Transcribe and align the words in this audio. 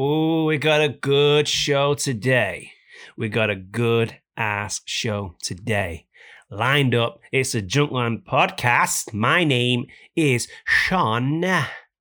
Oh, 0.00 0.44
we 0.46 0.56
got 0.58 0.80
a 0.80 0.88
good 0.88 1.48
show 1.48 1.94
today. 1.94 2.70
We 3.16 3.28
got 3.28 3.50
a 3.50 3.56
good 3.56 4.16
ass 4.36 4.80
show 4.86 5.34
today. 5.42 6.06
Lined 6.50 6.94
up, 6.94 7.20
it's 7.30 7.54
a 7.54 7.60
Junkland 7.60 8.24
podcast. 8.24 9.12
My 9.12 9.44
name 9.44 9.86
is 10.16 10.48
Sean. 10.64 11.44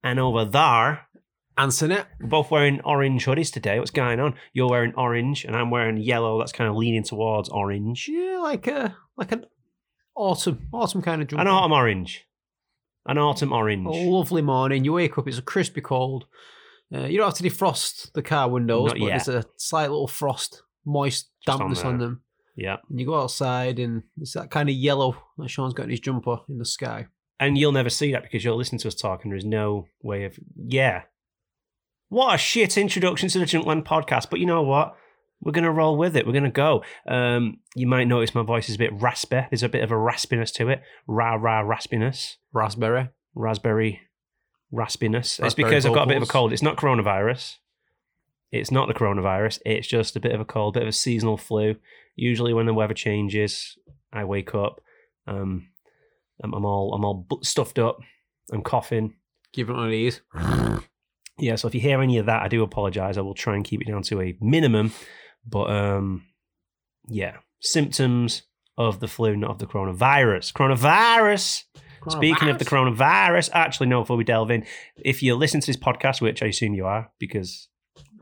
And 0.08 0.22
over 0.22 0.46
there, 0.46 1.02
Answer 1.58 1.92
it. 1.92 2.06
we're 2.22 2.28
both 2.28 2.50
wearing 2.50 2.80
orange 2.86 3.26
hoodies 3.26 3.52
today. 3.52 3.78
What's 3.78 3.92
going 3.92 4.22
on? 4.22 4.36
You're 4.54 4.70
wearing 4.70 4.94
orange, 4.96 5.44
and 5.44 5.54
I'm 5.54 5.70
wearing 5.70 5.98
yellow. 5.98 6.40
That's 6.40 6.54
kind 6.54 6.70
of 6.70 6.78
leaning 6.78 7.04
towards 7.04 7.50
orange. 7.50 8.08
Yeah, 8.08 8.38
like 8.42 8.68
a 8.68 8.96
like 9.18 9.34
an 9.34 9.46
autumn 10.16 10.68
autumn 10.72 11.02
kind 11.02 11.22
of 11.22 11.28
jumper. 11.28 11.42
An 11.42 11.48
autumn 11.48 11.74
orange. 11.74 12.26
An 13.06 13.18
autumn 13.18 13.52
orange. 13.52 13.86
A 13.86 13.90
lovely 13.90 14.42
morning. 14.42 14.86
You 14.86 14.94
wake 14.94 15.18
up. 15.18 15.28
It's 15.28 15.40
a 15.40 15.42
crispy 15.42 15.82
cold. 15.82 16.26
Uh, 16.94 17.00
you 17.02 17.18
don't 17.18 17.28
have 17.28 17.38
to 17.38 17.44
defrost 17.44 18.14
the 18.14 18.22
car 18.22 18.48
windows, 18.50 18.88
Not 18.88 19.00
but 19.00 19.08
yet. 19.08 19.26
there's 19.26 19.44
a 19.44 19.50
slight 19.58 19.90
little 19.90 20.08
frost, 20.08 20.62
moist 20.86 21.32
Just 21.46 21.54
on 21.56 21.60
dampness 21.60 21.84
on, 21.84 21.98
there. 21.98 22.08
them. 22.08 22.22
Yeah. 22.56 22.78
And 22.90 22.98
you 23.00 23.06
go 23.06 23.20
outside, 23.20 23.78
and 23.80 24.04
it's 24.22 24.34
that 24.34 24.52
kind 24.52 24.70
of 24.70 24.76
yellow 24.76 25.18
that 25.38 25.50
Sean's 25.50 25.74
got 25.74 25.84
in 25.84 25.90
his 25.90 26.00
jumper 26.00 26.38
in 26.48 26.60
the 26.60 26.66
sky. 26.66 27.08
And 27.40 27.58
you'll 27.58 27.72
never 27.72 27.90
see 27.90 28.12
that 28.12 28.24
because 28.24 28.44
you're 28.44 28.56
listening 28.56 28.80
to 28.80 28.88
us 28.88 28.96
talk, 28.96 29.24
and 29.24 29.32
there 29.32 29.38
is 29.38 29.46
no 29.46 29.88
way 30.02 30.24
of. 30.24 30.38
Yeah. 30.56 31.04
What 32.10 32.34
a 32.34 32.38
shit 32.38 32.78
introduction 32.78 33.30
to 33.30 33.40
the 33.40 33.46
Junkland 33.46 33.84
podcast. 33.84 34.30
But 34.30 34.40
you 34.40 34.46
know 34.46 34.64
what? 34.64 34.96
We're 35.42 35.52
going 35.52 35.66
to 35.66 35.72
roll 35.72 35.98
with 35.98 36.16
it. 36.16 36.26
We're 36.26 36.34
going 36.34 36.46
to 36.46 36.50
go. 36.50 36.84
Um, 37.08 37.60
you 37.76 37.86
might 37.86 38.08
notice 38.08 38.34
my 38.34 38.42
voice 38.42 38.70
is 38.70 38.76
a 38.76 38.80
bit 38.80 38.94
raspy. 39.00 39.46
There's 39.50 39.62
a 39.62 39.70
bit 39.70 39.84
of 39.84 39.92
a 39.92 39.96
raspiness 39.96 40.52
to 40.54 40.70
it. 40.70 40.82
Rah, 41.06 41.36
rah, 41.36 41.62
raspiness. 41.62 42.38
Raspberry. 42.54 43.10
Raspberry 43.36 44.02
raspiness. 44.74 45.20
it's 45.20 45.40
Raspberry 45.40 45.70
because 45.70 45.86
I've 45.86 45.94
got 45.94 46.06
a 46.06 46.08
bit 46.08 46.18
of 46.18 46.24
a 46.24 46.28
cold. 46.28 46.54
It's 46.54 46.64
not 46.64 46.78
coronavirus. 46.78 47.58
It's 48.52 48.72
not 48.72 48.88
the 48.88 48.94
coronavirus. 48.94 49.60
It's 49.66 49.88
just 49.88 50.16
a 50.16 50.20
bit 50.20 50.32
of 50.32 50.42
a 50.42 50.46
cold, 50.46 50.74
bit 50.74 50.84
of 50.84 50.90
a 50.90 50.94
seasonal 50.94 51.38
flu. 51.38 51.76
Usually, 52.16 52.54
when 52.54 52.66
the 52.66 52.74
weather 52.74 52.94
changes, 52.94 53.78
I 54.12 54.24
wake 54.24 54.56
up. 54.56 54.82
Um, 55.28 55.68
I'm, 56.44 56.54
I'm 56.54 56.66
all 56.66 56.94
I'm 56.94 57.06
all 57.06 57.28
stuffed 57.44 57.80
up. 57.80 58.00
I'm 58.52 58.62
coughing. 58.62 59.16
Give 59.54 59.70
it 59.70 59.74
one 59.74 59.86
of 59.86 59.92
these. 59.92 60.22
Yeah, 61.40 61.56
so 61.56 61.68
if 61.68 61.76
you 61.76 61.82
hear 61.82 62.02
any 62.02 62.18
of 62.18 62.26
that, 62.26 62.42
I 62.42 62.48
do 62.48 62.64
apologize. 62.64 63.18
I 63.18 63.22
will 63.22 63.36
try 63.36 63.56
and 63.56 63.64
keep 63.64 63.82
it 63.82 63.88
down 63.88 64.02
to 64.04 64.22
a 64.22 64.36
minimum. 64.42 64.92
But 65.46 65.70
um, 65.70 66.26
yeah, 67.08 67.38
symptoms 67.60 68.44
of 68.78 69.00
the 69.00 69.08
flu, 69.08 69.36
not 69.36 69.52
of 69.52 69.60
the 69.60 69.68
coronavirus. 69.68 70.54
Coronavirus. 70.54 71.64
Speaking 72.10 72.48
of 72.48 72.58
the 72.58 72.66
coronavirus, 72.66 73.50
actually, 73.54 73.88
no, 73.88 74.02
before 74.02 74.16
we 74.16 74.24
delve 74.24 74.50
in, 74.50 74.66
if 74.96 75.22
you 75.22 75.36
listen 75.36 75.60
to 75.60 75.68
this 75.68 75.76
podcast, 75.76 76.22
which 76.22 76.42
I 76.42 76.48
assume 76.48 76.74
you 76.74 76.86
are, 76.86 77.12
because 77.20 77.68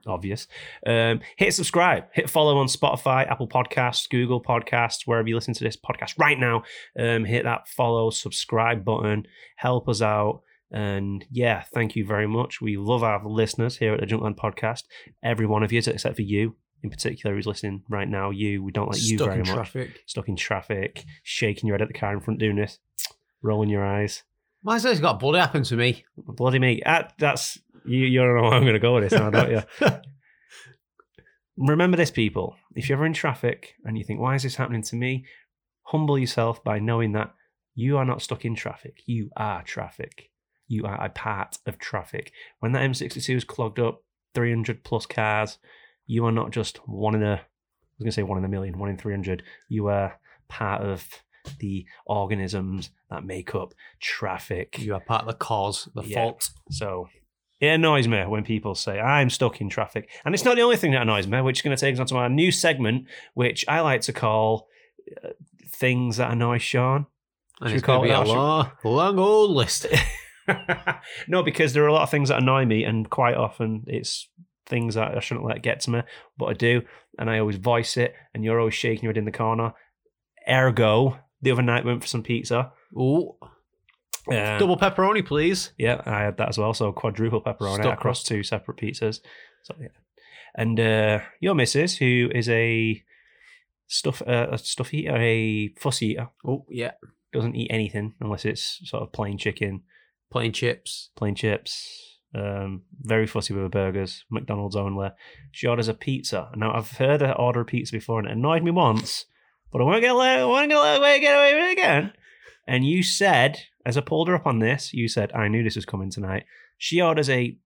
obvious, 0.05 0.47
um, 0.85 1.19
hit 1.35 1.53
subscribe, 1.53 2.05
hit 2.13 2.29
follow 2.29 2.57
on 2.57 2.67
Spotify, 2.67 3.29
Apple 3.29 3.47
Podcasts, 3.47 4.09
Google 4.09 4.41
Podcasts, 4.41 5.01
wherever 5.05 5.27
you 5.27 5.35
listen 5.35 5.53
to 5.53 5.63
this 5.63 5.77
podcast 5.77 6.17
right 6.19 6.39
now. 6.39 6.63
Um, 6.97 7.25
hit 7.25 7.43
that 7.43 7.67
follow, 7.67 8.09
subscribe 8.09 8.85
button, 8.85 9.27
help 9.55 9.89
us 9.89 10.01
out. 10.01 10.41
And 10.71 11.25
yeah, 11.31 11.63
thank 11.73 11.95
you 11.95 12.05
very 12.05 12.27
much. 12.27 12.59
We 12.59 12.75
love 12.77 13.03
our 13.03 13.25
listeners 13.25 13.77
here 13.77 13.93
at 13.93 13.99
the 13.99 14.05
Junkland 14.05 14.35
Podcast. 14.37 14.83
Every 15.23 15.45
one 15.45 15.63
of 15.63 15.71
you, 15.71 15.79
except 15.79 16.15
for 16.15 16.21
you 16.21 16.55
in 16.83 16.89
particular, 16.89 17.35
who's 17.35 17.47
listening 17.47 17.83
right 17.89 18.07
now. 18.07 18.29
You, 18.29 18.63
we 18.63 18.71
don't 18.71 18.89
like 18.91 19.01
you 19.01 19.17
Stuck 19.17 19.27
very 19.29 19.39
in 19.39 19.47
much 19.47 19.55
traffic. 19.55 20.03
stuck 20.05 20.27
in 20.27 20.35
traffic, 20.35 21.05
shaking 21.23 21.67
your 21.67 21.75
head 21.75 21.81
at 21.81 21.87
the 21.87 21.93
car 21.99 22.13
in 22.13 22.19
front, 22.19 22.39
doing 22.39 22.57
this, 22.57 22.79
rolling 23.41 23.69
your 23.69 23.85
eyes. 23.85 24.23
My 24.63 24.77
son's 24.79 24.99
got 24.99 25.19
bloody 25.19 25.39
happened 25.39 25.65
to 25.65 25.75
me. 25.75 26.05
Bloody 26.17 26.59
me. 26.59 26.81
That, 26.83 27.13
that's 27.19 27.59
you. 27.87 28.05
You 28.05 28.19
don't 28.21 28.35
know 28.35 28.43
where 28.43 28.53
I'm 28.53 28.61
going 28.63 28.73
to 28.73 28.79
go 28.79 28.95
with 28.95 29.03
this 29.09 29.19
now, 29.19 29.29
don't 29.29 29.51
you? 29.51 29.61
Remember 31.57 31.95
this, 31.95 32.11
people. 32.11 32.55
If 32.75 32.89
you're 32.89 32.97
ever 32.97 33.05
in 33.05 33.13
traffic 33.13 33.75
and 33.85 33.97
you 33.97 34.03
think, 34.03 34.19
"Why 34.19 34.35
is 34.35 34.43
this 34.43 34.55
happening 34.55 34.81
to 34.83 34.95
me?" 34.95 35.25
Humble 35.83 36.17
yourself 36.17 36.63
by 36.63 36.79
knowing 36.79 37.11
that 37.13 37.33
you 37.75 37.97
are 37.97 38.05
not 38.05 38.21
stuck 38.21 38.43
in 38.43 38.55
traffic. 38.55 39.01
You 39.05 39.29
are 39.37 39.61
traffic. 39.63 40.31
You 40.67 40.85
are 40.85 41.01
a 41.03 41.09
part 41.09 41.59
of 41.67 41.77
traffic. 41.77 42.31
When 42.59 42.71
that 42.71 42.81
M62 42.89 43.35
is 43.35 43.43
clogged 43.43 43.79
up, 43.79 44.01
300 44.33 44.83
plus 44.83 45.05
cars, 45.05 45.59
you 46.07 46.25
are 46.25 46.31
not 46.31 46.51
just 46.51 46.77
one 46.87 47.13
in 47.15 47.23
a. 47.23 47.33
I 47.35 47.97
was 47.99 48.03
going 48.03 48.07
to 48.07 48.11
say 48.11 48.23
one 48.23 48.37
in 48.39 48.43
a 48.45 48.49
million, 48.49 48.77
one 48.79 48.89
in 48.89 48.97
300. 48.97 49.43
You 49.69 49.87
are 49.87 50.19
part 50.49 50.81
of 50.81 51.07
the 51.59 51.85
organisms 52.07 52.89
that 53.09 53.23
make 53.23 53.53
up 53.55 53.73
traffic. 54.01 54.79
you 54.79 54.93
are 54.95 54.99
part 54.99 55.21
of 55.21 55.27
the 55.27 55.33
cause, 55.35 55.87
the 55.95 56.01
Yeah. 56.03 56.15
fault. 56.23 56.49
So 56.71 57.07
it 57.59 57.67
annoys 57.67 58.07
me 58.07 58.25
when 58.25 58.43
people 58.43 58.75
say 58.75 58.99
I'm 58.99 59.29
stuck 59.29 59.61
in 59.61 59.69
traffic. 59.69 60.09
And 60.25 60.33
it's 60.33 60.43
not 60.43 60.55
the 60.55 60.61
only 60.61 60.77
thing 60.77 60.91
that 60.91 61.01
annoys 61.01 61.27
me, 61.27 61.41
which 61.41 61.59
is 61.59 61.61
going 61.61 61.75
to 61.75 61.79
take 61.79 61.93
us 61.93 61.99
on 61.99 62.07
to 62.07 62.17
our 62.17 62.29
new 62.29 62.51
segment, 62.51 63.05
which 63.33 63.65
I 63.67 63.81
like 63.81 64.01
to 64.01 64.13
call 64.13 64.67
uh, 65.23 65.29
things 65.69 66.17
that 66.17 66.31
annoy 66.31 66.57
Sean. 66.57 67.07
And 67.61 67.69
Should 67.69 67.77
it's 67.77 67.85
going 67.85 68.01
to 68.01 68.07
be 68.07 68.11
it 68.11 68.17
a 68.17 68.23
long, 68.23 68.71
long 68.83 69.17
old 69.17 69.51
list. 69.51 69.87
no, 71.27 71.41
because 71.41 71.73
there 71.73 71.83
are 71.83 71.87
a 71.87 71.93
lot 71.93 72.03
of 72.03 72.09
things 72.09 72.29
that 72.29 72.41
annoy 72.41 72.65
me, 72.65 72.83
and 72.83 73.09
quite 73.09 73.35
often 73.35 73.85
it's 73.87 74.27
things 74.65 74.95
that 74.95 75.15
I 75.15 75.19
shouldn't 75.21 75.45
let 75.45 75.61
get 75.61 75.79
to 75.81 75.91
me, 75.91 76.01
but 76.37 76.45
I 76.45 76.53
do, 76.53 76.81
and 77.17 77.29
I 77.29 77.39
always 77.39 77.55
voice 77.55 77.95
it, 77.95 78.13
and 78.33 78.43
you're 78.43 78.59
always 78.59 78.73
shaking 78.73 79.03
your 79.03 79.13
head 79.13 79.17
in 79.17 79.25
the 79.25 79.31
corner. 79.31 79.73
Ergo, 80.49 81.17
the 81.41 81.51
other 81.51 81.61
night 81.61 81.85
went 81.85 82.01
for 82.01 82.07
some 82.07 82.23
pizza. 82.23 82.73
Ooh, 82.93 83.35
Double 84.29 84.77
pepperoni, 84.77 85.25
please. 85.25 85.71
Yeah, 85.77 86.01
I 86.05 86.21
had 86.21 86.37
that 86.37 86.49
as 86.49 86.57
well. 86.57 86.73
So 86.73 86.91
quadruple 86.91 87.41
pepperoni 87.41 87.75
Stuck 87.81 87.93
across 87.93 88.23
two 88.23 88.43
separate 88.43 88.77
pizzas. 88.77 89.19
So 89.63 89.75
yeah, 89.79 89.87
and 90.55 90.79
uh, 90.79 91.19
your 91.39 91.55
missus, 91.55 91.97
who 91.97 92.29
is 92.33 92.49
a 92.49 93.03
stuff 93.87 94.21
uh, 94.25 94.47
a 94.51 94.57
stuff 94.57 94.93
eater, 94.93 95.15
a 95.15 95.73
fuss 95.79 96.01
eater, 96.01 96.29
Oh, 96.45 96.65
yeah. 96.69 96.91
doesn't 97.33 97.55
eat 97.55 97.69
anything 97.71 98.13
unless 98.19 98.45
it's 98.45 98.79
sort 98.85 99.03
of 99.03 99.11
plain 99.11 99.37
chicken, 99.37 99.83
Plain 100.31 100.53
chips. 100.53 101.09
plain 101.15 101.35
chips. 101.35 102.01
Um, 102.33 102.81
very 103.01 103.27
fussy 103.27 103.53
with 103.53 103.63
her 103.63 103.69
burgers, 103.69 104.25
McDonald's 104.29 104.75
only. 104.75 105.09
She 105.53 105.67
orders 105.67 105.87
a 105.87 105.93
pizza. 105.93 106.49
Now 106.55 106.73
I've 106.75 106.91
heard 106.91 107.21
her 107.21 107.31
order 107.31 107.61
a 107.61 107.65
pizza 107.65 107.93
before, 107.93 108.19
and 108.19 108.27
it 108.27 108.31
annoyed 108.33 108.61
me 108.63 108.71
once, 108.71 109.25
but 109.71 109.81
I 109.81 109.85
won't 109.85 110.01
get 110.01 110.11
away. 110.15 110.35
I 110.41 110.43
want 110.45 110.69
to 110.69 110.75
get 110.75 110.97
away, 110.97 111.19
get 111.21 111.35
away 111.37 111.53
with 111.55 111.63
it 111.63 111.71
again. 111.73 112.11
And 112.67 112.85
you 112.85 113.03
said, 113.03 113.61
as 113.85 113.97
I 113.97 114.01
pulled 114.01 114.27
her 114.27 114.35
up 114.35 114.47
on 114.47 114.59
this, 114.59 114.93
you 114.93 115.07
said, 115.07 115.31
I 115.33 115.47
knew 115.47 115.63
this 115.63 115.75
was 115.75 115.85
coming 115.85 116.09
tonight. 116.09 116.45
She 116.77 117.01
orders 117.01 117.29
a 117.29 117.57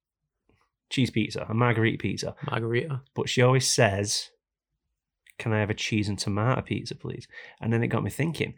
cheese 0.90 1.10
pizza, 1.10 1.46
a 1.48 1.54
margarita 1.54 1.98
pizza, 1.98 2.36
Margarita. 2.50 3.02
but 3.16 3.30
she 3.30 3.42
always 3.42 3.70
says, 3.70 4.30
Can 5.38 5.54
I 5.54 5.60
have 5.60 5.70
a 5.70 5.76
cheese 5.76 6.10
and 6.10 6.20
tomato 6.20 6.62
pizza, 6.62 6.96
please? 6.96 7.28
And 7.62 7.72
then 7.72 7.84
it 7.84 7.88
got 7.88 8.04
me 8.04 8.10
thinking. 8.10 8.56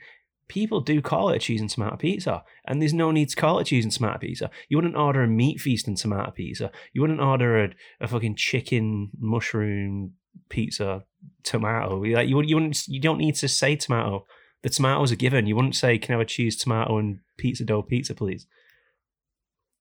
People 0.47 0.81
do 0.81 1.01
call 1.01 1.29
it 1.29 1.37
a 1.37 1.39
cheese 1.39 1.61
and 1.61 1.69
tomato 1.69 1.95
pizza, 1.95 2.43
and 2.65 2.81
there's 2.81 2.93
no 2.93 3.11
need 3.11 3.29
to 3.29 3.35
call 3.37 3.59
it 3.59 3.67
cheese 3.67 3.85
and 3.85 3.91
tomato 3.91 4.17
pizza. 4.17 4.49
You 4.67 4.77
wouldn't 4.77 4.97
order 4.97 5.23
a 5.23 5.27
meat 5.27 5.61
feast 5.61 5.87
and 5.87 5.95
tomato 5.95 6.31
pizza. 6.31 6.71
You 6.91 7.01
wouldn't 7.01 7.21
order 7.21 7.63
a, 7.63 7.69
a 8.01 8.07
fucking 8.09 8.35
chicken 8.35 9.11
mushroom 9.17 10.13
pizza 10.49 11.05
tomato. 11.43 12.03
Like 12.03 12.27
you 12.27 12.35
would, 12.35 12.49
you 12.49 12.55
wouldn't. 12.55 12.85
You 12.87 12.99
don't 12.99 13.17
need 13.17 13.35
to 13.35 13.47
say 13.47 13.77
tomato. 13.77 14.25
The 14.63 14.69
tomatoes 14.69 15.11
are 15.11 15.15
given. 15.15 15.47
You 15.47 15.55
wouldn't 15.55 15.75
say, 15.75 15.97
"Can 15.97 16.13
I 16.13 16.17
have 16.17 16.21
a 16.21 16.29
cheese, 16.29 16.55
tomato, 16.55 16.97
and 16.97 17.19
pizza 17.37 17.65
dough 17.65 17.81
pizza, 17.81 18.13
please?" 18.13 18.45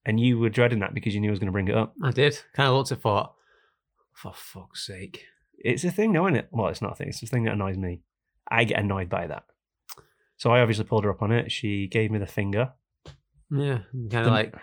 And 0.06 0.18
you 0.18 0.38
were 0.38 0.48
dreading 0.48 0.78
that 0.78 0.94
because 0.94 1.14
you 1.14 1.20
knew 1.20 1.28
I 1.28 1.32
was 1.32 1.38
going 1.38 1.48
to 1.48 1.52
bring 1.52 1.68
it 1.68 1.76
up. 1.76 1.94
I 2.02 2.10
did. 2.10 2.40
Kind 2.54 2.68
of 2.68 2.74
looked 2.74 2.92
at 2.92 3.02
thought, 3.02 3.34
for 4.14 4.32
fuck's 4.34 4.86
sake. 4.86 5.26
It's 5.58 5.84
a 5.84 5.90
thing, 5.90 6.12
though, 6.12 6.26
isn't 6.26 6.36
it? 6.36 6.48
Well, 6.50 6.68
it's 6.68 6.80
not 6.80 6.92
a 6.92 6.94
thing. 6.94 7.08
It's 7.08 7.20
the 7.20 7.26
thing 7.26 7.44
that 7.44 7.52
annoys 7.52 7.76
me. 7.76 8.00
I 8.50 8.64
get 8.64 8.80
annoyed 8.80 9.10
by 9.10 9.26
that. 9.26 9.44
So 10.38 10.50
I 10.50 10.60
obviously 10.60 10.84
pulled 10.84 11.04
her 11.04 11.10
up 11.10 11.20
on 11.20 11.32
it. 11.32 11.52
She 11.52 11.86
gave 11.86 12.10
me 12.10 12.18
the 12.18 12.26
finger. 12.26 12.72
Yeah. 13.50 13.80
Kind 14.10 14.26
of 14.26 14.32
like, 14.32 14.54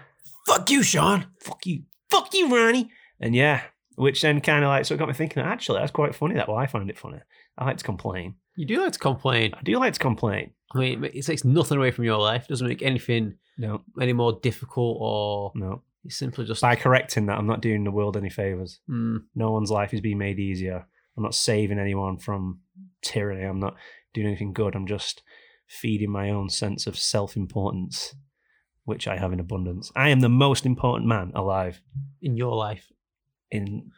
fuck 0.48 0.69
you, 0.72 0.81
Sean. 0.81 1.28
Fuck 1.40 1.68
you. 1.68 1.84
Fuck 2.10 2.34
you, 2.34 2.54
Ronnie. 2.54 2.90
And 3.19 3.36
yeah, 3.36 3.62
which 3.96 4.24
then 4.24 4.42
kind 4.42 4.64
of 4.64 4.69
like, 4.69 4.86
so 4.86 4.96
it 4.96 4.98
got 4.98 5.08
me 5.08 5.14
thinking, 5.14 5.44
actually, 5.44 5.80
that's 5.80 5.92
quite 5.92 6.16
funny. 6.16 6.34
That 6.34 6.48
well, 6.48 6.58
I 6.58 6.66
find 6.66 6.90
it 6.90 6.98
funny. 6.98 7.19
I 7.58 7.66
like 7.66 7.78
to 7.78 7.84
complain. 7.84 8.36
You 8.57 8.65
do 8.65 8.81
like 8.81 8.92
to 8.94 9.00
complain. 9.00 9.54
I 9.57 9.62
do 9.62 9.77
like 9.80 9.94
to 9.94 10.00
complain. 10.00 10.51
I 10.75 10.80
mean, 10.80 11.04
it 11.06 11.25
takes 11.25 11.45
nothing 11.45 11.77
away 11.77 11.92
from 11.92 12.04
your 12.04 12.18
life. 12.18 12.48
doesn't 12.48 12.68
make 12.68 12.81
anything 12.81 13.36
No, 13.57 13.83
any 14.01 14.12
more 14.13 14.39
difficult 14.42 14.98
or 15.00 15.51
no. 15.56 15.83
it's 16.04 16.18
simply 16.18 16.44
just. 16.45 16.62
By 16.62 16.75
correcting 16.75 17.27
that, 17.27 17.38
I'm 17.38 17.48
not 17.48 17.62
doing 17.62 17.83
the 17.86 17.92
world 17.92 18.18
any 18.18 18.30
favors. 18.30 18.80
Mm, 18.89 19.24
No 19.36 19.51
one's 19.51 19.71
life 19.71 19.94
is 19.94 20.01
being 20.01 20.18
made 20.18 20.39
easier. 20.39 20.86
I'm 21.15 21.24
not 21.24 21.36
saving 21.36 21.80
anyone 21.80 22.18
from 22.18 22.59
tyranny. 23.01 23.44
I'm 23.44 23.59
not 23.62 23.75
doing 24.13 24.27
anything 24.27 24.51
good. 24.54 24.75
I'm 24.75 24.88
just 24.88 25.21
feeding 25.68 26.12
my 26.12 26.30
own 26.31 26.50
sense 26.50 26.88
of 26.88 26.98
self 26.98 27.36
importance 27.38 28.15
which 28.86 29.07
I 29.07 29.18
have 29.18 29.33
in 29.33 29.39
abundance. 29.39 29.92
I 29.95 30.09
am 30.09 30.21
the 30.21 30.30
most 30.30 30.65
important 30.65 31.07
man 31.09 31.31
alive 31.36 31.81
In 32.21 32.38
your 32.38 32.56
life. 32.56 32.86
in 33.51 33.92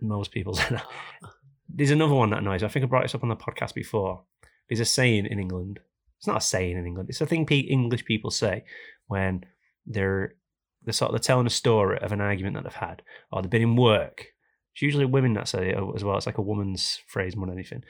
most 0.00 0.30
people's. 0.32 0.60
There's 1.68 1.90
another 1.90 2.14
one 2.14 2.30
that 2.30 2.40
annoys. 2.40 2.62
me. 2.62 2.66
I 2.66 2.70
think 2.70 2.84
I 2.84 2.88
brought 2.88 3.02
this 3.02 3.14
up 3.14 3.22
on 3.22 3.28
the 3.28 3.36
podcast 3.36 3.74
before. 3.74 4.22
There's 4.68 4.80
a 4.80 4.84
saying 4.84 5.26
in 5.26 5.38
England. 5.38 5.80
It's 6.18 6.26
not 6.26 6.38
a 6.38 6.40
saying 6.40 6.76
in 6.76 6.86
England. 6.86 7.08
It's 7.08 7.20
a 7.20 7.26
thing 7.26 7.46
English 7.46 8.04
people 8.04 8.30
say 8.30 8.64
when 9.06 9.44
they're 9.84 10.34
they're 10.82 10.92
sort 10.92 11.10
of 11.10 11.14
they're 11.14 11.20
telling 11.20 11.46
a 11.46 11.50
story 11.50 11.98
of 11.98 12.12
an 12.12 12.20
argument 12.20 12.54
that 12.54 12.64
they've 12.64 12.72
had, 12.74 13.02
or 13.30 13.42
they've 13.42 13.50
been 13.50 13.62
in 13.62 13.76
work. 13.76 14.26
It's 14.72 14.82
usually 14.82 15.04
women 15.04 15.34
that 15.34 15.48
say 15.48 15.70
it 15.70 15.78
as 15.94 16.04
well. 16.04 16.16
It's 16.16 16.26
like 16.26 16.38
a 16.38 16.42
woman's 16.42 17.00
phrase 17.06 17.36
more 17.36 17.46
than 17.46 17.56
anything. 17.56 17.82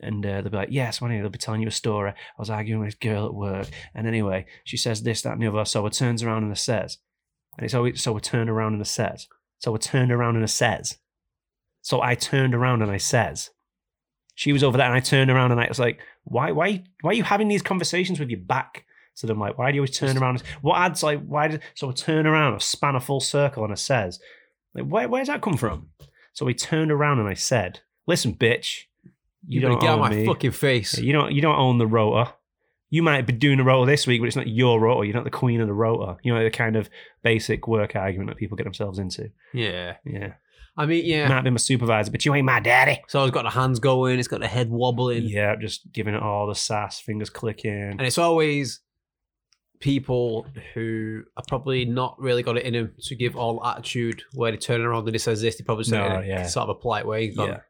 And 0.00 0.26
uh, 0.26 0.40
they'll 0.40 0.50
be 0.50 0.56
like, 0.56 0.68
"Yes, 0.72 1.00
one 1.00 1.10
they'll 1.10 1.28
be 1.28 1.38
telling 1.38 1.62
you 1.62 1.68
a 1.68 1.72
story. 1.72 2.10
I 2.10 2.14
was 2.38 2.50
arguing 2.50 2.80
with 2.80 2.88
this 2.88 2.94
girl 2.96 3.26
at 3.26 3.34
work, 3.34 3.68
and 3.94 4.06
anyway, 4.08 4.46
she 4.64 4.76
says 4.76 5.02
this, 5.02 5.22
that, 5.22 5.34
and 5.34 5.42
the 5.42 5.46
other. 5.46 5.64
So 5.64 5.86
it 5.86 5.92
turns 5.92 6.22
around 6.22 6.42
and 6.42 6.50
it 6.50 6.58
says, 6.58 6.98
and 7.56 7.64
it's 7.64 7.74
always 7.74 8.02
so 8.02 8.16
it 8.16 8.24
turned 8.24 8.50
around 8.50 8.72
and 8.72 8.82
it 8.82 8.86
says, 8.86 9.28
so 9.58 9.74
it 9.74 9.82
turned 9.82 10.10
around 10.10 10.34
and 10.34 10.44
it 10.44 10.48
says, 10.48 10.98
so 11.82 12.00
I 12.00 12.14
turned 12.14 12.54
around 12.54 12.80
and 12.82 12.90
I 12.90 12.96
says, 12.96 13.50
she 14.34 14.52
was 14.52 14.64
over 14.64 14.78
there, 14.78 14.86
and 14.86 14.94
I 14.94 15.00
turned 15.00 15.30
around 15.30 15.52
and 15.52 15.60
I 15.60 15.68
was 15.68 15.78
like, 15.78 16.00
why, 16.24 16.52
why, 16.52 16.82
why 17.02 17.10
are 17.10 17.14
you 17.14 17.22
having 17.22 17.48
these 17.48 17.60
conversations 17.62 18.18
with 18.18 18.30
your 18.30 18.40
back 18.40 18.86
to 19.16 19.26
them? 19.26 19.38
Like, 19.38 19.58
why 19.58 19.70
do 19.70 19.74
you 19.74 19.82
always 19.82 19.96
turn 19.98 20.16
around? 20.16 20.42
What 20.62 20.78
adds 20.78 21.02
like, 21.02 21.22
why 21.26 21.48
did 21.48 21.60
so 21.74 21.90
I 21.90 21.92
turn 21.92 22.26
around, 22.26 22.54
I 22.54 22.58
span 22.58 22.94
a 22.96 23.00
full 23.00 23.20
circle, 23.20 23.62
and 23.62 23.72
I 23.72 23.76
says, 23.76 24.18
like, 24.74 24.86
where, 24.86 25.06
where's 25.08 25.28
that 25.28 25.42
come 25.42 25.58
from? 25.58 25.88
So 26.32 26.46
he 26.46 26.54
turned 26.54 26.90
around 26.90 27.18
and 27.18 27.28
I 27.28 27.34
said, 27.34 27.80
listen, 28.06 28.34
bitch, 28.34 28.84
you, 29.46 29.60
You, 29.60 29.60
don't 29.60 29.80
get 29.80 29.90
out 29.90 29.98
own 29.98 30.04
of 30.06 30.10
my 30.12 30.16
me. 30.16 30.24
fucking 30.26 30.52
face. 30.52 30.96
You 30.98 31.12
don't, 31.12 31.32
you 31.32 31.42
don't 31.42 31.58
own 31.58 31.76
the 31.76 31.86
rota. 31.86 32.32
You 32.88 33.02
might 33.02 33.26
be 33.26 33.32
doing 33.32 33.58
the 33.58 33.64
rota 33.64 33.90
this 33.90 34.06
week, 34.06 34.20
but 34.20 34.26
it's 34.28 34.36
not 34.36 34.48
your 34.48 34.80
rota. 34.80 35.06
You're 35.06 35.14
not 35.14 35.24
the 35.24 35.30
queen 35.30 35.60
of 35.60 35.66
the 35.66 35.74
rota. 35.74 36.16
You 36.22 36.32
know 36.32 36.42
the 36.42 36.50
kind 36.50 36.76
of 36.76 36.88
basic 37.22 37.66
work 37.66 37.96
argument 37.96 38.30
that 38.30 38.36
people 38.36 38.56
get 38.56 38.64
themselves 38.64 38.98
into. 38.98 39.30
Yeah. 39.52 39.96
Yeah, 40.04 40.34
I 40.76 40.86
mean, 40.86 41.04
yeah. 41.04 41.28
might 41.28 41.44
be 41.44 41.50
my 41.50 41.56
supervisor, 41.58 42.10
but 42.10 42.24
you 42.24 42.34
ain't 42.34 42.46
my 42.46 42.60
daddy. 42.60 43.00
So 43.08 43.22
it's 43.24 43.30
got 43.32 43.42
the 43.42 43.50
hands 43.50 43.78
going, 43.78 44.18
it's 44.18 44.28
got 44.28 44.40
the 44.40 44.48
head 44.48 44.70
wobbling. 44.70 45.24
Yeah, 45.24 45.54
just 45.56 45.92
giving 45.92 46.14
it 46.14 46.22
all 46.22 46.46
the 46.46 46.54
sass, 46.54 46.98
fingers 46.98 47.28
clicking. 47.28 47.70
And 47.72 48.00
it's 48.00 48.16
always 48.18 48.80
people 49.80 50.46
who 50.74 51.22
are 51.36 51.42
probably 51.48 51.84
not 51.84 52.18
really 52.18 52.42
got 52.42 52.56
it 52.56 52.64
in 52.64 52.72
them 52.72 52.92
to 53.02 53.14
give 53.16 53.36
all 53.36 53.64
attitude 53.66 54.22
where 54.32 54.50
they 54.52 54.56
turn 54.56 54.80
around 54.80 55.06
and 55.06 55.14
he 55.14 55.18
says 55.18 55.42
this, 55.42 55.56
they 55.58 55.64
probably 55.64 55.84
say 55.84 55.98
No, 55.98 56.18
it 56.20 56.22
in 56.24 56.30
yeah. 56.30 56.46
sort 56.46 56.68
of 56.70 56.76
a 56.76 56.80
polite 56.80 57.06
way. 57.06 57.28
Gone, 57.34 57.48
Yeah, 57.48 57.60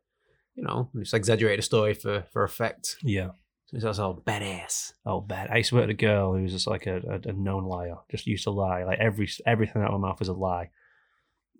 You 0.54 0.62
know, 0.64 0.90
just 0.99 1.14
exaggerate 1.14 1.58
the 1.58 1.62
story 1.62 1.94
for, 1.94 2.25
for 2.32 2.44
effect. 2.44 2.96
yeah. 3.02 3.31
So 3.78 3.88
it's 3.88 3.99
all 3.99 4.14
badass. 4.14 4.93
Oh, 5.06 5.22
bad. 5.22 5.49
I 5.50 5.56
used 5.56 5.70
to 5.70 5.76
work 5.76 5.84
with 5.84 5.90
a 5.90 5.94
girl 5.94 6.34
who 6.34 6.43
was 6.43 6.52
just 6.52 6.66
like 6.66 6.87
a, 6.87 6.96
a, 7.25 7.31
a 7.31 7.32
known 7.32 7.64
liar. 7.64 7.96
Just 8.10 8.26
used 8.26 8.44
to 8.44 8.50
lie. 8.50 8.84
Like 8.84 8.99
every 8.99 9.26
everything 9.46 9.81
out 9.81 9.88
of 9.88 9.93
her 9.94 9.99
mouth 9.99 10.19
was 10.19 10.28
a 10.28 10.34
lie. 10.34 10.69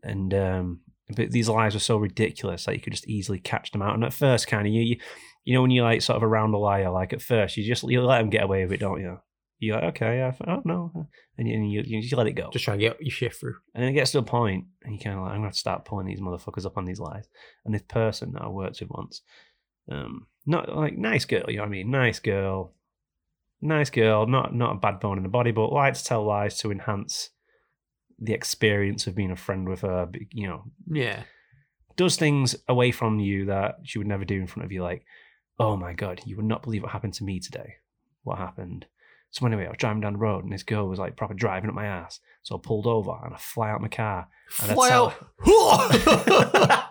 And 0.02 0.34
um, 0.34 0.80
but 1.08 1.31
these 1.31 1.49
lies 1.49 1.75
were 1.75 1.81
so 1.81 1.96
ridiculous 1.96 2.64
that 2.64 2.75
you 2.75 2.81
could 2.81 2.93
just 2.93 3.08
easily 3.08 3.38
catch 3.38 3.70
them 3.72 3.82
out. 3.82 3.94
And 3.94 4.04
at 4.04 4.12
first, 4.12 4.46
kind 4.46 4.66
of 4.66 4.72
you, 4.72 4.82
you, 4.82 4.96
you 5.44 5.54
know, 5.54 5.62
when 5.62 5.70
you're 5.70 5.84
like 5.84 6.02
sort 6.02 6.16
of 6.16 6.22
around 6.22 6.54
a 6.54 6.58
liar, 6.58 6.90
like 6.90 7.12
at 7.12 7.22
first 7.22 7.56
you 7.56 7.64
just 7.64 7.82
you 7.84 8.02
let 8.02 8.19
them 8.19 8.31
get 8.31 8.44
away 8.44 8.62
with 8.64 8.72
it, 8.72 8.81
don't 8.81 9.00
you? 9.00 9.19
You're 9.58 9.76
like, 9.76 9.84
okay, 9.94 10.16
yeah, 10.16 10.32
I 10.40 10.44
don't 10.44 10.66
know, 10.66 10.90
and 11.38 11.46
you, 11.46 11.54
and 11.54 11.70
you, 11.70 11.84
you 11.87 12.02
just 12.02 12.14
let 12.14 12.26
it 12.26 12.32
go. 12.32 12.50
Just 12.52 12.64
try 12.64 12.75
and 12.75 12.81
get 12.81 13.00
your 13.00 13.12
shit 13.12 13.32
through. 13.32 13.54
And 13.75 13.82
then 13.82 13.90
it 13.90 13.94
gets 13.94 14.10
to 14.10 14.19
a 14.19 14.22
point, 14.22 14.64
and 14.82 14.93
you 14.93 14.99
kind 14.99 15.16
of 15.16 15.22
like, 15.22 15.32
I'm 15.34 15.40
going 15.40 15.52
to 15.52 15.56
start 15.56 15.84
pulling 15.84 16.06
these 16.06 16.20
motherfuckers 16.20 16.66
up 16.66 16.76
on 16.76 16.84
these 16.84 16.99
lies. 16.99 17.28
And 17.64 17.72
this 17.72 17.84
person 17.87 18.32
that 18.32 18.43
I 18.43 18.49
worked 18.49 18.81
with 18.81 18.90
once, 18.90 19.22
um, 19.88 20.26
not 20.46 20.75
like 20.75 20.99
nice 20.99 21.25
girl, 21.25 21.44
you 21.46 21.58
know 21.58 21.62
what 21.62 21.69
I 21.69 21.70
mean? 21.70 21.93
Nice 21.93 22.19
girl, 22.19 22.75
nice 23.60 23.90
girl, 23.90 24.26
not 24.26 24.52
not 24.52 24.76
a 24.76 24.81
bad 24.81 24.99
bone 24.99 25.16
in 25.16 25.22
the 25.22 25.28
body, 25.28 25.52
but 25.52 25.72
likes 25.72 26.02
to 26.02 26.08
tell 26.08 26.26
lies 26.26 26.58
to 26.58 26.72
enhance 26.72 27.31
the 28.19 28.32
experience 28.35 29.06
of 29.06 29.14
being 29.14 29.31
a 29.31 29.37
friend 29.37 29.69
with 29.69 29.82
her. 29.82 30.09
You 30.32 30.49
know, 30.49 30.64
Yeah. 30.91 31.23
does 31.97 32.17
things 32.17 32.56
away 32.69 32.91
from 32.93 33.19
you 33.20 33.44
that 33.47 33.76
she 33.85 33.99
would 33.99 34.06
never 34.06 34.25
do 34.25 34.41
in 34.41 34.47
front 34.47 34.64
of 34.64 34.73
you. 34.73 34.82
Like, 34.82 35.05
oh 35.59 35.76
my 35.76 35.93
god, 35.93 36.23
you 36.25 36.37
would 36.37 36.44
not 36.44 36.62
believe 36.62 36.82
what 36.82 36.93
happened 36.93 37.14
to 37.14 37.25
me 37.25 37.41
today. 37.41 37.75
What 38.23 38.38
happened? 38.38 38.87
So 39.31 39.47
anyway, 39.47 39.64
I 39.67 39.70
was 39.70 39.79
driving 39.79 40.00
down 40.03 40.12
the 40.14 40.19
road 40.19 40.44
and 40.44 40.53
this 40.53 40.62
girl 40.62 40.87
was 40.88 40.99
like 40.99 41.17
proper 41.17 41.35
driving 41.35 41.69
up 41.70 41.75
my 41.75 41.87
ass. 41.87 42.20
So 42.43 42.56
I 42.56 42.61
pulled 42.62 42.87
over 42.87 43.12
and 43.25 43.35
I 43.35 43.38
fly 43.38 43.70
out 43.70 43.81
my 43.81 43.88
car. 43.88 44.29
And 44.62 44.70
I 44.70 44.75
Fly 44.75 44.88
tell- 44.91 45.06
out. 45.06 45.26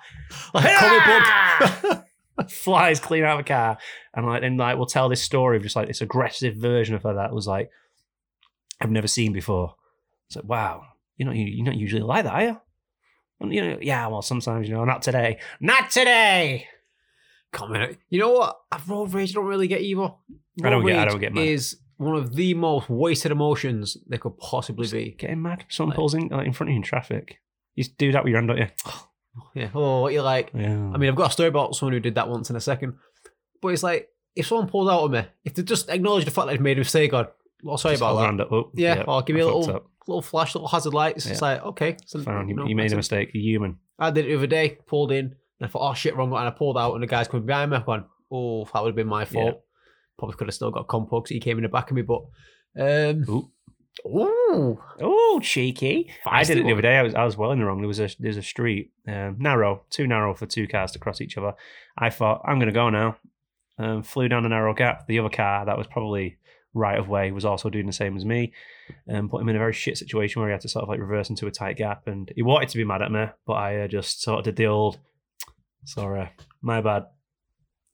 like 0.54 0.66
a 0.66 0.78
comic 0.78 1.84
book. 1.84 2.06
flies 2.50 3.00
clean 3.00 3.24
out 3.24 3.36
of 3.40 3.42
a 3.42 3.48
car 3.48 3.78
and 4.16 4.26
like 4.26 4.42
then 4.42 4.58
like 4.58 4.76
we'll 4.76 4.88
tell 4.88 5.08
this 5.10 5.22
story 5.22 5.58
of 5.58 5.64
just 5.64 5.76
like 5.76 5.88
this 5.88 6.02
aggressive 6.02 6.56
version 6.56 6.96
of 6.96 7.04
her 7.04 7.14
that 7.14 7.32
was 7.34 7.46
like 7.46 7.70
I've 8.82 8.90
never 8.90 9.08
seen 9.08 9.32
before. 9.34 9.76
It's 10.28 10.36
like 10.38 10.46
wow, 10.46 10.86
you're 11.22 11.28
not 11.28 11.36
you're 11.36 11.66
not 11.66 11.76
usually 11.78 12.02
like 12.02 12.24
that, 12.26 12.34
are 12.34 12.44
you? 12.44 12.62
And, 13.40 13.54
you 13.54 13.62
know, 13.62 13.78
yeah, 13.82 14.08
well 14.08 14.22
sometimes 14.22 14.68
you 14.68 14.76
know, 14.76 14.86
not 14.86 15.02
today, 15.02 15.40
not 15.60 15.90
today. 15.92 16.68
Comment. 17.52 17.98
You 18.10 18.20
know 18.20 18.32
what? 18.32 18.58
I 18.72 18.80
road 18.88 19.14
rage 19.14 19.34
don't 19.34 19.46
really 19.46 19.68
get 19.68 19.82
either. 19.82 20.10
I 20.64 20.70
don't 20.70 20.82
Road 20.84 20.88
get- 20.88 21.00
I 21.00 21.06
don't 21.06 21.20
get 21.20 21.34
mad. 21.34 21.46
Is 21.46 21.78
one 21.98 22.16
of 22.16 22.36
the 22.36 22.54
most 22.54 22.90
wasted 22.90 23.32
emotions 23.32 23.98
there 24.08 24.20
could 24.20 24.38
possibly 24.38 24.88
be. 24.88 25.12
Getting 25.18 25.42
mad. 25.42 25.66
Someone 25.70 25.90
Like- 25.90 25.96
pulls 25.98 26.14
in 26.14 26.28
like, 26.30 26.48
in 26.48 26.54
front 26.54 26.70
of 26.70 26.74
you 26.74 26.78
in 26.78 26.84
traffic. 26.84 27.40
You 27.76 27.84
do 27.98 28.12
that 28.14 28.24
with 28.24 28.32
your 28.32 28.40
hand, 28.40 28.48
don't 28.50 28.58
you? 28.58 28.68
Yeah. 29.56 29.70
Oh, 29.74 30.02
what 30.02 30.12
you 30.12 30.22
like? 30.22 30.52
Yeah. 30.54 30.92
I 30.94 30.98
mean, 30.98 31.10
I've 31.10 31.16
got 31.16 31.30
a 31.30 31.32
story 31.32 31.48
about 31.48 31.74
someone 31.74 31.94
who 31.94 32.02
did 32.02 32.16
that 32.16 32.28
once 32.28 32.50
in 32.50 32.58
a 32.58 32.60
second. 32.60 32.96
But 33.62 33.70
it's 33.70 33.82
like, 33.82 34.10
if 34.36 34.46
someone 34.48 34.68
pulls 34.68 34.90
out 34.90 35.04
of 35.04 35.12
me, 35.12 35.24
if 35.46 35.54
they 35.54 35.64
just 35.64 35.88
acknowledge 35.90 36.26
the 36.26 36.32
fact 36.32 36.48
that 36.48 36.52
they've 36.54 36.62
made 36.62 36.76
a 36.78 36.82
mistake, 36.82 37.12
God, 37.12 37.30
well, 37.64 37.78
sorry 37.78 37.94
Just 37.94 38.02
about 38.02 38.16
that. 38.16 38.26
hand 38.26 38.42
up. 38.42 38.52
Oh, 38.52 38.72
Yeah, 38.76 39.04
or 39.08 39.22
give 39.22 39.36
me 39.38 39.42
I 39.42 39.46
a 39.46 39.48
little. 39.48 39.86
Little 40.08 40.22
flash, 40.22 40.56
little 40.56 40.68
hazard 40.68 40.94
lights. 40.94 41.26
It's 41.26 41.42
like, 41.42 41.62
okay. 41.64 41.98
So, 42.06 42.22
Found 42.24 42.50
you, 42.50 42.56
no, 42.56 42.66
you 42.66 42.76
made 42.76 42.92
a 42.94 42.96
mistake. 42.96 43.32
You're 43.34 43.44
human. 43.44 43.78
I 44.00 44.12
did 44.12 44.26
it 44.26 44.30
the 44.30 44.38
other 44.38 44.48
day, 44.48 44.78
pulled 44.88 45.12
in, 45.12 45.26
and 45.26 45.36
I 45.62 45.68
thought, 45.68 45.90
oh 45.90 45.94
shit, 45.94 46.16
wrong. 46.16 46.30
And 46.30 46.48
I 46.48 46.50
pulled 46.52 46.78
out, 46.78 46.94
and 46.94 47.04
the 47.04 47.08
guy's 47.08 47.28
coming 47.28 47.46
behind 47.46 47.72
me. 47.72 47.78
Gone, 47.86 48.06
oh, 48.32 48.66
that 48.66 48.82
would 48.82 48.90
have 48.90 48.96
been 48.96 49.08
my 49.08 49.26
fault. 49.26 49.62
Probably 50.18 50.36
could 50.38 50.48
have 50.48 50.56
still 50.56 50.72
got 50.72 50.88
compo 50.88 51.20
because 51.20 51.30
he 51.30 51.40
came 51.40 51.58
in 51.58 51.64
the 51.64 51.70
back 51.70 51.90
of 51.90 51.96
me, 51.96 52.02
but. 52.02 52.22
Um, 52.80 53.26
Ooh. 53.30 53.52
Ooh. 54.06 54.82
Oh, 55.02 55.40
cheeky! 55.44 56.10
I 56.26 56.44
did 56.44 56.58
it 56.58 56.64
the 56.64 56.72
other 56.72 56.82
day. 56.82 56.98
I 56.98 57.02
was 57.04 57.14
I 57.14 57.26
was 57.26 57.38
well 57.38 57.52
in 57.52 57.60
the 57.60 57.66
wrong. 57.66 57.82
There 57.82 57.88
was 57.88 58.00
a 58.00 58.10
there's 58.20 58.38
a 58.38 58.42
street 58.42 58.92
um, 59.08 59.36
narrow, 59.38 59.84
too 59.90 60.08
narrow 60.08 60.34
for 60.34 60.46
two 60.46 60.68
cars 60.68 60.92
to 60.94 61.00
cross 61.00 61.22
each 61.22 61.38
other. 61.38 61.54
I 61.98 62.10
thought 62.10 62.42
I'm 62.46 62.58
going 62.58 62.70
to 62.70 62.74
go 62.74 62.90
now. 62.90 63.18
Um, 63.78 64.04
flew 64.04 64.30
down 64.30 64.44
the 64.44 64.50
narrow 64.50 64.74
gap. 64.74 65.08
The 65.08 65.20
other 65.20 65.30
car 65.30 65.66
that 65.66 65.78
was 65.78 65.88
probably 65.88 66.38
right 66.74 66.98
of 66.98 67.08
way 67.10 67.32
was 67.32 67.46
also 67.46 67.70
doing 67.70 67.86
the 67.86 67.94
same 67.94 68.16
as 68.16 68.26
me, 68.26 68.54
and 69.08 69.30
put 69.30 69.42
him 69.42 69.50
in 69.50 69.56
a 69.56 69.60
very 69.60 69.74
shit 69.74 69.98
situation 69.98 70.42
where 70.42 70.50
he 70.50 70.54
had 70.54 70.62
to 70.62 70.70
sort 70.70 70.84
of 70.84 70.90
like 70.90 71.00
reverse 71.00 71.30
into 71.30 71.48
a 71.48 71.52
tight 71.52 71.78
gap. 71.78 72.08
And 72.08 72.32
he 72.36 72.42
wanted 72.42 72.70
to 72.70 72.78
be 72.78 72.84
mad 72.86 73.02
at 73.02 73.12
me, 73.12 73.26
but 73.46 73.54
I 73.54 73.82
uh, 73.82 73.88
just 73.88 74.22
sort 74.22 74.40
of 74.40 74.46
did 74.46 74.56
the 74.56 74.68
old, 74.68 75.00
sorry, 75.86 76.30
my 76.62 76.82
bad, 76.82 77.06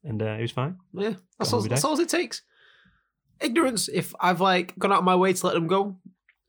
and 0.03 0.22
uh, 0.22 0.36
he 0.36 0.41
was 0.43 0.51
fine. 0.51 0.77
Yeah, 0.93 1.13
that's 1.39 1.53
all, 1.53 1.62
that's 1.62 1.84
all 1.84 2.00
it 2.00 2.10
takes. 2.10 2.41
Ignorance. 3.39 3.88
If 3.88 4.13
I've 4.19 4.41
like 4.41 4.77
gone 4.79 4.91
out 4.91 5.00
of 5.00 5.03
my 5.05 5.15
way 5.15 5.34
to 5.34 5.46
let 5.46 5.53
them 5.53 5.67
go, 5.67 5.98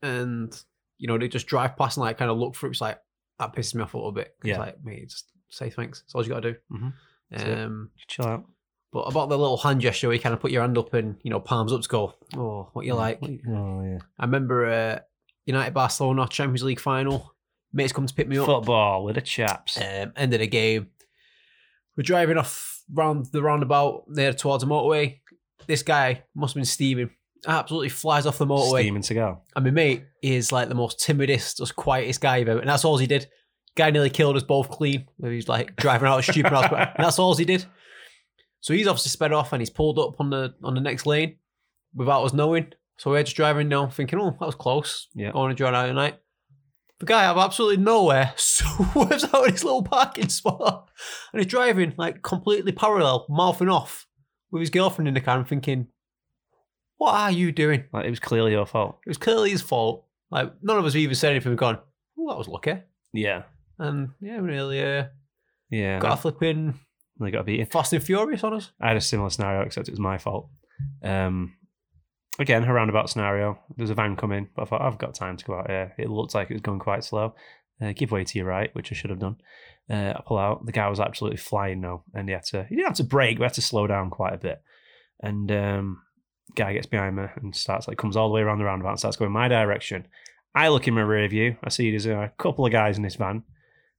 and 0.01 0.51
you 0.97 1.07
know 1.07 1.17
they 1.17 1.27
just 1.27 1.47
drive 1.47 1.77
past 1.77 1.97
and 1.97 2.03
like 2.03 2.17
kind 2.17 2.31
of 2.31 2.37
look 2.37 2.55
through, 2.55 2.71
it's 2.71 2.81
like 2.81 2.99
that 3.37 3.53
pisses 3.55 3.75
me 3.75 3.83
off 3.83 3.93
a 3.93 3.97
little 3.97 4.11
bit. 4.11 4.33
It's 4.39 4.47
Yeah. 4.49 4.59
like, 4.59 4.83
mate, 4.83 5.09
just 5.09 5.27
say 5.49 5.69
thanks. 5.69 6.01
That's 6.01 6.15
all 6.15 6.23
you 6.23 6.29
got 6.29 6.41
to 6.41 6.51
do. 6.53 6.57
Mm-hmm. 6.71 7.51
Um, 7.63 7.89
Chill 8.07 8.25
out. 8.25 8.43
But 8.91 9.01
about 9.01 9.29
the 9.29 9.37
little 9.37 9.57
hand 9.57 9.81
gesture, 9.81 10.07
where 10.07 10.15
you 10.15 10.21
kind 10.21 10.33
of 10.33 10.39
put 10.39 10.51
your 10.51 10.61
hand 10.61 10.77
up 10.77 10.93
and 10.93 11.17
you 11.23 11.29
know 11.29 11.39
palms 11.39 11.73
up 11.73 11.81
to 11.81 11.89
go. 11.89 12.13
Oh, 12.35 12.69
what 12.73 12.85
you 12.85 12.95
like? 12.95 13.19
Oh 13.23 13.83
yeah. 13.83 13.99
I 14.17 14.25
remember 14.25 14.65
uh, 14.65 14.99
United 15.45 15.73
Barcelona 15.73 16.27
Champions 16.27 16.63
League 16.63 16.79
final. 16.79 17.33
Mates 17.71 17.93
come 17.93 18.07
to 18.07 18.13
pick 18.13 18.27
me 18.27 18.37
up. 18.37 18.47
Football 18.47 19.03
with 19.03 19.15
the 19.15 19.21
chaps. 19.21 19.77
Um, 19.77 20.13
end 20.15 20.33
of 20.33 20.39
the 20.39 20.47
game. 20.47 20.87
We're 21.95 22.03
driving 22.03 22.37
off 22.37 22.81
round 22.91 23.27
the 23.27 23.43
roundabout 23.43 24.05
there 24.07 24.33
towards 24.33 24.63
the 24.63 24.69
motorway. 24.69 25.19
This 25.67 25.83
guy 25.83 26.23
must 26.35 26.53
have 26.53 26.61
been 26.61 26.65
steaming. 26.65 27.11
Absolutely 27.47 27.89
flies 27.89 28.25
off 28.25 28.37
the 28.37 28.45
motorway. 28.45 28.81
Steaming 28.81 29.03
cigar. 29.03 29.39
And 29.55 29.65
my 29.65 29.71
mate 29.71 30.05
is 30.23 30.51
like 30.51 30.69
the 30.69 30.75
most 30.75 30.99
timidest, 30.99 31.57
just 31.57 31.75
quietest 31.75 32.21
guy 32.21 32.37
you've 32.37 32.49
ever. 32.49 32.59
And 32.59 32.69
that's 32.69 32.85
all 32.85 32.97
he 32.97 33.07
did. 33.07 33.27
Guy 33.75 33.91
nearly 33.91 34.09
killed 34.09 34.35
us 34.35 34.43
both 34.43 34.69
clean. 34.69 35.07
He's 35.21 35.47
like 35.47 35.75
driving 35.75 36.09
out 36.09 36.19
a 36.19 36.23
stupid 36.23 36.51
house. 36.51 36.71
And 36.71 36.89
that's 37.05 37.19
all 37.19 37.35
he 37.35 37.45
did. 37.45 37.65
So 38.61 38.73
he's 38.73 38.87
obviously 38.87 39.09
sped 39.09 39.31
off 39.33 39.53
and 39.53 39.61
he's 39.61 39.69
pulled 39.69 39.99
up 39.99 40.19
on 40.19 40.29
the 40.29 40.53
on 40.63 40.75
the 40.75 40.81
next 40.81 41.05
lane 41.05 41.37
without 41.93 42.23
us 42.23 42.33
knowing. 42.33 42.73
So 42.97 43.11
we're 43.11 43.23
just 43.23 43.35
driving 43.37 43.69
now, 43.69 43.87
thinking, 43.87 44.19
oh, 44.19 44.31
that 44.39 44.45
was 44.45 44.55
close. 44.55 45.07
Yeah. 45.15 45.31
Going 45.31 45.49
to 45.49 45.55
drive 45.55 45.73
out 45.73 45.85
tonight. 45.87 46.19
The 46.99 47.05
guy 47.05 47.23
out 47.23 47.37
of 47.37 47.43
absolutely 47.45 47.81
nowhere 47.81 48.33
swerves 48.37 49.23
out 49.23 49.45
of 49.47 49.51
his 49.51 49.63
little 49.63 49.83
parking 49.83 50.27
spot 50.27 50.89
and 51.31 51.41
he's 51.41 51.49
driving 51.49 51.93
like 51.97 52.21
completely 52.21 52.73
parallel, 52.73 53.25
mouthing 53.29 53.69
off 53.69 54.05
with 54.51 54.59
his 54.59 54.69
girlfriend 54.69 55.07
in 55.07 55.13
the 55.13 55.21
car. 55.21 55.37
I'm 55.37 55.45
thinking, 55.45 55.87
what 56.97 57.13
are 57.13 57.31
you 57.31 57.53
doing? 57.53 57.85
Like 57.93 58.05
it 58.05 58.09
was 58.09 58.19
clearly 58.19 58.51
your 58.51 58.65
fault. 58.65 58.99
It 59.05 59.09
was 59.09 59.17
clearly 59.17 59.51
his 59.51 59.61
fault. 59.61 60.05
Like 60.29 60.51
none 60.61 60.77
of 60.77 60.83
us 60.85 60.95
even 60.97 61.15
said 61.15 61.31
anything. 61.31 61.51
We've 61.51 61.57
gone, 61.57 61.79
oh, 62.19 62.27
that 62.27 62.37
was 62.37 62.49
lucky. 62.49 62.73
Yeah. 63.13 63.43
And 63.77 64.09
yeah, 64.19 64.39
really 64.39 64.83
uh, 64.83 65.05
Yeah. 65.69 65.99
got 65.99 66.17
a 66.19 66.21
flipping 66.21 66.77
They 67.19 67.31
got 67.31 67.45
beaten. 67.45 67.65
Fast 67.65 67.93
and 67.93 68.03
Furious 68.03 68.43
on 68.43 68.53
us. 68.53 68.71
I 68.79 68.89
had 68.89 68.97
a 68.97 69.01
similar 69.01 69.29
scenario, 69.29 69.61
except 69.61 69.87
it 69.87 69.91
was 69.91 69.99
my 69.99 70.17
fault. 70.17 70.49
Um, 71.03 71.55
again, 72.39 72.63
a 72.63 72.73
roundabout 72.73 73.09
scenario. 73.09 73.59
There's 73.75 73.89
a 73.89 73.95
van 73.95 74.15
coming, 74.15 74.49
but 74.55 74.63
I 74.63 74.65
thought 74.65 74.81
I've 74.81 74.97
got 74.97 75.15
time 75.15 75.37
to 75.37 75.45
go 75.45 75.55
out 75.55 75.69
here. 75.69 75.93
It 75.97 76.09
looked 76.09 76.33
like 76.33 76.49
it 76.49 76.53
was 76.53 76.61
going 76.61 76.79
quite 76.79 77.03
slow. 77.03 77.35
Uh, 77.81 77.93
give 77.93 78.11
way 78.11 78.23
to 78.23 78.37
your 78.37 78.47
right, 78.47 78.73
which 78.73 78.91
I 78.91 78.95
should 78.95 79.09
have 79.09 79.19
done. 79.19 79.37
Uh, 79.89 80.13
I 80.15 80.21
pull 80.25 80.37
out. 80.37 80.65
The 80.65 80.71
guy 80.71 80.89
was 80.89 80.99
absolutely 80.99 81.37
flying 81.37 81.81
now, 81.81 82.03
and 82.13 82.27
he 82.27 82.33
had 82.33 82.45
to. 82.45 82.65
He 82.69 82.75
didn't 82.75 82.87
have 82.87 82.97
to 82.97 83.03
brake, 83.03 83.37
but 83.37 83.45
had 83.45 83.53
to 83.55 83.61
slow 83.61 83.87
down 83.87 84.09
quite 84.09 84.33
a 84.33 84.37
bit. 84.37 84.61
And 85.21 85.51
um, 85.51 86.01
guy 86.55 86.73
gets 86.73 86.87
behind 86.87 87.15
me 87.15 87.25
and 87.41 87.55
starts 87.55 87.87
like 87.87 87.97
comes 87.97 88.15
all 88.15 88.29
the 88.29 88.33
way 88.33 88.41
around 88.41 88.59
the 88.59 88.65
roundabout 88.65 88.91
and 88.91 88.99
starts 88.99 89.17
going 89.17 89.31
my 89.31 89.47
direction. 89.47 90.07
I 90.55 90.69
look 90.69 90.87
in 90.87 90.93
my 90.93 91.01
rear 91.01 91.27
view. 91.27 91.57
I 91.63 91.69
see 91.69 91.89
there's 91.89 92.05
a 92.05 92.31
couple 92.37 92.65
of 92.65 92.71
guys 92.71 92.97
in 92.97 93.03
this 93.03 93.15
van. 93.15 93.43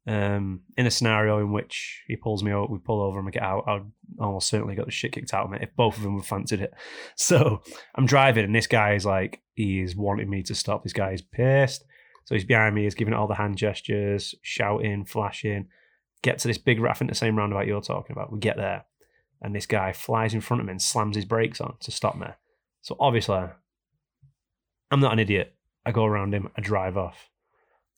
Um, 0.07 0.63
in 0.77 0.87
a 0.87 0.91
scenario 0.91 1.39
in 1.41 1.53
which 1.53 2.03
he 2.09 2.17
pulls 2.17 2.43
me 2.43 2.53
over, 2.53 2.73
we 2.73 2.79
pull 2.79 3.03
over 3.03 3.19
and 3.19 3.27
we 3.27 3.33
get 3.33 3.43
out, 3.43 3.65
I'd 3.69 3.85
almost 4.19 4.49
certainly 4.49 4.75
got 4.75 4.87
the 4.87 4.93
shit 4.93 5.13
kicked 5.13 5.35
out 5.35 5.45
of 5.45 5.51
me 5.51 5.59
if 5.61 5.77
both 5.77 5.97
of 5.97 6.03
them 6.03 6.17
would 6.17 6.25
fancied 6.25 6.63
it. 6.63 6.73
So 7.17 7.63
I'm 7.95 8.07
driving, 8.07 8.45
and 8.45 8.55
this 8.55 8.67
guy 8.67 8.95
is 8.95 9.05
like, 9.05 9.43
he 9.55 9.81
is 9.81 9.95
wanting 9.95 10.31
me 10.31 10.43
to 10.45 10.55
stop. 10.55 10.83
This 10.83 10.93
guy 10.93 11.13
is 11.13 11.23
pissed. 11.23 11.85
So 12.25 12.35
he's 12.35 12.45
behind 12.45 12.75
me, 12.75 12.85
he's 12.85 12.95
giving 12.95 13.15
all 13.15 13.27
the 13.27 13.35
hand 13.35 13.57
gestures, 13.57 14.35
shouting, 14.43 15.05
flashing. 15.05 15.69
Get 16.23 16.39
to 16.41 16.49
this 16.49 16.59
big, 16.59 16.83
I 16.85 16.93
think 16.93 17.11
the 17.11 17.17
same 17.17 17.37
roundabout 17.37 17.67
you're 17.67 17.81
talking 17.81 18.13
about. 18.13 18.33
We 18.33 18.39
get 18.39 18.57
there, 18.57 18.85
and 19.43 19.55
this 19.55 19.67
guy 19.67 19.93
flies 19.93 20.35
in 20.35 20.41
front 20.41 20.61
of 20.61 20.67
me 20.67 20.73
and 20.73 20.83
slams 20.83 21.17
his 21.17 21.25
brakes 21.25 21.61
on 21.61 21.77
to 21.81 21.91
stop 21.91 22.17
me. 22.17 22.29
So 22.83 22.97
obviously, 22.99 23.45
I'm 24.91 25.01
not 25.01 25.13
an 25.13 25.19
idiot. 25.19 25.55
I 25.85 25.93
go 25.93 26.05
around 26.05 26.35
him, 26.35 26.51
I 26.57 26.61
drive 26.61 26.97
off. 26.97 27.31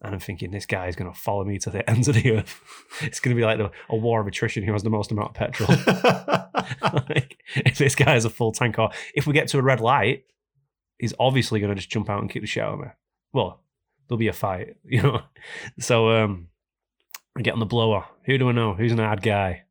And 0.02 0.14
I'm 0.14 0.20
thinking, 0.20 0.50
this 0.50 0.66
guy 0.66 0.88
is 0.88 0.96
going 0.96 1.10
to 1.10 1.16
follow 1.16 1.44
me 1.44 1.58
to 1.60 1.70
the 1.70 1.88
ends 1.90 2.08
of 2.08 2.16
the 2.16 2.38
earth. 2.38 2.60
It's 3.02 3.20
going 3.20 3.36
to 3.36 3.40
be 3.40 3.44
like 3.44 3.58
the, 3.58 3.70
a 3.88 3.96
war 3.96 4.20
of 4.20 4.26
attrition 4.26 4.64
who 4.64 4.72
has 4.72 4.82
the 4.82 4.90
most 4.90 5.12
amount 5.12 5.30
of 5.30 5.34
petrol. 5.34 5.68
like, 7.08 7.38
if 7.54 7.78
this 7.78 7.94
guy 7.94 8.12
has 8.12 8.24
a 8.24 8.30
full 8.30 8.50
tank, 8.50 8.78
or 8.78 8.90
if 9.14 9.26
we 9.26 9.32
get 9.32 9.46
to 9.48 9.58
a 9.58 9.62
red 9.62 9.80
light, 9.80 10.24
he's 10.98 11.14
obviously 11.20 11.60
going 11.60 11.70
to 11.70 11.76
just 11.76 11.90
jump 11.90 12.10
out 12.10 12.20
and 12.20 12.28
kick 12.28 12.42
the 12.42 12.48
shit 12.48 12.64
out 12.64 12.74
of 12.74 12.80
me. 12.80 12.86
Well, 13.32 13.62
there'll 14.08 14.18
be 14.18 14.28
a 14.28 14.32
fight, 14.32 14.76
you 14.84 15.02
know. 15.02 15.22
So 15.78 16.10
um, 16.10 16.48
I 17.36 17.42
get 17.42 17.54
on 17.54 17.60
the 17.60 17.66
blower. 17.66 18.04
Who 18.26 18.38
do 18.38 18.48
I 18.48 18.52
know? 18.52 18.74
Who's 18.74 18.92
an 18.92 19.00
ad 19.00 19.22
guy? 19.22 19.64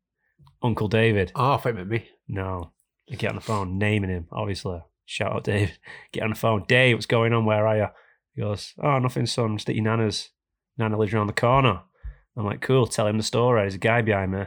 Uncle 0.62 0.88
David. 0.88 1.32
oh, 1.34 1.54
I 1.54 1.56
thought 1.58 1.76
it 1.76 1.88
me. 1.88 2.08
No. 2.26 2.72
I 3.10 3.16
get 3.16 3.30
on 3.30 3.34
the 3.34 3.42
phone, 3.42 3.78
naming 3.78 4.10
him, 4.10 4.28
obviously. 4.32 4.80
Shout 5.04 5.32
out 5.32 5.44
Dave. 5.44 5.78
Get 6.12 6.22
on 6.22 6.30
the 6.30 6.36
phone. 6.36 6.64
Dave, 6.66 6.96
what's 6.96 7.06
going 7.06 7.32
on? 7.32 7.44
Where 7.44 7.66
are 7.66 7.76
you? 7.76 7.86
He 8.34 8.42
goes, 8.42 8.74
Oh, 8.82 8.98
nothing, 8.98 9.26
son. 9.26 9.56
Just 9.56 9.68
at 9.68 9.74
your 9.74 9.84
nana's. 9.84 10.30
Nana 10.78 10.96
lives 10.98 11.12
around 11.12 11.26
the 11.26 11.32
corner. 11.34 11.82
I'm 12.36 12.46
like, 12.46 12.60
Cool, 12.62 12.86
tell 12.86 13.06
him 13.06 13.18
the 13.18 13.22
story. 13.22 13.60
There's 13.62 13.74
a 13.74 13.78
guy 13.78 14.02
behind 14.02 14.32
me. 14.32 14.44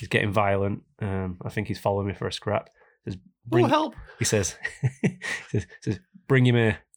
He's 0.00 0.08
getting 0.08 0.32
violent. 0.32 0.82
Um, 1.00 1.38
I 1.44 1.48
think 1.50 1.68
he's 1.68 1.78
following 1.78 2.06
me 2.06 2.14
for 2.14 2.26
a 2.26 2.32
scrap. 2.32 2.68
He 3.04 3.10
says, 3.10 3.20
Oh, 3.24 3.30
Bring, 3.50 3.68
help. 3.68 3.94
he 4.18 4.24
says, 4.24 4.56
he 5.02 5.18
says, 5.50 5.66
says, 5.80 6.00
Bring 6.28 6.46
him 6.46 6.56
here. 6.56 6.78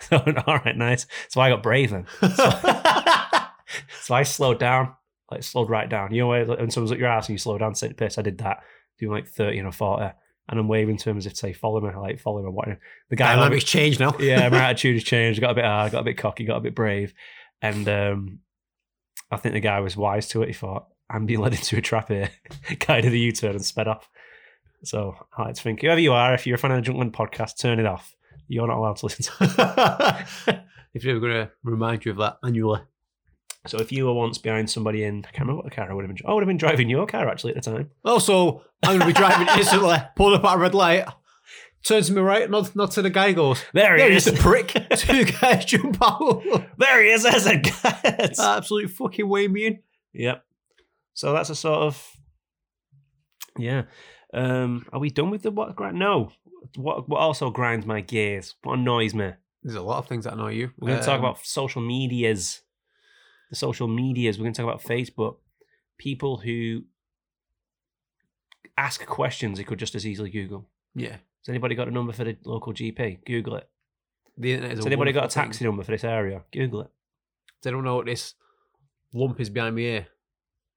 So 0.00 0.18
All 0.46 0.58
right, 0.58 0.76
nice. 0.76 1.06
So 1.28 1.40
I 1.40 1.48
got 1.48 1.62
brave 1.62 1.90
then. 1.90 2.06
So 2.20 2.28
I 4.14 4.22
slowed 4.24 4.58
down, 4.58 4.94
like 5.30 5.42
slowed 5.44 5.70
right 5.70 5.88
down. 5.88 6.12
You 6.12 6.22
know, 6.22 6.28
when 6.28 6.48
when 6.48 6.70
someone's 6.70 6.92
at 6.92 6.98
your 6.98 7.08
ass 7.08 7.28
and 7.28 7.34
you 7.34 7.38
slow 7.38 7.56
down 7.56 7.72
to 7.72 7.80
take 7.80 7.96
the 7.96 8.04
piss, 8.04 8.18
I 8.18 8.22
did 8.22 8.38
that, 8.38 8.58
doing 8.98 9.12
like 9.12 9.28
30 9.28 9.58
and 9.60 9.68
a 9.68 9.72
40. 9.72 10.12
And 10.48 10.60
I'm 10.60 10.68
waving 10.68 10.98
to 10.98 11.10
him 11.10 11.16
as 11.16 11.24
if 11.24 11.32
to 11.32 11.38
say, 11.38 11.52
follow 11.54 11.80
me, 11.80 11.90
like 11.94 12.20
follow 12.20 12.42
me. 12.42 12.50
What? 12.50 12.68
The 13.08 13.16
guy, 13.16 13.34
Dynamics 13.34 13.64
changed 13.64 13.98
now. 13.98 14.14
yeah, 14.18 14.48
my 14.50 14.58
attitude 14.70 14.96
has 14.96 15.04
changed. 15.04 15.40
Got 15.40 15.52
a 15.52 15.54
bit 15.54 15.64
hard, 15.64 15.92
got 15.92 16.00
a 16.00 16.04
bit 16.04 16.18
cocky, 16.18 16.44
got 16.44 16.58
a 16.58 16.60
bit 16.60 16.74
brave. 16.74 17.14
And 17.62 17.88
um, 17.88 18.40
I 19.30 19.38
think 19.38 19.54
the 19.54 19.60
guy 19.60 19.80
was 19.80 19.96
wise 19.96 20.28
to 20.28 20.42
it. 20.42 20.48
He 20.48 20.54
thought, 20.54 20.86
I'm 21.08 21.24
being 21.24 21.40
led 21.40 21.52
into 21.54 21.78
a 21.78 21.80
trap 21.80 22.08
here. 22.08 22.30
guy 22.78 23.00
did 23.00 23.12
a 23.12 23.16
U 23.16 23.32
turn 23.32 23.52
and 23.52 23.64
sped 23.64 23.88
off. 23.88 24.08
So 24.84 25.14
I 25.36 25.44
like 25.44 25.54
to 25.54 25.62
think, 25.62 25.80
whoever 25.80 26.00
you 26.00 26.12
are, 26.12 26.34
if 26.34 26.46
you're 26.46 26.56
a 26.56 26.58
fan 26.58 26.72
of 26.72 26.84
the 26.84 26.90
Junkland 26.90 27.12
podcast, 27.12 27.58
turn 27.58 27.80
it 27.80 27.86
off. 27.86 28.14
You're 28.48 28.66
not 28.66 28.76
allowed 28.76 28.96
to 28.96 29.06
listen 29.06 29.24
to 29.24 30.26
it. 30.46 30.60
if 30.92 31.04
were 31.06 31.20
going 31.20 31.32
to 31.32 31.50
remind 31.62 32.04
you 32.04 32.10
of 32.10 32.18
that 32.18 32.36
annually. 32.44 32.80
So 33.66 33.78
if 33.78 33.90
you 33.92 34.06
were 34.06 34.12
once 34.12 34.36
behind 34.38 34.68
somebody 34.70 35.04
in, 35.04 35.20
I 35.26 35.30
can't 35.30 35.40
remember 35.40 35.62
what 35.62 35.64
the 35.64 35.74
car 35.74 35.90
I 35.90 35.94
would 35.94 36.04
have 36.04 36.14
been. 36.14 36.26
I 36.26 36.32
would 36.34 36.42
have 36.42 36.48
been 36.48 36.56
driving 36.58 36.90
your 36.90 37.06
car 37.06 37.28
actually 37.28 37.54
at 37.56 37.62
the 37.64 37.70
time. 37.70 37.90
Also, 38.04 38.62
I'm 38.82 38.98
going 38.98 39.00
to 39.00 39.06
be 39.06 39.12
driving 39.12 39.48
instantly, 39.56 39.96
pulling 40.16 40.38
up 40.40 40.44
at 40.44 40.56
a 40.56 40.58
red 40.58 40.74
light, 40.74 41.06
turns 41.82 42.08
to 42.08 42.12
my 42.14 42.20
right, 42.20 42.50
not, 42.50 42.76
not 42.76 42.90
to 42.92 43.02
the 43.02 43.08
guy, 43.10 43.32
goes, 43.32 43.62
There 43.72 43.96
he 43.96 44.02
There 44.02 44.12
is. 44.12 44.26
a 44.26 44.32
prick. 44.34 44.68
Two 44.96 45.24
guys 45.24 45.64
jump 45.64 45.96
out. 46.02 46.42
there 46.78 47.02
he 47.02 47.10
is. 47.10 47.22
There's 47.22 47.46
a 47.46 47.56
guy. 47.58 48.30
Absolutely 48.38 48.88
fucking 48.88 49.26
weigh 49.28 49.48
me 49.48 49.66
in. 49.66 49.78
Yep. 50.12 50.44
So 51.14 51.32
that's 51.32 51.48
a 51.50 51.54
sort 51.56 51.78
of 51.84 52.10
yeah. 53.58 53.82
Um, 54.32 54.84
are 54.92 54.98
we 54.98 55.10
done 55.10 55.30
with 55.30 55.42
the 55.42 55.50
what 55.50 55.74
grind? 55.76 55.98
No. 55.98 56.32
What 56.76 57.08
what 57.08 57.18
also 57.20 57.50
grinds 57.50 57.86
my 57.86 58.00
gears? 58.00 58.56
What 58.62 58.78
annoys 58.78 59.14
me? 59.14 59.30
There's 59.62 59.76
a 59.76 59.82
lot 59.82 59.98
of 59.98 60.08
things 60.08 60.24
that 60.24 60.32
annoy 60.34 60.52
you. 60.52 60.70
We're 60.78 60.88
going 60.88 61.00
to 61.00 61.06
talk 61.06 61.18
Um, 61.18 61.24
about 61.24 61.44
social 61.46 61.80
medias. 61.80 62.60
The 63.54 63.58
social 63.58 63.86
medias. 63.86 64.36
We're 64.36 64.42
going 64.46 64.52
to 64.54 64.62
talk 64.62 64.68
about 64.68 64.82
Facebook. 64.82 65.36
People 65.96 66.38
who 66.38 66.82
ask 68.76 69.06
questions 69.06 69.58
they 69.58 69.64
could 69.64 69.78
just 69.78 69.94
as 69.94 70.04
easily 70.04 70.28
Google. 70.28 70.66
Yeah. 70.96 71.12
Has 71.42 71.48
anybody 71.48 71.76
got 71.76 71.86
a 71.86 71.92
number 71.92 72.12
for 72.12 72.24
the 72.24 72.36
local 72.44 72.72
GP? 72.72 73.24
Google 73.24 73.54
it. 73.56 73.68
The 74.36 74.54
internet 74.54 74.72
is 74.72 74.78
Has 74.80 74.86
anybody 74.86 75.12
got 75.12 75.20
a 75.20 75.22
wonderful 75.22 75.42
thing. 75.42 75.50
taxi 75.50 75.64
number 75.64 75.84
for 75.84 75.92
this 75.92 76.02
area? 76.02 76.42
Google 76.52 76.80
it. 76.80 76.90
They 77.62 77.70
don't 77.70 77.84
know 77.84 77.94
what 77.94 78.06
this 78.06 78.34
lump 79.12 79.38
is 79.40 79.50
behind 79.50 79.76
me 79.76 79.82
here. 79.84 80.06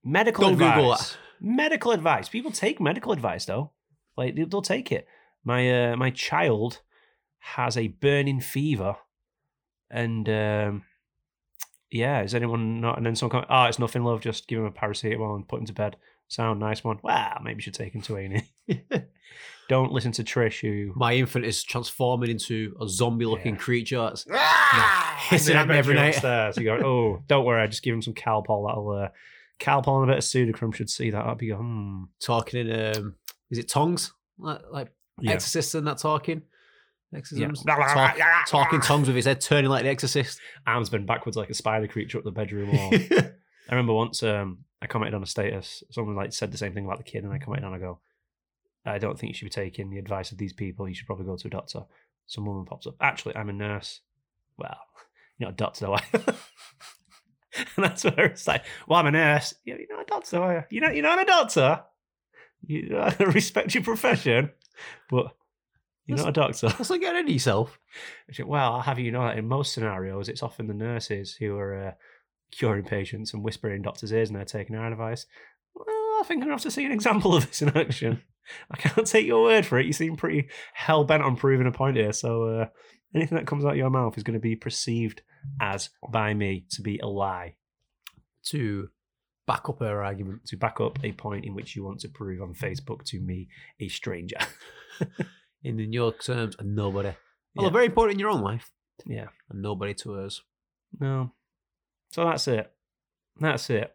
Medical 0.03 0.43
Don't 0.43 0.53
advice. 0.53 0.75
Google 0.75 0.91
that. 0.91 1.17
Medical 1.41 1.91
advice. 1.93 2.29
People 2.29 2.51
take 2.51 2.79
medical 2.79 3.11
advice 3.11 3.45
though. 3.45 3.71
Like 4.15 4.35
they- 4.35 4.43
they'll 4.43 4.61
take 4.61 4.91
it. 4.91 5.07
My 5.43 5.91
uh, 5.93 5.95
my 5.95 6.11
child 6.11 6.81
has 7.39 7.75
a 7.75 7.87
burning 7.87 8.39
fever, 8.39 8.97
and 9.89 10.29
um, 10.29 10.83
yeah, 11.91 12.21
is 12.21 12.35
anyone 12.35 12.81
not? 12.81 12.97
And 12.97 13.05
then 13.05 13.15
someone 13.15 13.41
come, 13.43 13.49
oh, 13.49 13.63
it's 13.65 13.79
nothing, 13.79 14.03
love. 14.03 14.21
Just 14.21 14.47
give 14.47 14.59
him 14.59 14.65
a 14.65 14.71
paracetamol 14.71 15.35
and 15.35 15.47
put 15.47 15.59
him 15.59 15.65
to 15.67 15.73
bed. 15.73 15.97
Sound 16.27 16.59
nice 16.59 16.83
one. 16.83 16.99
Wow, 17.03 17.39
maybe 17.43 17.57
you 17.57 17.61
should 17.61 17.73
take 17.73 17.93
him 17.93 18.01
to 18.01 18.17
A 18.17 18.43
Don't 19.69 19.91
listen 19.91 20.11
to 20.13 20.23
Trish, 20.23 20.61
who 20.61 20.93
My 20.95 21.13
infant 21.13 21.45
is 21.45 21.63
transforming 21.63 22.29
into 22.29 22.75
a 22.81 22.87
zombie-looking 22.87 23.55
Yeah. 23.55 23.61
creature. 23.61 23.97
That's 23.97 24.25
hissing 25.29 25.55
at 25.57 25.67
me 25.67 25.75
every 25.77 25.95
night. 25.95 26.15
Upstairs. 26.15 26.57
You 26.57 26.63
go, 26.63 26.75
oh, 26.85 27.23
don't 27.27 27.45
worry, 27.45 27.61
I 27.61 27.67
just 27.67 27.83
give 27.83 27.93
him 27.93 28.01
some 28.01 28.13
Calpol. 28.13 28.67
That'll 28.67 28.91
uh, 28.91 29.09
Calpol 29.59 30.01
and 30.01 30.09
a 30.09 30.13
bit 30.13 30.17
of 30.19 30.23
Sudocrem 30.23 30.73
should 30.73 30.89
see 30.89 31.09
that 31.11 31.25
up. 31.25 31.41
You 31.41 31.53
go, 31.55 31.57
hmm. 31.59 32.03
talking 32.21 32.67
in 32.67 32.95
um, 32.97 33.15
is 33.49 33.57
it 33.57 33.67
tongues? 33.67 34.13
Like, 34.37 34.61
like 34.71 34.89
Yeah. 35.19 35.33
exorcists 35.33 35.75
and 35.75 35.87
that 35.87 35.97
talking. 35.97 36.43
Exorcisms. 37.15 37.63
Yeah. 37.65 37.75
Talk- 37.93 38.17
talking 38.47 38.81
tongues 38.81 39.07
with 39.07 39.15
his 39.15 39.25
head 39.25 39.39
turning 39.41 39.69
like 39.69 39.83
the 39.83 39.89
exorcist. 39.89 40.39
arms 40.65 40.89
bent 40.89 41.05
backwards 41.05 41.37
like 41.37 41.49
a 41.49 41.53
spider 41.53 41.87
creature 41.87 42.17
up 42.17 42.23
the 42.23 42.31
bedroom 42.31 42.71
wall. 42.71 42.89
I 43.69 43.71
remember 43.71 43.93
once 43.93 44.23
um, 44.23 44.59
I 44.81 44.87
commented 44.87 45.13
on 45.15 45.23
a 45.23 45.27
status. 45.27 45.83
Someone 45.91 46.15
like 46.15 46.33
said 46.33 46.51
the 46.51 46.57
same 46.57 46.73
thing 46.73 46.85
about 46.85 46.97
the 46.97 47.03
kid, 47.03 47.23
and 47.23 47.33
I 47.33 47.37
commented 47.37 47.65
on. 47.65 47.73
I 47.73 47.79
go, 47.79 47.99
I 48.85 48.97
don't 48.97 49.17
think 49.17 49.29
you 49.29 49.33
should 49.33 49.45
be 49.45 49.49
taking 49.49 49.89
the 49.89 49.99
advice 49.99 50.31
of 50.31 50.37
these 50.37 50.53
people. 50.53 50.87
You 50.87 50.95
should 50.95 51.07
probably 51.07 51.25
go 51.25 51.37
to 51.37 51.47
a 51.47 51.51
doctor. 51.51 51.85
Some 52.25 52.45
woman 52.45 52.65
pops 52.65 52.87
up. 52.87 52.95
Actually, 53.01 53.35
I'm 53.35 53.49
a 53.49 53.53
nurse. 53.53 54.01
Well, 54.57 54.77
you're 55.37 55.47
not 55.47 55.53
a 55.53 55.57
doctor, 55.57 55.85
though. 55.85 55.93
are 55.93 56.01
you?" 56.13 56.19
and 57.75 57.85
that's 57.85 58.03
where 58.03 58.25
it's 58.25 58.47
like, 58.47 58.63
well, 58.87 58.99
I'm 58.99 59.07
a 59.07 59.11
nurse. 59.11 59.53
Yeah, 59.65 59.75
you're 59.75 59.97
not 59.97 60.03
a 60.03 60.09
doctor, 60.09 60.37
are 60.41 60.53
you? 60.53 60.63
You're 60.69 60.83
not. 60.83 60.95
You're 60.95 61.03
not 61.03 61.21
a 61.21 61.25
doctor. 61.25 61.83
You 62.65 62.97
I 62.97 63.15
respect 63.23 63.75
your 63.75 63.83
profession, 63.83 64.51
but 65.09 65.35
you're 66.07 66.17
not 66.17 66.29
a 66.29 66.31
doctor. 66.31 66.69
That's 66.69 66.89
like 66.89 67.01
getting 67.01 67.27
yourself. 67.27 67.79
Well, 68.45 68.73
I'll 68.73 68.81
have 68.81 68.99
you 68.99 69.11
know 69.11 69.21
that 69.25 69.37
in 69.37 69.47
most 69.47 69.73
scenarios, 69.73 70.29
it's 70.29 70.43
often 70.43 70.67
the 70.67 70.73
nurses 70.73 71.33
who 71.35 71.57
are 71.57 71.87
uh, 71.87 71.91
curing 72.51 72.83
patients 72.83 73.33
and 73.33 73.43
whispering 73.43 73.75
in 73.77 73.81
doctors' 73.81 74.11
ears 74.11 74.29
and 74.29 74.37
they're 74.37 74.45
taking 74.45 74.75
our 74.75 74.91
advice. 74.91 75.25
Well, 75.73 75.85
I 75.87 76.23
think 76.25 76.41
I'm 76.41 76.47
going 76.47 76.49
to 76.49 76.53
have 76.55 76.61
to 76.63 76.71
see 76.71 76.85
an 76.85 76.91
example 76.91 77.35
of 77.35 77.47
this 77.47 77.61
in 77.61 77.69
action. 77.77 78.21
I 78.71 78.77
can't 78.77 79.05
take 79.07 79.25
your 79.25 79.43
word 79.43 79.65
for 79.65 79.77
it. 79.79 79.85
You 79.85 79.93
seem 79.93 80.15
pretty 80.15 80.47
hell 80.73 81.03
bent 81.03 81.23
on 81.23 81.35
proving 81.35 81.67
a 81.67 81.71
point 81.71 81.97
here. 81.97 82.13
So 82.13 82.43
uh, 82.47 82.65
anything 83.13 83.37
that 83.37 83.47
comes 83.47 83.65
out 83.65 83.71
of 83.71 83.77
your 83.77 83.89
mouth 83.89 84.17
is 84.17 84.23
going 84.23 84.39
to 84.39 84.39
be 84.39 84.55
perceived 84.55 85.21
as, 85.61 85.89
by 86.09 86.33
me, 86.33 86.65
to 86.71 86.81
be 86.81 86.99
a 86.99 87.07
lie, 87.07 87.55
To 88.47 88.89
back 89.45 89.69
up 89.69 89.79
her 89.79 90.03
argument. 90.03 90.45
to 90.45 90.57
back 90.57 90.79
up 90.81 90.99
a 91.03 91.11
point 91.13 91.45
in 91.45 91.55
which 91.55 91.75
you 91.75 91.83
want 91.83 91.99
to 92.01 92.09
prove 92.09 92.41
on 92.41 92.53
Facebook 92.53 93.03
to 93.05 93.19
me, 93.21 93.47
a 93.79 93.87
stranger. 93.87 94.37
In, 95.63 95.79
in 95.79 95.91
your 95.93 96.13
terms, 96.13 96.55
and 96.59 96.75
nobody. 96.75 97.13
Well, 97.55 97.67
Yeah. 97.67 97.71
very 97.71 97.85
important 97.87 98.13
in 98.15 98.19
your 98.19 98.29
own 98.29 98.41
life, 98.41 98.69
yeah. 99.05 99.27
and 99.49 99.61
nobody 99.61 99.93
to 99.95 100.15
us. 100.15 100.41
No. 100.99 101.31
So 102.11 102.23
that's 102.25 102.47
it. 102.47 102.71
That's 103.39 103.69
it. 103.69 103.93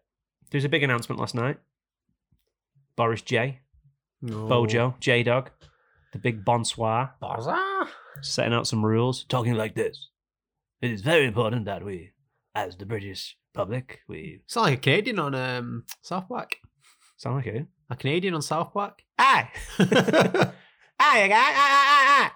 There's 0.50 0.64
a 0.64 0.68
big 0.68 0.82
announcement 0.82 1.20
last 1.20 1.34
night. 1.34 1.58
Boris 2.96 3.22
J, 3.22 3.60
No. 4.20 4.46
Bojo, 4.48 4.96
J 5.00 5.22
Dog, 5.22 5.50
the 6.12 6.18
big 6.18 6.44
bonsoir, 6.44 7.14
Bazaar. 7.20 7.88
setting 8.20 8.52
out 8.52 8.66
some 8.66 8.84
rules, 8.84 9.24
talking 9.24 9.54
like 9.54 9.74
this. 9.74 10.08
It 10.82 10.90
is 10.90 11.00
very 11.00 11.26
important 11.26 11.64
that 11.66 11.84
we, 11.84 12.10
as 12.54 12.76
the 12.76 12.84
British 12.86 13.36
public, 13.54 14.00
we 14.08 14.40
Sound 14.46 14.66
like 14.66 14.78
a 14.78 14.80
Canadian 14.82 15.18
on 15.20 15.34
um, 15.34 15.84
South 16.02 16.28
Park. 16.28 16.56
sound 17.16 17.36
like 17.36 17.46
it. 17.46 17.66
A 17.88 17.96
Canadian 17.96 18.34
on 18.34 18.42
South 18.42 18.72
Park. 18.74 19.02
Aye. 19.18 19.48
aye. 21.02 22.30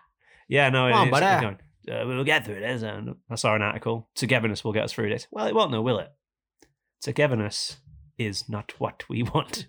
Yeah, 0.49 0.68
no, 0.70 0.90
Come 0.90 1.00
on, 1.00 1.08
it's, 1.08 1.20
buddy. 1.20 1.42
going, 1.42 1.58
uh, 1.90 2.06
we'll 2.06 2.25
get 2.25 2.44
through 2.44 2.61
this. 2.61 2.82
And 2.82 3.16
I 3.30 3.35
saw 3.35 3.54
an 3.54 3.62
article. 3.62 4.08
Togetherness 4.14 4.64
will 4.64 4.73
get 4.73 4.85
us 4.85 4.92
through 4.92 5.11
this. 5.11 5.26
Well, 5.30 5.46
it 5.46 5.54
won't, 5.54 5.73
no, 5.73 5.82
will 5.82 5.99
it? 5.99 6.12
Togetherness 7.00 7.76
is 8.18 8.49
not 8.49 8.73
what 8.78 9.04
we 9.08 9.23
want. 9.23 9.66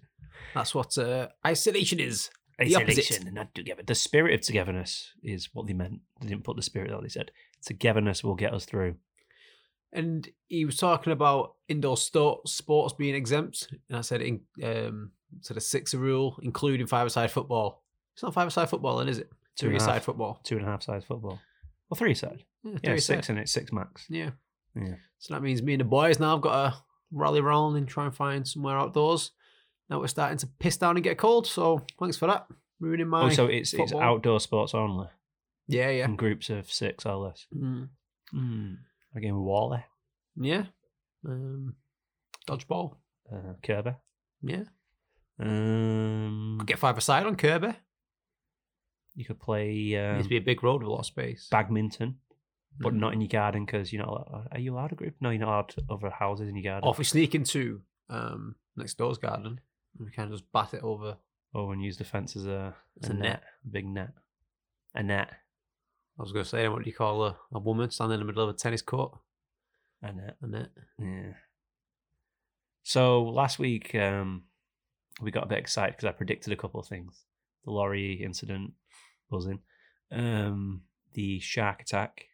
That's 0.53 0.73
what 0.73 0.97
uh, 0.97 1.27
isolation 1.45 1.99
is. 1.99 2.29
The. 2.59 2.75
Isolation, 2.75 3.33
not 3.33 3.53
together. 3.53 3.83
The 3.85 3.93
spirit 3.93 4.33
of 4.33 4.41
togetherness 4.41 5.13
is 5.21 5.49
what 5.53 5.67
they 5.67 5.73
meant. 5.73 5.99
They 6.21 6.27
didn't 6.27 6.43
put 6.43 6.55
the 6.55 6.63
spirit 6.63 6.91
out. 6.91 7.03
They 7.03 7.09
said 7.09 7.31
togetherness 7.63 8.23
will 8.23 8.35
get 8.35 8.53
us 8.53 8.65
through. 8.65 8.95
And 9.93 10.27
he 10.47 10.65
was 10.65 10.77
talking 10.77 11.13
about 11.13 11.53
indoor 11.69 11.97
sto- 11.97 12.41
sports 12.45 12.93
being 12.93 13.15
exempt, 13.15 13.67
and 13.89 13.97
I 13.97 14.01
said 14.01 14.21
in 14.21 14.41
um, 14.63 15.11
so 15.41 15.53
the 15.53 15.61
sixer 15.61 15.97
rule, 15.97 16.37
including 16.41 16.87
five-a-side 16.87 17.31
football. 17.31 17.83
It's 18.17 18.23
not 18.23 18.33
five-a-side 18.33 18.67
football, 18.67 18.97
then 18.97 19.09
is 19.09 19.19
it? 19.19 19.29
Two 19.57 19.67
and 19.69 19.77
a 19.77 19.83
half. 19.83 20.03
football. 20.03 20.39
Two 20.43 20.57
and 20.57 20.65
a 20.65 20.69
half 20.69 20.81
size 20.81 21.03
football. 21.05 21.39
Well, 21.87 21.95
three 21.97 22.15
side. 22.15 22.43
Yeah, 22.63 22.79
Yeah, 22.83 22.95
six 22.97 23.29
in 23.29 23.37
it, 23.37 23.47
six 23.47 23.71
max. 23.71 24.07
Yeah. 24.09 24.31
Yeah. 24.75 24.95
So 25.19 25.35
that 25.35 25.41
means 25.43 25.61
me 25.61 25.73
and 25.73 25.81
the 25.81 25.85
boys 25.85 26.19
now 26.19 26.31
have 26.31 26.41
got 26.41 26.71
to 26.71 26.77
rally 27.11 27.39
around 27.39 27.75
and 27.75 27.87
try 27.87 28.05
and 28.05 28.15
find 28.15 28.47
somewhere 28.47 28.75
outdoors. 28.77 29.31
Now 29.87 29.99
we're 29.99 30.07
starting 30.07 30.39
to 30.39 30.47
piss 30.59 30.77
down 30.77 30.97
and 30.97 31.03
get 31.03 31.19
cold. 31.19 31.45
So 31.45 31.85
thanks 31.99 32.17
for 32.17 32.25
that. 32.27 32.47
Ruining 32.79 33.07
my. 33.07 33.25
Oh, 33.25 33.29
so 33.29 33.45
it's 33.45 33.71
it's 33.73 33.91
football. 33.91 34.01
outdoor 34.01 34.39
sports 34.39 34.73
only 34.73 35.09
Yeah, 35.67 35.89
yeah. 35.91 36.05
in 36.05 36.15
groups 36.15 36.49
of 36.49 36.71
six 36.71 37.05
or 37.05 37.15
less. 37.17 37.45
Mm. 37.55 37.89
Hmm. 38.31 38.73
Again 39.15 39.37
Wally, 39.39 39.83
Yeah. 40.35 40.65
Um, 41.23 41.75
dodgeball. 42.47 42.95
uh, 43.31 43.53
Kirby. 43.63 43.93
Yeah. 44.41 44.63
Um, 45.39 46.57
Could 46.59 46.67
get 46.67 46.79
five 46.79 46.97
aside 46.97 47.25
on 47.25 47.35
Kirby. 47.35 47.73
You 49.17 49.25
could 49.25 49.39
play 49.39 49.95
um, 49.97 50.21
to 50.23 50.29
be 50.29 50.37
a 50.37 50.41
big 50.41 50.63
road 50.63 50.81
with 50.81 50.87
a 50.87 50.91
lot 50.91 50.99
of 50.99 51.05
space. 51.07 51.47
badminton, 51.51 52.19
but 52.79 52.93
Mm. 52.93 52.99
not 52.99 53.13
in 53.13 53.19
your 53.21 53.27
garden 53.27 53.65
because 53.65 53.91
you're 53.91 54.05
not. 54.05 54.09
Allowed, 54.13 54.47
are 54.51 54.59
you 54.59 54.73
allowed 54.73 54.91
a 54.93 54.95
group? 54.95 55.15
No, 55.19 55.31
you're 55.31 55.39
not 55.41 55.49
allowed 55.49 55.75
other 55.89 56.09
houses 56.11 56.47
in 56.47 56.55
your 56.55 56.63
garden. 56.71 56.87
Or 56.87 56.93
if 56.93 56.99
we 56.99 57.03
sneak 57.03 57.33
into 57.35 57.81
um, 58.09 58.55
next 58.75 58.97
door's 58.97 59.17
garden, 59.17 59.59
and 59.97 60.05
we 60.07 60.11
can 60.11 60.29
just 60.31 60.49
bat 60.53 60.73
it 60.73 60.83
over. 60.83 61.17
Or 61.53 61.73
and 61.73 61.83
use 61.83 61.97
the 61.97 62.03
fence 62.03 62.35
as 62.35 62.45
a, 62.45 62.75
As 63.01 63.09
a 63.09 63.13
a 63.13 63.15
net, 63.15 63.23
net. 63.23 63.43
a 63.65 63.67
big 63.69 63.85
net, 63.87 64.11
a 64.93 65.01
net, 65.01 65.29
I 66.19 66.21
was 66.21 66.31
going 66.33 66.43
to 66.43 66.49
say, 66.49 66.67
what 66.67 66.83
do 66.83 66.89
you 66.89 66.95
call 66.95 67.23
a, 67.25 67.37
a 67.53 67.59
woman 67.59 67.89
standing 67.89 68.15
in 68.15 68.19
the 68.19 68.25
middle 68.25 68.43
of 68.47 68.53
a 68.53 68.57
tennis 68.57 68.81
court? 68.83 69.17
a 70.03 70.11
net. 70.13 70.35
A 70.41 70.47
net. 70.47 70.69
Yeah. 70.99 71.33
So 72.83 73.23
last 73.23 73.59
week, 73.59 73.95
um, 73.95 74.43
we 75.21 75.31
got 75.31 75.43
a 75.43 75.47
bit 75.47 75.57
excited 75.57 75.95
because 75.95 76.07
I 76.07 76.11
predicted 76.11 76.53
a 76.53 76.57
couple 76.57 76.79
of 76.79 76.87
things: 76.87 77.23
the 77.65 77.71
lorry 77.71 78.13
incident, 78.23 78.73
buzzing, 79.29 79.59
um, 80.11 80.81
the 81.13 81.39
shark 81.39 81.81
attack, 81.81 82.25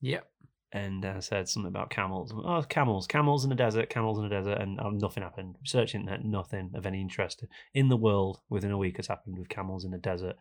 Yep. 0.00 0.28
and 0.72 1.04
I 1.04 1.20
said 1.20 1.48
something 1.48 1.68
about 1.68 1.90
camels. 1.90 2.32
Oh, 2.34 2.62
camels, 2.68 3.06
camels 3.06 3.44
in 3.44 3.50
the 3.50 3.56
desert, 3.56 3.88
camels 3.90 4.18
in 4.18 4.24
the 4.24 4.30
desert, 4.30 4.60
and 4.60 4.78
um, 4.80 4.98
nothing 4.98 5.22
happened. 5.22 5.56
Research 5.60 5.94
internet, 5.94 6.24
nothing 6.24 6.70
of 6.74 6.86
any 6.86 7.00
interest 7.00 7.44
in 7.74 7.88
the 7.88 7.96
world 7.96 8.40
within 8.48 8.70
a 8.72 8.78
week 8.78 8.96
has 8.98 9.06
happened 9.06 9.38
with 9.38 9.48
camels 9.48 9.84
in 9.84 9.90
the 9.90 9.98
desert, 9.98 10.36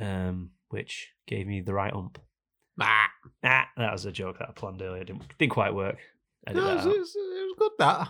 um, 0.00 0.50
which 0.68 1.10
gave 1.26 1.46
me 1.46 1.60
the 1.60 1.74
right 1.74 1.92
ump. 1.92 2.18
Ah. 2.80 3.08
Ah, 3.44 3.68
that 3.76 3.92
was 3.92 4.06
a 4.06 4.12
joke 4.12 4.38
that 4.38 4.48
I 4.48 4.52
planned 4.52 4.80
earlier. 4.80 5.04
Didn't 5.04 5.24
didn't 5.38 5.52
quite 5.52 5.74
work. 5.74 5.98
No, 6.50 6.70
it, 6.70 6.76
was, 6.76 6.86
it 6.86 6.98
was- 6.98 7.16
it 7.16 7.44
was 7.48 7.54
good, 7.58 7.72
that. 7.78 8.00
It 8.02 8.08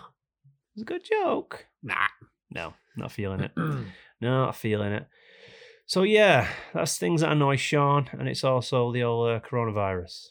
was 0.75 0.81
a 0.83 0.85
good 0.85 1.03
joke. 1.03 1.65
Nah. 1.83 2.07
No, 2.49 2.73
not 2.95 3.11
feeling 3.11 3.41
it. 3.41 3.51
No, 4.21 4.45
not 4.45 4.55
feeling 4.55 4.91
it. 4.93 5.07
So 5.91 6.03
yeah, 6.03 6.47
that's 6.73 6.97
things 6.97 7.19
that 7.19 7.33
annoy 7.33 7.57
Sean, 7.57 8.07
and 8.13 8.29
it's 8.29 8.45
also 8.45 8.93
the 8.93 9.03
old 9.03 9.27
uh, 9.27 9.39
coronavirus. 9.41 10.27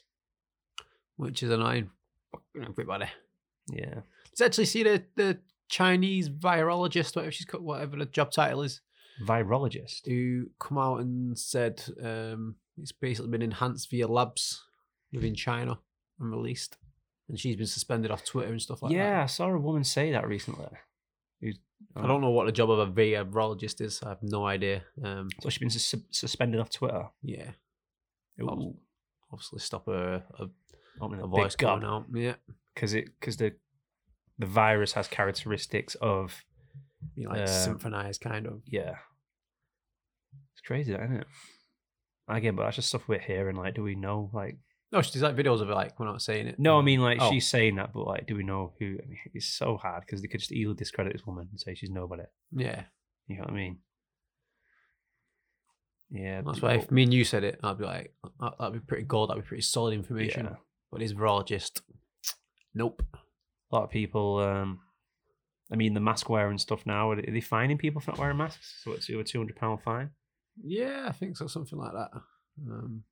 Which 1.17 1.43
is 1.43 1.51
annoying. 1.51 1.91
Everybody. 2.59 3.05
Yeah, 3.71 3.99
Let's 4.25 4.41
actually 4.41 4.65
see 4.65 4.81
the, 4.81 5.03
the 5.15 5.37
Chinese 5.69 6.29
virologist, 6.29 7.15
whatever 7.15 7.31
she's 7.31 7.45
got, 7.45 7.61
whatever 7.61 7.95
the 7.95 8.07
job 8.07 8.31
title 8.31 8.63
is, 8.63 8.81
virologist. 9.23 10.07
who 10.07 10.47
come 10.59 10.79
out 10.79 11.01
and 11.01 11.37
said 11.37 11.83
um, 12.03 12.55
it's 12.81 12.91
basically 12.91 13.29
been 13.29 13.43
enhanced 13.43 13.91
via 13.91 14.07
labs 14.07 14.63
within 15.13 15.35
China 15.35 15.77
and 16.19 16.31
released. 16.31 16.79
And 17.29 17.39
she's 17.39 17.55
been 17.55 17.67
suspended 17.67 18.09
off 18.09 18.25
Twitter 18.25 18.49
and 18.49 18.59
stuff 18.59 18.81
like 18.81 18.93
yeah, 18.93 19.03
that. 19.03 19.09
Yeah, 19.09 19.23
I 19.23 19.27
saw 19.27 19.47
a 19.51 19.59
woman 19.59 19.83
say 19.83 20.11
that 20.11 20.27
recently. 20.27 20.65
Who's, 21.41 21.57
I 21.95 22.05
don't 22.07 22.21
know 22.21 22.29
what 22.29 22.45
the 22.45 22.51
job 22.51 22.69
of 22.69 22.79
a 22.79 22.91
virologist 22.91 23.81
is. 23.81 24.01
I 24.03 24.09
have 24.09 24.21
no 24.21 24.45
idea. 24.45 24.83
Um, 25.03 25.27
So 25.41 25.49
she's 25.49 25.59
been 25.59 25.69
sus- 25.69 25.95
suspended 26.11 26.61
off 26.61 26.69
Twitter. 26.69 27.09
yeah, 27.23 27.51
Ooh, 28.41 28.75
obviously 29.31 29.59
stop 29.59 29.85
her 29.87 30.23
a, 30.39 30.47
opening 31.01 31.21
a 31.21 31.25
a 31.25 31.27
voice 31.27 31.55
big 31.55 31.65
going 31.67 31.83
out. 31.83 32.05
Yeah, 32.13 32.35
because 32.73 32.93
it 32.93 33.05
because 33.19 33.37
the 33.37 33.53
the 34.39 34.45
virus 34.45 34.93
has 34.93 35.07
characteristics 35.07 35.95
of 35.95 36.43
you 37.15 37.25
know, 37.25 37.31
like 37.31 37.41
Um, 37.41 37.47
symphonized 37.47 38.21
kind 38.21 38.45
of. 38.47 38.61
yeah. 38.65 38.97
It's 40.53 40.61
crazy, 40.65 40.91
that, 40.91 41.01
isn't 41.03 41.17
it? 41.21 41.27
Again, 42.27 42.55
but 42.55 42.63
that's 42.63 42.75
just 42.77 42.89
stuff 42.89 43.07
we're 43.07 43.19
hearing. 43.19 43.55
Like, 43.55 43.73
do 43.73 43.83
we 43.83 43.95
know? 43.95 44.29
Like, 44.33 44.57
No, 44.91 45.01
she's 45.01 45.21
like 45.21 45.35
videos 45.37 45.61
of 45.61 45.69
it, 45.69 45.73
like 45.73 45.97
we're 45.99 46.05
not 46.05 46.21
saying 46.21 46.47
it. 46.47 46.59
No, 46.59 46.77
I 46.77 46.81
mean 46.81 46.99
like 47.01 47.19
Oh. 47.21 47.29
she's 47.31 47.47
saying 47.47 47.75
that, 47.75 47.93
but 47.93 48.05
like, 48.05 48.27
do 48.27 48.35
we 48.35 48.43
know 48.43 48.73
who? 48.77 48.85
I 49.01 49.07
mean, 49.07 49.17
it's 49.33 49.47
so 49.47 49.77
hard 49.77 50.01
because 50.05 50.21
they 50.21 50.27
could 50.27 50.41
just 50.41 50.51
easily 50.51 50.75
discredit 50.75 51.13
this 51.13 51.25
woman 51.25 51.47
and 51.49 51.59
say 51.59 51.75
she's 51.75 51.89
nobody. 51.89 52.23
yeah, 52.51 52.83
You 53.27 53.37
know 53.37 53.43
what 53.43 53.51
I 53.51 53.55
mean? 53.55 53.77
Yeah, 56.09 56.41
that's 56.41 56.59
but- 56.59 56.67
why 56.67 56.75
if 56.75 56.91
me 56.91 57.03
and 57.03 57.13
you 57.13 57.23
said 57.23 57.43
it, 57.43 57.59
I'd 57.63 57.77
be 57.77 57.85
like, 57.85 58.13
that- 58.41 58.57
that'd 58.59 58.73
be 58.73 58.79
pretty 58.85 59.03
gold. 59.03 59.29
That'd 59.29 59.43
be 59.43 59.47
pretty 59.47 59.61
solid 59.63 59.93
information. 59.93 60.45
Yeah. 60.45 60.55
But 60.91 60.99
his 61.01 61.13
just 61.45 61.81
nope. 62.73 63.01
a 63.13 63.75
lot 63.75 63.83
of 63.85 63.89
people. 63.91 64.39
Um, 64.39 64.81
I 65.71 65.77
mean, 65.77 65.93
the 65.93 66.01
mask 66.01 66.29
wearing 66.29 66.57
stuff 66.57 66.85
now. 66.85 67.11
Are 67.11 67.21
they 67.21 67.39
fining 67.39 67.77
people 67.77 68.01
for 68.01 68.11
not 68.11 68.19
wearing 68.19 68.35
masks? 68.35 68.81
So 68.83 68.91
it's 68.91 69.07
a 69.07 69.23
two 69.23 69.37
hundred 69.39 69.55
pound 69.55 69.81
fine. 69.83 70.09
Yeah, 70.61 71.05
I 71.07 71.13
think 71.13 71.37
so, 71.37 71.47
something 71.47 71.79
like 71.79 71.93
that. 71.93 72.09
Um, 72.69 73.03
it's 73.05 73.10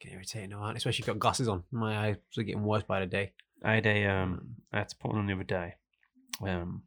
getting 0.00 0.16
irritating, 0.16 0.50
now, 0.50 0.60
aren't 0.60 0.76
especially 0.76 1.02
if 1.02 1.06
you've 1.06 1.14
got 1.14 1.18
glasses 1.18 1.48
on. 1.48 1.64
My 1.70 2.08
eyes 2.08 2.16
are 2.36 2.42
getting 2.42 2.62
worse 2.62 2.82
by 2.82 3.00
the 3.00 3.06
day. 3.06 3.32
I 3.64 3.74
had 3.74 3.86
a 3.86 4.06
um, 4.06 4.56
I 4.72 4.78
had 4.78 4.88
to 4.90 4.96
put 4.96 5.10
one 5.10 5.20
on 5.20 5.26
the 5.26 5.34
other 5.34 5.44
day. 5.44 5.74
Um, 6.42 6.82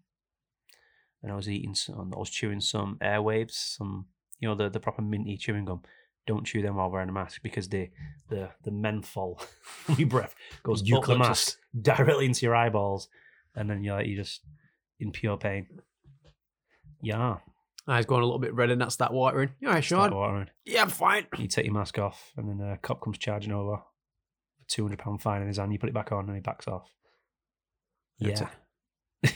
and 1.21 1.31
I 1.31 1.35
was 1.35 1.49
eating 1.49 1.75
some. 1.75 2.13
I 2.13 2.19
was 2.19 2.29
chewing 2.29 2.61
some 2.61 2.97
airwaves, 3.01 3.75
some 3.77 4.05
you 4.39 4.47
know 4.47 4.55
the 4.55 4.69
the 4.69 4.79
proper 4.79 5.01
minty 5.01 5.37
chewing 5.37 5.65
gum. 5.65 5.81
Don't 6.27 6.45
chew 6.45 6.61
them 6.61 6.75
while 6.75 6.91
wearing 6.91 7.09
a 7.09 7.11
mask 7.13 7.41
because 7.41 7.69
the 7.69 7.89
the 8.29 8.49
the 8.63 8.71
menthol 8.71 9.41
from 9.61 9.95
your 9.95 10.07
breath 10.07 10.35
goes 10.63 10.81
up 10.93 11.05
the 11.05 11.17
mask 11.17 11.57
directly 11.81 12.25
into 12.25 12.45
your 12.45 12.55
eyeballs, 12.55 13.09
and 13.55 13.69
then 13.69 13.83
you're 13.83 13.95
like, 13.95 14.07
you're 14.07 14.23
just 14.23 14.41
in 14.99 15.11
pure 15.11 15.37
pain. 15.37 15.67
Yeah, 17.01 17.37
Eyes 17.87 18.05
going 18.05 18.21
a 18.21 18.25
little 18.25 18.39
bit 18.39 18.53
red 18.53 18.69
and 18.69 18.79
that's 18.79 18.97
that 18.97 19.05
start 19.05 19.13
watering. 19.13 19.49
You 19.59 19.67
all 19.69 19.73
right, 19.73 19.83
start 19.83 20.11
Sean? 20.11 20.19
watering. 20.19 20.49
Yeah, 20.65 20.83
I'm 20.83 20.89
fine. 20.89 21.25
You 21.37 21.47
take 21.47 21.65
your 21.65 21.73
mask 21.73 21.97
off, 21.97 22.31
and 22.37 22.47
then 22.47 22.67
a 22.67 22.77
cop 22.77 23.01
comes 23.01 23.17
charging 23.17 23.51
over. 23.51 23.77
for 23.77 23.83
Two 24.67 24.83
hundred 24.83 24.99
pound 24.99 25.21
fine 25.21 25.41
in 25.41 25.47
his 25.47 25.57
hand. 25.57 25.71
You 25.73 25.79
put 25.79 25.89
it 25.89 25.95
back 25.95 26.11
on, 26.11 26.25
and 26.27 26.35
he 26.35 26.41
backs 26.41 26.67
off. 26.67 26.87
Yeah. 28.19 28.49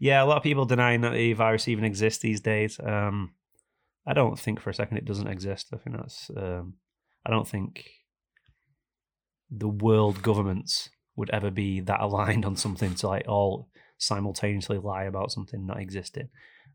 Yeah, 0.00 0.22
a 0.22 0.26
lot 0.26 0.36
of 0.36 0.42
people 0.44 0.64
denying 0.64 1.00
that 1.00 1.12
the 1.12 1.32
virus 1.32 1.66
even 1.66 1.84
exists 1.84 2.20
these 2.22 2.40
days. 2.40 2.78
Um, 2.82 3.34
I 4.06 4.12
don't 4.14 4.38
think 4.38 4.60
for 4.60 4.70
a 4.70 4.74
second 4.74 4.96
it 4.98 5.04
doesn't 5.04 5.26
exist. 5.26 5.68
I 5.72 5.76
think 5.76 5.96
that's. 5.96 6.30
Um, 6.36 6.74
I 7.26 7.30
don't 7.30 7.48
think 7.48 7.84
the 9.50 9.68
world 9.68 10.22
governments 10.22 10.88
would 11.16 11.30
ever 11.30 11.50
be 11.50 11.80
that 11.80 12.00
aligned 12.00 12.44
on 12.44 12.54
something 12.56 12.94
to 12.94 13.08
like 13.08 13.26
all 13.26 13.68
simultaneously 13.98 14.78
lie 14.78 15.04
about 15.04 15.32
something 15.32 15.66
not 15.66 15.80
existing. 15.80 16.28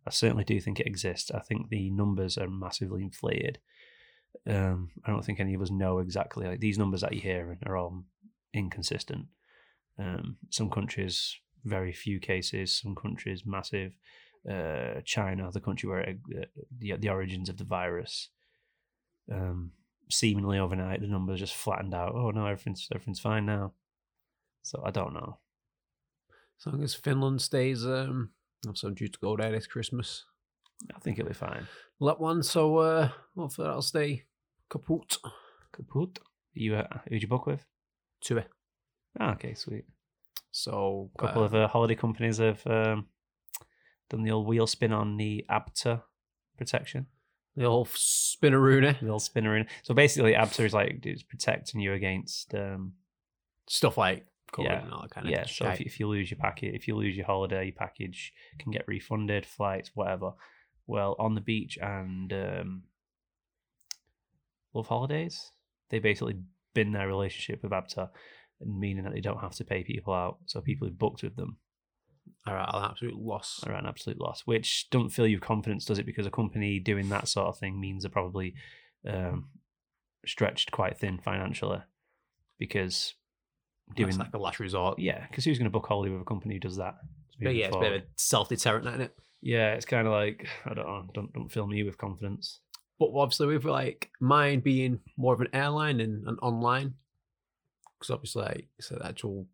I 0.05 0.09
certainly 0.09 0.43
do 0.43 0.59
think 0.59 0.79
it 0.79 0.87
exists. 0.87 1.31
I 1.31 1.39
think 1.39 1.69
the 1.69 1.89
numbers 1.89 2.37
are 2.37 2.49
massively 2.49 3.03
inflated. 3.03 3.59
Um, 4.47 4.91
I 5.05 5.11
don't 5.11 5.23
think 5.23 5.39
any 5.39 5.53
of 5.53 5.61
us 5.61 5.71
know 5.71 5.99
exactly. 5.99 6.45
Like 6.45 6.59
these 6.59 6.77
numbers 6.77 7.01
that 7.01 7.13
you 7.13 7.21
hear 7.21 7.57
are 7.65 7.77
all 7.77 8.03
inconsistent. 8.53 9.27
Um, 9.97 10.37
some 10.49 10.69
countries 10.69 11.37
very 11.63 11.93
few 11.93 12.19
cases. 12.19 12.79
Some 12.81 12.95
countries 12.95 13.43
massive. 13.45 13.93
Uh, 14.49 15.01
China, 15.05 15.49
the 15.51 15.61
country 15.61 15.87
where 15.87 16.01
it, 16.01 16.19
uh, 16.37 16.45
the 16.77 16.97
the 16.97 17.09
origins 17.09 17.47
of 17.47 17.57
the 17.57 17.63
virus, 17.63 18.29
um, 19.31 19.71
seemingly 20.09 20.59
overnight 20.59 20.99
the 20.99 21.07
numbers 21.07 21.39
just 21.39 21.55
flattened 21.55 21.93
out. 21.93 22.13
Oh 22.13 22.31
no, 22.31 22.45
everything's 22.45 22.87
everything's 22.93 23.21
fine 23.21 23.45
now. 23.45 23.73
So 24.61 24.81
I 24.85 24.91
don't 24.91 25.13
know. 25.13 25.39
As 26.59 26.65
long 26.71 26.83
as 26.83 26.93
Finland 26.93 27.41
stays, 27.41 27.85
um, 27.85 28.31
also 28.67 28.89
due 28.89 29.07
to 29.07 29.19
go 29.19 29.35
there 29.37 29.51
this 29.51 29.67
Christmas. 29.67 30.25
I 30.95 30.99
think 30.99 31.19
it'll 31.19 31.29
be 31.29 31.33
fine. 31.33 31.67
Let 31.99 32.19
one, 32.19 32.43
so 32.43 32.77
uh, 32.77 33.09
hopefully 33.35 33.67
that'll 33.67 33.81
stay 33.81 34.23
kaput. 34.69 35.17
Kaput. 35.71 36.19
You 36.53 36.75
uh, 36.75 36.99
who'd 37.07 37.21
you 37.21 37.27
book 37.27 37.45
with? 37.45 37.65
It. 38.29 38.47
Ah, 39.19 39.33
okay, 39.33 39.53
sweet. 39.53 39.85
So 40.51 41.09
A 41.17 41.21
couple 41.21 41.41
uh, 41.41 41.45
of 41.45 41.55
uh, 41.55 41.67
holiday 41.67 41.95
companies 41.95 42.37
have 42.37 42.65
um, 42.67 43.07
done 44.09 44.23
the 44.23 44.31
old 44.31 44.47
wheel 44.47 44.67
spin 44.67 44.93
on 44.93 45.17
the 45.17 45.45
ABTA 45.49 46.01
protection. 46.57 47.07
The 47.55 47.65
old 47.65 47.89
spinneroonie. 47.89 49.01
little 49.01 49.19
spinner 49.19 49.57
in. 49.57 49.67
So 49.83 49.93
basically, 49.93 50.33
ABTA 50.33 50.65
is 50.65 50.73
like 50.73 51.05
it's 51.05 51.23
protecting 51.23 51.81
you 51.81 51.93
against. 51.93 52.53
um 52.55 52.93
Stuff 53.67 53.97
like 53.97 54.25
Yeah. 54.61 54.83
and 54.83 54.93
all 54.93 55.01
that 55.01 55.11
kind 55.11 55.27
of 55.27 55.31
Yeah. 55.31 55.45
So 55.45 55.67
if 55.69 55.79
you, 55.79 55.85
if 55.85 55.99
you 55.99 56.07
lose 56.07 56.29
your 56.29 56.37
packet, 56.37 56.75
if 56.75 56.87
you 56.87 56.95
lose 56.95 57.15
your 57.15 57.25
holiday, 57.25 57.65
your 57.65 57.73
package 57.73 58.33
can 58.59 58.71
get 58.71 58.87
refunded, 58.87 59.45
flights, 59.45 59.91
whatever. 59.93 60.31
Well, 60.85 61.15
on 61.17 61.35
the 61.35 61.41
beach 61.41 61.77
and 61.81 62.31
um, 62.33 62.83
Love 64.73 64.87
Holidays, 64.87 65.51
they 65.89 65.99
basically 65.99 66.35
bin 66.73 66.91
their 66.91 67.07
relationship 67.07 67.63
with 67.63 67.71
ABTA, 67.71 68.09
meaning 68.61 69.03
that 69.03 69.13
they 69.13 69.21
don't 69.21 69.39
have 69.39 69.55
to 69.55 69.63
pay 69.63 69.83
people 69.83 70.13
out. 70.13 70.37
So 70.45 70.61
people 70.61 70.87
who 70.87 70.93
booked 70.93 71.23
with 71.23 71.35
them 71.35 71.57
are 72.45 72.57
All 72.57 72.63
right, 72.63 72.69
an 72.73 72.89
absolute 72.91 73.15
loss. 73.15 73.61
are 73.65 73.73
at 73.73 73.83
an 73.83 73.89
absolute 73.89 74.19
loss, 74.19 74.41
which 74.45 74.89
doesn't 74.89 75.09
fill 75.09 75.27
you 75.27 75.37
with 75.37 75.43
confidence, 75.43 75.85
does 75.85 75.99
it? 75.99 76.05
Because 76.05 76.25
a 76.25 76.31
company 76.31 76.79
doing 76.79 77.09
that 77.09 77.27
sort 77.27 77.47
of 77.47 77.57
thing 77.57 77.79
means 77.79 78.03
they're 78.03 78.09
probably 78.09 78.55
um, 79.07 79.49
stretched 80.25 80.71
quite 80.71 80.97
thin 80.97 81.19
financially. 81.19 81.79
Because 82.59 83.15
doing 83.95 84.09
It's 84.09 84.17
like 84.17 84.33
a 84.33 84.37
last 84.37 84.59
resort. 84.59 84.99
yeah, 84.99 85.25
because 85.27 85.45
who's 85.45 85.57
going 85.57 85.65
to 85.65 85.71
book 85.71 85.87
holiday 85.87 86.11
with 86.11 86.21
a 86.21 86.25
company 86.25 86.55
who 86.55 86.59
does 86.59 86.77
that? 86.77 86.95
But 87.41 87.55
yeah, 87.55 87.67
it's 87.67 87.75
a 87.75 87.79
bit 87.79 87.93
of 87.93 88.01
a 88.01 88.05
self 88.15 88.49
deterrent, 88.49 88.87
isn't 88.87 89.01
it? 89.01 89.15
Yeah, 89.41 89.73
it's 89.73 89.85
kind 89.85 90.07
of 90.07 90.13
like 90.13 90.47
I 90.65 90.73
don't 90.73 90.85
know. 90.85 91.05
Don't 91.13 91.33
don't 91.33 91.51
fill 91.51 91.67
me 91.67 91.83
with 91.83 91.97
confidence. 91.97 92.59
But 92.99 93.09
obviously, 93.13 93.47
with 93.47 93.65
like 93.65 94.11
mine 94.19 94.61
being 94.61 94.99
more 95.17 95.33
of 95.33 95.41
an 95.41 95.49
airline 95.53 95.99
and 95.99 96.27
an 96.27 96.37
online, 96.41 96.93
because 97.99 98.11
obviously, 98.11 98.43
like, 98.43 98.67
it's 98.77 98.91
an 98.91 99.01
actual. 99.03 99.47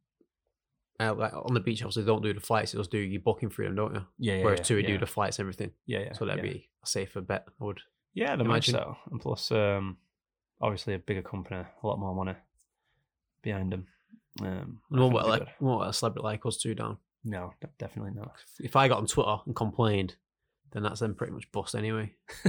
Uh, 1.02 1.14
like 1.14 1.34
on 1.34 1.54
the 1.54 1.62
beach, 1.62 1.82
obviously, 1.82 2.04
don't 2.04 2.22
do 2.22 2.34
the 2.34 2.42
flights; 2.42 2.74
just 2.74 2.92
do 2.92 2.98
your 2.98 3.22
booking 3.22 3.50
freedom, 3.50 3.76
don't 3.76 3.96
you? 3.96 4.06
Yeah, 4.18 4.36
yeah. 4.36 4.44
Whereas 4.44 4.70
yeah, 4.70 4.78
yeah. 4.78 4.88
do 4.88 4.98
the 4.98 5.06
flights 5.06 5.40
everything. 5.40 5.72
yeah, 5.86 6.00
yeah. 6.00 6.14
so 6.14 6.26
that'd 6.26 6.44
yeah. 6.44 6.52
be 6.52 6.70
a 6.84 6.88
safer 6.88 7.22
bet. 7.22 7.46
I 7.60 7.64
would. 7.64 7.80
yeah, 8.14 8.34
I'd 8.34 8.42
imagine 8.42 8.76
imagine. 8.76 8.96
so. 8.96 8.98
And 9.10 9.22
plus, 9.22 9.50
um, 9.52 9.98
obviously 10.60 10.96
a 10.96 11.00
bigger 11.00 11.22
company, 11.22 11.62
a 11.62 11.88
lot 11.88 12.00
more 12.00 12.14
money 12.14 12.38
behind 13.42 13.72
them. 13.72 13.88
Um, 14.42 14.80
We 14.90 15.00
won't 15.00 15.14
let, 15.14 15.28
like, 15.28 15.40
good. 15.40 15.50
we 15.60 15.68
won't 15.68 15.82
let 15.82 15.90
a 15.90 15.94
celebrity 15.94 16.24
like 16.24 16.46
us 16.46 16.58
two 16.58 16.76
down. 16.76 16.98
no, 17.24 17.54
definitely 17.78 18.12
not. 18.16 18.32
If 18.60 18.76
I 18.76 18.88
got 18.88 19.00
on 19.00 19.08
Twitter 19.08 19.38
and 19.46 19.56
complained, 19.56 20.16
then 20.72 20.84
that's 20.84 21.00
them 21.00 21.16
pretty 21.16 21.34
much 21.34 21.52
bust 21.52 21.76
anyway. 21.76 22.14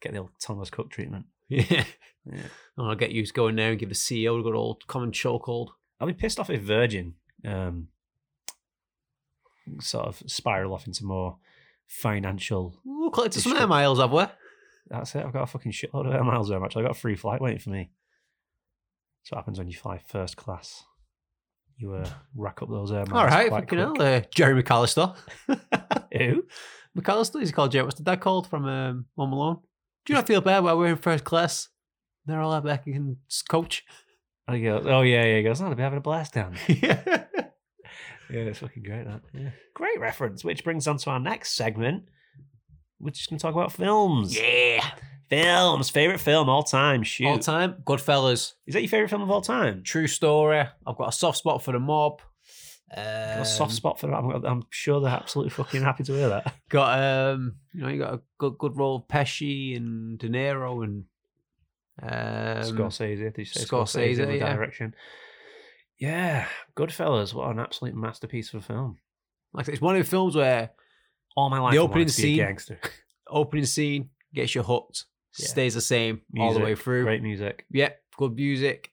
Get 0.00 0.12
the 0.12 0.18
old 0.18 0.30
Thomas 0.40 0.70
Cook 0.70 0.90
treatment. 0.90 1.26
Yeah. 1.48 1.84
Yeah. 2.26 2.40
I'll 2.78 2.94
get 2.94 3.10
you 3.12 3.24
to 3.26 3.32
go 3.34 3.48
in 3.48 3.56
there 3.56 3.70
and 3.70 3.78
give 3.78 3.90
the 3.90 3.94
CEO 3.94 4.40
a 4.40 4.42
good 4.42 4.54
old 4.54 4.86
common 4.86 5.12
chokehold. 5.12 5.68
I'll 6.00 6.06
be 6.06 6.14
pissed 6.14 6.40
off 6.40 6.48
if 6.48 6.62
Virgin 6.62 7.16
um, 7.44 7.88
sort 9.80 10.06
of 10.06 10.22
spiral 10.26 10.72
off 10.72 10.86
into 10.86 11.04
more 11.04 11.36
financial. 11.86 12.80
Ooh, 12.86 13.10
collected 13.12 13.42
some 13.42 13.54
air 13.58 13.66
miles, 13.66 13.98
have 14.00 14.10
we? 14.10 14.24
That's 14.88 15.14
it. 15.14 15.22
I've 15.24 15.34
got 15.34 15.42
a 15.42 15.46
fucking 15.46 15.72
shitload 15.72 16.06
of 16.06 16.14
air 16.14 16.24
miles 16.24 16.48
there, 16.48 16.64
actually. 16.64 16.82
I've 16.84 16.88
got 16.88 16.96
a 16.96 17.00
free 17.00 17.14
flight 17.14 17.42
waiting 17.42 17.58
for 17.60 17.70
me. 17.70 17.90
That's 19.24 19.32
what 19.32 19.38
happens 19.38 19.58
when 19.58 19.68
you 19.68 19.74
fly 19.74 20.02
first 20.06 20.36
class. 20.36 20.84
You 21.78 21.94
uh, 21.94 22.08
rack 22.36 22.60
up 22.60 22.68
those 22.68 22.92
air 22.92 23.06
miles. 23.06 23.12
All 23.12 23.26
right, 23.26 23.48
fucking 23.48 23.78
hell. 23.78 24.00
Uh, 24.00 24.20
Jerry 24.34 24.62
McCallister. 24.62 25.16
Who? 26.12 26.44
McCallister, 26.94 27.40
he's 27.40 27.50
called 27.50 27.72
Jerry. 27.72 27.84
What's 27.84 27.96
the 27.96 28.04
dad 28.04 28.20
called 28.20 28.46
from 28.48 28.66
um, 28.66 29.06
Home 29.16 29.32
Alone? 29.32 29.60
Do 30.04 30.12
you 30.12 30.18
not 30.18 30.26
feel 30.26 30.42
bad 30.42 30.62
while 30.62 30.76
we're 30.76 30.88
in 30.88 30.96
first 30.96 31.24
class? 31.24 31.70
They're 32.26 32.38
all 32.38 32.52
out 32.52 32.64
back 32.64 32.86
and 32.86 33.16
coach. 33.48 33.82
And 34.46 34.58
he 34.58 34.62
goes, 34.62 34.84
oh, 34.86 35.00
yeah, 35.00 35.24
yeah. 35.24 35.36
He 35.38 35.42
goes, 35.42 35.62
oh, 35.62 35.64
they'll 35.64 35.74
be 35.74 35.82
having 35.82 35.98
a 35.98 36.02
blast 36.02 36.34
down 36.34 36.54
there. 36.66 36.76
yeah. 36.82 37.24
Yeah, 38.28 38.40
it's 38.40 38.58
fucking 38.58 38.82
great, 38.82 39.06
that. 39.06 39.22
Yeah. 39.32 39.50
Great 39.72 40.00
reference, 40.00 40.44
which 40.44 40.64
brings 40.64 40.86
on 40.86 40.98
to 40.98 41.10
our 41.10 41.20
next 41.20 41.56
segment, 41.56 42.04
which 42.98 43.20
is 43.20 43.26
going 43.26 43.38
to 43.38 43.42
talk 43.42 43.54
about 43.54 43.72
films. 43.72 44.36
Yeah. 44.36 44.84
Films. 45.28 45.90
Favorite 45.90 46.18
film 46.20 46.48
all 46.48 46.62
time. 46.62 47.02
Shoot. 47.02 47.26
All 47.26 47.38
time, 47.38 47.76
Goodfellas. 47.84 48.52
Is 48.66 48.74
that 48.74 48.80
your 48.82 48.88
favorite 48.88 49.08
film 49.10 49.22
of 49.22 49.30
all 49.30 49.40
time? 49.40 49.82
True 49.82 50.06
story. 50.06 50.60
I've 50.86 50.96
got 50.96 51.08
a 51.08 51.12
soft 51.12 51.38
spot 51.38 51.62
for 51.62 51.72
the 51.72 51.78
mob. 51.80 52.20
Got 52.94 53.40
a 53.40 53.44
soft 53.44 53.70
Um, 53.72 53.76
spot 53.76 53.98
for 54.00 54.06
that. 54.08 54.14
I'm, 54.14 54.44
I'm 54.44 54.62
sure 54.70 55.00
they're 55.00 55.10
absolutely 55.10 55.50
fucking 55.50 55.82
happy 55.82 56.04
to 56.04 56.12
hear 56.12 56.28
that. 56.28 56.54
Got 56.68 56.98
um, 57.34 57.56
you 57.72 57.80
know, 57.82 57.88
you 57.88 57.98
got 57.98 58.14
a 58.14 58.20
good 58.38 58.56
good 58.58 58.76
role 58.76 58.96
of 58.96 59.08
Pesci 59.08 59.76
and 59.76 60.16
De 60.18 60.28
Niro 60.28 60.84
and 60.84 61.04
um, 62.02 62.76
Scorsese, 62.76 63.18
did 63.18 63.38
you 63.38 63.44
say 63.46 63.64
Scorsese, 63.64 64.18
in 64.18 64.28
the 64.28 64.36
yeah. 64.38 64.54
direction? 64.54 64.94
Yeah, 65.98 66.46
Goodfellas. 66.76 67.34
What 67.34 67.50
an 67.50 67.58
absolute 67.58 67.94
masterpiece 67.94 68.52
of 68.54 68.60
a 68.62 68.64
film. 68.66 68.98
Like 69.52 69.68
it's 69.68 69.80
one 69.80 69.96
of 69.96 70.02
the 70.04 70.08
films 70.10 70.36
where 70.36 70.70
All 71.36 71.50
my 71.50 71.58
life, 71.60 71.72
The 71.72 71.78
I 71.78 71.82
wanted 71.82 71.90
opening 71.92 72.06
to 72.08 72.16
be 72.16 72.22
scene- 72.22 72.40
a 72.40 72.44
gangster. 72.44 72.80
opening 73.28 73.66
scene 73.66 74.10
gets 74.34 74.54
you 74.54 74.62
hooked, 74.62 75.04
Yeah. 75.38 75.48
stays 75.48 75.74
the 75.74 75.80
same 75.80 76.20
music, 76.32 76.42
all 76.46 76.54
the 76.54 76.60
way 76.64 76.74
through. 76.74 77.04
Great 77.04 77.22
music. 77.22 77.66
Yep, 77.70 78.00
good 78.18 78.34
music. 78.36 78.90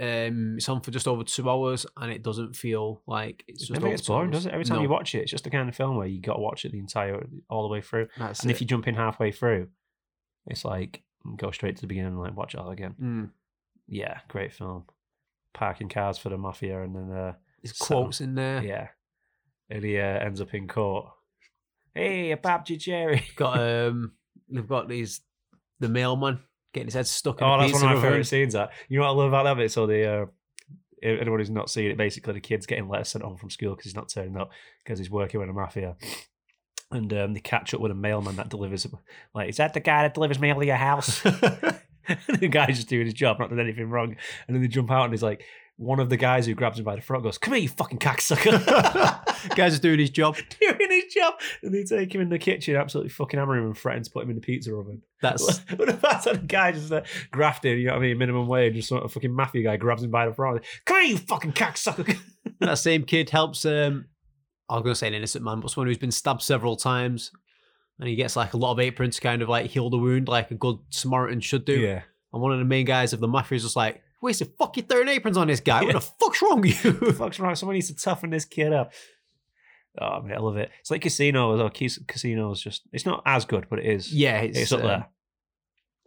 Um, 0.00 0.54
it's 0.56 0.68
on 0.68 0.80
for 0.80 0.90
just 0.90 1.06
over 1.06 1.22
two 1.22 1.48
hours, 1.50 1.84
and 1.96 2.10
it 2.10 2.22
doesn't 2.22 2.56
feel 2.56 3.02
like 3.06 3.44
it's 3.46 3.64
It 3.64 3.66
just 3.66 3.72
never 3.80 3.88
over 3.92 4.02
boring, 4.06 4.30
does 4.30 4.46
it? 4.46 4.52
Every 4.52 4.64
time 4.64 4.80
you 4.82 4.88
watch 4.88 5.14
it, 5.14 5.18
it's 5.22 5.30
just 5.30 5.44
the 5.44 5.50
kind 5.50 5.68
of 5.68 5.76
film 5.76 5.96
where 5.96 6.06
you 6.06 6.20
got 6.20 6.34
to 6.34 6.40
watch 6.40 6.64
it 6.64 6.72
the 6.72 6.78
entire, 6.78 7.26
all 7.50 7.62
the 7.62 7.68
way 7.68 7.80
through. 7.82 8.08
that's 8.16 8.40
and 8.40 8.50
it. 8.50 8.54
if 8.54 8.60
you 8.60 8.66
jump 8.66 8.88
in 8.88 8.94
halfway 8.94 9.30
through, 9.32 9.68
it's 10.46 10.64
like 10.64 11.02
go 11.36 11.50
straight 11.50 11.76
to 11.76 11.82
the 11.82 11.86
beginning 11.86 12.12
and 12.12 12.20
like 12.20 12.36
watch 12.36 12.54
it 12.54 12.58
all 12.60 12.70
again. 12.70 12.94
Mm. 13.00 13.30
Yeah, 13.86 14.20
great 14.28 14.52
film. 14.54 14.84
Parking 15.52 15.88
cars 15.90 16.16
for 16.16 16.30
the 16.30 16.38
mafia, 16.38 16.82
and 16.82 16.96
then 16.96 17.12
uh, 17.12 17.34
There's 17.62 17.76
So- 17.76 17.84
quotes 17.86 18.20
in 18.22 18.34
there. 18.34 18.64
yeah, 18.64 18.88
and 19.68 19.84
he 19.84 19.98
uh, 19.98 20.02
ends 20.04 20.40
up 20.40 20.54
in 20.54 20.68
court. 20.68 21.06
Hey, 21.94 22.32
I 22.32 22.36
babbed 22.36 22.70
you, 22.70 22.78
Jerry. 22.78 23.22
Got 23.36 23.58
um, 23.88 24.12
they've 24.48 24.66
got 24.66 24.88
these 24.88 25.20
the 25.82 25.88
mailman 25.90 26.40
getting 26.72 26.86
his 26.86 26.94
head 26.94 27.06
stuck 27.06 27.40
in 27.42 27.46
Oh, 27.46 27.54
a 27.54 27.58
that's 27.58 27.72
pizza 27.72 27.84
one 27.84 27.92
of 27.94 27.98
my 27.98 28.00
oven. 28.06 28.10
favorite 28.12 28.26
scenes. 28.26 28.54
That 28.54 28.70
you 28.88 28.98
know 28.98 29.04
what 29.04 29.10
I 29.10 29.14
love 29.14 29.28
about 29.28 29.42
that 29.44 29.56
bit. 29.58 29.70
So 29.70 29.86
the 29.86 30.22
uh, 30.22 30.26
if 31.02 31.20
anyone 31.20 31.40
who's 31.40 31.50
not 31.50 31.68
seen 31.68 31.90
it, 31.90 31.96
basically 31.98 32.32
the 32.32 32.40
kid's 32.40 32.64
getting 32.66 32.88
letters 32.88 33.08
sent 33.08 33.24
home 33.24 33.36
from 33.36 33.50
school 33.50 33.70
because 33.70 33.84
he's 33.84 33.94
not 33.96 34.08
turning 34.08 34.36
up 34.36 34.50
because 34.84 34.98
he's 34.98 35.10
working 35.10 35.40
with 35.40 35.50
a 35.50 35.52
mafia. 35.52 35.96
And 36.90 37.12
um, 37.14 37.32
they 37.34 37.40
catch 37.40 37.72
up 37.74 37.80
with 37.80 37.90
a 37.90 37.94
mailman 37.94 38.36
that 38.36 38.50
delivers, 38.50 38.86
like, 39.34 39.48
is 39.48 39.56
that 39.56 39.72
the 39.72 39.80
guy 39.80 40.02
that 40.02 40.12
delivers 40.14 40.38
mail 40.38 40.60
to 40.60 40.66
your 40.66 40.76
house? 40.76 41.24
and 41.24 41.34
the 42.38 42.48
guy's 42.48 42.76
just 42.76 42.88
doing 42.88 43.06
his 43.06 43.14
job, 43.14 43.38
not 43.38 43.48
doing 43.48 43.60
anything 43.60 43.88
wrong. 43.88 44.14
And 44.46 44.54
then 44.54 44.60
they 44.62 44.68
jump 44.68 44.90
out 44.90 45.04
and 45.04 45.12
he's 45.12 45.22
like, 45.22 45.42
one 45.76 46.00
of 46.00 46.10
the 46.10 46.16
guys 46.18 46.44
who 46.46 46.54
grabs 46.54 46.78
him 46.78 46.84
by 46.84 46.94
the 46.94 47.00
throat 47.00 47.22
goes, 47.22 47.38
"Come 47.38 47.54
here, 47.54 47.62
you 47.62 47.68
fucking 47.70 47.98
cocksucker!" 47.98 48.52
Guy's 49.56 49.72
just 49.72 49.82
doing 49.82 49.98
his 49.98 50.10
job. 50.10 50.36
doing 50.60 50.81
his 50.92 51.12
job, 51.12 51.34
and 51.62 51.74
they 51.74 51.84
take 51.84 52.14
him 52.14 52.20
in 52.20 52.28
the 52.28 52.38
kitchen, 52.38 52.76
absolutely 52.76 53.10
fucking 53.10 53.38
hammer 53.38 53.56
him, 53.56 53.66
and 53.66 53.76
threaten 53.76 54.02
to 54.02 54.10
put 54.10 54.24
him 54.24 54.30
in 54.30 54.36
the 54.36 54.42
pizza 54.42 54.74
oven. 54.74 55.02
That's 55.20 55.58
But 55.76 55.86
the 55.86 55.92
fact 55.96 56.24
that 56.24 56.34
the 56.34 56.46
guy 56.46 56.72
just 56.72 56.92
uh, 56.92 57.02
grafting, 57.30 57.78
you 57.78 57.86
know 57.86 57.92
what 57.94 58.02
I 58.02 58.06
mean, 58.06 58.18
minimum 58.18 58.46
wage, 58.46 58.74
just 58.74 58.88
sort 58.88 59.02
of 59.02 59.12
fucking 59.12 59.32
mafia 59.32 59.62
guy 59.62 59.76
grabs 59.76 60.02
him 60.02 60.10
by 60.10 60.26
the 60.26 60.34
throat. 60.34 60.64
Come 60.84 61.00
here, 61.02 61.12
you 61.12 61.18
fucking 61.18 61.52
cocksucker! 61.52 62.16
that 62.60 62.78
same 62.78 63.04
kid 63.04 63.30
helps 63.30 63.64
um 63.64 64.06
I 64.68 64.74
was 64.74 64.82
gonna 64.82 64.94
say 64.94 65.08
an 65.08 65.14
innocent 65.14 65.44
man, 65.44 65.60
but 65.60 65.70
someone 65.70 65.88
who's 65.88 65.98
been 65.98 66.10
stabbed 66.10 66.42
several 66.42 66.76
times. 66.76 67.30
And 67.98 68.08
he 68.08 68.16
gets 68.16 68.34
like 68.34 68.52
a 68.54 68.56
lot 68.56 68.72
of 68.72 68.80
aprons 68.80 69.16
to 69.16 69.20
kind 69.20 69.42
of 69.42 69.48
like 69.48 69.70
heal 69.70 69.88
the 69.90 69.98
wound 69.98 70.26
like 70.26 70.50
a 70.50 70.54
good 70.54 70.78
Samaritan 70.88 71.40
should 71.40 71.64
do. 71.64 71.78
yeah, 71.78 72.02
And 72.32 72.42
one 72.42 72.50
of 72.50 72.58
the 72.58 72.64
main 72.64 72.84
guys 72.86 73.12
of 73.12 73.20
the 73.20 73.28
mafia 73.28 73.56
is 73.56 73.62
just 73.62 73.76
like, 73.76 74.02
wasted 74.20 74.50
fucking 74.58 74.84
throwing 74.84 75.08
aprons 75.08 75.36
on 75.36 75.46
this 75.46 75.60
guy. 75.60 75.80
Yeah. 75.80 75.86
What 75.86 75.92
the 75.94 76.00
fuck's 76.00 76.42
wrong 76.42 76.60
with 76.62 76.84
you? 76.84 76.92
the 76.92 77.12
fuck's 77.18 77.38
wrong? 77.38 77.54
Someone 77.54 77.74
needs 77.74 77.88
to 77.88 77.94
toughen 77.94 78.30
this 78.30 78.44
kid 78.44 78.72
up. 78.72 78.92
Oh 80.00 80.22
man, 80.22 80.36
I 80.36 80.40
love 80.40 80.56
it. 80.56 80.70
It's 80.80 80.90
like 80.90 81.02
Casino. 81.02 81.68
Cas- 81.70 82.00
Casino 82.06 82.50
is 82.52 82.60
just, 82.60 82.82
it's 82.92 83.06
not 83.06 83.22
as 83.26 83.44
good, 83.44 83.66
but 83.68 83.78
it 83.78 83.86
is. 83.86 84.12
yeah, 84.12 84.40
it's, 84.40 84.58
it's 84.58 84.72
up 84.72 84.80
um, 84.80 84.86
there. 84.86 85.06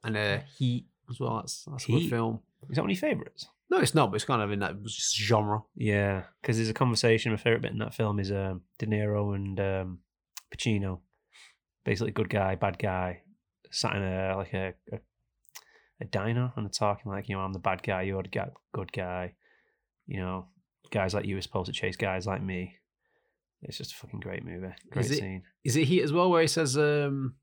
And 0.03 0.17
uh, 0.17 0.39
Heat 0.57 0.85
as 1.09 1.19
well. 1.19 1.37
That's, 1.37 1.65
that's 1.65 1.87
a 1.87 1.91
good 1.91 2.09
film. 2.09 2.39
Is 2.69 2.75
that 2.75 2.81
one 2.81 2.89
of 2.89 3.01
your 3.01 3.09
favourites? 3.09 3.47
No, 3.69 3.79
it's 3.79 3.95
not, 3.95 4.11
but 4.11 4.15
it's 4.15 4.25
kind 4.25 4.41
of 4.41 4.51
in 4.51 4.59
that 4.59 4.75
genre. 4.87 5.63
Yeah, 5.75 6.23
because 6.41 6.57
there's 6.57 6.69
a 6.69 6.73
conversation. 6.73 7.31
My 7.31 7.37
favorite 7.37 7.61
bit 7.63 7.71
in 7.71 7.79
that 7.79 7.95
film 7.95 8.19
is 8.19 8.31
um, 8.31 8.61
De 8.79 8.85
Niro 8.85 9.35
and 9.35 9.59
um, 9.59 9.99
Pacino, 10.55 10.99
basically 11.83 12.11
good 12.11 12.29
guy, 12.29 12.55
bad 12.55 12.77
guy, 12.77 13.21
sat 13.71 13.95
in 13.95 14.03
a 14.03 14.37
like 14.37 14.53
a, 14.53 14.73
a 14.91 14.99
a 16.01 16.05
diner 16.05 16.51
and 16.55 16.65
they're 16.65 16.69
talking 16.69 17.11
like, 17.11 17.29
you 17.29 17.35
know, 17.35 17.41
I'm 17.41 17.53
the 17.53 17.59
bad 17.59 17.81
guy, 17.83 18.03
you're 18.03 18.23
the 18.23 18.51
good 18.73 18.91
guy. 18.91 19.33
You 20.07 20.19
know, 20.19 20.47
guys 20.91 21.13
like 21.13 21.25
you 21.25 21.37
are 21.37 21.41
supposed 21.41 21.67
to 21.67 21.71
chase 21.71 21.95
guys 21.95 22.27
like 22.27 22.43
me. 22.43 22.75
It's 23.61 23.77
just 23.77 23.93
a 23.93 23.95
fucking 23.95 24.19
great 24.19 24.43
movie, 24.45 24.73
great 24.91 25.05
Is 25.05 25.11
it- 25.11 25.17
scene. 25.19 25.43
Is 25.63 25.75
it 25.75 25.85
Heat 25.85 26.03
as 26.03 26.13
well, 26.13 26.29
where 26.29 26.41
he 26.41 26.47
says, 26.47 26.77
um, 26.77 27.35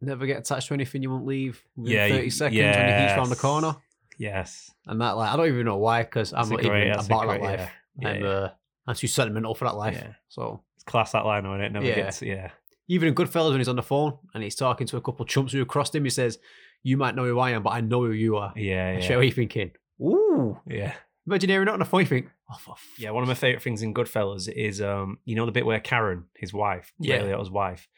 never 0.00 0.26
get 0.26 0.38
attached 0.38 0.68
to 0.68 0.74
anything 0.74 1.02
you 1.02 1.10
won't 1.10 1.26
leave 1.26 1.62
within 1.76 1.92
Yeah, 1.96 2.08
30 2.08 2.24
you- 2.24 2.30
seconds 2.30 2.60
when 2.60 2.86
he 2.96 3.02
heats 3.02 3.12
around 3.16 3.30
the 3.30 3.36
corner? 3.36 3.76
Yes, 4.18 4.70
And 4.86 5.00
that, 5.00 5.12
like, 5.16 5.30
I 5.32 5.36
don't 5.36 5.48
even 5.48 5.66
know 5.66 5.76
why, 5.78 6.02
because 6.02 6.32
I'm 6.32 6.48
not 6.48 6.60
great- 6.60 6.86
even 6.88 6.98
about 7.04 7.26
that 7.26 7.40
life. 7.42 7.70
yeah. 8.00 8.08
I'm, 8.10 8.20
Yeah, 8.22 8.28
uh, 8.28 8.50
I'm 8.86 8.94
too 8.94 9.06
sentimental 9.08 9.54
for 9.54 9.64
that 9.64 9.74
life. 9.76 9.94
Yeah. 9.94 10.12
So 10.28 10.62
it's 10.76 10.84
class 10.84 11.12
that 11.12 11.24
line 11.26 11.44
on 11.46 11.60
it. 11.60 11.72
Never 11.72 11.84
Yeah. 11.86 11.94
gets 11.96 12.22
yeah. 12.22 12.50
even 12.88 13.08
in 13.08 13.14
Goodfellas, 13.16 13.50
when 13.50 13.58
he's 13.58 13.68
on 13.68 13.74
the 13.74 13.82
phone 13.82 14.16
and 14.32 14.44
he's 14.44 14.54
talking 14.54 14.86
to 14.86 14.96
a 14.96 15.00
couple 15.00 15.26
chumps 15.26 15.52
who 15.52 15.64
crossed 15.66 15.92
him, 15.92 16.04
he 16.04 16.10
says, 16.10 16.38
"You 16.84 16.96
might 16.96 17.16
know 17.16 17.24
who 17.24 17.40
I 17.40 17.50
am, 17.50 17.64
but 17.64 17.70
I 17.70 17.80
know 17.80 18.04
who 18.04 18.12
you 18.12 18.36
are." 18.36 18.52
Yeah, 18.54 18.90
And 18.90 19.02
yeah, 19.02 19.12
away, 19.16 19.24
you're 19.24 19.34
thinking, 19.34 19.72
"Ooh, 20.00 20.60
yeah. 20.68 20.94
imagine 21.26 21.50
hearing 21.50 21.66
that 21.66 21.72
on 21.72 21.80
the 21.80 21.84
phone." 21.84 22.02
You 22.02 22.06
think, 22.06 22.30
"Oh, 22.50 22.56
for 22.58 22.72
f- 22.72 22.94
Yeah, 22.98 23.10
one 23.10 23.22
of 23.22 23.28
my 23.28 23.34
favorite 23.34 23.62
things 23.62 23.82
in 23.82 23.94
Goodfellas 23.94 24.48
is 24.48 24.80
um, 24.80 25.18
you 25.24 25.34
know 25.36 25.46
the 25.46 25.52
bit 25.52 25.66
where 25.66 25.80
Karen, 25.80 26.24
his 26.36 26.52
wife, 26.52 26.92
Yeah. 26.98 27.16
Ray 27.16 27.32
Liotta's 27.32 27.50
wife, 27.50 27.88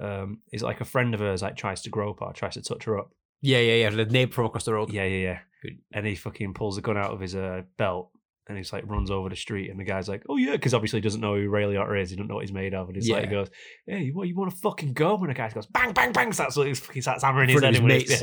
Um, 0.00 0.40
is 0.52 0.62
like 0.62 0.80
a 0.80 0.84
friend 0.84 1.14
of 1.14 1.20
hers 1.20 1.42
like 1.42 1.56
tries 1.56 1.82
to 1.82 1.90
grope 1.90 2.20
her, 2.20 2.32
tries 2.32 2.54
to 2.54 2.62
touch 2.62 2.84
her 2.84 2.98
up. 2.98 3.10
Yeah, 3.42 3.58
yeah, 3.60 3.74
yeah. 3.74 3.90
The 3.90 4.04
neighbor 4.06 4.42
across 4.44 4.64
the 4.64 4.74
road. 4.74 4.92
Yeah, 4.92 5.04
yeah, 5.04 5.22
yeah. 5.22 5.38
Good. 5.62 5.78
And 5.92 6.06
he 6.06 6.14
fucking 6.14 6.54
pulls 6.54 6.76
the 6.76 6.82
gun 6.82 6.96
out 6.96 7.12
of 7.12 7.20
his 7.20 7.34
uh, 7.34 7.62
belt 7.78 8.10
and 8.48 8.56
he's 8.56 8.72
like 8.72 8.84
runs 8.86 9.10
over 9.10 9.28
the 9.28 9.36
street 9.36 9.70
and 9.70 9.78
the 9.80 9.84
guy's 9.84 10.08
like, 10.08 10.22
oh 10.28 10.36
yeah, 10.36 10.52
because 10.52 10.72
obviously 10.74 10.98
he 10.98 11.02
doesn't 11.02 11.20
know 11.20 11.34
who 11.34 11.48
Ray 11.48 11.64
Liotta 11.64 12.00
is. 12.00 12.10
He 12.10 12.16
doesn't 12.16 12.28
know 12.28 12.36
what 12.36 12.44
he's 12.44 12.52
made 12.52 12.74
of. 12.74 12.86
And 12.88 12.96
he's 12.96 13.08
like, 13.10 13.24
he 13.24 13.30
goes, 13.30 13.50
hey, 13.86 14.10
what 14.10 14.28
you 14.28 14.36
want 14.36 14.50
to 14.52 14.56
fucking 14.58 14.92
go? 14.92 15.16
And 15.16 15.30
the 15.30 15.34
guy 15.34 15.48
goes, 15.50 15.66
bang, 15.66 15.92
bang, 15.92 16.12
bang. 16.12 16.32
Starts, 16.32 16.54
he 16.56 16.74
fucking 16.74 17.02
starts 17.02 17.24
hammering 17.24 17.48
his 17.48 17.60
head 17.62 17.74
his 17.74 18.22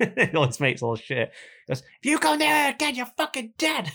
it. 0.00 0.34
all 0.36 0.46
his 0.46 0.60
mates, 0.60 0.82
all 0.82 0.96
shit. 0.96 1.32
He 1.66 1.70
goes, 1.72 1.80
if 2.02 2.10
you 2.10 2.18
go 2.18 2.36
there 2.36 2.70
again, 2.70 2.94
you're 2.94 3.06
fucking 3.16 3.54
dead. 3.56 3.90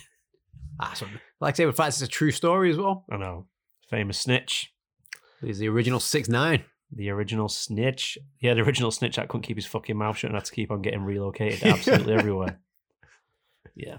So, 0.95 1.07
like 1.39 1.55
I 1.55 1.57
say, 1.57 1.63
in 1.63 1.71
fact, 1.71 1.89
it's 1.89 2.01
a 2.01 2.07
true 2.07 2.31
story 2.31 2.69
as 2.71 2.77
well. 2.77 3.05
I 3.11 3.17
know. 3.17 3.47
Famous 3.89 4.19
snitch. 4.19 4.73
He's 5.41 5.59
the 5.59 5.69
original 5.69 5.99
six 5.99 6.27
nine. 6.29 6.63
The 6.91 7.09
original 7.09 7.49
snitch. 7.49 8.17
Yeah, 8.39 8.53
the 8.53 8.61
original 8.61 8.91
snitch 8.91 9.17
that 9.17 9.27
couldn't 9.27 9.43
keep 9.43 9.57
his 9.57 9.65
fucking 9.65 9.97
mouth 9.97 10.17
shut 10.17 10.29
and 10.29 10.35
had 10.35 10.45
to 10.45 10.51
keep 10.51 10.71
on 10.71 10.81
getting 10.81 11.03
relocated 11.03 11.63
absolutely 11.63 12.13
everywhere. 12.13 12.59
Yeah. 13.75 13.97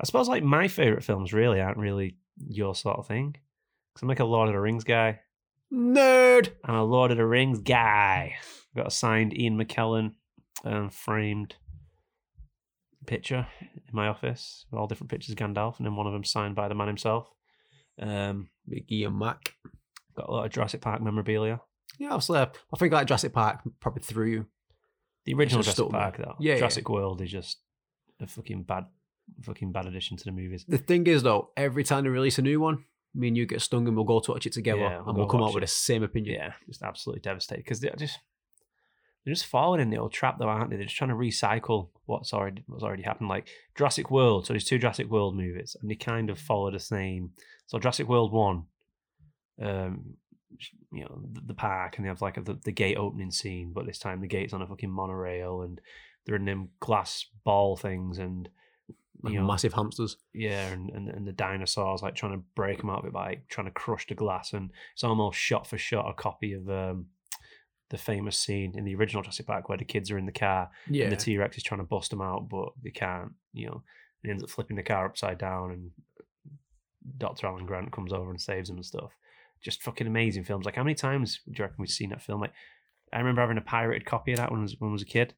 I 0.00 0.04
suppose 0.04 0.28
like 0.28 0.42
my 0.42 0.68
favourite 0.68 1.02
films 1.02 1.32
really 1.32 1.60
aren't 1.60 1.78
really 1.78 2.16
your 2.46 2.74
sort 2.74 2.98
of 2.98 3.06
thing. 3.06 3.36
Because 3.92 4.02
I'm 4.02 4.08
like 4.08 4.20
a 4.20 4.24
Lord 4.24 4.48
of 4.48 4.54
the 4.54 4.60
Rings 4.60 4.84
guy. 4.84 5.20
Nerd. 5.72 6.50
I'm 6.64 6.74
a 6.74 6.84
Lord 6.84 7.10
of 7.10 7.16
the 7.16 7.26
Rings 7.26 7.60
guy. 7.60 8.36
Got 8.76 8.88
a 8.88 8.90
signed 8.90 9.36
Ian 9.36 9.58
McKellen 9.58 10.12
um, 10.64 10.90
framed 10.90 11.56
picture 13.06 13.46
in 13.60 13.80
my 13.92 14.08
office 14.08 14.66
with 14.70 14.78
all 14.78 14.86
different 14.86 15.10
pictures 15.10 15.30
of 15.30 15.36
Gandalf, 15.36 15.78
and 15.78 15.86
then 15.86 15.96
one 15.96 16.06
of 16.06 16.12
them 16.12 16.24
signed 16.24 16.54
by 16.54 16.68
the 16.68 16.74
man 16.74 16.88
himself. 16.88 17.28
Um, 18.00 18.48
Ian 18.90 19.18
Mac. 19.18 19.54
got 20.16 20.28
a 20.28 20.32
lot 20.32 20.46
of 20.46 20.52
Jurassic 20.52 20.80
Park 20.80 21.00
memorabilia. 21.02 21.60
Yeah, 21.98 22.08
obviously, 22.10 22.38
uh, 22.38 22.46
I 22.74 22.76
think 22.78 22.92
like 22.92 23.06
Jurassic 23.06 23.32
Park 23.32 23.60
probably 23.80 24.02
threw. 24.02 24.46
The 25.24 25.34
original 25.34 25.62
Jurassic. 25.62 25.90
Park, 25.90 26.18
though. 26.18 26.34
Yeah, 26.38 26.52
yeah. 26.54 26.58
Jurassic 26.58 26.88
World 26.88 27.20
is 27.22 27.30
just 27.30 27.58
a 28.20 28.26
fucking 28.26 28.64
bad, 28.64 28.84
fucking 29.42 29.72
bad 29.72 29.86
addition 29.86 30.16
to 30.18 30.24
the 30.24 30.32
movies. 30.32 30.64
The 30.68 30.78
thing 30.78 31.06
is, 31.06 31.22
though, 31.22 31.50
every 31.56 31.84
time 31.84 32.04
they 32.04 32.10
release 32.10 32.38
a 32.38 32.42
new 32.42 32.60
one, 32.60 32.84
me 33.14 33.28
and 33.28 33.36
you 33.36 33.46
get 33.46 33.62
stung 33.62 33.86
and 33.88 33.96
we'll 33.96 34.04
go 34.04 34.20
to 34.20 34.32
watch 34.32 34.46
it 34.46 34.52
together 34.52 34.80
Yeah, 34.80 34.98
we'll 34.98 35.08
and 35.08 35.18
we'll 35.18 35.26
come 35.26 35.42
out 35.42 35.54
with 35.54 35.62
the 35.62 35.68
same 35.68 36.02
opinion. 36.02 36.34
Yeah, 36.34 36.52
just 36.66 36.82
absolutely 36.82 37.22
devastated 37.22 37.64
because 37.64 37.80
just 37.80 38.18
they're 39.26 39.34
just 39.34 39.46
falling 39.46 39.80
in 39.80 39.90
the 39.90 39.98
old 39.98 40.12
trap, 40.12 40.38
though, 40.38 40.48
aren't 40.48 40.70
they? 40.70 40.76
They're 40.76 40.86
just 40.86 40.96
trying 40.96 41.10
to 41.10 41.16
recycle 41.16 41.88
what's 42.06 42.32
already 42.32 42.62
what's 42.68 42.84
already 42.84 43.02
happened. 43.02 43.28
Like 43.28 43.48
Jurassic 43.76 44.08
World, 44.10 44.46
so 44.46 44.52
there's 44.52 44.64
two 44.64 44.78
Jurassic 44.78 45.10
World 45.10 45.36
movies, 45.36 45.76
and 45.82 45.90
they 45.90 45.96
kind 45.96 46.30
of 46.30 46.38
follow 46.38 46.70
the 46.70 46.78
same. 46.78 47.32
So 47.66 47.78
Jurassic 47.80 48.08
World 48.08 48.30
one, 48.32 48.64
um, 49.60 50.14
you 50.92 51.02
know, 51.04 51.20
the, 51.32 51.40
the 51.48 51.54
park, 51.54 51.96
and 51.96 52.04
they 52.04 52.08
have 52.08 52.22
like 52.22 52.42
the, 52.44 52.56
the 52.64 52.72
gate 52.72 52.96
opening 52.96 53.32
scene, 53.32 53.72
but 53.74 53.84
this 53.84 53.98
time 53.98 54.20
the 54.20 54.28
gate's 54.28 54.52
on 54.52 54.62
a 54.62 54.66
fucking 54.66 54.90
monorail, 54.90 55.62
and 55.62 55.80
they're 56.24 56.36
in 56.36 56.44
them 56.44 56.68
glass 56.78 57.26
ball 57.44 57.76
things, 57.76 58.18
and 58.18 58.48
Like 59.22 59.32
you 59.32 59.40
know, 59.40 59.46
massive 59.46 59.72
hamsters. 59.72 60.16
yeah, 60.32 60.68
and, 60.68 60.90
and 60.90 61.08
and 61.08 61.26
the 61.26 61.32
dinosaurs 61.32 62.02
like 62.02 62.14
trying 62.14 62.32
to 62.32 62.44
break 62.54 62.78
them 62.78 62.90
out 62.90 63.00
of 63.00 63.06
it 63.06 63.12
by 63.12 63.40
trying 63.48 63.66
to 63.66 63.72
crush 63.72 64.06
the 64.06 64.14
glass, 64.14 64.52
and 64.52 64.70
it's 64.94 65.02
almost 65.04 65.36
shot 65.38 65.66
for 65.66 65.78
shot 65.78 66.08
a 66.08 66.14
copy 66.14 66.52
of 66.52 66.68
um, 66.70 67.06
the 67.90 67.98
famous 67.98 68.36
scene 68.38 68.72
in 68.76 68.84
the 68.84 68.94
original 68.96 69.22
Jurassic 69.22 69.46
Park 69.46 69.68
where 69.68 69.78
the 69.78 69.84
kids 69.84 70.10
are 70.10 70.18
in 70.18 70.26
the 70.26 70.32
car 70.32 70.70
Yeah. 70.88 71.04
and 71.04 71.12
the 71.12 71.16
T 71.16 71.36
Rex 71.38 71.56
is 71.56 71.62
trying 71.62 71.80
to 71.80 71.86
bust 71.86 72.10
them 72.10 72.20
out, 72.20 72.48
but 72.48 72.70
they 72.82 72.90
can't. 72.90 73.32
You 73.52 73.66
know, 73.66 73.82
and 74.22 74.30
ends 74.32 74.42
up 74.42 74.50
flipping 74.50 74.76
the 74.76 74.82
car 74.82 75.06
upside 75.06 75.38
down, 75.38 75.70
and 75.70 75.90
Doctor 77.18 77.46
Alan 77.46 77.66
Grant 77.66 77.92
comes 77.92 78.12
over 78.12 78.30
and 78.30 78.40
saves 78.40 78.68
them 78.68 78.76
and 78.78 78.84
stuff. 78.86 79.12
Just 79.62 79.82
fucking 79.82 80.06
amazing 80.06 80.44
films. 80.44 80.66
Like 80.66 80.76
how 80.76 80.82
many 80.82 80.94
times 80.94 81.40
do 81.46 81.52
you 81.56 81.62
reckon 81.64 81.76
we've 81.78 81.88
seen 81.90 82.10
that 82.10 82.22
film? 82.22 82.40
Like 82.40 82.52
I 83.12 83.18
remember 83.18 83.40
having 83.40 83.56
a 83.58 83.62
pirated 83.62 84.04
copy 84.06 84.32
of 84.32 84.38
that 84.38 84.50
when 84.50 84.60
I 84.60 84.62
was 84.62 84.76
when 84.78 84.90
I 84.90 84.92
was 84.92 85.02
a 85.02 85.06
kid. 85.06 85.34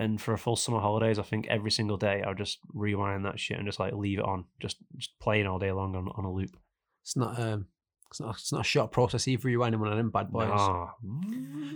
And 0.00 0.20
for 0.20 0.32
a 0.32 0.38
full 0.38 0.54
summer 0.56 0.78
holidays, 0.80 1.18
I 1.18 1.22
think 1.22 1.48
every 1.48 1.72
single 1.72 1.96
day 1.96 2.22
I 2.24 2.28
would 2.28 2.38
just 2.38 2.58
rewind 2.72 3.24
that 3.24 3.40
shit 3.40 3.56
and 3.58 3.66
just 3.66 3.80
like 3.80 3.92
leave 3.94 4.20
it 4.20 4.24
on, 4.24 4.44
just 4.60 4.76
just 4.96 5.18
playing 5.20 5.46
all 5.46 5.58
day 5.58 5.72
long 5.72 5.94
on, 5.96 6.08
on 6.16 6.24
a 6.24 6.32
loop. 6.32 6.56
It's 7.02 7.16
not 7.16 7.38
um 7.38 7.66
it's 8.10 8.20
not 8.20 8.34
it's 8.36 8.52
not 8.52 8.60
a 8.62 8.64
short 8.64 8.90
process 8.92 9.28
either 9.28 9.48
you 9.48 9.58
rewinding 9.58 9.78
one 9.80 9.90
of 9.90 9.96
them 9.96 10.10
bad 10.10 10.30
boys. 10.30 10.48
Nah. 10.48 10.88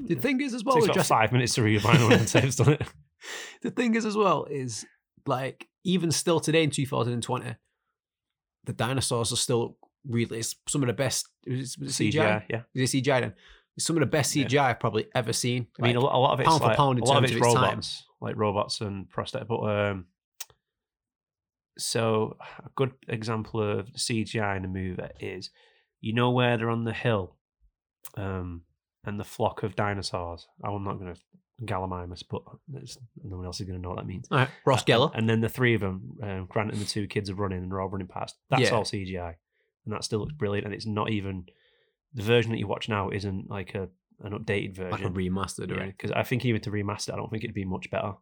The 0.07 0.15
thing 0.15 0.41
is 0.41 0.55
as 0.55 0.65
well 0.65 0.75
takes 0.77 0.87
about 0.87 0.95
Jurassic, 0.95 1.09
five 1.09 1.33
minutes 1.33 1.55
to 1.55 1.63
rewind 1.63 2.03
one 2.09 2.25
Tape's 2.27 2.57
done 2.57 2.71
it. 2.75 2.83
the 3.63 3.71
thing 3.71 3.95
is 3.95 4.05
as 4.07 4.17
well 4.17 4.45
is 4.51 4.85
like 5.27 5.69
even 5.85 6.11
still 6.11 6.41
today 6.41 6.63
in 6.65 6.71
2020 6.71 7.55
the 8.65 8.73
dinosaurs 8.73 9.33
are 9.33 9.37
still 9.37 9.77
really 10.09 10.39
it's 10.39 10.57
some 10.69 10.83
of 10.83 10.87
the 10.87 10.93
best 10.93 11.29
is 11.47 11.75
it, 11.77 11.81
was 11.85 12.01
it 12.01 12.13
CGI? 12.13 12.13
CGI, 12.13 12.43
yeah. 12.49 12.63
Is 12.75 12.95
it 12.95 13.05
CGI 13.05 13.21
then? 13.21 13.35
It's 13.77 13.87
some 13.87 13.97
of 13.97 14.01
the 14.01 14.07
best 14.07 14.35
Yeah. 14.37 14.45
CGI 14.47 14.61
I've 14.71 14.81
probably 14.81 15.07
ever 15.15 15.33
seen. 15.33 15.67
I 15.81 15.87
mean, 15.87 15.97
a 15.97 16.01
Like, 16.01 16.05
lot, 16.13 16.17
a 16.17 16.21
lot 16.21 16.33
of 16.35 16.41
it's 16.41 16.49
pound 16.49 16.61
for 16.61 16.67
like, 16.69 16.77
pound 16.77 16.99
in 16.99 17.05
a 17.05 17.07
lot 17.07 17.17
of 17.17 17.23
terms 17.23 17.31
it's 17.31 17.41
of 17.41 17.47
its 17.47 17.55
time. 17.55 17.65
robots, 17.65 18.05
like 18.21 18.37
robots 18.37 18.81
and 18.81 19.09
prosthetic. 19.09 19.49
But 19.49 19.61
um, 19.61 20.07
so 21.79 22.37
a 22.59 22.69
good 22.75 22.93
example 23.09 23.63
of 23.63 23.87
CGI 23.95 24.57
in 24.59 24.65
a 24.65 24.69
movie 24.69 25.03
is, 25.21 25.51
you 26.03 26.13
know, 26.13 26.31
where 26.31 26.59
they're 26.59 26.69
on 26.69 26.85
the 26.85 26.93
hill, 26.93 27.37
um, 28.17 28.63
and 29.05 29.19
the 29.19 29.25
flock 29.25 29.63
of 29.63 29.75
dinosaurs. 29.75 30.47
I'm 30.63 30.85
not 30.85 30.99
going 30.99 31.15
to 31.15 31.21
Gallimimus, 31.65 32.23
but 32.29 32.43
it's, 32.75 32.99
no 33.25 33.37
one 33.37 33.47
else 33.47 33.61
is 33.61 33.67
going 33.67 33.79
to 33.79 33.83
know 33.83 33.91
what 33.91 33.99
that 33.99 34.07
means. 34.07 34.27
all 34.31 34.39
right, 34.39 34.49
Ross 34.67 34.85
Geller. 34.85 35.11
And 35.15 35.29
then 35.29 35.41
the 35.41 35.49
three 35.49 35.75
of 35.75 35.81
them, 35.81 36.17
um, 36.23 36.47
Grant 36.49 36.73
and 36.73 36.81
the 36.81 36.85
two 36.85 37.07
kids 37.07 37.31
are 37.31 37.35
running 37.35 37.59
and 37.63 37.71
they're 37.71 37.81
all 37.81 37.89
running 37.89 38.09
past. 38.09 38.37
That's 38.51 38.63
Yeah. 38.63 38.71
all 38.75 38.85
CGI, 38.85 39.35
and 39.87 39.95
that 39.95 40.05
still 40.05 40.19
looks 40.21 40.35
brilliant. 40.35 40.67
And 40.67 40.75
it's 40.75 40.87
not 40.87 41.11
even 41.11 41.47
the 42.15 42.23
version 42.23 42.53
that 42.53 42.59
you 42.59 42.67
watch 42.67 42.89
now 42.89 43.09
isn't 43.11 43.49
like 43.49 43.75
a 43.75 43.89
an 44.25 44.33
updated 44.39 44.77
version, 44.77 44.91
like 44.93 45.05
a 45.05 45.11
remastered 45.11 45.71
or 45.71 45.75
anything. 45.81 45.95
Because 45.99 46.13
I 46.13 46.23
think 46.23 46.45
even 46.45 46.61
to 46.63 46.71
remaster, 46.71 47.13
I 47.13 47.17
don't 47.17 47.29
think 47.31 47.43
it'd 47.43 47.55
be 47.55 47.65
much 47.65 47.91
better. 47.91 48.13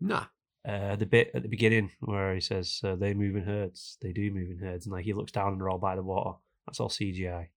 Nah. 0.00 0.24
Uh, 0.66 0.96
the 0.96 1.04
bit 1.06 1.30
at 1.34 1.42
the 1.42 1.48
beginning 1.48 1.90
where 2.00 2.34
he 2.34 2.40
says 2.40 2.80
uh, 2.84 2.94
they 2.96 3.12
move 3.14 3.34
in 3.36 3.44
herds, 3.44 3.98
they 4.02 4.12
do 4.12 4.30
move 4.30 4.50
in 4.50 4.58
herds, 4.58 4.86
and 4.86 4.92
like 4.92 5.04
he 5.04 5.12
looks 5.14 5.32
down 5.32 5.52
and 5.52 5.60
they're 5.60 5.68
all 5.70 5.78
by 5.78 5.96
the 5.96 6.02
water. 6.02 6.38
That's 6.70 6.80
all 6.80 6.88
CGI. 6.88 7.48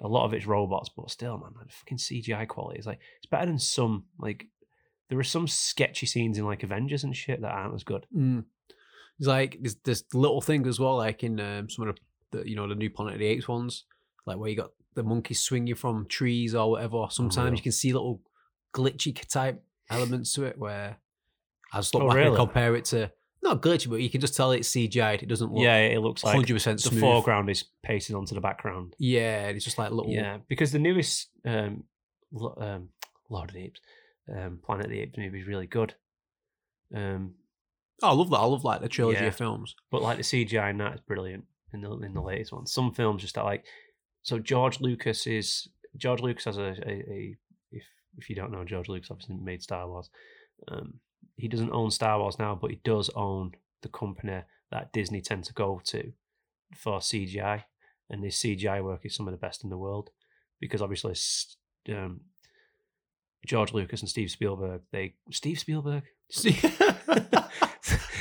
A 0.00 0.08
lot 0.08 0.24
of 0.24 0.32
it's 0.34 0.46
robots, 0.46 0.88
but 0.96 1.10
still, 1.10 1.38
man, 1.38 1.52
that 1.58 1.70
fucking 1.70 1.98
CGI 1.98 2.48
quality 2.48 2.80
is 2.80 2.86
like 2.86 2.98
it's 3.18 3.30
better 3.30 3.46
than 3.46 3.58
some 3.58 4.04
like. 4.18 4.46
There 5.08 5.18
are 5.18 5.22
some 5.24 5.46
sketchy 5.46 6.06
scenes 6.06 6.38
in 6.38 6.46
like 6.46 6.62
Avengers 6.62 7.04
and 7.04 7.14
shit 7.14 7.42
that 7.42 7.50
aren't 7.52 7.74
as 7.74 7.84
good. 7.84 8.06
Mm. 8.16 8.44
It's 9.18 9.28
like 9.28 9.58
there's 9.60 9.76
there's 9.84 10.04
little 10.14 10.40
things 10.40 10.66
as 10.66 10.80
well, 10.80 10.96
like 10.96 11.22
in 11.22 11.38
um, 11.38 11.68
some 11.68 11.86
of 11.86 11.96
the, 12.30 12.38
the 12.38 12.48
you 12.48 12.56
know 12.56 12.66
the 12.66 12.74
new 12.74 12.88
Planet 12.90 13.14
of 13.14 13.18
the 13.20 13.26
Apes 13.26 13.46
ones, 13.46 13.84
like 14.26 14.38
where 14.38 14.48
you 14.48 14.56
got 14.56 14.70
the 14.94 15.02
monkeys 15.02 15.40
swinging 15.40 15.74
from 15.74 16.06
trees 16.06 16.54
or 16.54 16.70
whatever. 16.70 17.06
Sometimes 17.10 17.36
Unreal. 17.36 17.54
you 17.56 17.62
can 17.62 17.72
see 17.72 17.92
little 17.92 18.22
glitchy 18.74 19.14
type 19.28 19.62
elements 19.90 20.32
to 20.34 20.44
it 20.44 20.58
where 20.58 20.96
I 21.72 21.78
just 21.78 21.94
look 21.94 22.04
Oh, 22.04 22.08
back 22.08 22.16
really? 22.16 22.28
and 22.28 22.36
compare 22.36 22.74
it 22.74 22.86
to 22.86 23.12
not 23.42 23.60
glitchy, 23.62 23.88
but 23.90 23.96
you 24.00 24.08
can 24.10 24.20
just 24.20 24.36
tell 24.36 24.52
it's 24.52 24.68
CGI'd. 24.70 25.22
It 25.22 25.28
doesn't 25.28 25.52
look 25.52 25.62
yeah, 25.62 25.78
it 25.78 26.00
looks 26.00 26.22
like 26.24 26.34
hundred 26.34 26.54
percent 26.54 26.82
the 26.82 26.90
foreground 27.00 27.50
is 27.50 27.64
pasted 27.82 28.14
onto 28.16 28.34
the 28.34 28.40
background. 28.40 28.94
Yeah, 28.98 29.48
it's 29.48 29.64
just 29.64 29.78
like 29.78 29.90
little. 29.90 30.12
Yeah, 30.12 30.38
because 30.48 30.72
the 30.72 30.78
newest 30.78 31.28
um, 31.44 31.84
um, 32.58 32.88
Lord 33.28 33.50
of 33.50 33.54
the 33.54 33.64
Apes, 33.64 33.80
um, 34.34 34.60
Planet 34.64 34.86
of 34.86 34.90
the 34.92 35.00
Apes 35.00 35.18
movie 35.18 35.40
is 35.40 35.46
really 35.46 35.66
good. 35.66 35.94
Um, 36.94 37.34
Oh, 38.04 38.08
I 38.08 38.12
love 38.14 38.30
that. 38.30 38.38
I 38.38 38.44
love 38.46 38.64
like 38.64 38.80
the 38.80 38.88
trilogy 38.88 39.20
Yeah. 39.20 39.26
of 39.28 39.36
films. 39.36 39.76
but 39.90 40.02
like 40.02 40.16
the 40.16 40.24
CGI 40.24 40.70
in 40.70 40.78
that 40.78 40.94
is 40.94 41.00
brilliant 41.00 41.44
in 41.72 41.82
the 41.82 41.92
in 42.00 42.14
the 42.14 42.20
latest 42.20 42.52
one. 42.52 42.66
Some 42.66 42.92
films 42.92 43.22
just 43.22 43.38
are 43.38 43.44
like 43.44 43.64
so. 44.22 44.40
George 44.40 44.80
Lucas 44.80 45.26
is 45.28 45.68
George 45.96 46.20
Lucas 46.20 46.44
has 46.46 46.58
a, 46.58 46.74
a, 46.84 46.90
a 46.90 47.36
if 47.70 47.84
if 48.18 48.28
you 48.28 48.34
don't 48.34 48.50
know 48.50 48.64
George 48.64 48.88
Lucas 48.88 49.10
obviously 49.10 49.36
made 49.36 49.62
Star 49.62 49.86
Wars. 49.88 50.10
Um, 50.66 50.94
he 51.36 51.48
doesn't 51.48 51.72
own 51.72 51.90
Star 51.90 52.18
Wars 52.18 52.38
now, 52.38 52.54
but 52.60 52.70
he 52.70 52.80
does 52.84 53.10
own 53.14 53.52
the 53.82 53.88
company 53.88 54.42
that 54.70 54.92
Disney 54.92 55.20
tend 55.20 55.44
to 55.44 55.52
go 55.52 55.80
to 55.84 56.12
for 56.76 56.98
CGI, 56.98 57.64
and 58.10 58.24
his 58.24 58.36
CGI 58.36 58.82
work 58.82 59.04
is 59.04 59.14
some 59.14 59.28
of 59.28 59.32
the 59.32 59.38
best 59.38 59.64
in 59.64 59.70
the 59.70 59.78
world 59.78 60.10
because 60.60 60.80
obviously 60.80 61.14
um, 61.94 62.20
George 63.44 63.72
Lucas 63.72 64.00
and 64.00 64.08
Steve 64.08 64.30
Spielberg 64.30 64.82
they 64.92 65.14
Steve 65.30 65.58
Spielberg 65.58 66.04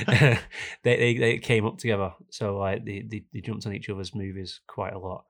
they, 0.08 0.38
they 0.84 1.18
they 1.18 1.38
came 1.38 1.66
up 1.66 1.78
together, 1.78 2.14
so 2.30 2.58
like 2.58 2.84
they, 2.84 3.02
they 3.02 3.24
they 3.34 3.42
jumped 3.42 3.66
on 3.66 3.74
each 3.74 3.90
other's 3.90 4.16
movies 4.16 4.60
quite 4.68 4.94
a 4.94 5.00
lot. 5.00 5.26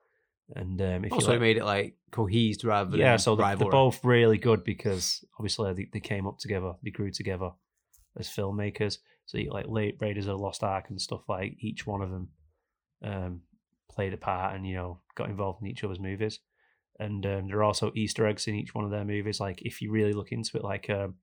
And 0.55 0.81
um, 0.81 1.05
if 1.05 1.13
also, 1.13 1.31
like, 1.31 1.39
made 1.39 1.57
it 1.57 1.65
like 1.65 1.95
cohesed 2.11 2.65
rather 2.65 2.97
yeah, 2.97 3.11
than 3.11 3.19
so 3.19 3.35
they're, 3.35 3.55
they're 3.55 3.69
both 3.69 4.03
really 4.03 4.37
good 4.37 4.63
because 4.63 5.23
obviously 5.39 5.73
they, 5.73 5.87
they 5.93 5.99
came 5.99 6.27
up 6.27 6.37
together, 6.39 6.73
they 6.83 6.91
grew 6.91 7.11
together 7.11 7.51
as 8.17 8.27
filmmakers. 8.27 8.97
So 9.25 9.37
you, 9.37 9.51
like 9.51 9.67
late 9.67 9.95
Raiders 9.99 10.27
of 10.27 10.37
the 10.37 10.43
Lost 10.43 10.63
Ark 10.63 10.85
and 10.89 11.01
stuff 11.01 11.21
like 11.29 11.55
each 11.59 11.87
one 11.87 12.01
of 12.01 12.11
them 12.11 12.29
um, 13.03 13.41
played 13.89 14.13
a 14.13 14.17
part 14.17 14.55
and 14.55 14.67
you 14.67 14.75
know 14.75 14.99
got 15.15 15.29
involved 15.29 15.61
in 15.61 15.67
each 15.67 15.83
other's 15.83 15.99
movies. 15.99 16.39
And 16.99 17.25
um, 17.25 17.47
there 17.47 17.57
are 17.57 17.63
also 17.63 17.91
Easter 17.95 18.27
eggs 18.27 18.47
in 18.47 18.55
each 18.55 18.75
one 18.75 18.85
of 18.85 18.91
their 18.91 19.05
movies. 19.05 19.39
Like 19.39 19.61
if 19.61 19.81
you 19.81 19.91
really 19.91 20.13
look 20.13 20.31
into 20.31 20.57
it, 20.57 20.63
like 20.63 20.89
um, 20.89 21.15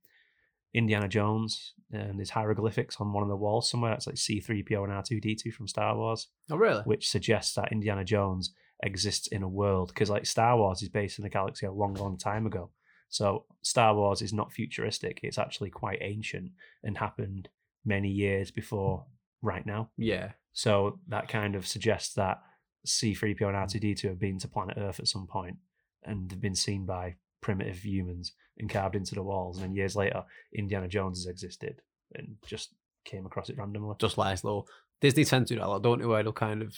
Indiana 0.74 1.08
Jones, 1.08 1.74
um, 1.94 2.16
there's 2.16 2.30
hieroglyphics 2.30 2.96
on 2.98 3.12
one 3.12 3.22
of 3.22 3.28
the 3.28 3.36
walls 3.36 3.70
somewhere. 3.70 3.92
That's 3.92 4.06
like 4.06 4.16
C3PO 4.16 4.84
and 4.84 4.92
R2D2 4.92 5.52
from 5.52 5.68
Star 5.68 5.96
Wars 5.96 6.28
Oh, 6.50 6.56
really? 6.56 6.82
which 6.82 7.08
suggests 7.08 7.54
that 7.54 7.72
Indiana 7.72 8.04
Jones 8.04 8.54
exists 8.82 9.26
in 9.28 9.42
a 9.42 9.48
world 9.48 9.88
because 9.88 10.10
like 10.10 10.26
Star 10.26 10.56
Wars 10.56 10.82
is 10.82 10.88
based 10.88 11.18
in 11.18 11.24
a 11.24 11.30
galaxy 11.30 11.66
a 11.66 11.72
long, 11.72 11.94
long 11.94 12.16
time 12.16 12.46
ago. 12.46 12.70
So 13.08 13.44
Star 13.62 13.94
Wars 13.94 14.22
is 14.22 14.32
not 14.32 14.52
futuristic; 14.52 15.20
it's 15.22 15.38
actually 15.38 15.70
quite 15.70 15.98
ancient 16.00 16.50
and 16.84 16.98
happened 16.98 17.48
many 17.84 18.08
years 18.08 18.50
before 18.50 19.06
right 19.42 19.64
now. 19.64 19.90
Yeah. 19.96 20.32
So 20.52 20.98
that 21.08 21.28
kind 21.28 21.54
of 21.54 21.66
suggests 21.66 22.14
that 22.14 22.42
C3PO 22.86 23.42
and 23.42 23.56
R2D2 23.56 24.02
have 24.04 24.18
been 24.18 24.38
to 24.38 24.48
planet 24.48 24.76
Earth 24.78 25.00
at 25.00 25.08
some 25.08 25.26
point 25.26 25.56
and 26.04 26.30
have 26.30 26.40
been 26.40 26.54
seen 26.54 26.86
by 26.86 27.16
primitive 27.40 27.84
humans 27.84 28.32
and 28.58 28.70
carved 28.70 28.96
into 28.96 29.14
the 29.14 29.22
walls. 29.22 29.56
And 29.56 29.64
then 29.64 29.74
years 29.74 29.94
later, 29.94 30.24
Indiana 30.52 30.88
Jones 30.88 31.18
has 31.18 31.26
existed 31.26 31.80
and 32.14 32.36
just 32.46 32.74
came 33.04 33.26
across 33.26 33.50
it 33.50 33.58
randomly. 33.58 33.94
Just 33.98 34.18
like 34.18 34.40
though. 34.40 34.66
Disney 35.00 35.24
tend 35.24 35.46
to 35.46 35.54
do 35.54 35.60
that, 35.60 35.66
a 35.66 35.68
lot, 35.68 35.82
don't 35.82 36.00
they? 36.00 36.06
Where 36.06 36.22
they'll 36.22 36.32
kind 36.32 36.62
of 36.62 36.74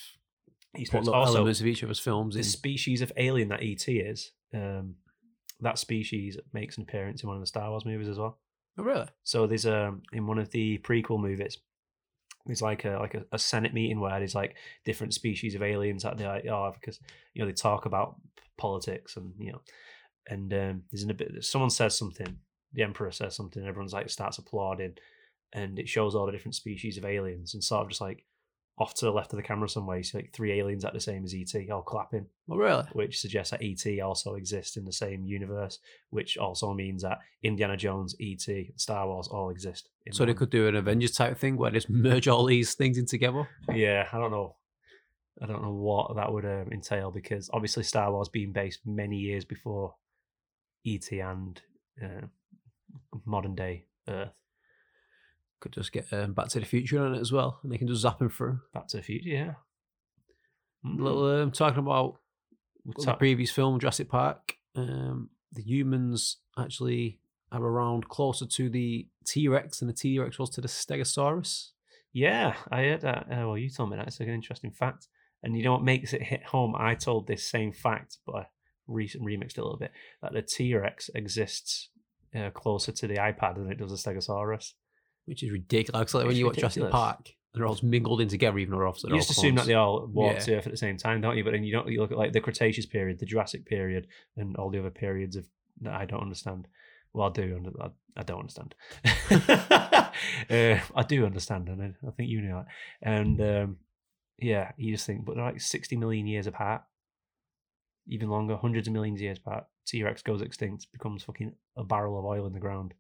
Easter 0.77 0.99
put 0.99 1.05
little 1.05 1.21
Also, 1.21 1.39
elements 1.39 1.61
of 1.61 1.67
each 1.67 1.83
other's 1.83 1.99
films 1.99 2.37
in. 2.37 2.43
the 2.43 2.49
species 2.49 3.03
of 3.03 3.13
alien 3.17 3.49
that 3.49 3.63
ET 3.63 3.89
is, 3.89 4.33
um, 4.55 4.95
that 5.61 5.79
species 5.79 6.37
makes 6.53 6.77
an 6.77 6.83
appearance 6.83 7.23
in 7.23 7.29
one 7.29 7.37
of 7.37 7.43
the 7.43 7.47
Star 7.47 7.71
Wars 7.71 7.85
movies 7.85 8.09
as 8.09 8.19
well. 8.19 8.39
Oh, 8.79 8.85
really? 8.85 9.09
So 9.25 9.47
there's 9.47 9.67
um 9.67 10.03
in 10.13 10.27
one 10.27 10.39
of 10.39 10.51
the 10.51 10.79
prequel 10.79 11.21
movies, 11.21 11.59
there's 12.47 12.63
like 12.63 12.85
a 12.85 12.99
like 13.01 13.15
a, 13.15 13.25
a 13.33 13.39
Senate 13.39 13.75
meeting 13.75 14.01
where 14.01 14.19
there's 14.19 14.35
like 14.35 14.57
different 14.85 15.15
species 15.15 15.55
of 15.55 15.63
aliens 15.63 16.05
that 16.05 16.17
they 16.17 16.27
like, 16.27 16.47
oh 16.47 16.73
because 16.73 17.01
you 17.35 17.43
know 17.43 17.47
they 17.47 17.53
talk 17.53 17.87
about 17.87 18.17
politics 18.57 19.17
and 19.17 19.33
you 19.39 19.53
know 19.53 19.61
and 20.29 20.53
um, 20.53 20.83
there's 20.91 21.03
a 21.03 21.15
bit 21.15 21.45
someone 21.45 21.71
says 21.71 21.97
something, 21.97 22.39
the 22.73 22.83
Emperor 22.83 23.11
says 23.11 23.35
something, 23.35 23.67
everyone's 23.67 23.93
like 23.93 24.09
starts 24.09 24.39
applauding, 24.39 24.95
and 25.53 25.79
it 25.79 25.89
shows 25.89 26.15
all 26.15 26.27
the 26.27 26.33
different 26.33 26.55
species 26.55 26.97
of 26.97 27.05
aliens 27.05 27.55
and 27.55 27.65
sort 27.65 27.83
of 27.83 27.89
just 27.89 28.01
like 28.01 28.25
off 28.79 28.95
to 28.95 29.05
the 29.05 29.11
left 29.13 29.31
of 29.33 29.37
the 29.37 29.43
camera 29.43 29.69
somewhere, 29.69 29.99
you 29.99 30.03
see 30.03 30.17
like 30.19 30.33
three 30.33 30.59
aliens 30.59 30.85
at 30.87 30.95
the 30.95 31.01
same 31.01 31.23
as 31.25 31.35
ET 31.35 31.71
all 31.71 31.83
clapping 31.83 32.25
Oh, 32.51 32.57
really? 32.57 32.85
which 32.95 33.21
suggests 33.21 33.51
that 33.51 33.63
ET 33.63 34.01
also 34.01 34.35
exists 34.37 34.77
in 34.79 34.87
the 34.87 34.93
same 34.93 35.27
universe, 35.27 35.79
which 36.09 36.39
also 36.39 36.73
means 36.73 37.03
that 37.03 37.19
Indiana 37.43 37.77
Jones, 37.77 38.15
ET, 38.21 38.47
and 38.49 38.73
Star 38.77 39.07
Wars 39.07 39.29
all 39.29 39.51
exist. 39.51 39.91
In 40.07 40.15
So 40.15 40.25
they 40.25 40.31
one. 40.33 40.39
could 40.39 40.51
do 40.51 40.67
an 40.67 40.77
Avengers 40.77 41.13
type 41.13 41.37
thing 41.37 41.57
where 41.59 41.71
they 41.71 41.77
just 41.77 41.91
merge 41.91 42.27
all 42.27 42.47
these 42.47 42.73
things 42.75 42.97
in 42.97 43.05
together. 43.05 43.47
Yeah, 43.75 44.09
I 44.11 44.17
don't 44.19 44.31
know. 44.31 44.57
I 45.43 45.47
don't 45.47 45.63
know 45.63 45.73
what 45.75 46.17
that 46.17 46.33
would 46.33 46.45
um, 46.47 46.69
entail 46.73 47.11
because 47.11 47.49
obviously 47.53 47.83
Star 47.83 48.11
Wars 48.13 48.29
being 48.31 48.53
based 48.53 48.81
many 48.87 49.17
years 49.19 49.45
before 49.45 49.95
ET 50.87 51.11
and 51.13 51.61
uh, 52.03 52.27
modern 53.27 53.55
day 53.55 53.85
Earth. 54.09 54.33
Could 55.61 55.73
just 55.73 55.93
get 55.93 56.11
um, 56.13 56.33
Back 56.33 56.49
to 56.49 56.61
the 56.61 56.67
Future 56.67 57.05
on 57.05 57.15
it 57.15 57.21
as 57.21 57.33
well, 57.33 57.61
and 57.63 57.71
they 57.71 57.79
can 57.79 57.87
just 57.87 58.03
zap 58.03 58.21
him 58.21 58.31
through. 58.31 58.61
Back 58.73 58.89
to 58.89 58.97
the 58.97 59.03
Future, 59.03 59.29
yeah. 59.29 59.55
Mm. 60.85 61.01
Little 61.01 61.43
um, 61.43 61.51
talking 61.51 61.81
about 61.81 62.17
We'll 62.85 63.05
the 63.05 63.13
previous 63.15 63.51
film 63.51 63.79
Jurassic 63.79 64.09
Park. 64.09 64.57
Um, 64.75 65.31
the 65.53 65.63
humans 65.63 66.39
actually 66.59 67.21
are 67.53 67.63
around 67.63 68.09
closer 68.09 68.47
to 68.47 68.71
the 68.71 69.09
T 69.27 69.49
Rex 69.49 69.81
than 69.81 69.89
the 69.89 69.95
T 69.95 70.19
Rex 70.19 70.39
was 70.39 70.51
to 70.51 70.61
the 70.61 70.69
Stegosaurus. 70.69 71.71
Yeah, 72.13 72.55
I 72.71 72.85
heard 72.85 73.03
that. 73.03 73.27
Uh, 73.31 73.47
well, 73.47 73.59
you 73.59 73.71
told 73.71 73.91
me 73.91 73.97
that. 73.97 74.07
It's 74.07 74.19
like 74.19 74.29
an 74.29 74.35
interesting 74.35 74.71
fact. 74.71 75.09
And 75.43 75.57
you 75.57 75.65
know 75.65 75.73
what 75.73 75.85
makes 75.85 76.13
it 76.13 76.23
hit 76.23 76.45
home? 76.45 76.75
I 76.77 76.95
told 76.95 77.27
this 77.27 77.49
same 77.49 77.73
fact, 77.73 78.19
but 78.27 78.35
I 78.35 78.47
re- 78.87 79.09
remixed 79.09 79.53
it 79.53 79.59
a 79.59 79.65
little 79.65 79.79
bit. 79.79 79.93
That 80.23 80.33
the 80.33 80.43
T 80.43 80.75
Rex 80.75 81.11
exists 81.15 81.91
uh, 82.35 82.51
closer 82.51 82.93
to 82.93 83.07
the 83.07 83.17
iPad 83.17 83.57
than 83.57 83.71
it 83.71 83.79
does 83.79 83.91
the 83.91 84.11
Stegosaurus. 84.11 84.73
Which 85.31 85.45
is 85.45 85.51
ridiculous. 85.53 86.13
Like 86.13 86.25
when 86.25 86.33
It's 86.33 86.39
you 86.41 86.47
watch 86.47 86.57
Jurassic. 86.57 86.91
Park, 86.91 87.33
they're 87.55 87.65
all 87.65 87.79
mingled 87.85 88.21
in 88.21 88.27
together, 88.29 88.59
even 88.59 88.73
though 88.73 88.79
they're 88.79 88.89
off. 88.89 89.03
You 89.05 89.15
just 89.15 89.31
assume 89.31 89.55
that 89.55 89.67
they 89.67 89.75
all 89.75 90.07
walked 90.07 90.41
Yeah. 90.41 90.45
to 90.45 90.57
Earth 90.57 90.67
at 90.67 90.73
the 90.73 90.77
same 90.77 90.97
time, 90.97 91.21
don't 91.21 91.37
you? 91.37 91.45
But 91.45 91.53
then 91.53 91.63
you 91.63 91.73
don't. 91.73 91.87
You 91.89 92.01
look 92.01 92.11
at 92.11 92.19
like 92.19 92.33
the 92.33 92.41
Cretaceous 92.41 92.87
period, 92.87 93.21
the 93.21 93.27
Jurassic 93.27 93.65
period, 93.65 94.09
and 94.37 94.57
all 94.57 94.71
the 94.71 94.81
other 94.81 94.91
periods 94.91 95.37
of 95.37 95.47
that 95.83 95.95
I 95.95 96.05
don't 96.05 96.21
understand. 96.21 96.67
Well, 97.13 97.29
I 97.29 97.33
do. 97.33 97.73
I, 97.81 97.89
I 98.17 98.23
don't 98.25 98.41
understand. 98.41 98.75
uh, 99.31 100.81
I 100.95 101.03
do 101.07 101.25
understand, 101.25 101.69
and 101.69 101.81
I, 101.83 102.09
I 102.09 102.11
think 102.11 102.29
you 102.29 102.41
know 102.41 102.65
that. 102.65 103.09
And 103.09 103.41
um, 103.41 103.77
yeah, 104.39 104.73
you 104.77 104.93
just 104.93 105.07
think, 105.07 105.25
but 105.25 105.37
they're 105.37 105.45
like 105.45 105.61
sixty 105.61 105.97
million 105.97 106.27
years 106.27 106.47
apart, 106.49 106.83
even 108.09 108.29
longer, 108.31 108.57
hundreds 108.57 108.89
of 108.89 108.95
millions 108.95 109.19
of 109.21 109.23
years 109.23 109.39
apart. 109.39 109.65
T 109.87 110.03
Rex 110.03 110.23
goes 110.23 110.43
extinct, 110.43 110.89
becomes 110.93 111.23
fucking 111.23 111.53
a 111.77 111.85
barrel 111.85 112.19
of 112.19 112.25
oil 112.25 112.47
in 112.47 112.53
the 112.53 112.61
ground. 112.61 112.95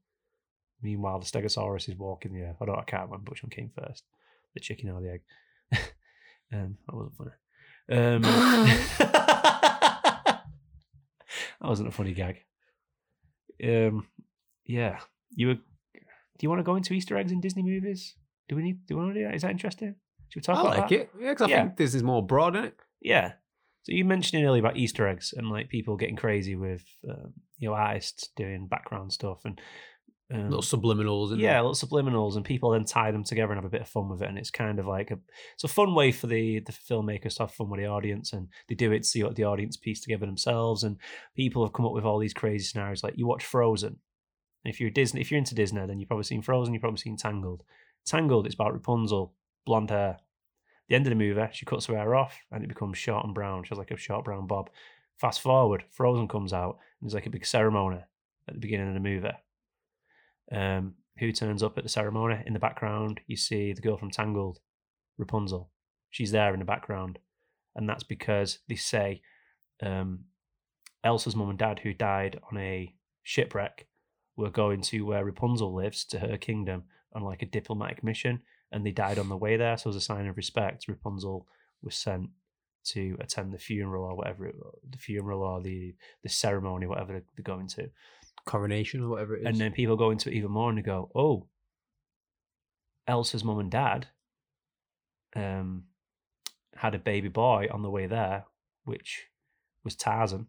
Meanwhile, 0.82 1.20
the 1.20 1.26
Stegosaurus 1.26 1.88
is 1.88 1.96
walking 1.96 2.32
the 2.32 2.42
earth. 2.42 2.56
I 2.60 2.64
don't. 2.66 2.78
I 2.78 2.82
can't 2.84 3.04
remember 3.10 3.30
which 3.30 3.42
one 3.42 3.50
came 3.50 3.70
first, 3.76 4.04
the 4.54 4.60
chicken 4.60 4.88
or 4.90 5.00
the 5.00 5.10
egg. 5.12 5.20
um, 6.52 6.76
that 6.86 6.94
wasn't 6.96 7.16
funny. 7.16 7.30
Um, 7.92 8.22
that 8.98 10.42
wasn't 11.60 11.88
a 11.88 11.92
funny 11.92 12.12
gag. 12.14 12.44
Um, 13.62 14.06
yeah, 14.64 15.00
you 15.34 15.48
were. 15.48 15.54
Do 15.54 16.44
you 16.44 16.48
want 16.48 16.60
to 16.60 16.64
go 16.64 16.76
into 16.76 16.94
Easter 16.94 17.16
eggs 17.18 17.32
in 17.32 17.40
Disney 17.40 17.62
movies? 17.62 18.14
Do 18.48 18.56
we 18.56 18.62
need? 18.62 18.86
Do 18.86 18.96
we 18.96 19.02
want 19.02 19.14
to 19.14 19.20
do 19.20 19.26
that? 19.26 19.34
Is 19.34 19.42
that 19.42 19.50
interesting? 19.50 19.96
Should 20.30 20.38
we 20.40 20.42
talk 20.42 20.58
I 20.58 20.60
about 20.60 20.78
like 20.78 20.88
that? 20.88 20.94
it. 21.00 21.10
Yeah, 21.20 21.30
because 21.32 21.42
I 21.46 21.48
Yeah. 21.50 21.62
think 21.64 21.76
this 21.76 21.94
is 21.94 22.02
more 22.02 22.24
broad, 22.24 22.54
isn't 22.56 22.66
it? 22.68 22.76
Yeah. 23.00 23.32
So 23.82 23.92
you 23.92 24.04
mentioned 24.04 24.44
earlier 24.44 24.60
about 24.60 24.76
Easter 24.76 25.06
eggs 25.08 25.34
and 25.36 25.50
like 25.50 25.68
people 25.68 25.96
getting 25.96 26.16
crazy 26.16 26.54
with 26.54 26.84
um, 27.08 27.32
you 27.58 27.68
know 27.68 27.74
artists 27.74 28.28
doing 28.36 28.68
background 28.68 29.12
stuff 29.12 29.40
and 29.44 29.60
um, 30.32 30.50
Little 30.50 30.62
subliminals. 30.62 31.32
And 31.32 31.40
yeah, 31.40 31.60
little 31.60 31.74
subliminals, 31.74 32.36
and 32.36 32.44
people 32.44 32.70
then 32.70 32.84
tie 32.84 33.10
them 33.10 33.24
together 33.24 33.52
and 33.52 33.58
have 33.58 33.64
a 33.64 33.70
bit 33.70 33.80
of 33.80 33.88
fun 33.88 34.08
with 34.08 34.22
it. 34.22 34.28
And 34.28 34.38
it's 34.38 34.50
kind 34.50 34.78
of 34.78 34.86
like 34.86 35.10
a 35.10 35.18
it's 35.54 35.64
a 35.64 35.68
fun 35.68 35.94
way 35.94 36.12
for 36.12 36.28
the 36.28 36.60
the 36.60 36.72
filmmakers 36.72 37.36
to 37.36 37.44
have 37.44 37.52
fun 37.52 37.68
with 37.68 37.80
the 37.80 37.86
audience, 37.86 38.32
and 38.32 38.48
they 38.68 38.76
do 38.76 38.92
it 38.92 39.02
to 39.02 39.08
see 39.08 39.24
what 39.24 39.34
the 39.34 39.44
audience 39.44 39.76
piece 39.76 40.00
together 40.00 40.26
themselves. 40.26 40.84
And 40.84 40.98
people 41.34 41.64
have 41.64 41.72
come 41.72 41.84
up 41.86 41.92
with 41.92 42.04
all 42.04 42.18
these 42.18 42.34
crazy 42.34 42.64
scenarios. 42.64 43.02
Like 43.02 43.14
you 43.16 43.26
watch 43.26 43.44
Frozen, 43.44 43.98
and 44.64 44.72
if 44.72 44.80
you're 44.80 44.90
Disney, 44.90 45.20
if 45.20 45.30
you're 45.30 45.38
into 45.38 45.54
Disney, 45.54 45.84
then 45.84 45.98
you've 45.98 46.08
probably 46.08 46.24
seen 46.24 46.42
Frozen. 46.42 46.74
You've 46.74 46.82
probably 46.82 46.98
seen 46.98 47.16
Tangled. 47.16 47.64
Tangled, 48.06 48.46
it's 48.46 48.54
about 48.54 48.72
Rapunzel, 48.72 49.34
blonde 49.66 49.90
hair. 49.90 50.18
The 50.88 50.94
end 50.94 51.06
of 51.06 51.10
the 51.10 51.16
movie, 51.16 51.42
she 51.52 51.66
cuts 51.66 51.86
her 51.86 51.96
hair 51.96 52.14
off, 52.14 52.38
and 52.50 52.64
it 52.64 52.68
becomes 52.68 52.98
short 52.98 53.24
and 53.24 53.34
brown. 53.34 53.64
She 53.64 53.68
has 53.70 53.78
like 53.78 53.90
a 53.90 53.96
short 53.96 54.24
brown 54.24 54.46
bob. 54.46 54.70
Fast 55.18 55.40
forward, 55.40 55.84
Frozen 55.90 56.28
comes 56.28 56.52
out, 56.52 56.78
and 57.00 57.06
there's 57.06 57.14
like 57.14 57.26
a 57.26 57.30
big 57.30 57.46
ceremony 57.46 57.98
at 58.48 58.54
the 58.54 58.60
beginning 58.60 58.88
of 58.88 58.94
the 58.94 59.00
movie 59.00 59.32
um, 60.52 60.94
who 61.18 61.32
turns 61.32 61.62
up 61.62 61.76
at 61.78 61.84
the 61.84 61.90
ceremony. 61.90 62.42
In 62.46 62.52
the 62.52 62.58
background, 62.58 63.20
you 63.26 63.36
see 63.36 63.72
the 63.72 63.80
girl 63.80 63.96
from 63.96 64.10
Tangled, 64.10 64.58
Rapunzel. 65.18 65.70
She's 66.10 66.32
there 66.32 66.52
in 66.52 66.60
the 66.60 66.66
background. 66.66 67.18
And 67.76 67.88
that's 67.88 68.02
because 68.02 68.58
they 68.68 68.74
say 68.74 69.22
um, 69.82 70.24
Elsa's 71.04 71.36
mum 71.36 71.50
and 71.50 71.58
dad, 71.58 71.80
who 71.80 71.92
died 71.94 72.40
on 72.50 72.58
a 72.58 72.94
shipwreck, 73.22 73.86
were 74.36 74.50
going 74.50 74.80
to 74.82 75.02
where 75.02 75.24
Rapunzel 75.24 75.74
lives, 75.74 76.04
to 76.06 76.18
her 76.18 76.36
kingdom, 76.36 76.84
on 77.14 77.22
like 77.22 77.42
a 77.42 77.46
diplomatic 77.46 78.02
mission. 78.02 78.40
And 78.72 78.84
they 78.86 78.92
died 78.92 79.18
on 79.18 79.28
the 79.28 79.36
way 79.36 79.56
there. 79.56 79.76
So, 79.76 79.90
as 79.90 79.96
a 79.96 80.00
sign 80.00 80.26
of 80.26 80.36
respect, 80.36 80.86
Rapunzel 80.88 81.46
was 81.82 81.96
sent 81.96 82.30
to 82.82 83.16
attend 83.20 83.52
the 83.52 83.58
funeral 83.58 84.04
or 84.04 84.16
whatever 84.16 84.46
it, 84.46 84.54
the 84.88 84.98
funeral 84.98 85.42
or 85.42 85.60
the 85.60 85.94
the 86.22 86.28
ceremony, 86.28 86.86
whatever 86.86 87.12
they're- 87.12 87.24
they're 87.36 87.42
going 87.42 87.68
to. 87.68 87.90
Coronation 88.50 89.02
or 89.02 89.08
whatever 89.08 89.36
it 89.36 89.42
is. 89.42 89.46
And 89.46 89.58
then 89.58 89.72
people 89.72 89.96
go 89.96 90.10
into 90.10 90.28
it 90.28 90.34
even 90.34 90.50
more 90.50 90.68
and 90.68 90.78
they 90.78 90.82
go, 90.82 91.10
oh, 91.14 91.46
Elsa's 93.06 93.44
mum 93.44 93.60
and 93.60 93.70
dad 93.70 94.08
um, 95.36 95.84
had 96.74 96.94
a 96.94 96.98
baby 96.98 97.28
boy 97.28 97.68
on 97.70 97.82
the 97.82 97.90
way 97.90 98.06
there, 98.06 98.44
which 98.84 99.26
was 99.84 99.94
Tarzan. 99.94 100.48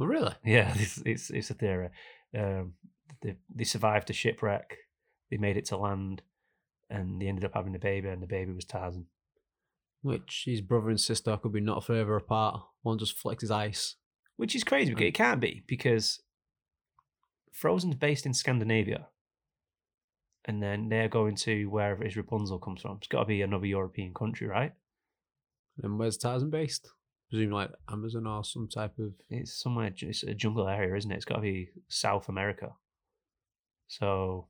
Oh, 0.00 0.06
really? 0.06 0.34
Yeah, 0.44 0.72
it's 0.76 1.02
it's, 1.04 1.30
it's 1.30 1.50
a 1.50 1.54
theory. 1.54 1.90
Um, 2.36 2.74
they 3.22 3.36
they 3.54 3.64
survived 3.64 4.10
a 4.10 4.12
shipwreck. 4.12 4.76
They 5.30 5.36
made 5.36 5.56
it 5.56 5.66
to 5.66 5.76
land, 5.76 6.22
and 6.88 7.20
they 7.20 7.26
ended 7.26 7.44
up 7.44 7.54
having 7.54 7.74
a 7.74 7.80
baby, 7.80 8.08
and 8.08 8.22
the 8.22 8.26
baby 8.26 8.52
was 8.52 8.64
Tarzan. 8.64 9.06
Which 10.02 10.44
his 10.46 10.60
brother 10.60 10.88
and 10.88 11.00
sister 11.00 11.36
could 11.36 11.52
be 11.52 11.60
not 11.60 11.84
further 11.84 12.16
apart. 12.16 12.62
One 12.82 12.98
just 12.98 13.22
flexes 13.22 13.50
ice. 13.50 13.96
Which 14.36 14.54
is 14.54 14.64
crazy 14.64 14.94
because 14.94 15.08
it 15.08 15.14
can't 15.14 15.40
be 15.40 15.62
because 15.66 16.20
Frozen's 17.52 17.96
based 17.96 18.26
in 18.26 18.34
Scandinavia, 18.34 19.08
and 20.44 20.62
then 20.62 20.88
they're 20.88 21.08
going 21.08 21.36
to 21.36 21.66
wherever 21.66 22.04
his 22.04 22.16
Rapunzel 22.16 22.58
comes 22.58 22.82
from. 22.82 22.96
It's 22.98 23.08
got 23.08 23.20
to 23.20 23.26
be 23.26 23.42
another 23.42 23.66
European 23.66 24.14
country, 24.14 24.46
right? 24.46 24.72
And 25.82 25.98
where's 25.98 26.16
Tarzan 26.16 26.50
based? 26.50 26.88
Presume 27.30 27.52
like 27.52 27.70
Amazon 27.90 28.26
or 28.26 28.44
some 28.44 28.68
type 28.68 28.98
of. 28.98 29.12
It's 29.28 29.52
somewhere, 29.52 29.92
it's 29.96 30.22
a 30.22 30.34
jungle 30.34 30.68
area, 30.68 30.96
isn't 30.96 31.10
it? 31.10 31.16
It's 31.16 31.24
got 31.24 31.36
to 31.36 31.42
be 31.42 31.70
South 31.88 32.28
America. 32.28 32.70
So 33.88 34.46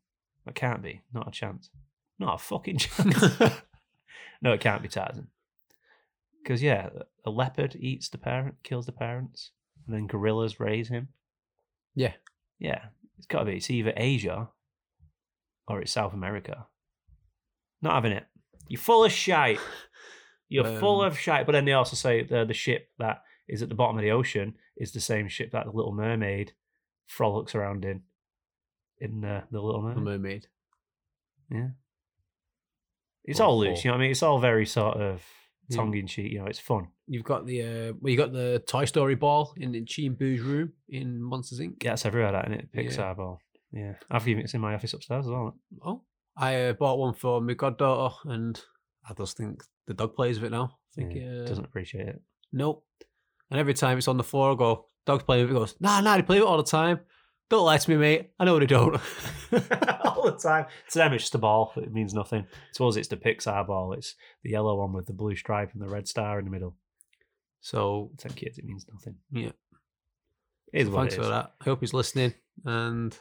it 0.47 0.55
can't 0.55 0.83
be. 0.83 1.03
Not 1.12 1.29
a 1.29 1.31
chance. 1.31 1.70
Not 2.18 2.35
a 2.35 2.39
fucking 2.39 2.79
chance. 2.79 3.41
no, 4.43 4.53
it 4.53 4.61
can't 4.61 4.83
be 4.83 4.89
Tarzan. 4.89 5.29
Because 6.43 6.62
yeah, 6.62 6.89
a 7.24 7.31
leopard 7.31 7.77
eats 7.79 8.09
the 8.09 8.18
parent, 8.18 8.57
kills 8.62 8.87
the 8.87 8.93
parents, 8.93 9.51
and 9.87 9.95
then 9.95 10.07
gorillas 10.07 10.59
raise 10.59 10.89
him. 10.89 11.09
Yeah. 11.95 12.14
Yeah, 12.59 12.87
it's 13.21 13.27
got 13.27 13.41
to 13.41 13.45
be. 13.45 13.57
It's 13.57 13.71
either 13.71 13.93
Asia 13.97 14.49
or 15.68 15.83
it's 15.83 15.93
South 15.93 16.14
America. 16.14 16.66
Not 17.83 17.95
having 17.95 18.12
it. 18.12 18.25
You're 18.66 18.81
full 18.81 19.05
of 19.05 19.12
shite. 19.12 19.61
You're 20.49 20.79
full 20.81 21.03
Um, 21.03 21.07
of 21.07 21.18
shite. 21.18 21.45
But 21.47 21.53
then 21.53 21.64
they 21.66 21.75
also 21.75 21.95
say 21.97 22.23
the 22.25 22.45
the 22.45 22.55
ship 22.55 22.89
that 22.99 23.23
is 23.47 23.62
at 23.62 23.68
the 23.68 23.75
bottom 23.75 23.97
of 23.97 24.03
the 24.03 24.11
ocean 24.11 24.55
is 24.77 24.93
the 24.93 25.01
same 25.01 25.29
ship 25.29 25.53
that 25.53 25.66
the 25.66 25.71
Little 25.71 25.93
Mermaid 25.93 26.53
frolics 27.07 27.55
around 27.55 27.85
in. 27.85 28.03
In 28.99 29.25
uh, 29.25 29.45
the 29.51 29.61
Little 29.61 29.83
The 29.83 29.89
Mermaid. 29.89 30.05
mermaid. 30.05 30.47
Yeah. 31.51 31.68
It's 33.25 33.39
all 33.41 33.59
loose, 33.59 33.85
you 33.85 33.91
know 33.91 33.95
what 33.95 34.01
I 34.01 34.03
mean? 34.03 34.11
It's 34.12 34.23
all 34.23 34.41
very 34.41 34.66
sort 34.66 34.97
of. 34.97 35.23
Tongue 35.77 35.95
in 35.97 36.07
cheek, 36.07 36.33
you 36.33 36.39
know, 36.39 36.47
it's 36.47 36.59
fun. 36.59 36.89
You've 37.07 37.25
got 37.25 37.47
the 37.47 37.62
uh, 37.62 37.93
well, 38.01 38.11
you 38.11 38.16
got 38.16 38.33
the 38.33 38.62
Toy 38.66 38.85
Story 38.85 39.14
ball 39.14 39.55
in, 39.57 39.75
in 39.75 39.87
Chi 39.87 40.03
and 40.03 40.18
Boo's 40.18 40.41
room 40.41 40.73
in 40.89 41.23
Monsters 41.23 41.61
Inc. 41.61 41.83
Yeah, 41.83 41.95
it's 41.95 42.07
everywhere, 42.07 42.33
that, 42.33 42.49
isn't 42.49 42.61
it? 42.61 42.68
Yeah. 42.73 42.83
Pixar 42.83 43.16
ball. 43.16 43.41
Yeah. 43.73 43.95
I've 44.11 44.27
even 44.29 44.45
it's 44.45 44.55
in 44.55 44.61
my 44.61 44.75
office 44.75 44.95
upstairs 44.95 45.27
as 45.27 45.31
well. 45.31 45.57
Oh, 45.85 46.03
I 46.37 46.66
uh, 46.66 46.73
bought 46.73 46.99
one 46.99 47.14
for 47.14 47.41
my 47.41 47.55
goddaughter, 47.55 48.14
and 48.25 48.61
I 49.09 49.14
just 49.14 49.37
think 49.37 49.62
the 49.87 49.95
dog 49.95 50.14
plays 50.14 50.41
with 50.41 50.53
it 50.53 50.57
now. 50.57 50.77
I 50.93 51.01
think 51.01 51.14
Yeah, 51.14 51.43
uh, 51.43 51.47
Doesn't 51.47 51.64
appreciate 51.64 52.09
it. 52.09 52.21
Nope. 52.53 52.85
And 53.51 53.59
every 53.59 53.75
time 53.75 53.99
it's 53.99 54.09
on 54.09 54.16
the 54.16 54.25
floor, 54.25 54.53
I 54.53 54.55
go, 54.57 54.87
dog's 55.07 55.25
playing 55.25 55.45
with 55.45 55.51
it. 55.51 55.55
He 55.55 55.59
goes, 55.59 55.75
nah, 55.81 56.01
nah, 56.01 56.16
they 56.16 56.23
play 56.23 56.37
with 56.37 56.45
it 56.45 56.49
all 56.49 56.57
the 56.57 56.62
time. 56.62 57.01
Don't 57.51 57.64
lie 57.64 57.76
to 57.78 57.90
me, 57.90 57.96
mate. 57.96 58.30
I 58.38 58.44
know 58.44 58.59
they 58.59 58.66
don't. 58.66 58.94
all 60.05 60.22
the 60.24 60.38
time. 60.40 60.66
To 60.90 60.98
them, 60.98 61.12
it's 61.12 61.24
just 61.24 61.34
a 61.34 61.38
ball. 61.38 61.72
It 61.76 61.92
means 61.92 62.14
nothing. 62.14 62.46
To 62.74 62.86
us, 62.86 62.94
it's 62.96 63.09
the 63.09 63.16
Pixar 63.16 63.66
ball. 63.66 63.92
It's 63.92 64.14
the 64.44 64.51
yellow 64.51 64.76
one 64.78 64.92
with 64.92 65.07
the 65.07 65.12
blue 65.12 65.34
stripe 65.34 65.72
and 65.72 65.82
the 65.82 65.88
red 65.88 66.07
star 66.07 66.38
in 66.38 66.44
the 66.44 66.51
middle. 66.51 66.76
so, 67.61 68.12
To 68.18 68.28
kids, 68.28 68.59
it 68.59 68.64
means 68.64 68.86
nothing. 68.92 69.16
yeah. 69.32 69.51
It 70.72 70.82
is 70.82 70.88
what 70.88 71.01
Thanks 71.01 71.14
it 71.14 71.22
for 71.22 71.26
that. 71.28 71.55
I 71.61 71.64
hope 71.64 71.80
he's 71.80 71.92
listening. 71.92 72.32
And 72.64 73.18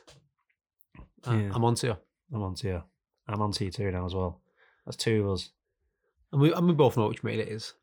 uh, 1.28 1.32
Yeah. 1.34 1.50
I'm 1.52 1.66
on 1.66 1.74
to 1.76 1.88
you. 1.88 1.98
I'm 2.32 2.44
on 2.44 2.54
to 2.56 2.68
you. 2.68 2.84
I'm 3.28 3.42
on 3.42 3.52
to 3.54 3.66
you 3.66 3.72
too 3.72 3.90
now 3.90 4.06
as 4.06 4.14
well. 4.14 4.42
That's 4.86 4.96
two 4.98 5.24
of 5.26 5.32
us. 5.34 5.50
And 6.32 6.40
we, 6.40 6.54
and 6.54 6.68
we 6.68 6.76
both 6.76 6.96
know 6.98 7.08
which 7.08 7.24
mate 7.24 7.40
it 7.40 7.48
is. 7.50 7.74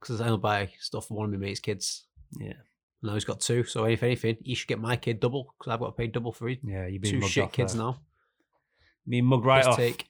Because 0.00 0.20
I 0.20 0.26
only 0.26 0.38
buy 0.38 0.70
stuff 0.80 1.06
for 1.06 1.14
one 1.14 1.26
of 1.26 1.30
my 1.30 1.36
mate's 1.36 1.60
kids. 1.60 2.06
Yeah. 2.40 2.54
Now 3.02 3.14
he's 3.14 3.24
got 3.24 3.40
two. 3.40 3.64
So 3.64 3.84
if 3.84 4.02
anything, 4.02 4.38
he 4.42 4.54
should 4.54 4.68
get 4.68 4.80
my 4.80 4.96
kid 4.96 5.20
double. 5.20 5.54
Because 5.58 5.72
I've 5.72 5.80
got 5.80 5.86
to 5.86 5.92
pay 5.92 6.06
double 6.08 6.32
for 6.32 6.48
his 6.48 6.58
Yeah, 6.64 6.86
you've 6.86 7.02
been 7.02 7.20
two 7.20 7.28
shit 7.28 7.52
kids 7.52 7.74
there. 7.74 7.82
now. 7.82 8.00
Me 9.06 9.20
mug 9.22 9.44
right 9.44 9.60
First 9.64 9.68
off. 9.70 9.76
take. 9.76 10.06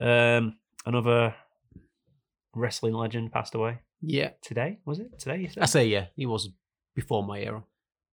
Um, 0.00 0.56
another 0.86 1.34
wrestling 2.54 2.94
legend 2.94 3.32
passed 3.32 3.54
away 3.54 3.80
Yeah. 4.00 4.30
today. 4.42 4.78
Was 4.84 4.98
it 5.00 5.18
today? 5.18 5.38
You 5.38 5.48
said? 5.48 5.62
I 5.62 5.66
say 5.66 5.86
yeah. 5.86 6.06
He 6.16 6.26
was 6.26 6.50
before 6.94 7.22
my 7.24 7.40
era. 7.40 7.64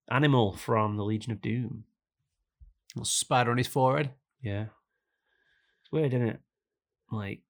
Animal 0.09 0.55
from 0.55 0.97
the 0.97 1.03
Legion 1.05 1.31
of 1.31 1.41
Doom. 1.41 1.83
A 2.99 3.05
spider 3.05 3.51
on 3.51 3.57
his 3.57 3.67
forehead. 3.67 4.09
Yeah. 4.41 4.65
It's 5.83 5.91
weird, 5.91 6.13
isn't 6.13 6.27
it? 6.27 6.39
Like 7.11 7.41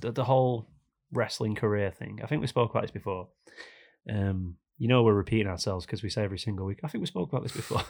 the, 0.00 0.10
the 0.12 0.24
whole 0.24 0.66
wrestling 1.12 1.54
career 1.54 1.90
thing. 1.90 2.20
I 2.22 2.26
think 2.26 2.40
we 2.40 2.46
spoke 2.46 2.70
about 2.70 2.82
this 2.82 2.90
before. 2.90 3.28
Um, 4.10 4.56
you 4.78 4.86
know, 4.86 5.02
we're 5.02 5.14
repeating 5.14 5.48
ourselves 5.48 5.84
because 5.84 6.02
we 6.02 6.08
say 6.08 6.22
every 6.22 6.38
single 6.38 6.64
week. 6.64 6.80
I 6.84 6.88
think 6.88 7.02
we 7.02 7.06
spoke 7.06 7.30
about 7.30 7.42
this 7.42 7.52
before. 7.52 7.82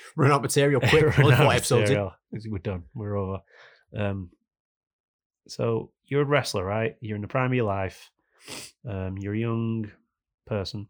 Run 0.16 0.30
out 0.30 0.42
material 0.42 0.80
quick. 0.80 1.18
Run 1.18 1.32
out 1.32 1.52
episodes 1.52 1.90
material. 1.90 2.14
We're 2.32 2.58
done. 2.58 2.84
We're 2.94 3.16
over. 3.16 3.38
Um, 3.96 4.30
so 5.48 5.90
you're 6.04 6.22
a 6.22 6.26
wrestler, 6.26 6.64
right? 6.64 6.96
You're 7.00 7.16
in 7.16 7.22
the 7.22 7.28
prime 7.28 7.50
of 7.50 7.54
your 7.54 7.66
life. 7.66 8.10
Um, 8.88 9.18
you're 9.18 9.34
a 9.34 9.38
young 9.38 9.90
person. 10.46 10.88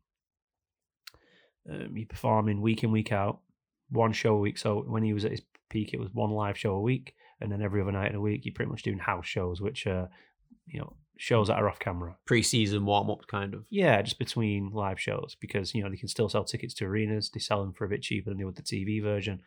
Um, 1.71 1.97
you're 1.97 2.07
performing 2.07 2.61
week 2.61 2.85
in, 2.85 2.93
week 2.93 3.11
out, 3.11 3.41
one 3.91 4.13
show 4.13 4.35
a 4.35 4.41
week. 4.41 4.59
So 4.59 4.85
when 4.87 5.03
he 5.03 5.15
was 5.15 5.25
at 5.25 5.31
his 5.31 5.43
peak, 5.71 5.95
it 5.95 6.01
was 6.01 6.11
one 6.13 6.31
live 6.31 6.59
show 6.59 6.75
a 6.75 6.81
week, 6.81 7.15
and 7.41 7.51
then 7.51 7.63
every 7.63 7.81
other 7.81 7.93
night 7.93 8.11
in 8.11 8.17
a 8.17 8.21
week, 8.21 8.45
you're 8.45 8.55
pretty 8.55 8.71
much 8.71 8.83
doing 8.83 8.99
house 8.99 9.27
shows, 9.27 9.61
which 9.61 9.87
are, 9.87 10.11
you 10.67 10.81
know, 10.81 10.97
shows 11.21 11.49
that 11.49 11.59
are 11.59 11.69
off 11.69 11.79
camera. 11.79 12.17
Pre-season 12.25 12.87
warm-up 12.87 13.27
kind 13.27 13.53
of. 13.53 13.67
Yeah, 13.69 14.01
just 14.01 14.19
between 14.19 14.71
live 14.73 14.99
shows 14.99 15.37
because 15.39 15.75
you 15.75 15.83
know 15.83 15.91
they 15.91 15.99
can 15.99 16.09
still 16.09 16.31
sell 16.31 16.45
tickets 16.45 16.73
to 16.75 16.87
arenas. 16.87 17.29
They 17.29 17.41
sell 17.41 17.61
them 17.61 17.75
for 17.75 17.85
a 17.85 17.89
bit 17.91 18.01
cheaper 18.01 18.31
than 18.31 18.39
they 18.39 18.45
would 18.45 18.57
the 18.57 18.63
TV 18.63 19.03
version. 19.03 19.43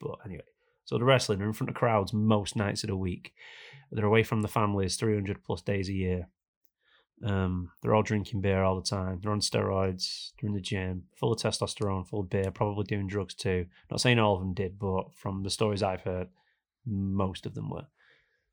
But 0.00 0.16
anyway, 0.24 0.44
so 0.86 0.96
the 0.96 1.04
wrestling 1.04 1.42
are 1.42 1.46
in 1.46 1.52
front 1.52 1.68
of 1.68 1.76
crowds 1.76 2.14
most 2.14 2.56
nights 2.56 2.82
of 2.82 2.88
the 2.88 2.96
week. 2.96 3.34
They're 3.92 4.06
away 4.06 4.22
from 4.22 4.40
the 4.40 4.48
families 4.48 4.96
300 4.96 5.44
plus 5.44 5.60
days 5.60 5.90
a 5.90 5.92
year. 5.92 6.28
Um, 7.22 7.72
they're 7.82 7.94
all 7.94 8.02
drinking 8.02 8.40
beer 8.40 8.62
all 8.62 8.76
the 8.76 8.88
time. 8.88 9.20
They're 9.20 9.32
on 9.32 9.40
steroids. 9.40 10.30
They're 10.40 10.48
in 10.48 10.54
the 10.54 10.62
gym, 10.62 11.04
full 11.14 11.32
of 11.32 11.40
testosterone, 11.40 12.08
full 12.08 12.20
of 12.20 12.30
beer, 12.30 12.50
probably 12.50 12.84
doing 12.84 13.06
drugs 13.06 13.34
too. 13.34 13.66
Not 13.90 14.00
saying 14.00 14.18
all 14.18 14.36
of 14.36 14.40
them 14.40 14.54
did, 14.54 14.78
but 14.78 15.14
from 15.14 15.42
the 15.42 15.50
stories 15.50 15.82
I've 15.82 16.02
heard, 16.02 16.28
most 16.86 17.44
of 17.44 17.54
them 17.54 17.68
were. 17.68 17.86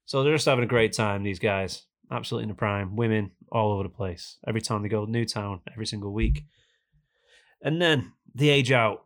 So 0.05 0.23
they're 0.23 0.35
just 0.35 0.45
having 0.45 0.65
a 0.65 0.67
great 0.67 0.91
time, 0.91 1.23
these 1.23 1.39
guys. 1.39 1.85
Absolutely 2.11 2.43
in 2.43 2.49
the 2.49 2.55
prime. 2.55 2.95
Women 2.95 3.31
all 3.51 3.73
over 3.73 3.83
the 3.83 3.89
place. 3.89 4.37
Every 4.47 4.61
time 4.61 4.83
they 4.83 4.89
go 4.89 5.05
to 5.05 5.11
Newtown, 5.11 5.61
every 5.71 5.85
single 5.87 6.13
week. 6.13 6.45
And 7.61 7.81
then 7.81 8.13
the 8.33 8.49
age 8.49 8.71
out. 8.71 9.03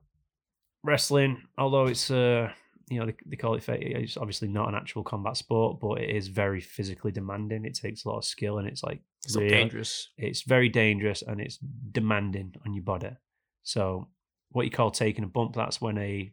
Wrestling, 0.84 1.42
although 1.58 1.88
it's 1.88 2.10
uh 2.10 2.52
you 2.90 3.00
know, 3.00 3.06
they, 3.06 3.16
they 3.28 3.36
call 3.36 3.54
it 3.54 3.64
it's 3.68 4.18
obviously 4.18 4.48
not 4.48 4.68
an 4.70 4.74
actual 4.76 5.04
combat 5.04 5.38
sport, 5.38 5.80
but 5.80 6.02
it 6.02 6.10
is 6.10 6.28
very 6.28 6.60
physically 6.60 7.12
demanding. 7.12 7.64
It 7.66 7.76
takes 7.76 8.04
a 8.04 8.10
lot 8.10 8.18
of 8.18 8.26
skill 8.26 8.58
and 8.58 8.68
it's 8.68 8.82
like 8.82 9.00
It's 9.26 9.36
real- 9.36 9.50
dangerous. 9.50 10.10
it's 10.18 10.42
very 10.42 10.70
dangerous 10.70 11.22
and 11.22 11.40
it's 11.40 11.58
demanding 11.92 12.56
on 12.66 12.74
your 12.74 12.84
body. 12.84 13.12
So, 13.62 14.08
what 14.52 14.66
you 14.66 14.72
call 14.72 14.90
taking 14.90 15.24
a 15.24 15.28
bump, 15.28 15.54
that's 15.54 15.80
when 15.80 15.98
a 16.00 16.32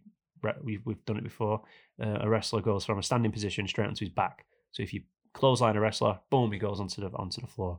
we've, 0.62 0.81
we've 0.87 1.05
done 1.05 1.19
it 1.19 1.25
before. 1.25 1.62
Uh, 2.03 2.19
a 2.21 2.29
wrestler 2.29 2.62
goes 2.62 2.85
from 2.87 2.99
a 2.99 3.03
standing 3.03 3.33
position 3.33 3.67
straight 3.69 3.89
onto 3.89 4.05
his 4.07 4.14
back. 4.14 4.47
So 4.71 4.83
if 4.83 4.95
you 4.95 5.03
clothesline 5.37 5.76
a 5.76 5.80
wrestler, 5.80 6.18
boom, 6.30 6.51
he 6.53 6.59
goes 6.59 6.80
onto 6.80 7.01
the 7.01 7.09
onto 7.16 7.41
the 7.41 7.47
floor. 7.47 7.78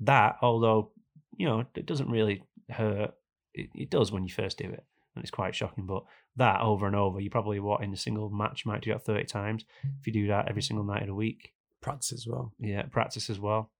That, 0.00 0.36
although 0.42 0.92
you 1.36 1.46
know, 1.46 1.64
it 1.74 1.86
doesn't 1.86 2.10
really 2.10 2.42
hurt. 2.70 3.14
It, 3.54 3.70
it 3.74 3.90
does 3.90 4.12
when 4.12 4.24
you 4.24 4.32
first 4.32 4.58
do 4.58 4.64
it, 4.64 4.84
and 5.14 5.22
it's 5.22 5.30
quite 5.30 5.54
shocking. 5.54 5.86
But 5.86 6.04
that 6.36 6.60
over 6.60 6.86
and 6.86 6.94
over, 6.96 7.20
you 7.20 7.30
probably 7.30 7.60
what 7.60 7.82
in 7.82 7.92
a 7.92 7.96
single 7.96 8.30
match 8.30 8.66
might 8.66 8.82
do 8.82 8.92
that 8.92 9.04
thirty 9.04 9.24
times. 9.24 9.64
If 10.00 10.06
you 10.06 10.12
do 10.12 10.26
that 10.28 10.48
every 10.48 10.62
single 10.62 10.84
night 10.84 11.02
of 11.02 11.08
the 11.08 11.14
week, 11.14 11.52
Practice 11.80 12.12
as 12.12 12.26
well. 12.26 12.52
yeah, 12.58 12.82
practice 12.82 13.30
as 13.30 13.38
well. 13.38 13.70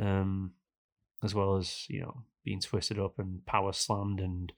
Um, 0.00 0.52
as 1.22 1.34
well 1.34 1.56
as, 1.56 1.84
you 1.88 2.00
know, 2.00 2.22
being 2.44 2.60
twisted 2.60 2.98
up 2.98 3.18
and 3.18 3.44
power 3.44 3.72
slammed 3.72 4.20
and 4.20 4.52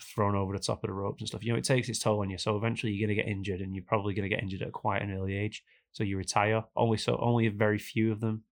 thrown 0.00 0.34
over 0.36 0.52
the 0.52 0.62
top 0.62 0.84
of 0.84 0.88
the 0.88 0.94
ropes 0.94 1.20
and 1.20 1.28
stuff. 1.28 1.42
You 1.44 1.52
know, 1.52 1.58
it 1.58 1.64
takes 1.64 1.88
its 1.88 1.98
toll 1.98 2.20
on 2.20 2.30
you. 2.30 2.38
So 2.38 2.56
eventually 2.56 2.92
you're 2.92 3.06
gonna 3.06 3.16
get 3.20 3.28
injured 3.28 3.60
and 3.60 3.74
you're 3.74 3.84
probably 3.84 4.14
gonna 4.14 4.28
get 4.28 4.42
injured 4.42 4.62
at 4.62 4.72
quite 4.72 5.02
an 5.02 5.12
early 5.12 5.36
age. 5.36 5.64
So 5.92 6.04
you 6.04 6.16
retire. 6.16 6.64
Only 6.76 6.96
so 6.96 7.18
only 7.20 7.46
a 7.46 7.50
very 7.50 7.78
few 7.78 8.12
of 8.12 8.20
them 8.20 8.44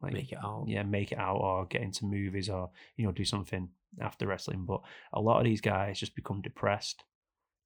like 0.00 0.12
Make 0.12 0.32
it 0.32 0.38
out. 0.42 0.64
yeah, 0.68 0.82
make 0.82 1.12
it 1.12 1.18
out 1.18 1.36
or 1.36 1.66
get 1.66 1.82
into 1.82 2.04
movies 2.04 2.48
or, 2.48 2.70
you 2.96 3.04
know, 3.04 3.12
do 3.12 3.24
something 3.24 3.68
after 4.00 4.26
wrestling. 4.26 4.64
But 4.64 4.82
a 5.12 5.20
lot 5.20 5.38
of 5.38 5.44
these 5.44 5.60
guys 5.60 5.98
just 5.98 6.14
become 6.14 6.40
depressed. 6.40 7.02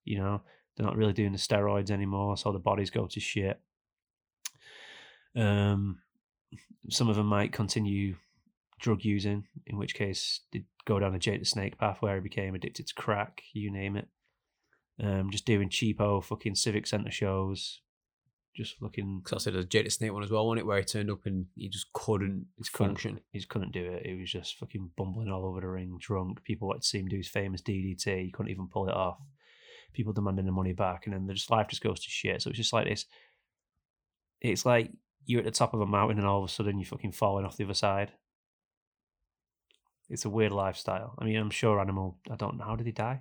You 0.04 0.18
know, 0.18 0.42
they're 0.76 0.86
not 0.86 0.96
really 0.96 1.12
doing 1.12 1.32
the 1.32 1.38
steroids 1.38 1.90
anymore, 1.90 2.36
so 2.36 2.50
the 2.50 2.58
bodies 2.58 2.90
go 2.90 3.06
to 3.06 3.20
shit. 3.20 3.60
Um, 5.36 6.00
some 6.88 7.08
of 7.08 7.16
them 7.16 7.26
might 7.26 7.52
continue 7.52 8.16
drug 8.80 9.04
using, 9.04 9.46
in 9.66 9.76
which 9.76 9.94
case 9.94 10.40
they 10.52 10.64
go 10.86 10.98
down 10.98 11.14
a 11.14 11.18
Jake 11.18 11.40
the 11.40 11.46
Snake 11.46 11.78
path 11.78 11.98
where 12.00 12.14
he 12.14 12.20
became 12.20 12.54
addicted 12.54 12.86
to 12.86 12.94
crack, 12.94 13.42
you 13.52 13.70
name 13.70 13.96
it. 13.96 14.08
Um, 15.02 15.30
just 15.30 15.44
doing 15.46 15.68
cheapo 15.68 16.22
fucking 16.24 16.54
civic 16.54 16.86
centre 16.86 17.10
shows, 17.10 17.81
just 18.54 18.80
looking 18.82 19.20
Because 19.24 19.32
I 19.32 19.44
said 19.44 19.54
there's 19.54 19.66
Jada 19.66 19.90
Snake 19.90 20.12
one 20.12 20.22
as 20.22 20.30
well, 20.30 20.46
wasn't 20.46 20.60
it? 20.60 20.66
Where 20.66 20.78
he 20.78 20.84
turned 20.84 21.10
up 21.10 21.24
and 21.26 21.46
he 21.56 21.68
just 21.68 21.92
couldn't 21.92 22.46
couldn't- 22.72 22.88
function. 22.96 23.20
he 23.30 23.38
just 23.38 23.48
couldn't 23.48 23.72
do 23.72 23.84
it. 23.84 24.06
He 24.06 24.14
was 24.14 24.30
just 24.30 24.56
fucking 24.58 24.90
bumbling 24.96 25.28
all 25.30 25.46
over 25.46 25.60
the 25.60 25.68
ring, 25.68 25.96
drunk. 25.98 26.42
People 26.44 26.68
wanted 26.68 26.82
to 26.82 26.88
see 26.88 26.98
him 26.98 27.08
do 27.08 27.16
his 27.16 27.28
famous 27.28 27.62
DDT. 27.62 28.24
He 28.24 28.30
couldn't 28.30 28.52
even 28.52 28.68
pull 28.68 28.88
it 28.88 28.94
off. 28.94 29.18
People 29.92 30.12
demanding 30.12 30.46
the 30.46 30.52
money 30.52 30.72
back, 30.72 31.06
and 31.06 31.14
then 31.14 31.26
the 31.26 31.34
just 31.34 31.50
life 31.50 31.68
just 31.68 31.82
goes 31.82 32.00
to 32.00 32.08
shit. 32.10 32.40
So 32.42 32.50
it's 32.50 32.56
just 32.58 32.72
like 32.72 32.86
this. 32.86 33.04
It's 34.40 34.64
like 34.66 34.90
you're 35.26 35.40
at 35.40 35.44
the 35.44 35.50
top 35.50 35.74
of 35.74 35.80
a 35.80 35.86
mountain, 35.86 36.18
and 36.18 36.26
all 36.26 36.42
of 36.42 36.48
a 36.48 36.52
sudden 36.52 36.78
you're 36.78 36.86
fucking 36.86 37.12
falling 37.12 37.44
off 37.44 37.56
the 37.56 37.64
other 37.64 37.74
side. 37.74 38.12
It's 40.08 40.24
a 40.24 40.30
weird 40.30 40.52
lifestyle. 40.52 41.14
I 41.18 41.24
mean, 41.24 41.36
I'm 41.36 41.50
sure 41.50 41.80
Animal. 41.80 42.18
I 42.30 42.36
don't 42.36 42.58
know. 42.58 42.64
How 42.64 42.76
did 42.76 42.86
he 42.86 42.92
die? 42.92 43.20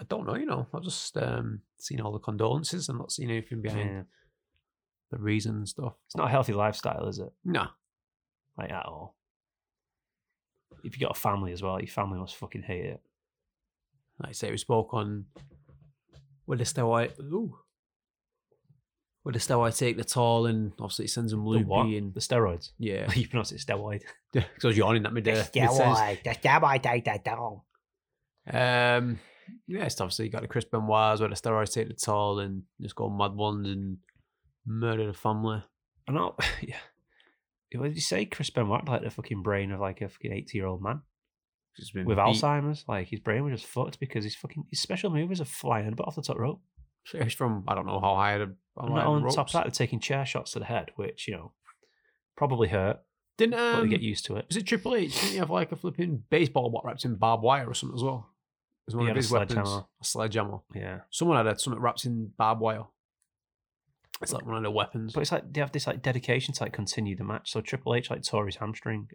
I 0.00 0.04
don't 0.04 0.26
know, 0.26 0.34
you 0.36 0.44
know. 0.46 0.66
I've 0.74 0.82
just 0.82 1.16
um, 1.16 1.60
seen 1.78 2.00
all 2.00 2.12
the 2.12 2.18
condolences 2.18 2.88
and 2.88 2.98
not 2.98 3.12
seen 3.12 3.30
anything 3.30 3.62
behind 3.62 3.90
Yeah. 3.90 4.02
The 5.10 5.18
reason 5.18 5.56
and 5.56 5.68
stuff. 5.68 5.94
It's 6.06 6.16
not 6.16 6.26
a 6.28 6.30
healthy 6.30 6.52
lifestyle, 6.52 7.06
is 7.08 7.18
it? 7.18 7.32
No. 7.44 7.66
Like 8.58 8.70
at 8.72 8.86
all. 8.86 9.16
If 10.82 10.98
you 10.98 11.06
got 11.06 11.16
a 11.16 11.20
family 11.20 11.52
as 11.52 11.62
well, 11.62 11.78
your 11.80 11.88
family 11.88 12.18
must 12.18 12.36
fucking 12.36 12.62
hate 12.62 12.84
it. 12.84 13.00
Like 14.20 14.30
I 14.30 14.32
say, 14.32 14.50
we 14.50 14.58
spoke 14.58 14.92
on 14.94 15.26
will 16.46 16.58
the 16.58 16.64
steroid 16.64 17.18
ooh. 17.20 17.56
Will 19.24 19.32
the 19.32 19.38
steroid 19.38 19.76
take 19.78 19.96
the 19.96 20.04
toll 20.04 20.44
and 20.46 20.72
obviously 20.78 21.06
it 21.06 21.10
sends 21.10 21.30
them 21.32 21.42
The 21.44 21.48
loopy 21.50 21.64
what? 21.64 21.86
and 21.86 22.12
The 22.12 22.20
steroids. 22.20 22.70
yeah. 22.78 23.10
you 23.14 23.26
pronounce 23.26 23.52
it 23.52 23.60
steroid. 23.60 24.02
Because 24.32 24.64
I 24.64 24.66
was 24.68 24.76
yawning 24.76 25.06
at 25.06 25.12
me 25.12 25.20
there. 25.20 25.36
The 25.36 25.60
steroid, 25.60 26.22
the 26.24 26.30
steroid 26.30 26.82
take 26.82 27.04
that 27.04 27.24
down. 27.24 27.60
Um, 28.46 29.20
yeah, 29.66 29.84
it's 29.84 30.00
obviously 30.00 30.28
got 30.28 30.42
the 30.42 30.48
Chris 30.48 30.64
Benoit's 30.64 31.20
where 31.20 31.28
the 31.30 31.34
steroids 31.36 31.72
take 31.72 31.88
the 31.88 31.94
toll 31.94 32.40
and 32.40 32.64
just 32.80 32.94
go 32.96 33.08
mad 33.08 33.32
ones 33.32 33.68
and 33.68 33.98
murder 34.66 35.06
the 35.06 35.12
family. 35.14 35.62
I 36.08 36.12
know. 36.12 36.36
Yeah, 36.62 37.80
What 37.80 37.86
did 37.88 37.96
you 37.96 38.02
say? 38.02 38.24
Chris 38.24 38.50
Benoit 38.50 38.86
like 38.86 39.02
the 39.02 39.10
fucking 39.10 39.42
brain 39.42 39.72
of 39.72 39.80
like 39.80 40.00
a 40.00 40.08
fucking 40.08 40.32
eighty 40.32 40.58
year 40.58 40.66
old 40.66 40.80
man 40.82 41.02
with 41.92 42.06
beat. 42.06 42.16
Alzheimer's. 42.16 42.84
Like 42.86 43.08
his 43.08 43.18
brain 43.20 43.42
was 43.44 43.60
just 43.60 43.72
fucked 43.72 43.98
because 43.98 44.22
his 44.24 44.36
fucking 44.36 44.64
his 44.70 44.80
special 44.80 45.10
move 45.10 45.32
are 45.40 45.44
flying 45.44 45.94
but 45.94 46.06
off 46.06 46.14
the 46.14 46.22
top 46.22 46.38
rope. 46.38 46.60
So 47.06 47.22
He's 47.22 47.34
from 47.34 47.64
I 47.66 47.74
don't 47.74 47.86
know 47.86 47.98
how 48.00 48.14
high. 48.14 48.38
The, 48.38 48.54
how 48.78 48.86
And 48.86 48.90
high 48.90 48.96
not 48.98 49.04
the 49.04 49.10
on 49.10 49.22
ropes. 49.24 49.34
top 49.34 49.46
of 49.48 49.52
that, 49.54 49.64
they're 49.64 49.70
taking 49.72 49.98
chair 50.00 50.24
shots 50.24 50.52
to 50.52 50.60
the 50.60 50.64
head, 50.66 50.90
which 50.96 51.26
you 51.26 51.34
know 51.34 51.52
probably 52.36 52.68
hurt, 52.68 53.00
Didn't 53.38 53.52
but 53.56 53.60
um, 53.74 53.82
they 53.82 53.88
get 53.96 54.00
used 54.02 54.24
to 54.26 54.36
it. 54.36 54.46
was 54.48 54.56
it 54.56 54.66
Triple 54.66 54.94
H? 54.94 55.14
Didn't 55.20 55.30
he 55.32 55.36
have 55.38 55.50
like 55.50 55.72
a 55.72 55.76
flipping 55.76 56.22
baseball 56.30 56.70
bat 56.70 56.82
wrapped 56.84 57.04
in 57.04 57.16
barbed 57.16 57.42
wire 57.42 57.66
or 57.68 57.74
something 57.74 57.98
as 57.98 58.04
well? 58.04 58.30
It 58.86 58.92
was 58.92 58.96
one 58.96 59.06
He 59.06 59.10
of 59.10 59.16
had 59.16 59.16
a 59.16 59.20
his 59.24 59.30
weapons. 59.32 59.52
sledgehammer. 59.52 59.84
A 60.00 60.04
sledgehammer. 60.04 60.58
Yeah, 60.74 60.98
Someone 61.10 61.36
had 61.44 61.54
a, 61.54 61.58
something 61.58 61.82
wrapped 61.82 62.04
in 62.04 62.30
barbed 62.38 62.60
wire. 62.60 62.84
It's 64.22 64.32
like 64.32 64.46
one 64.46 64.56
of 64.56 64.62
their 64.62 64.70
weapons. 64.70 65.12
but 65.12 65.20
it's 65.20 65.32
like 65.32 65.52
they 65.52 65.60
have 65.60 65.72
this 65.72 65.86
like 65.86 66.02
dedication 66.02 66.54
to 66.54 66.62
like 66.62 66.72
continue 66.72 67.16
the 67.16 67.24
match. 67.24 67.50
So 67.50 67.60
Triple 67.60 67.94
H 67.94 68.10
like 68.10 68.22
tore 68.22 68.46
his 68.46 68.56
hamstring 68.56 69.08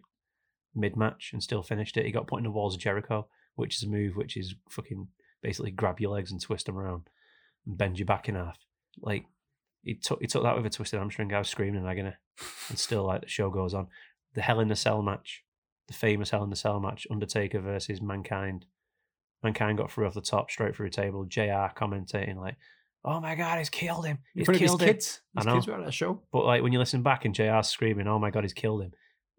mid 0.75 0.95
match 0.95 1.31
and 1.33 1.41
still 1.41 1.63
finished 1.63 1.97
it. 1.97 2.05
He 2.05 2.11
got 2.11 2.27
put 2.27 2.37
in 2.37 2.43
the 2.43 2.51
walls 2.51 2.75
of 2.75 2.81
Jericho, 2.81 3.27
which 3.55 3.75
is 3.75 3.83
a 3.83 3.89
move 3.89 4.15
which 4.15 4.35
is 4.37 4.55
fucking 4.69 5.07
basically 5.41 5.71
grab 5.71 5.99
your 5.99 6.11
legs 6.11 6.31
and 6.31 6.41
twist 6.41 6.65
them 6.65 6.77
around 6.77 7.03
and 7.65 7.77
bend 7.77 7.97
your 7.97 8.05
back 8.05 8.27
in 8.27 8.35
half. 8.35 8.57
Like 9.01 9.25
he 9.83 9.95
took 9.95 10.19
he 10.21 10.27
took 10.27 10.43
that 10.43 10.55
with 10.55 10.65
a 10.65 10.69
twisted 10.69 10.99
hamstring. 10.99 11.33
I 11.33 11.39
was 11.39 11.49
screaming 11.49 11.81
in 11.81 11.87
agony, 11.87 12.13
and 12.69 12.77
still 12.77 13.05
like 13.05 13.21
the 13.21 13.27
show 13.27 13.49
goes 13.49 13.73
on. 13.73 13.87
The 14.35 14.41
Hell 14.41 14.59
in 14.59 14.71
a 14.71 14.75
Cell 14.75 15.01
match, 15.01 15.43
the 15.87 15.93
famous 15.93 16.29
Hell 16.29 16.43
in 16.43 16.51
a 16.51 16.55
Cell 16.55 16.79
match, 16.79 17.07
Undertaker 17.09 17.61
versus 17.61 18.01
Mankind. 18.01 18.65
Mankind 19.41 19.77
got 19.77 19.91
through 19.91 20.05
off 20.05 20.13
the 20.13 20.21
top, 20.21 20.51
straight 20.51 20.75
through 20.75 20.87
a 20.87 20.91
table. 20.91 21.23
JR 21.23 21.71
commentating 21.75 22.35
like, 22.35 22.57
"Oh 23.03 23.19
my 23.19 23.35
god, 23.35 23.57
he's 23.59 23.69
killed 23.69 24.05
him! 24.05 24.19
in 24.35 24.39
He's 24.39 24.49
of 24.49 24.55
his 24.55 24.69
killed 24.69 24.81
him!" 24.81 24.87
kids. 24.87 25.21
I 25.35 25.43
know. 25.43 25.55
kids 25.55 25.67
were 25.67 25.75
at 25.75 25.85
that 25.85 25.93
show. 25.93 26.21
But 26.31 26.45
like 26.45 26.61
when 26.63 26.73
you 26.73 26.79
listen 26.79 27.03
back 27.03 27.25
and 27.25 27.33
JR's 27.33 27.67
screaming, 27.67 28.07
"Oh 28.07 28.19
my 28.19 28.29
god, 28.29 28.43
he's 28.43 28.53
killed 28.53 28.81
him!" 28.81 28.93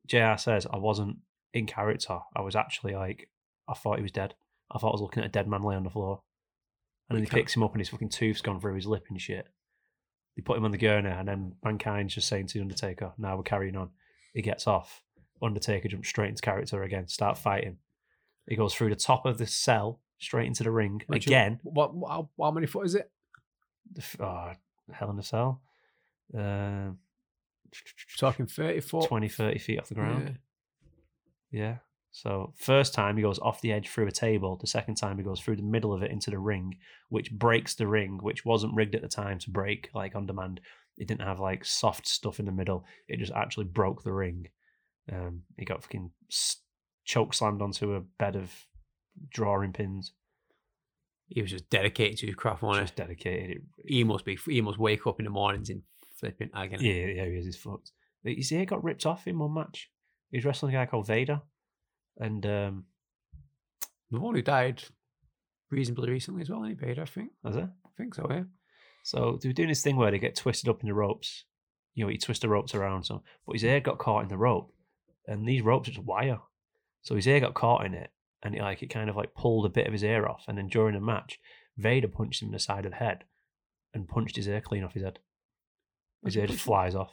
JR 0.07 0.37
says, 0.37 0.67
"I 0.71 0.79
wasn't 0.79 1.19
in 1.53 1.67
character. 1.67 2.19
I 2.35 2.43
was 2.43 2.57
actually 2.57 2.95
like, 2.95 3.29
I 3.69 3.75
thought 3.75 3.97
he 3.97 4.03
was 4.03 4.13
dead. 4.13 4.35
I 4.71 4.79
thought 4.79 4.91
I 4.91 4.93
was 4.93 5.03
looking 5.03 5.23
at 5.23 5.29
a 5.29 5.33
dead 5.33 5.49
man 5.49 5.63
lay 5.63 5.77
on 5.77 5.85
the 5.85 5.91
floor." 5.91 6.23
And 7.09 7.17
then 7.17 7.25
he 7.25 7.31
picks 7.31 7.57
him 7.57 7.63
up 7.63 7.73
and 7.73 7.81
his 7.81 7.89
fucking 7.89 8.11
tooth's 8.11 8.41
gone 8.41 8.61
through 8.61 8.77
his 8.77 8.87
lip 8.87 9.07
and 9.09 9.21
shit. 9.21 9.49
They 10.37 10.43
put 10.43 10.57
him 10.57 10.65
on 10.65 10.71
the 10.71 10.79
gurney, 10.79 11.11
and 11.11 11.27
then 11.27 11.57
Mankind's 11.65 12.15
just 12.15 12.29
saying 12.29 12.47
to 12.49 12.55
the 12.55 12.63
Undertaker, 12.63 13.13
"Now 13.19 13.37
we're 13.37 13.43
carrying 13.43 13.77
on." 13.77 13.91
He 14.33 14.43
gets 14.43 14.67
off. 14.67 15.03
Undertaker 15.43 15.89
jumps 15.89 16.09
straight 16.09 16.29
into 16.29 16.43
character 16.43 16.83
again, 16.83 17.09
start 17.09 17.37
fighting. 17.39 17.79
He 18.49 18.57
goes 18.57 18.75
through 18.75 18.91
the 18.91 18.97
top 18.97 19.27
of 19.27 19.39
the 19.39 19.47
cell 19.47 20.01
straight 20.19 20.47
into 20.47 20.63
the 20.63 20.71
ring 20.71 21.03
again. 21.11 21.61
What, 21.63 21.95
what 21.95 22.29
how 22.39 22.51
many 22.51 22.67
foot 22.67 22.87
is 22.87 22.95
it? 22.95 23.11
The 23.93 24.05
Oh, 24.21 24.53
hell 24.93 25.11
in 25.11 25.19
a 25.19 25.23
cell. 25.23 25.63
Um, 26.37 26.99
Talking 28.19 28.47
30 28.47 28.81
foot. 28.81 29.09
20, 29.09 29.29
30 29.29 29.59
feet 29.59 29.79
off 29.79 29.89
the 29.89 29.95
ground. 29.95 30.39
Yeah. 31.53 31.61
Yeah. 31.61 31.77
So 32.13 32.53
first 32.57 32.93
time 32.93 33.17
he 33.17 33.23
goes 33.23 33.39
off 33.39 33.61
the 33.61 33.73
edge 33.73 33.89
through 33.89 34.09
a 34.09 34.13
table. 34.13 34.57
The 34.57 34.67
second 34.67 34.97
time 34.97 35.17
he 35.17 35.23
goes 35.23 35.41
through 35.41 35.57
the 35.57 35.63
middle 35.63 35.93
of 35.93 36.03
it 36.03 36.11
into 36.11 36.31
the 36.31 36.39
ring, 36.39 36.77
which 37.09 37.31
breaks 37.31 37.75
the 37.77 37.87
ring, 37.87 38.19
which 38.21 38.45
wasn't 38.45 38.75
rigged 38.75 38.97
at 38.97 39.03
the 39.03 39.09
time 39.09 39.39
to 39.41 39.51
break 39.51 39.91
like 39.95 40.17
on 40.17 40.27
demand. 40.27 40.61
It 40.99 41.07
didn't 41.07 41.27
have 41.27 41.39
like 41.39 41.65
soft 41.65 42.09
stuff 42.09 42.41
in 42.41 42.47
the 42.47 42.53
middle. 42.53 42.85
It 43.09 43.21
just 43.21 43.33
actually 43.33 43.67
broke 43.67 44.03
the 44.03 44.13
ring. 44.13 44.49
Um, 45.13 45.43
he 45.57 45.65
got 45.65 45.83
fucking 45.85 46.11
choke 47.05 47.33
slammed 47.33 47.63
onto 47.63 47.95
a 47.95 48.01
bed 48.01 48.35
of 48.35 48.53
drawing 49.31 49.73
pins. 49.73 50.13
He 51.31 51.41
was 51.43 51.51
just 51.51 51.71
dedicated 51.71 52.19
to 52.19 52.27
his 52.27 52.35
craft, 52.35 52.61
wasn't 52.63 52.85
Just 52.89 52.97
dedicated. 52.97 53.63
he? 53.85 53.99
He 53.99 54.05
must 54.05 54.25
be. 54.25 54.37
He 54.47 54.61
must 54.61 54.79
wake 54.79 55.07
up 55.07 55.19
in 55.21 55.25
the 55.25 55.31
mornings 55.31 55.71
in 55.71 55.83
flipping 56.19 56.51
agony. 56.55 56.89
yeah, 56.89 57.07
yeah, 57.23 57.25
he 57.31 57.37
is. 57.39 57.45
He's 57.47 57.57
fucked. 57.57 57.93
His 58.25 58.51
ear 58.53 58.65
got 58.67 58.83
ripped 58.85 59.07
off 59.07 59.27
in 59.27 59.39
one 59.39 59.55
match. 59.55 59.89
He 60.31 60.37
was 60.37 60.45
wrestling 60.45 60.75
a 60.75 60.79
guy 60.79 60.87
called 60.87 61.07
Vader, 61.07 61.41
and 62.19 62.45
um, 62.45 62.85
The 64.11 64.21
one 64.21 64.35
who 64.35 64.43
died 64.43 64.83
reasonably 65.71 66.11
recently 66.11 66.43
as 66.43 66.51
well, 66.51 66.65
he, 66.65 66.75
Vader? 66.75 67.03
I 67.03 67.07
think. 67.07 67.31
was 67.45 67.57
it? 67.57 67.63
I 67.65 67.89
think 67.97 68.15
so. 68.15 68.27
Yeah. 68.29 68.43
So 69.05 69.39
they 69.41 69.49
were 69.49 69.53
doing 69.55 69.69
this 69.71 69.83
thing 69.83 69.97
where 69.97 70.11
they 70.11 70.19
get 70.19 70.37
twisted 70.37 70.69
up 70.69 70.81
in 70.83 70.89
the 70.89 70.95
ropes. 70.95 71.45
You 71.95 72.05
know, 72.05 72.11
he 72.11 72.19
twist 72.19 72.43
the 72.43 72.49
ropes 72.49 72.75
around. 72.75 73.05
So, 73.05 73.23
but 73.47 73.55
his 73.55 73.65
ear 73.65 73.81
got 73.81 73.99
caught 73.99 74.23
in 74.25 74.29
the 74.29 74.37
rope, 74.37 74.73
and 75.27 75.47
these 75.49 75.63
ropes 75.63 75.89
are 75.89 75.93
just 75.93 76.05
wire. 76.07 76.41
So 77.03 77.15
his 77.15 77.27
ear 77.27 77.41
got 77.41 77.55
caught 77.55 77.87
in 77.87 77.95
it, 77.95 78.11
and 78.43 78.55
it 78.55 78.63
like 78.63 78.83
it 78.83 78.91
kind 78.91 79.11
of 79.11 79.17
like 79.17 79.35
pulled 79.35 79.67
a 79.67 79.71
bit 79.71 79.87
of 79.87 79.93
his 79.93 80.05
ear 80.05 80.27
off. 80.27 80.45
And 80.49 80.57
then 80.57 80.69
during 80.69 80.95
the 80.95 81.01
match, 81.01 81.39
Vader 81.77 82.09
punched 82.09 82.43
him 82.43 82.49
in 82.49 82.53
the 82.53 82.59
side 82.59 82.85
of 82.85 82.93
the 82.93 82.99
head, 82.99 83.25
and 83.95 84.09
punched 84.09 84.37
his 84.37 84.49
ear 84.49 84.61
clean 84.61 84.85
off 84.85 84.95
his 84.95 85.03
head. 85.03 85.19
His 86.25 86.37
ear 86.37 86.47
just 86.47 86.61
flies 86.61 86.95
off. 86.95 87.13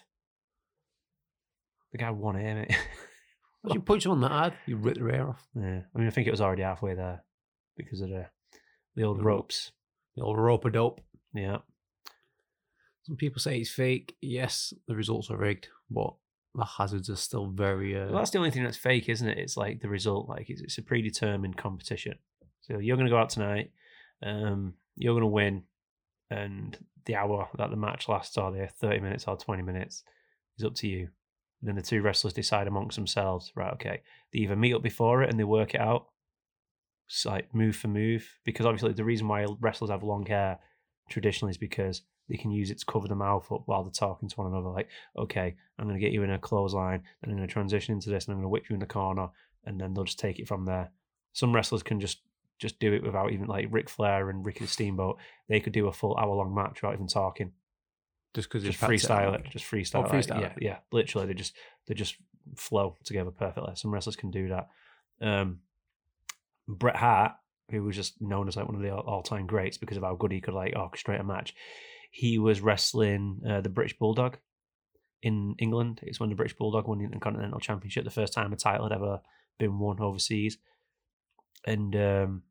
The 1.91 1.97
guy 1.97 2.05
had 2.07 2.17
one 2.17 2.39
ear, 2.39 2.55
mate. 2.55 2.77
If 3.65 3.73
you 3.73 3.81
punch 3.81 4.05
him 4.05 4.11
on 4.13 4.21
that 4.21 4.31
hard, 4.31 4.53
you 4.65 4.77
rip 4.77 4.95
their 4.95 5.09
ear 5.13 5.29
off. 5.29 5.45
yeah, 5.53 5.81
I 5.93 5.97
mean, 5.97 6.07
I 6.07 6.11
think 6.11 6.25
it 6.25 6.31
was 6.31 6.39
already 6.39 6.61
halfway 6.61 6.93
there 6.93 7.23
because 7.75 7.99
of 7.99 8.09
the 8.09 8.27
the 8.95 9.03
old 9.03 9.21
ropes. 9.21 9.71
The 10.15 10.23
old 10.23 10.37
rope 10.37 10.63
a 10.63 10.69
dope. 10.69 11.01
Yeah, 11.33 11.57
Some 13.03 13.17
people 13.17 13.41
say 13.41 13.59
it's 13.59 13.69
fake. 13.69 14.15
Yes, 14.21 14.73
the 14.87 14.95
results 14.95 15.29
are 15.29 15.37
rigged, 15.37 15.67
but 15.89 16.13
the 16.57 16.65
hazards 16.65 17.09
are 17.09 17.15
still 17.15 17.47
very. 17.47 17.95
Uh, 17.95 18.07
Well, 18.07 18.17
that's 18.17 18.31
the 18.31 18.39
only 18.39 18.51
thing 18.51 18.63
that's 18.63 18.77
fake, 18.77 19.07
isn't 19.09 19.27
it? 19.27 19.37
It's 19.37 19.55
like 19.57 19.79
the 19.79 19.89
result, 19.89 20.27
like 20.27 20.49
it's, 20.49 20.61
it's 20.61 20.77
a 20.77 20.81
predetermined 20.81 21.57
competition. 21.57 22.15
So 22.61 22.79
you're 22.79 22.97
going 22.97 23.07
to 23.07 23.11
go 23.11 23.17
out 23.19 23.29
tonight, 23.29 23.71
um, 24.23 24.73
you're 24.95 25.13
going 25.13 25.21
to 25.21 25.27
win, 25.27 25.63
and 26.29 26.77
the 27.05 27.15
hour 27.15 27.47
that 27.57 27.69
the 27.69 27.77
match 27.77 28.09
lasts, 28.09 28.37
or 28.37 28.51
the 28.51 28.67
30 28.67 28.99
minutes 28.99 29.25
or 29.27 29.37
20 29.37 29.61
minutes, 29.63 30.03
is 30.57 30.65
up 30.65 30.75
to 30.75 30.87
you. 30.87 31.09
then 31.61 31.75
the 31.75 31.81
two 31.81 32.01
wrestlers 32.01 32.33
decide 32.33 32.67
amongst 32.67 32.97
themselves, 32.97 33.51
right? 33.55 33.73
Okay, 33.73 34.01
they 34.33 34.39
either 34.39 34.55
meet 34.55 34.73
up 34.73 34.83
before 34.83 35.23
it 35.23 35.29
and 35.29 35.39
they 35.39 35.43
work 35.45 35.75
it 35.75 35.79
out, 35.81 36.07
it's 37.07 37.25
like 37.25 37.53
move 37.55 37.75
for 37.75 37.87
move, 37.87 38.27
because 38.43 38.65
obviously 38.65 38.91
the 38.93 39.05
reason 39.05 39.27
why 39.27 39.45
wrestlers 39.61 39.91
have 39.91 40.03
long 40.03 40.25
hair 40.25 40.59
traditionally 41.09 41.51
is 41.51 41.57
because 41.57 42.01
they 42.29 42.37
can 42.37 42.51
use 42.51 42.71
it 42.71 42.79
to 42.79 42.85
cover 42.85 43.07
the 43.07 43.15
mouth 43.15 43.49
up 43.51 43.63
while 43.65 43.83
they're 43.83 43.91
talking 43.91 44.29
to 44.29 44.35
one 44.35 44.47
another. 44.47 44.69
Like, 44.69 44.89
okay, 45.17 45.55
I'm 45.77 45.85
going 45.85 45.99
to 45.99 46.03
get 46.03 46.13
you 46.13 46.23
in 46.23 46.31
a 46.31 46.39
clothesline, 46.39 47.03
then 47.21 47.31
I'm 47.31 47.37
going 47.37 47.47
to 47.47 47.53
transition 47.53 47.93
into 47.93 48.09
this, 48.09 48.25
and 48.25 48.33
I'm 48.33 48.37
going 48.37 48.45
to 48.45 48.49
whip 48.49 48.69
you 48.69 48.73
in 48.73 48.79
the 48.79 48.85
corner, 48.85 49.29
and 49.65 49.79
then 49.79 49.93
they'll 49.93 50.03
just 50.03 50.19
take 50.19 50.39
it 50.39 50.47
from 50.47 50.65
there. 50.65 50.91
Some 51.33 51.53
wrestlers 51.53 51.83
can 51.83 51.99
just 51.99 52.19
just 52.59 52.79
do 52.79 52.91
it 52.93 53.03
without 53.03 53.31
even 53.31 53.45
like 53.45 53.67
Ric 53.69 53.89
Flair 53.89 54.29
and 54.29 54.45
Ricky 54.45 54.65
the 54.65 54.67
Steamboat. 54.67 55.17
They 55.47 55.59
could 55.59 55.73
do 55.73 55.87
a 55.87 55.93
full 55.93 56.17
hour 56.17 56.33
long 56.33 56.55
match 56.55 56.81
without 56.81 56.95
even 56.95 57.07
talking. 57.07 57.51
just 58.33 58.49
because 58.49 58.63
Just 58.63 58.79
freestyle 58.79 59.35
it. 59.35 59.45
Just 59.49 59.65
freestyle. 59.65 59.97
Oh, 59.97 60.05
it, 60.05 60.13
like, 60.13 60.25
freestyle 60.25 60.41
yeah, 60.41 60.53
yeah. 60.59 60.77
Literally, 60.91 61.27
they 61.27 61.33
just 61.33 61.53
they 61.87 61.93
just 61.93 62.15
flow 62.55 62.95
together 63.03 63.31
perfectly. 63.31 63.73
Some 63.75 63.93
wrestlers 63.93 64.15
can 64.15 64.31
do 64.31 64.49
that. 64.49 64.67
Um, 65.21 65.59
Bret 66.67 66.95
Hart, 66.95 67.33
who 67.71 67.83
was 67.83 67.95
just 67.95 68.21
known 68.21 68.47
as 68.47 68.55
like 68.55 68.65
one 68.67 68.75
of 68.75 68.81
the 68.81 68.93
all 68.93 69.23
time 69.23 69.45
greats 69.45 69.77
because 69.77 69.97
of 69.97 70.03
how 70.03 70.15
good 70.15 70.31
he 70.31 70.41
could 70.41 70.53
like 70.53 70.73
orchestrate 70.73 71.19
a 71.19 71.23
match, 71.23 71.53
he 72.11 72.37
was 72.37 72.61
wrestling 72.61 73.41
uh, 73.47 73.61
the 73.61 73.69
British 73.69 73.97
Bulldog 73.97 74.37
in 75.21 75.55
England. 75.59 75.99
It's 76.03 76.19
when 76.19 76.29
the 76.29 76.35
British 76.35 76.57
Bulldog 76.57 76.87
won 76.87 76.99
the 76.99 77.05
Intercontinental 77.05 77.59
Championship, 77.59 78.03
the 78.03 78.11
first 78.11 78.33
time 78.33 78.53
a 78.53 78.55
title 78.55 78.87
had 78.87 78.95
ever 78.95 79.21
been 79.59 79.79
won 79.79 79.99
overseas. 79.99 80.57
And 81.65 81.95
um, 81.95 82.43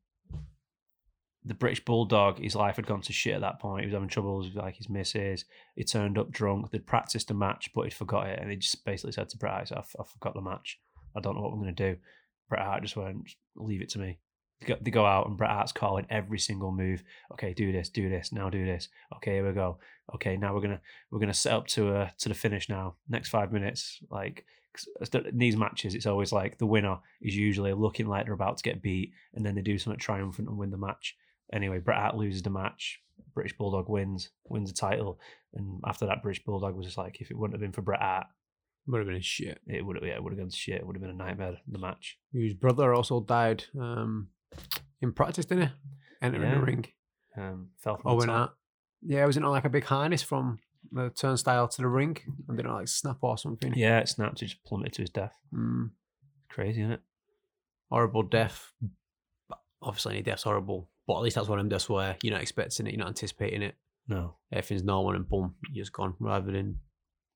the 1.44 1.54
British 1.54 1.84
Bulldog, 1.84 2.38
his 2.38 2.56
life 2.56 2.76
had 2.76 2.86
gone 2.86 3.02
to 3.02 3.12
shit 3.12 3.34
at 3.34 3.40
that 3.40 3.60
point. 3.60 3.82
He 3.82 3.86
was 3.86 3.94
having 3.94 4.08
troubles 4.08 4.48
with 4.48 4.56
like 4.56 4.76
his 4.76 4.88
missus. 4.88 5.44
He 5.76 5.84
turned 5.84 6.18
up 6.18 6.30
drunk. 6.30 6.70
They'd 6.70 6.86
practiced 6.86 7.30
a 7.30 7.34
match, 7.34 7.70
but 7.74 7.82
he'd 7.82 7.94
forgot 7.94 8.26
it. 8.26 8.40
And 8.40 8.50
he 8.50 8.56
just 8.56 8.84
basically 8.84 9.12
said 9.12 9.28
to 9.30 9.38
Bret 9.38 9.52
Hart, 9.52 9.72
I, 9.72 9.78
I 9.78 10.04
forgot 10.04 10.34
the 10.34 10.40
match. 10.40 10.78
I 11.16 11.20
don't 11.20 11.36
know 11.36 11.42
what 11.42 11.52
I'm 11.52 11.62
going 11.62 11.74
to 11.74 11.92
do. 11.92 11.98
Bret 12.48 12.62
Hart 12.62 12.82
just 12.82 12.96
went, 12.96 13.30
leave 13.54 13.80
it 13.80 13.88
to 13.90 13.98
me. 13.98 14.18
They 14.60 14.90
go, 14.90 15.04
out 15.04 15.26
and 15.26 15.36
Bret 15.36 15.50
Hart's 15.50 15.72
calling 15.72 16.06
every 16.08 16.38
single 16.38 16.72
move. 16.72 17.02
Okay, 17.32 17.52
do 17.52 17.72
this, 17.72 17.88
do 17.90 18.08
this, 18.08 18.32
now 18.32 18.48
do 18.48 18.64
this. 18.64 18.88
Okay, 19.16 19.34
here 19.34 19.46
we 19.46 19.52
go. 19.52 19.78
Okay, 20.14 20.36
now 20.36 20.54
we're 20.54 20.62
gonna 20.62 20.80
we're 21.10 21.18
gonna 21.20 21.34
set 21.34 21.52
up 21.52 21.66
to 21.68 21.94
uh 21.94 22.08
to 22.18 22.28
the 22.30 22.34
finish 22.34 22.68
now. 22.68 22.94
Next 23.08 23.28
five 23.28 23.52
minutes, 23.52 24.00
like 24.10 24.46
'cause 24.72 25.08
in 25.26 25.36
these 25.38 25.56
matches, 25.56 25.94
it's 25.94 26.06
always 26.06 26.32
like 26.32 26.58
the 26.58 26.66
winner 26.66 26.98
is 27.20 27.36
usually 27.36 27.72
looking 27.74 28.06
like 28.06 28.24
they're 28.24 28.34
about 28.34 28.56
to 28.58 28.62
get 28.62 28.82
beat, 28.82 29.12
and 29.34 29.44
then 29.44 29.54
they 29.54 29.62
do 29.62 29.78
something 29.78 29.98
triumphant 30.00 30.48
and 30.48 30.56
win 30.58 30.70
the 30.70 30.78
match. 30.78 31.16
Anyway, 31.52 31.78
Bret 31.78 31.98
Hart 31.98 32.16
loses 32.16 32.42
the 32.42 32.50
match. 32.50 33.00
British 33.34 33.56
Bulldog 33.58 33.88
wins, 33.90 34.30
wins 34.44 34.70
the 34.72 34.76
title, 34.76 35.20
and 35.54 35.80
after 35.86 36.06
that, 36.06 36.22
British 36.22 36.42
Bulldog 36.44 36.74
was 36.74 36.86
just 36.86 36.98
like, 36.98 37.20
if 37.20 37.30
it 37.30 37.36
wouldn't 37.36 37.54
have 37.54 37.60
been 37.60 37.72
for 37.72 37.82
Bret 37.82 38.00
Hart, 38.00 38.26
Would 38.86 38.98
have 38.98 39.06
been 39.08 39.20
shit. 39.20 39.60
it 39.66 39.84
would 39.84 39.96
have 39.96 40.04
yeah, 40.04 40.14
it 40.14 40.22
would 40.22 40.32
have 40.32 40.38
gone 40.40 40.50
shit. 40.50 40.76
It 40.80 40.86
would 40.86 40.96
have 40.96 41.02
been 41.02 41.10
a 41.10 41.14
nightmare. 41.24 41.58
The 41.68 41.78
match. 41.78 42.18
His 42.32 42.54
brother 42.54 42.94
also 42.94 43.20
died 43.20 43.64
um, 43.78 44.28
in 45.00 45.12
practice, 45.12 45.44
didn't 45.46 45.68
he? 45.68 45.72
Entering 46.22 46.42
Yeah. 46.50 46.54
the 46.54 46.60
ring. 46.64 46.84
Um, 47.36 47.68
fell 47.78 47.96
from 47.96 48.10
Owen. 48.12 48.28
Hart. 48.28 48.52
Yeah, 49.02 49.22
it 49.24 49.26
was 49.26 49.36
in 49.36 49.42
like 49.42 49.64
a 49.64 49.68
big 49.70 49.84
harness 49.84 50.22
from 50.22 50.58
the 50.90 51.10
turnstile 51.10 51.68
to 51.68 51.82
the 51.82 51.88
ring, 51.88 52.16
and 52.48 52.56
didn't 52.56 52.70
it, 52.70 52.74
like 52.74 52.88
snap 52.88 53.18
or 53.20 53.36
something. 53.36 53.74
Yeah, 53.76 53.98
it 53.98 54.08
snapped. 54.08 54.40
It 54.42 54.46
just 54.46 54.64
plummeted 54.64 54.94
to 54.94 55.02
his 55.02 55.10
death. 55.10 55.36
Mm, 55.54 55.90
Crazy, 56.48 56.80
isn't 56.80 56.92
it? 56.92 57.02
horrible 57.90 58.22
death. 58.24 58.72
Obviously, 59.82 60.14
any 60.14 60.22
death's 60.22 60.42
horrible, 60.42 60.88
but 61.06 61.16
at 61.18 61.22
least 61.22 61.36
that's 61.36 61.48
one 61.48 61.58
of 61.58 61.64
them 61.64 61.68
deaths 61.68 61.88
where 61.88 62.16
you're 62.22 62.32
not 62.32 62.42
expecting 62.42 62.86
it, 62.86 62.92
you're 62.92 62.98
not 62.98 63.08
anticipating 63.08 63.62
it. 63.62 63.76
No. 64.08 64.36
Everything's 64.50 64.82
normal 64.82 65.14
and 65.14 65.28
boom, 65.28 65.54
you're 65.70 65.82
just 65.84 65.92
gone. 65.92 66.14
Rather 66.18 66.50
than 66.50 66.78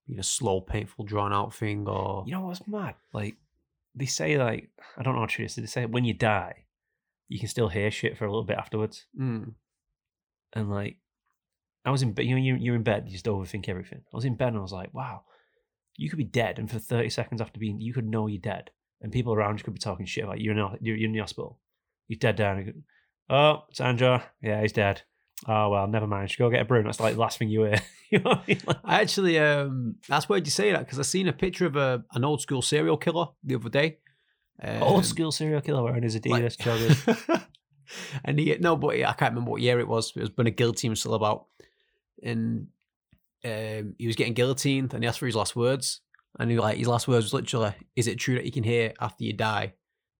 being 0.07 0.19
a 0.19 0.23
slow, 0.23 0.59
painful, 0.59 1.05
drawn 1.05 1.31
out 1.31 1.53
thing, 1.53 1.87
or 1.87 2.23
You 2.25 2.33
know 2.33 2.41
what's 2.41 2.67
mad? 2.67 2.95
Like 3.13 3.37
they 3.95 4.07
say, 4.07 4.37
like 4.37 4.69
I 4.97 5.03
don't 5.03 5.13
know 5.13 5.21
how 5.21 5.27
true 5.27 5.45
this 5.45 5.57
is. 5.57 5.63
They 5.63 5.67
say 5.67 5.85
when 5.85 6.03
you 6.03 6.13
die, 6.13 6.65
you 7.31 7.39
can 7.39 7.47
still 7.49 7.69
hear 7.69 7.89
shit 7.91 8.17
for 8.17 8.25
a 8.25 8.29
little 8.29 8.43
bit 8.45 8.57
afterwards. 8.57 9.05
Mm. 9.19 9.53
And 10.53 10.69
like, 10.69 10.97
I 11.85 11.89
was 11.91 12.01
in 12.01 12.11
bed. 12.13 12.25
You 12.25 12.35
know, 12.35 12.41
you- 12.41 12.55
you're 12.55 12.75
in 12.75 12.83
bed. 12.83 13.05
You 13.07 13.13
just 13.13 13.25
overthink 13.25 13.69
everything. 13.69 14.01
I 14.13 14.15
was 14.15 14.25
in 14.25 14.35
bed 14.35 14.49
and 14.49 14.57
I 14.57 14.61
was 14.61 14.73
like, 14.73 14.93
wow, 14.93 15.23
you 15.95 16.09
could 16.09 16.17
be 16.17 16.23
dead, 16.23 16.59
and 16.59 16.69
for 16.69 16.79
30 16.79 17.09
seconds 17.09 17.41
after 17.41 17.59
being, 17.59 17.79
you 17.79 17.93
could 17.93 18.07
know 18.07 18.27
you're 18.27 18.41
dead, 18.41 18.71
and 19.01 19.11
people 19.11 19.33
around 19.33 19.57
you 19.57 19.63
could 19.63 19.73
be 19.73 19.79
talking 19.79 20.05
shit 20.05 20.23
about 20.23 20.39
you. 20.39 20.51
You're 20.51 20.57
in, 20.57 20.71
the- 20.73 20.77
you're, 20.81 20.97
in 20.97 21.13
the 21.13 21.19
hospital. 21.19 21.59
You're 22.07 22.19
dead 22.19 22.35
down. 22.35 22.65
You 22.65 22.73
oh, 23.29 23.63
Sandra. 23.71 24.23
Yeah, 24.41 24.61
he's 24.61 24.73
dead. 24.73 25.03
Oh 25.47 25.69
well, 25.69 25.87
never 25.87 26.05
mind. 26.07 26.29
Should 26.29 26.39
go 26.39 26.49
get 26.49 26.61
a 26.61 26.65
broom. 26.65 26.85
That's 26.85 26.99
like 26.99 27.15
the 27.15 27.19
last 27.21 27.39
thing 27.39 27.49
you 27.49 27.63
hear. 27.63 27.81
you 28.11 28.19
know 28.19 28.31
I 28.31 28.41
mean? 28.47 28.59
Like, 28.67 28.77
I 28.83 29.01
actually, 29.01 29.39
um, 29.39 29.95
that's 30.07 30.27
why 30.29 30.37
did 30.37 30.47
you 30.47 30.51
say 30.51 30.71
that 30.71 30.79
because 30.79 30.99
I 30.99 31.03
seen 31.03 31.27
a 31.27 31.33
picture 31.33 31.65
of 31.65 31.75
a, 31.77 32.03
an 32.13 32.23
old 32.23 32.41
school 32.41 32.61
serial 32.61 32.97
killer 32.97 33.27
the 33.43 33.55
other 33.55 33.69
day. 33.69 33.97
Um, 34.63 34.83
old 34.83 35.05
school 35.05 35.31
serial 35.31 35.61
killer 35.61 35.83
wearing 35.83 36.03
his 36.03 36.15
Adidas 36.19 36.57
joggers. 36.59 37.43
and 38.23 38.39
he 38.39 38.55
no, 38.59 38.75
but 38.75 38.95
I 38.95 39.13
can't 39.13 39.31
remember 39.33 39.51
what 39.51 39.61
year 39.61 39.79
it 39.79 39.87
was. 39.87 40.13
It 40.15 40.21
was 40.21 40.31
when 40.35 40.47
a 40.47 40.51
guillotine 40.51 40.91
was 40.91 40.99
still 40.99 41.15
about, 41.15 41.45
and 42.23 42.67
um, 43.43 43.95
he 43.97 44.07
was 44.07 44.15
getting 44.15 44.33
guillotined, 44.33 44.93
and 44.93 45.03
he 45.03 45.07
asked 45.07 45.19
for 45.19 45.25
his 45.25 45.35
last 45.35 45.55
words, 45.55 46.01
and 46.39 46.51
he 46.51 46.59
like 46.59 46.77
his 46.77 46.87
last 46.87 47.07
words 47.07 47.25
was 47.25 47.33
literally, 47.33 47.73
"Is 47.95 48.07
it 48.07 48.17
true 48.19 48.35
that 48.35 48.45
you 48.45 48.51
can 48.51 48.63
hear 48.63 48.93
after 48.99 49.23
you 49.23 49.33
die?" 49.33 49.73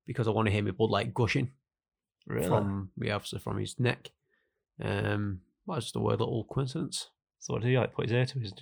Because 0.08 0.28
I 0.28 0.32
want 0.32 0.48
to 0.48 0.52
hear 0.52 0.64
my 0.64 0.72
blood 0.72 0.90
like 0.90 1.14
gushing 1.14 1.52
Really? 2.26 2.48
from 2.48 2.90
yeah, 3.00 3.16
obviously 3.16 3.40
from 3.40 3.58
his 3.60 3.80
neck. 3.80 4.12
Um, 4.84 5.42
well, 5.66 5.78
it's 5.78 5.86
just 5.88 5.96
a 5.96 6.00
weird 6.00 6.20
little 6.20 6.44
coincidence. 6.46 7.10
so 7.40 7.54
what 7.54 7.62
do 7.62 7.70
you 7.70 7.80
like? 7.80 7.94
Put 7.94 8.06
his 8.06 8.14
ear 8.14 8.26
to 8.26 8.40
his. 8.40 8.54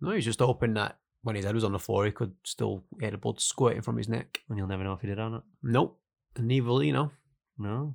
No, 0.00 0.10
he's 0.10 0.24
just 0.24 0.40
hoping 0.40 0.74
that 0.74 0.98
when 1.22 1.36
his 1.36 1.44
head 1.44 1.54
was 1.54 1.64
on 1.64 1.72
the 1.72 1.78
floor, 1.78 2.04
he 2.04 2.10
could 2.10 2.34
still 2.44 2.84
hear 3.00 3.10
the 3.10 3.18
blood 3.18 3.40
squirting 3.40 3.82
from 3.82 3.96
his 3.96 4.08
neck. 4.08 4.40
And 4.48 4.58
you'll 4.58 4.68
never 4.68 4.84
know 4.84 4.92
if 4.92 5.00
he 5.00 5.06
did 5.06 5.18
or 5.18 5.30
not. 5.30 5.44
Nope, 5.62 6.00
and 6.36 6.46
neither 6.46 6.66
will 6.66 6.82
you 6.82 6.92
know. 6.92 7.10
No. 7.58 7.94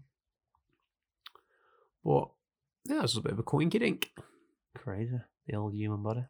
But 2.04 2.30
yeah, 2.86 3.04
it's 3.04 3.16
a 3.16 3.22
bit 3.22 3.32
of 3.32 3.40
a 3.40 3.44
coinky 3.44 3.80
dink. 3.80 4.12
Crazy. 4.76 5.20
The 5.48 5.56
old 5.56 5.74
human 5.74 6.04
body. 6.04 6.26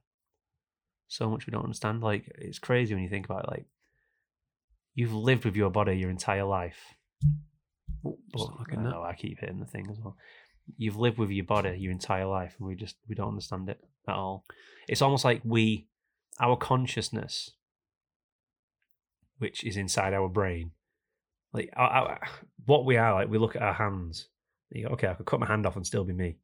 So 1.07 1.29
much 1.29 1.45
we 1.45 1.51
don't 1.51 1.63
understand. 1.63 2.01
Like, 2.01 2.31
it's 2.35 2.59
crazy 2.59 2.93
when 2.93 3.03
you 3.03 3.09
think 3.09 3.25
about 3.25 3.45
it. 3.45 3.49
Like, 3.51 3.65
you've 4.95 5.13
lived 5.13 5.45
with 5.45 5.55
your 5.55 5.69
body 5.69 5.97
your 5.97 6.09
entire 6.09 6.43
life. 6.43 6.95
Oh, 8.05 8.17
But, 8.31 8.79
know, 8.79 9.03
I 9.03 9.13
keep 9.13 9.39
hitting 9.39 9.59
the 9.59 9.65
thing 9.65 9.87
as 9.91 9.99
well. 9.99 10.17
You've 10.77 10.97
lived 10.97 11.17
with 11.17 11.29
your 11.29 11.45
body 11.45 11.75
your 11.77 11.91
entire 11.91 12.25
life, 12.25 12.55
and 12.57 12.67
we 12.67 12.75
just 12.75 12.95
we 13.07 13.15
don't 13.15 13.29
understand 13.29 13.69
it 13.69 13.79
at 14.07 14.15
all. 14.15 14.45
It's 14.87 15.01
almost 15.01 15.25
like 15.25 15.41
we, 15.43 15.87
our 16.39 16.55
consciousness, 16.55 17.51
which 19.37 19.63
is 19.63 19.77
inside 19.77 20.13
our 20.13 20.29
brain, 20.29 20.71
like 21.53 21.69
our, 21.75 21.89
our, 21.89 22.21
what 22.65 22.85
we 22.85 22.97
are. 22.97 23.13
Like 23.13 23.29
we 23.29 23.37
look 23.37 23.55
at 23.55 23.61
our 23.61 23.73
hands. 23.73 24.27
and 24.71 24.81
You 24.81 24.87
go, 24.87 24.93
okay, 24.93 25.07
I 25.07 25.13
could 25.13 25.25
cut 25.25 25.39
my 25.39 25.47
hand 25.47 25.65
off 25.65 25.75
and 25.75 25.85
still 25.85 26.03
be 26.03 26.13
me. 26.13 26.37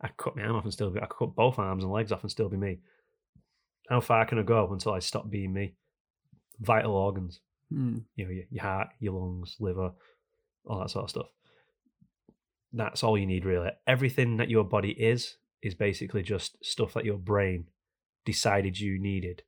I 0.00 0.08
could 0.08 0.16
cut 0.16 0.36
my 0.36 0.42
arm 0.42 0.56
off 0.56 0.64
and 0.64 0.72
still 0.72 0.90
be. 0.90 1.00
I 1.00 1.06
could 1.06 1.18
cut 1.18 1.34
both 1.34 1.58
arms 1.58 1.82
and 1.82 1.92
legs 1.92 2.12
off 2.12 2.22
and 2.22 2.30
still 2.30 2.48
be 2.48 2.56
me. 2.56 2.80
How 3.88 4.00
far 4.00 4.26
can 4.26 4.38
I 4.38 4.42
go 4.42 4.68
until 4.72 4.92
I 4.92 4.98
stop 4.98 5.30
being 5.30 5.52
me? 5.52 5.74
Vital 6.60 6.94
organs 6.94 7.40
Hmm. 7.70 7.98
you 8.14 8.24
know, 8.24 8.30
your, 8.30 8.44
your 8.50 8.62
heart, 8.62 8.88
your 9.00 9.14
lungs, 9.14 9.56
liver, 9.58 9.92
all 10.66 10.80
that 10.80 10.90
sort 10.90 11.04
of 11.04 11.10
stuff. 11.10 11.26
That's 12.72 13.02
all 13.02 13.18
you 13.18 13.26
need, 13.26 13.44
really. 13.44 13.70
Everything 13.86 14.36
that 14.36 14.50
your 14.50 14.64
body 14.64 14.90
is 14.90 15.36
is 15.62 15.74
basically 15.74 16.22
just 16.22 16.64
stuff 16.64 16.94
that 16.94 17.04
your 17.04 17.18
brain 17.18 17.66
decided 18.26 18.78
you 18.78 19.00
needed 19.00 19.42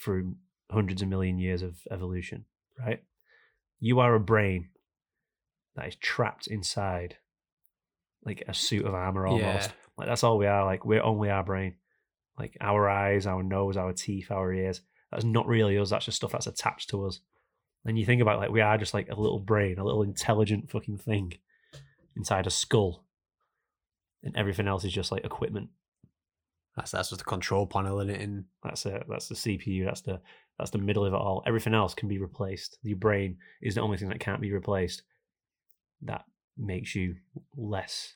through 0.00 0.36
hundreds 0.70 1.02
of 1.02 1.08
million 1.08 1.38
years 1.38 1.62
of 1.62 1.78
evolution, 1.90 2.44
right? 2.78 3.02
You 3.80 3.98
are 3.98 4.14
a 4.14 4.20
brain 4.20 4.68
that 5.74 5.88
is 5.88 5.96
trapped 5.96 6.46
inside 6.46 7.16
like 8.24 8.42
a 8.46 8.54
suit 8.54 8.84
of 8.84 8.94
armor 8.94 9.26
almost. 9.26 9.70
Yeah. 9.70 9.72
Like 9.96 10.08
that's 10.08 10.22
all 10.22 10.38
we 10.38 10.46
are. 10.46 10.64
Like 10.64 10.84
we're 10.84 11.02
only 11.02 11.30
our 11.30 11.42
brain. 11.42 11.74
Like 12.38 12.56
our 12.60 12.88
eyes, 12.88 13.26
our 13.26 13.42
nose, 13.42 13.76
our 13.76 13.92
teeth, 13.92 14.30
our 14.30 14.52
ears. 14.52 14.80
That's 15.10 15.24
not 15.24 15.46
really 15.46 15.78
us. 15.78 15.90
That's 15.90 16.04
just 16.04 16.18
stuff 16.18 16.32
that's 16.32 16.46
attached 16.46 16.90
to 16.90 17.06
us. 17.06 17.20
And 17.84 17.98
you 17.98 18.04
think 18.04 18.20
about 18.20 18.36
it, 18.36 18.40
like 18.40 18.50
we 18.50 18.60
are 18.60 18.76
just 18.78 18.94
like 18.94 19.08
a 19.08 19.18
little 19.18 19.38
brain, 19.38 19.78
a 19.78 19.84
little 19.84 20.02
intelligent 20.02 20.70
fucking 20.70 20.98
thing 20.98 21.32
inside 22.16 22.46
a 22.46 22.50
skull. 22.50 23.04
And 24.22 24.36
everything 24.36 24.68
else 24.68 24.84
is 24.84 24.92
just 24.92 25.10
like 25.10 25.24
equipment. 25.24 25.70
That's 26.78 26.92
that's 26.92 27.10
just 27.10 27.18
the 27.18 27.24
control 27.24 27.66
panel 27.66 28.00
in 28.00 28.08
it. 28.08 28.20
And 28.20 28.44
That's 28.62 28.86
it. 28.86 29.04
That's 29.08 29.28
the 29.28 29.34
CPU. 29.34 29.84
That's 29.84 30.00
the 30.00 30.20
that's 30.58 30.70
the 30.70 30.78
middle 30.78 31.04
of 31.04 31.12
it 31.12 31.16
all. 31.16 31.42
Everything 31.46 31.74
else 31.74 31.94
can 31.94 32.08
be 32.08 32.18
replaced. 32.18 32.78
Your 32.82 32.96
brain 32.96 33.36
is 33.60 33.74
the 33.74 33.82
only 33.82 33.96
thing 33.96 34.08
that 34.08 34.20
can't 34.20 34.40
be 34.40 34.52
replaced. 34.52 35.02
That 36.02 36.24
makes 36.56 36.94
you 36.94 37.16
less 37.56 38.14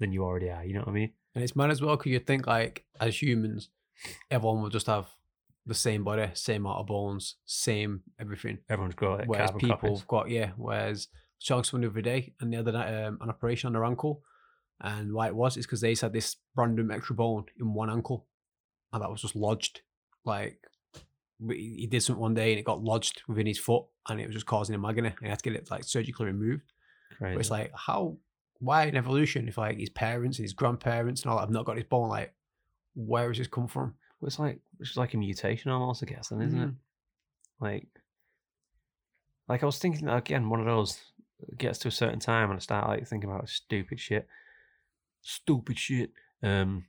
than 0.00 0.12
you 0.12 0.24
already 0.24 0.50
are. 0.50 0.64
You 0.64 0.74
know 0.74 0.80
what 0.80 0.88
I 0.88 0.92
mean? 0.92 1.12
and 1.38 1.44
it's 1.44 1.54
mad 1.54 1.70
as 1.70 1.80
well 1.80 1.96
because 1.96 2.10
you 2.10 2.18
think 2.18 2.48
like 2.48 2.84
as 3.00 3.22
humans, 3.22 3.68
everyone 4.28 4.60
will 4.60 4.70
just 4.70 4.88
have 4.88 5.06
the 5.66 5.74
same 5.74 6.02
body, 6.02 6.28
same 6.34 6.66
amount 6.66 6.80
of 6.80 6.86
bones, 6.86 7.36
same 7.44 8.02
everything. 8.18 8.58
Everyone's 8.68 8.96
got 8.96 9.20
like, 9.20 9.28
whereas 9.28 9.52
people 9.52 9.76
copies. 9.76 9.98
have 10.00 10.08
got 10.08 10.30
yeah. 10.30 10.50
Whereas 10.56 11.06
I 11.12 11.36
was 11.38 11.46
talking 11.46 11.62
to 11.62 11.68
someone 11.68 11.82
the 11.82 11.90
other 11.92 12.02
day, 12.02 12.34
and 12.40 12.52
the 12.52 12.56
other 12.56 12.72
night, 12.72 13.04
um, 13.04 13.18
an 13.20 13.28
operation 13.28 13.68
on 13.68 13.72
their 13.74 13.84
ankle, 13.84 14.22
and 14.80 15.12
why 15.12 15.26
it 15.26 15.34
was 15.34 15.56
is 15.56 15.66
because 15.66 15.80
they 15.80 15.94
had 15.94 16.12
this 16.12 16.36
random 16.56 16.90
extra 16.90 17.14
bone 17.14 17.44
in 17.58 17.74
one 17.74 17.90
ankle, 17.90 18.26
and 18.92 19.02
that 19.02 19.10
was 19.10 19.22
just 19.22 19.36
lodged. 19.36 19.80
Like 20.24 20.60
he 21.48 21.86
did 21.86 22.02
something 22.02 22.20
one 22.20 22.34
day, 22.34 22.50
and 22.50 22.58
it 22.58 22.64
got 22.64 22.82
lodged 22.82 23.22
within 23.28 23.46
his 23.46 23.58
foot, 23.58 23.84
and 24.08 24.20
it 24.20 24.26
was 24.26 24.34
just 24.34 24.46
causing 24.46 24.74
him 24.74 24.84
agony. 24.84 25.08
And 25.08 25.18
he 25.22 25.28
had 25.28 25.38
to 25.38 25.50
get 25.50 25.60
it 25.60 25.70
like 25.70 25.84
surgically 25.84 26.26
removed. 26.26 26.72
Crazy. 27.16 27.34
But 27.34 27.40
it's 27.40 27.50
like 27.50 27.72
how 27.74 28.16
why 28.60 28.84
in 28.84 28.96
evolution 28.96 29.46
if 29.48 29.56
like 29.58 29.78
his 29.78 29.90
parents 29.90 30.38
and 30.38 30.44
his 30.44 30.52
grandparents 30.52 31.22
and 31.22 31.30
all 31.30 31.36
that 31.36 31.42
have 31.42 31.50
not 31.50 31.64
got 31.64 31.76
his 31.76 31.84
bone 31.86 32.08
like 32.08 32.34
where 32.94 33.28
has 33.28 33.38
this 33.38 33.46
come 33.46 33.68
from? 33.68 33.94
Well, 34.20 34.26
it's 34.26 34.38
like 34.38 34.58
it's 34.80 34.96
like 34.96 35.14
a 35.14 35.16
mutation 35.16 35.70
almost, 35.70 36.02
I 36.02 36.06
guess, 36.06 36.28
then, 36.28 36.42
isn't 36.42 36.60
it? 36.60 36.66
Mhm. 36.66 36.74
Like, 37.60 37.86
like 39.48 39.62
I 39.62 39.66
was 39.66 39.78
thinking 39.78 40.08
again, 40.08 40.48
one 40.48 40.60
of 40.60 40.66
those 40.66 41.00
gets 41.56 41.78
to 41.80 41.88
a 41.88 41.92
certain 41.92 42.18
time 42.18 42.50
and 42.50 42.58
I 42.58 42.60
start 42.60 42.88
like 42.88 43.06
thinking 43.06 43.30
about 43.30 43.48
stupid 43.48 44.00
shit, 44.00 44.26
stupid 45.22 45.78
shit. 45.78 46.12
Um, 46.42 46.86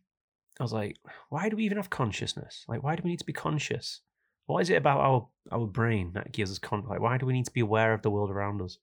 I 0.59 0.63
was 0.63 0.73
like, 0.73 0.97
why 1.29 1.49
do 1.49 1.55
we 1.55 1.63
even 1.63 1.77
have 1.77 1.89
consciousness? 1.89 2.65
Like, 2.67 2.83
why 2.83 2.95
do 2.95 3.01
we 3.03 3.09
need 3.11 3.19
to 3.19 3.25
be 3.25 3.33
conscious? 3.33 4.01
What 4.45 4.61
is 4.61 4.69
it 4.69 4.75
about 4.75 4.99
our 4.99 5.27
our 5.51 5.67
brain 5.67 6.11
that 6.13 6.31
gives 6.31 6.51
us 6.51 6.59
con? 6.59 6.85
Like, 6.87 6.99
why 6.99 7.17
do 7.17 7.25
we 7.25 7.33
need 7.33 7.45
to 7.45 7.53
be 7.53 7.61
aware 7.61 7.93
of 7.93 8.01
the 8.01 8.09
world 8.09 8.29
around 8.29 8.61
us? 8.61 8.77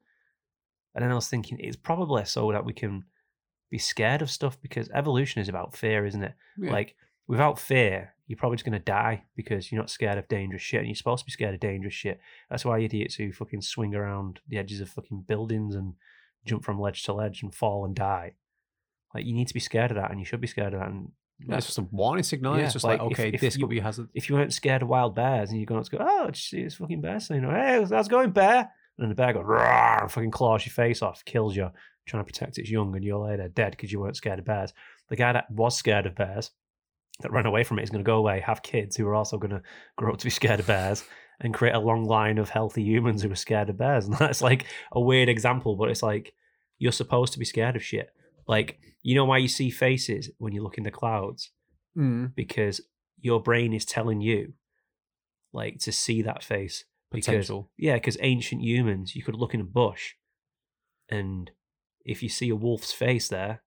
And 0.95 1.03
then 1.03 1.13
I 1.13 1.15
was 1.15 1.29
thinking, 1.29 1.59
it's 1.61 1.77
probably 1.77 2.25
so 2.25 2.51
that 2.53 2.65
we 2.65 2.73
can 2.73 3.05
be 3.71 3.79
scared 3.79 4.23
of 4.23 4.31
stuff 4.31 4.61
because 4.63 4.89
evolution 4.95 5.43
is 5.43 5.49
about 5.49 5.77
fear, 5.77 6.07
isn't 6.07 6.23
it? 6.23 6.35
Yeah. 6.57 6.73
Like 6.73 6.95
without 7.27 7.59
fear, 7.59 8.15
you're 8.27 8.39
probably 8.39 8.57
just 8.57 8.65
gonna 8.65 8.79
die 8.79 9.25
because 9.37 9.71
you're 9.71 9.81
not 9.81 9.91
scared 9.91 10.19
of 10.19 10.29
dangerous 10.29 10.63
shit, 10.63 10.81
and 10.81 10.89
you're 10.89 10.97
supposed 10.97 11.21
to 11.21 11.27
be 11.27 11.33
scared 11.33 11.55
of 11.55 11.61
dangerous 11.61 11.95
shit. 11.95 12.21
That's 12.49 12.65
why 12.65 12.79
idiots 12.79 13.17
who 13.17 13.33
fucking 13.33 13.63
swing 13.63 13.95
around 13.95 14.41
the 14.49 14.59
edges 14.59 14.81
of 14.81 14.89
fucking 14.89 15.25
buildings 15.29 15.75
and 15.75 15.95
jump 16.47 16.65
from 16.65 16.81
ledge 16.81 17.03
to 17.03 17.13
ledge 17.13 17.43
and 17.43 17.55
fall 17.55 17.85
and 17.85 17.95
die. 17.95 18.35
Like 19.15 19.25
you 19.25 19.35
need 19.35 19.49
to 19.49 19.55
be 19.55 19.61
scared 19.61 19.91
of 19.91 19.97
that, 19.97 20.11
and 20.11 20.19
you 20.21 20.27
should 20.27 20.41
be 20.41 20.47
scared 20.47 20.75
of 20.75 20.81
that. 20.81 20.89
And 20.89 21.11
Yeah, 21.41 21.57
it's 21.57 21.67
just 21.67 21.79
a 21.79 21.83
warning 21.83 22.25
signal. 22.25 22.57
Yeah, 22.57 22.65
it's 22.65 22.73
just 22.73 22.85
like, 22.85 23.01
like, 23.01 23.13
okay, 23.13 23.31
if 23.33 23.41
this 23.41 23.57
you- 23.57 23.63
could 23.63 23.71
be 23.71 23.81
hazard. 23.81 24.09
if 24.15 24.29
you 24.29 24.35
weren't 24.37 24.53
scared 24.53 24.83
of 24.83 24.89
wild 24.89 25.15
bears 25.15 25.51
and 25.51 25.59
you're 25.59 25.67
going 25.67 25.83
to 25.83 25.91
go, 25.91 25.99
oh, 26.01 26.27
did 26.27 26.37
you 26.37 26.41
see 26.41 26.63
this 26.65 26.75
fucking 26.77 27.01
bear 27.01 27.21
saying, 27.21 27.43
hey, 27.43 27.85
how's 27.91 28.07
it 28.07 28.11
going, 28.11 28.31
bear? 28.31 28.59
And 28.99 29.05
then 29.05 29.09
the 29.11 29.15
bear 29.15 29.33
goes, 29.35 29.45
Rawr, 29.45 30.03
and 30.03 30.11
fucking 30.11 30.31
claws 30.31 30.65
your 30.65 30.73
face 30.73 31.03
off, 31.03 31.23
kills 31.27 31.55
you, 31.55 31.71
trying 32.07 32.23
to 32.23 32.27
protect 32.27 32.57
its 32.57 32.71
young, 32.71 32.95
and 32.97 33.05
you're 33.05 33.19
later 33.19 33.49
dead 33.49 33.73
because 33.73 33.93
you 33.93 34.01
weren't 34.01 34.17
scared 34.17 34.39
of 34.39 34.47
bears. 34.47 34.73
The 35.11 35.17
guy 35.17 35.33
that 35.35 35.51
was 35.51 35.77
scared 35.77 36.07
of 36.07 36.15
bears, 36.15 36.51
that 37.21 37.31
ran 37.33 37.45
away 37.47 37.63
from 37.65 37.79
it, 37.79 37.83
is 37.83 37.91
going 37.91 38.03
to 38.03 38.09
go 38.09 38.17
away, 38.17 38.41
have 38.41 38.63
kids 38.63 38.97
who 38.97 39.07
are 39.07 39.15
also 39.15 39.37
going 39.37 39.51
to 39.51 39.63
grow 39.97 40.13
up 40.13 40.19
to 40.19 40.25
be 40.25 40.31
scared 40.31 40.61
of 40.61 40.67
bears, 40.67 41.05
and 41.41 41.53
create 41.53 41.75
a 41.75 41.79
long 41.79 42.05
line 42.07 42.39
of 42.39 42.49
healthy 42.49 42.83
humans 42.83 43.23
who 43.23 43.31
are 43.31 43.35
scared 43.37 43.69
of 43.69 43.77
bears. 43.77 44.07
And 44.09 44.15
that's 44.17 44.41
like 44.41 44.65
a 44.93 45.01
weird 45.01 45.29
example, 45.29 45.77
but 45.77 45.91
it's 45.91 46.03
like 46.03 46.33
you're 46.79 46.93
supposed 46.93 47.35
to 47.35 47.39
be 47.39 47.45
scared 47.45 47.77
of 47.77 47.85
shit. 47.85 48.09
Like, 48.47 48.79
you 49.03 49.15
know 49.15 49.25
why 49.25 49.39
you 49.39 49.49
see 49.49 49.71
faces 49.71 50.31
when 50.39 50.53
you 50.53 50.63
look 50.63 50.79
in 50.79 50.85
the 50.85 50.91
clouds? 50.91 51.51
Mm, 51.97 52.35
because 52.35 52.81
your 53.21 53.43
brain 53.43 53.73
is 53.73 53.85
telling 53.85 54.21
you 54.21 54.53
like 55.53 55.79
to 55.79 55.93
see 55.93 56.23
that 56.23 56.43
face 56.43 56.85
because 57.11 57.27
potential. 57.27 57.71
yeah 57.79 57.95
because 57.95 58.17
ancient 58.21 58.63
humans 58.63 59.17
you 59.17 59.23
could 59.23 59.35
look 59.35 59.55
in 59.55 59.61
a 59.61 59.65
bush 59.65 60.15
and 61.09 61.51
if 62.05 62.23
you 62.23 62.29
see 62.29 62.51
a 62.51 62.57
wolf's 62.57 62.93
face 62.93 63.29
there 63.29 63.63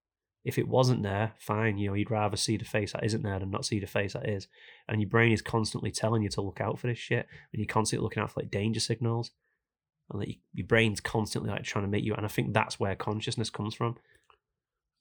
if 0.45 0.57
it 0.57 0.67
wasn't 0.67 1.01
there 1.03 1.33
fine 1.39 1.77
you 1.77 1.87
know 1.87 1.93
you'd 1.95 2.11
rather 2.11 2.37
see 2.37 2.57
the 2.57 2.65
face 2.65 2.93
that 2.93 3.03
isn't 3.03 3.23
there 3.23 3.39
than 3.39 3.49
not 3.49 3.65
see 3.65 3.79
the 3.79 3.87
face 3.87 4.13
that 4.13 4.29
is 4.29 4.47
and 4.87 5.01
your 5.01 5.09
brain 5.09 5.31
is 5.31 5.41
constantly 5.41 5.91
telling 5.91 6.21
you 6.21 6.29
to 6.29 6.41
look 6.41 6.61
out 6.61 6.77
for 6.77 6.87
this 6.87 6.97
shit 6.97 7.27
and 7.51 7.59
you're 7.59 7.65
constantly 7.65 8.03
looking 8.03 8.21
out 8.21 8.31
for 8.31 8.41
like 8.41 8.51
danger 8.51 8.79
signals 8.79 9.31
and 10.11 10.19
like 10.19 10.37
your 10.53 10.67
brain's 10.67 11.01
constantly 11.01 11.49
like 11.49 11.63
trying 11.63 11.83
to 11.83 11.89
make 11.89 12.03
you 12.03 12.13
and 12.13 12.25
i 12.25 12.29
think 12.29 12.53
that's 12.53 12.79
where 12.79 12.95
consciousness 12.95 13.49
comes 13.49 13.73
from 13.73 13.95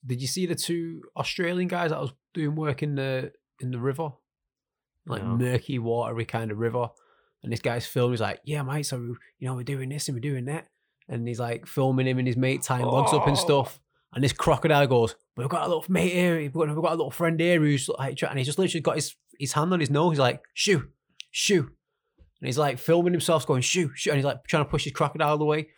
Did 0.06 0.20
you 0.20 0.28
see 0.28 0.46
the 0.46 0.54
two 0.54 1.02
Australian 1.16 1.68
guys 1.68 1.90
that 1.90 2.00
was 2.00 2.12
doing 2.34 2.54
work 2.54 2.82
in 2.82 2.94
the 2.94 3.32
in 3.60 3.70
the 3.70 3.80
river? 3.80 4.10
like 5.06 5.22
No. 5.24 5.36
murky, 5.38 5.78
watery 5.78 6.26
kind 6.26 6.50
of 6.50 6.58
river. 6.58 6.88
And 7.42 7.50
this 7.50 7.60
guy's 7.60 7.86
filming. 7.86 8.12
He's 8.12 8.20
like, 8.20 8.40
"Yeah, 8.44 8.62
mate. 8.62 8.82
So 8.82 8.98
you 9.38 9.48
know, 9.48 9.54
we're 9.54 9.62
doing 9.62 9.88
this 9.88 10.08
and 10.08 10.14
we're 10.16 10.20
doing 10.20 10.44
that." 10.46 10.66
And 11.08 11.26
he's 11.26 11.40
like 11.40 11.66
filming 11.66 12.06
him 12.06 12.18
and 12.18 12.26
his 12.28 12.36
mate 12.36 12.60
tying 12.62 12.84
logs 12.84 13.14
up 13.14 13.26
and 13.26 13.36
Oh. 13.36 13.40
stuff. 13.40 13.80
And 14.12 14.22
this 14.22 14.34
crocodile 14.34 14.86
goes, 14.86 15.14
"We've 15.36 15.48
got 15.48 15.62
a 15.64 15.68
little 15.68 15.84
mate 15.88 16.12
here. 16.12 16.36
We've 16.36 16.52
got, 16.52 16.68
we've 16.68 16.76
got 16.76 16.92
a 16.92 16.96
little 16.96 17.10
friend 17.10 17.40
here 17.40 17.58
who's 17.58 17.88
like," 17.88 18.16
try-" 18.18 18.28
and 18.28 18.38
he's 18.38 18.46
just 18.48 18.58
literally 18.58 18.82
got 18.82 18.96
his 18.96 19.14
his 19.38 19.52
hand 19.54 19.72
on 19.72 19.80
his 19.80 19.88
nose. 19.90 20.12
He's 20.12 20.18
like, 20.18 20.42
"Shoo, 20.52 20.88
shoo," 21.30 21.70
and 22.40 22.46
he's 22.46 22.58
like 22.58 22.78
filming 22.78 23.12
himself 23.14 23.46
going, 23.46 23.62
"Shoo, 23.62 23.90
shoo," 23.94 24.10
and 24.10 24.18
he's 24.18 24.26
like 24.26 24.44
trying 24.46 24.64
to 24.64 24.70
push 24.70 24.84
his 24.84 24.92
crocodile 24.92 25.40
away. 25.40 25.68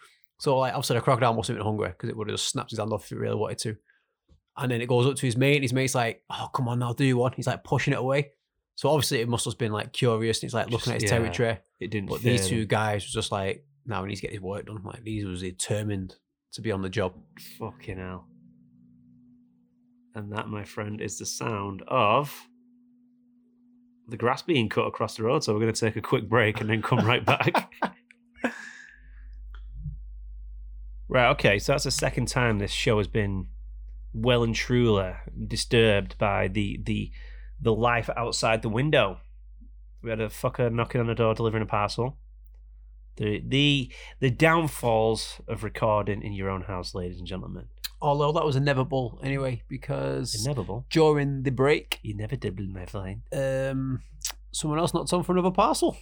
So 0.40 0.58
like, 0.58 0.72
obviously, 0.74 0.96
the 0.96 1.02
crocodile 1.02 1.34
must 1.34 1.48
have 1.48 1.56
been 1.56 1.64
hungry 1.66 1.88
because 1.90 2.08
it 2.08 2.16
would 2.16 2.28
have 2.28 2.36
just 2.36 2.48
snapped 2.48 2.70
his 2.70 2.78
hand 2.80 2.92
off 2.92 3.04
if 3.04 3.12
it 3.12 3.18
really 3.18 3.36
wanted 3.36 3.58
to. 3.58 3.76
And 4.60 4.70
then 4.70 4.82
it 4.82 4.88
goes 4.88 5.06
up 5.06 5.16
to 5.16 5.26
his 5.26 5.36
mate, 5.36 5.56
and 5.56 5.64
his 5.64 5.72
mate's 5.72 5.94
like, 5.94 6.22
"Oh, 6.30 6.48
come 6.54 6.68
on, 6.68 6.82
I'll 6.82 6.94
do 6.94 7.16
one." 7.16 7.32
He's 7.32 7.46
like 7.46 7.64
pushing 7.64 7.94
it 7.94 7.98
away. 7.98 8.32
So 8.76 8.90
obviously, 8.90 9.20
it 9.20 9.28
must 9.28 9.46
have 9.46 9.58
been 9.58 9.72
like 9.72 9.92
curious, 9.92 10.38
and 10.38 10.42
he's 10.42 10.54
like 10.54 10.70
looking 10.70 10.92
at 10.92 11.00
his 11.00 11.10
yeah. 11.10 11.18
territory. 11.18 11.58
It 11.80 11.90
didn't. 11.90 12.10
But 12.10 12.20
these 12.20 12.46
two 12.46 12.66
guys 12.66 13.04
was 13.04 13.12
just 13.12 13.32
like, 13.32 13.64
"Now 13.86 14.02
we 14.02 14.10
need 14.10 14.16
to 14.16 14.22
get 14.22 14.32
his 14.32 14.40
work 14.40 14.66
done." 14.66 14.82
Like 14.84 15.02
these 15.02 15.24
was 15.24 15.40
determined 15.40 16.14
to 16.52 16.60
be 16.60 16.70
on 16.70 16.82
the 16.82 16.90
job. 16.90 17.14
Fucking 17.58 17.98
hell. 17.98 18.26
And 20.14 20.32
that, 20.32 20.48
my 20.48 20.64
friend, 20.64 21.00
is 21.00 21.18
the 21.18 21.26
sound 21.26 21.82
of 21.88 22.34
the 24.08 24.16
grass 24.16 24.42
being 24.42 24.68
cut 24.68 24.86
across 24.86 25.16
the 25.16 25.22
road. 25.22 25.44
So 25.44 25.54
we're 25.54 25.60
going 25.60 25.72
to 25.72 25.80
take 25.80 25.96
a 25.96 26.02
quick 26.02 26.28
break 26.28 26.60
and 26.60 26.68
then 26.68 26.82
come 26.82 26.98
right 27.06 27.24
back. 27.24 27.72
right, 31.08 31.30
okay. 31.30 31.58
So 31.58 31.72
that's 31.72 31.84
the 31.84 31.90
second 31.90 32.26
time 32.28 32.58
this 32.58 32.72
show 32.72 32.98
has 32.98 33.06
been 33.06 33.46
well 34.12 34.42
and 34.42 34.54
truly 34.54 35.12
disturbed 35.46 36.18
by 36.18 36.48
the 36.48 36.80
the 36.84 37.10
the 37.60 37.74
life 37.74 38.08
outside 38.16 38.62
the 38.62 38.68
window. 38.68 39.18
We 40.02 40.10
had 40.10 40.20
a 40.20 40.28
fucker 40.28 40.72
knocking 40.72 41.00
on 41.00 41.06
the 41.08 41.14
door 41.14 41.34
delivering 41.34 41.62
a 41.62 41.66
parcel. 41.66 42.16
The 43.16 43.42
the 43.46 43.92
the 44.20 44.30
downfalls 44.30 45.40
of 45.46 45.62
recording 45.62 46.22
in 46.22 46.32
your 46.32 46.48
own 46.48 46.62
house, 46.62 46.94
ladies 46.94 47.18
and 47.18 47.26
gentlemen. 47.26 47.66
Although 48.02 48.32
that 48.32 48.46
was 48.46 48.56
inevitable 48.56 49.20
anyway, 49.22 49.62
because 49.68 50.34
Inevitable. 50.46 50.86
during 50.88 51.42
the 51.42 51.50
break, 51.50 51.98
you 52.02 52.14
never 52.16 52.34
Inevitable, 52.34 52.64
my 52.72 52.86
friend. 52.86 53.20
um, 53.34 54.02
someone 54.52 54.78
else 54.78 54.94
knocked 54.94 55.12
on 55.12 55.22
for 55.22 55.32
another 55.32 55.50
parcel. 55.50 55.98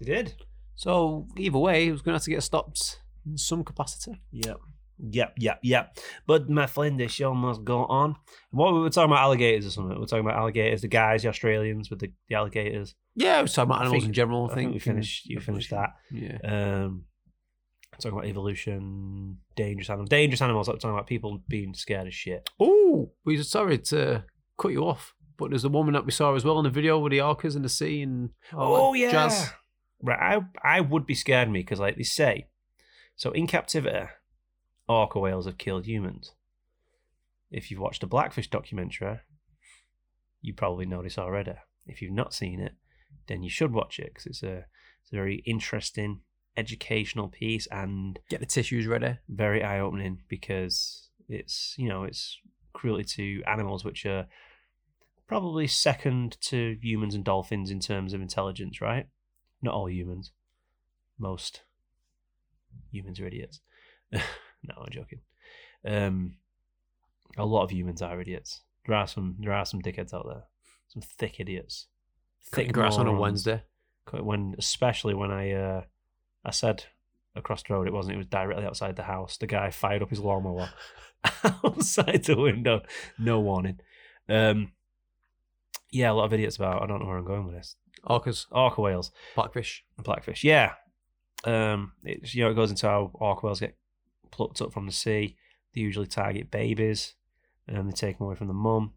They 0.00 0.06
did. 0.06 0.34
So 0.74 1.28
either 1.36 1.56
way, 1.58 1.84
he 1.84 1.92
was 1.92 2.02
going 2.02 2.14
to 2.14 2.16
have 2.16 2.24
to 2.24 2.30
get 2.30 2.42
stopped 2.42 3.00
in 3.24 3.38
some 3.38 3.62
capacity. 3.62 4.20
Yep. 4.32 4.58
Yep, 4.98 5.34
yep, 5.38 5.58
yep. 5.62 5.98
But 6.26 6.48
my 6.48 6.66
friend, 6.66 6.98
the 6.98 7.08
show 7.08 7.34
must 7.34 7.64
go 7.64 7.84
on. 7.84 8.16
What 8.50 8.72
we 8.72 8.80
were 8.80 8.90
talking 8.90 9.10
about 9.10 9.22
alligators 9.22 9.66
or 9.66 9.70
something. 9.70 9.94
We 9.94 10.00
We're 10.00 10.06
talking 10.06 10.24
about 10.24 10.38
alligators, 10.38 10.80
the 10.80 10.88
guys, 10.88 11.22
the 11.22 11.28
Australians 11.28 11.90
with 11.90 12.00
the, 12.00 12.12
the 12.28 12.34
alligators. 12.34 12.94
Yeah, 13.14 13.40
was 13.42 13.52
talking 13.52 13.70
about 13.70 13.82
animals 13.82 14.02
think- 14.02 14.08
in 14.08 14.12
general. 14.14 14.48
I, 14.48 14.52
I 14.52 14.54
think 14.54 14.58
think 14.70 14.74
we 14.74 14.78
finished 14.78 15.26
you 15.26 15.40
finished 15.40 15.70
that. 15.70 15.90
Yeah. 16.10 16.38
Um 16.42 17.04
talking 18.00 18.18
about 18.18 18.28
evolution, 18.28 19.38
dangerous 19.54 19.88
animals. 19.88 20.08
Dangerous 20.10 20.42
animals, 20.42 20.68
like 20.68 20.78
talking 20.78 20.94
about 20.94 21.06
people 21.06 21.42
being 21.48 21.74
scared 21.74 22.06
of 22.06 22.14
shit. 22.14 22.48
Oh, 22.60 23.12
we 23.24 23.36
just 23.36 23.50
sorry 23.50 23.78
to 23.78 24.24
cut 24.58 24.72
you 24.72 24.84
off, 24.84 25.14
but 25.36 25.50
there's 25.50 25.64
a 25.64 25.68
woman 25.68 25.94
that 25.94 26.04
we 26.04 26.12
saw 26.12 26.34
as 26.34 26.44
well 26.44 26.58
in 26.58 26.64
the 26.64 26.70
video 26.70 26.98
with 26.98 27.12
the 27.12 27.18
orcas 27.18 27.56
in 27.56 27.62
the 27.62 27.68
sea 27.68 28.02
and 28.02 28.30
oh 28.52 28.94
yeah, 28.94 29.10
jazz. 29.10 29.50
Right, 30.02 30.40
I 30.64 30.76
I 30.76 30.80
would 30.80 31.06
be 31.06 31.14
scared 31.14 31.50
me 31.50 31.60
because 31.60 31.80
like 31.80 31.96
they 31.96 32.02
say, 32.02 32.48
so 33.16 33.32
in 33.32 33.46
captivity, 33.46 34.06
orca 34.88 35.18
whales 35.18 35.46
have 35.46 35.58
killed 35.58 35.86
humans. 35.86 36.32
If 37.50 37.70
you've 37.70 37.80
watched 37.80 38.02
a 38.02 38.06
Blackfish 38.06 38.50
documentary, 38.50 39.20
you 40.42 40.54
probably 40.54 40.86
know 40.86 41.02
this 41.02 41.18
already. 41.18 41.54
If 41.86 42.02
you've 42.02 42.12
not 42.12 42.34
seen 42.34 42.60
it, 42.60 42.74
then 43.28 43.42
you 43.42 43.50
should 43.50 43.72
watch 43.72 43.98
it 43.98 44.06
because 44.12 44.26
it's 44.26 44.42
a 44.42 44.66
it's 45.02 45.12
a 45.12 45.16
very 45.16 45.42
interesting 45.46 46.20
educational 46.56 47.28
piece 47.28 47.66
and 47.70 48.18
Get 48.28 48.40
the 48.40 48.46
tissues 48.46 48.86
ready. 48.86 49.18
very 49.28 49.62
eye 49.62 49.78
opening 49.78 50.18
because 50.28 51.08
it's 51.28 51.74
you 51.76 51.88
know 51.88 52.04
it's 52.04 52.38
cruelty 52.72 53.04
to 53.04 53.42
animals 53.48 53.84
which 53.84 54.04
are 54.06 54.26
probably 55.26 55.66
second 55.66 56.36
to 56.40 56.76
humans 56.80 57.14
and 57.14 57.24
dolphins 57.24 57.70
in 57.70 57.80
terms 57.80 58.12
of 58.12 58.20
intelligence, 58.20 58.80
right? 58.80 59.06
Not 59.60 59.74
all 59.74 59.88
humans. 59.88 60.32
Most 61.18 61.62
humans 62.92 63.18
are 63.20 63.26
idiots. 63.26 63.60
no, 64.68 64.82
I'm 64.82 64.92
joking. 64.92 65.20
Um, 65.84 66.36
a 67.36 67.44
lot 67.44 67.64
of 67.64 67.70
humans 67.70 68.02
are 68.02 68.20
idiots. 68.20 68.62
There 68.86 68.96
are 68.96 69.06
some 69.06 69.36
there 69.40 69.52
are 69.52 69.64
some 69.64 69.82
dickheads 69.82 70.14
out 70.14 70.26
there. 70.26 70.44
Some 70.88 71.02
thick 71.02 71.40
idiots. 71.40 71.86
Cutting 72.52 72.72
grass 72.72 72.96
on 72.96 73.06
a 73.06 73.12
morons. 73.12 73.20
Wednesday. 73.20 73.62
When 74.12 74.54
especially 74.58 75.14
when 75.14 75.30
I 75.30 75.52
uh, 75.52 75.82
I 76.44 76.50
said 76.50 76.84
across 77.34 77.62
the 77.62 77.74
road 77.74 77.86
it 77.86 77.92
wasn't 77.92 78.14
it 78.14 78.18
was 78.18 78.26
directly 78.26 78.64
outside 78.64 78.96
the 78.96 79.02
house. 79.02 79.36
The 79.36 79.46
guy 79.46 79.70
fired 79.70 80.02
up 80.02 80.10
his 80.10 80.20
lawnmower 80.20 80.70
outside 81.44 82.24
the 82.24 82.36
window. 82.36 82.82
No 83.18 83.40
warning. 83.40 83.80
Um 84.28 84.72
yeah, 85.90 86.10
a 86.10 86.14
lot 86.14 86.24
of 86.24 86.32
idiots 86.32 86.56
about 86.56 86.82
I 86.82 86.86
don't 86.86 87.00
know 87.00 87.06
where 87.06 87.18
I'm 87.18 87.24
going 87.26 87.46
with 87.46 87.54
this. 87.54 87.76
Orcas, 88.04 88.46
Orca 88.50 88.80
whales. 88.80 89.10
blackfish. 89.34 89.84
Blackfish. 89.98 90.44
Yeah. 90.44 90.74
Um, 91.44 91.92
it's, 92.04 92.34
you 92.34 92.44
know, 92.44 92.50
it 92.50 92.54
goes 92.54 92.70
into 92.70 92.86
how 92.86 93.10
orca 93.14 93.46
whales 93.46 93.60
get 93.60 93.76
plucked 94.30 94.60
up 94.60 94.72
from 94.72 94.86
the 94.86 94.92
sea. 94.92 95.36
They 95.74 95.80
usually 95.80 96.06
target 96.06 96.50
babies, 96.50 97.14
and 97.68 97.88
they 97.88 97.92
take 97.92 98.18
them 98.18 98.26
away 98.26 98.36
from 98.36 98.48
the 98.48 98.54
mum. 98.54 98.92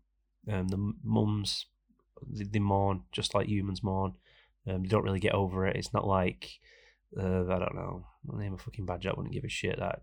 Um, 0.52 0.68
the 0.70 0.94
mums, 1.04 1.66
they, 2.28 2.46
they 2.46 2.60
mourn 2.60 3.04
just 3.12 3.36
like 3.36 3.48
humans 3.48 3.84
mourn. 3.84 4.14
Um, 4.68 4.84
they 4.84 4.90
don't 4.90 5.04
really 5.04 5.20
get 5.20 5.34
over 5.34 5.66
it. 5.66 5.76
It's 5.76 5.94
not 5.94 6.08
like 6.08 6.60
uh, 7.18 7.46
I 7.46 7.60
don't 7.60 7.76
know. 7.76 8.06
I'll 8.32 8.38
name 8.38 8.54
a 8.54 8.58
fucking 8.58 8.86
bad 8.86 9.02
job. 9.02 9.18
Wouldn't 9.18 9.34
give 9.34 9.44
a 9.44 9.50
shit 9.50 9.80
that 9.80 10.02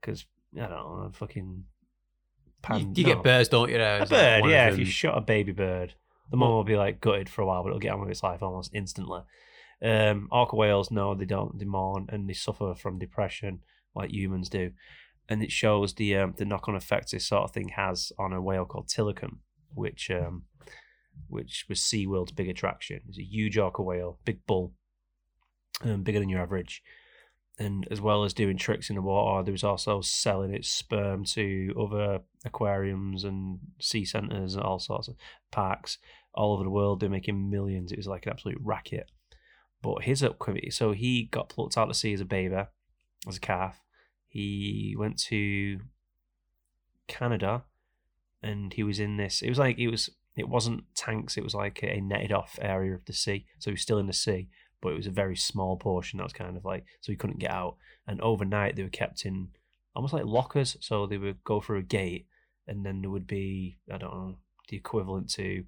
because 0.00 0.24
I 0.56 0.60
don't 0.60 0.70
know. 0.70 1.10
Fucking 1.12 1.64
You, 1.64 2.52
pan, 2.62 2.94
you 2.94 3.04
no. 3.04 3.14
get 3.14 3.22
birds, 3.22 3.48
don't 3.48 3.70
you? 3.70 3.78
There? 3.78 3.98
A 3.98 4.02
It's 4.02 4.10
like 4.10 4.42
bird, 4.42 4.50
yeah. 4.50 4.68
If 4.68 4.78
you 4.78 4.84
shot 4.84 5.16
a 5.18 5.20
baby 5.20 5.52
bird, 5.52 5.94
the 6.30 6.36
mum 6.36 6.50
will 6.50 6.64
be 6.64 6.76
like 6.76 7.00
gutted 7.00 7.28
for 7.28 7.42
a 7.42 7.46
while, 7.46 7.62
but 7.62 7.68
it'll 7.70 7.80
get 7.80 7.92
on 7.92 8.00
with 8.00 8.10
its 8.10 8.22
life 8.22 8.42
almost 8.42 8.74
instantly. 8.74 9.20
Um, 9.80 10.28
orca 10.32 10.56
whales, 10.56 10.90
no, 10.90 11.14
they 11.14 11.24
don't. 11.24 11.58
They 11.58 11.64
mourn 11.64 12.06
and 12.08 12.28
they 12.28 12.32
suffer 12.34 12.74
from 12.74 12.98
depression 12.98 13.60
like 13.94 14.10
humans 14.10 14.48
do, 14.48 14.72
and 15.28 15.42
it 15.42 15.52
shows 15.52 15.94
the 15.94 16.16
um, 16.16 16.34
the 16.36 16.44
knock 16.44 16.68
on 16.68 16.76
effects 16.76 17.12
this 17.12 17.26
sort 17.26 17.44
of 17.44 17.52
thing 17.52 17.70
has 17.70 18.12
on 18.18 18.32
a 18.32 18.40
whale 18.40 18.64
called 18.64 18.88
Tilikum, 18.88 19.38
which 19.74 20.10
um, 20.10 20.44
which 21.28 21.66
was 21.68 21.80
SeaWorld's 21.80 22.32
big 22.32 22.48
attraction. 22.48 23.00
It's 23.08 23.18
a 23.18 23.24
huge 23.24 23.58
orca 23.58 23.82
whale, 23.82 24.18
big 24.24 24.46
bull, 24.46 24.74
um, 25.82 26.02
bigger 26.02 26.20
than 26.20 26.28
your 26.28 26.40
average. 26.40 26.82
And 27.60 27.88
as 27.90 28.00
well 28.00 28.22
as 28.22 28.32
doing 28.32 28.56
tricks 28.56 28.88
in 28.88 28.94
the 28.94 29.02
water, 29.02 29.42
there 29.42 29.52
was 29.52 29.64
also 29.64 30.00
selling 30.00 30.54
its 30.54 30.68
sperm 30.68 31.24
to 31.24 31.74
other 31.78 32.20
aquariums 32.44 33.24
and 33.24 33.58
sea 33.80 34.04
centres 34.04 34.54
and 34.54 34.62
all 34.62 34.78
sorts 34.78 35.08
of 35.08 35.16
parks 35.50 35.98
all 36.34 36.54
over 36.54 36.62
the 36.62 36.70
world. 36.70 37.00
They're 37.00 37.10
making 37.10 37.50
millions. 37.50 37.90
It 37.90 37.98
was 37.98 38.06
like 38.06 38.26
an 38.26 38.32
absolute 38.32 38.58
racket. 38.62 39.10
But 39.82 40.04
his 40.04 40.22
upcoming, 40.22 40.70
so 40.70 40.92
he 40.92 41.24
got 41.24 41.48
plucked 41.48 41.76
out 41.76 41.86
to 41.86 41.94
sea 41.94 42.12
as 42.12 42.20
a 42.20 42.24
baby, 42.24 42.62
as 43.26 43.36
a 43.36 43.40
calf. 43.40 43.80
He 44.26 44.94
went 44.98 45.18
to 45.24 45.80
Canada, 47.06 47.64
and 48.42 48.72
he 48.72 48.82
was 48.82 49.00
in 49.00 49.16
this. 49.16 49.42
It 49.42 49.48
was 49.48 49.58
like 49.58 49.78
it 49.78 49.88
was. 49.88 50.10
It 50.36 50.48
wasn't 50.48 50.84
tanks. 50.94 51.36
It 51.36 51.42
was 51.42 51.54
like 51.54 51.80
a 51.82 52.00
netted 52.00 52.30
off 52.30 52.60
area 52.62 52.94
of 52.94 53.04
the 53.06 53.12
sea. 53.12 53.46
So 53.58 53.70
he 53.70 53.74
was 53.74 53.82
still 53.82 53.98
in 53.98 54.06
the 54.06 54.12
sea, 54.12 54.48
but 54.80 54.92
it 54.92 54.96
was 54.96 55.08
a 55.08 55.10
very 55.10 55.34
small 55.34 55.76
portion. 55.76 56.18
That 56.18 56.22
was 56.24 56.32
kind 56.32 56.56
of 56.56 56.64
like 56.64 56.84
so 57.00 57.10
he 57.10 57.16
couldn't 57.16 57.40
get 57.40 57.50
out. 57.50 57.76
And 58.06 58.20
overnight 58.20 58.76
they 58.76 58.84
were 58.84 58.88
kept 58.88 59.24
in 59.24 59.48
almost 59.96 60.12
like 60.14 60.26
lockers. 60.26 60.76
So 60.80 61.06
they 61.06 61.18
would 61.18 61.42
go 61.42 61.60
through 61.60 61.78
a 61.78 61.82
gate, 61.82 62.26
and 62.68 62.86
then 62.86 63.00
there 63.00 63.10
would 63.10 63.26
be 63.26 63.78
I 63.92 63.98
don't 63.98 64.14
know 64.14 64.36
the 64.68 64.76
equivalent 64.76 65.30
to 65.30 65.64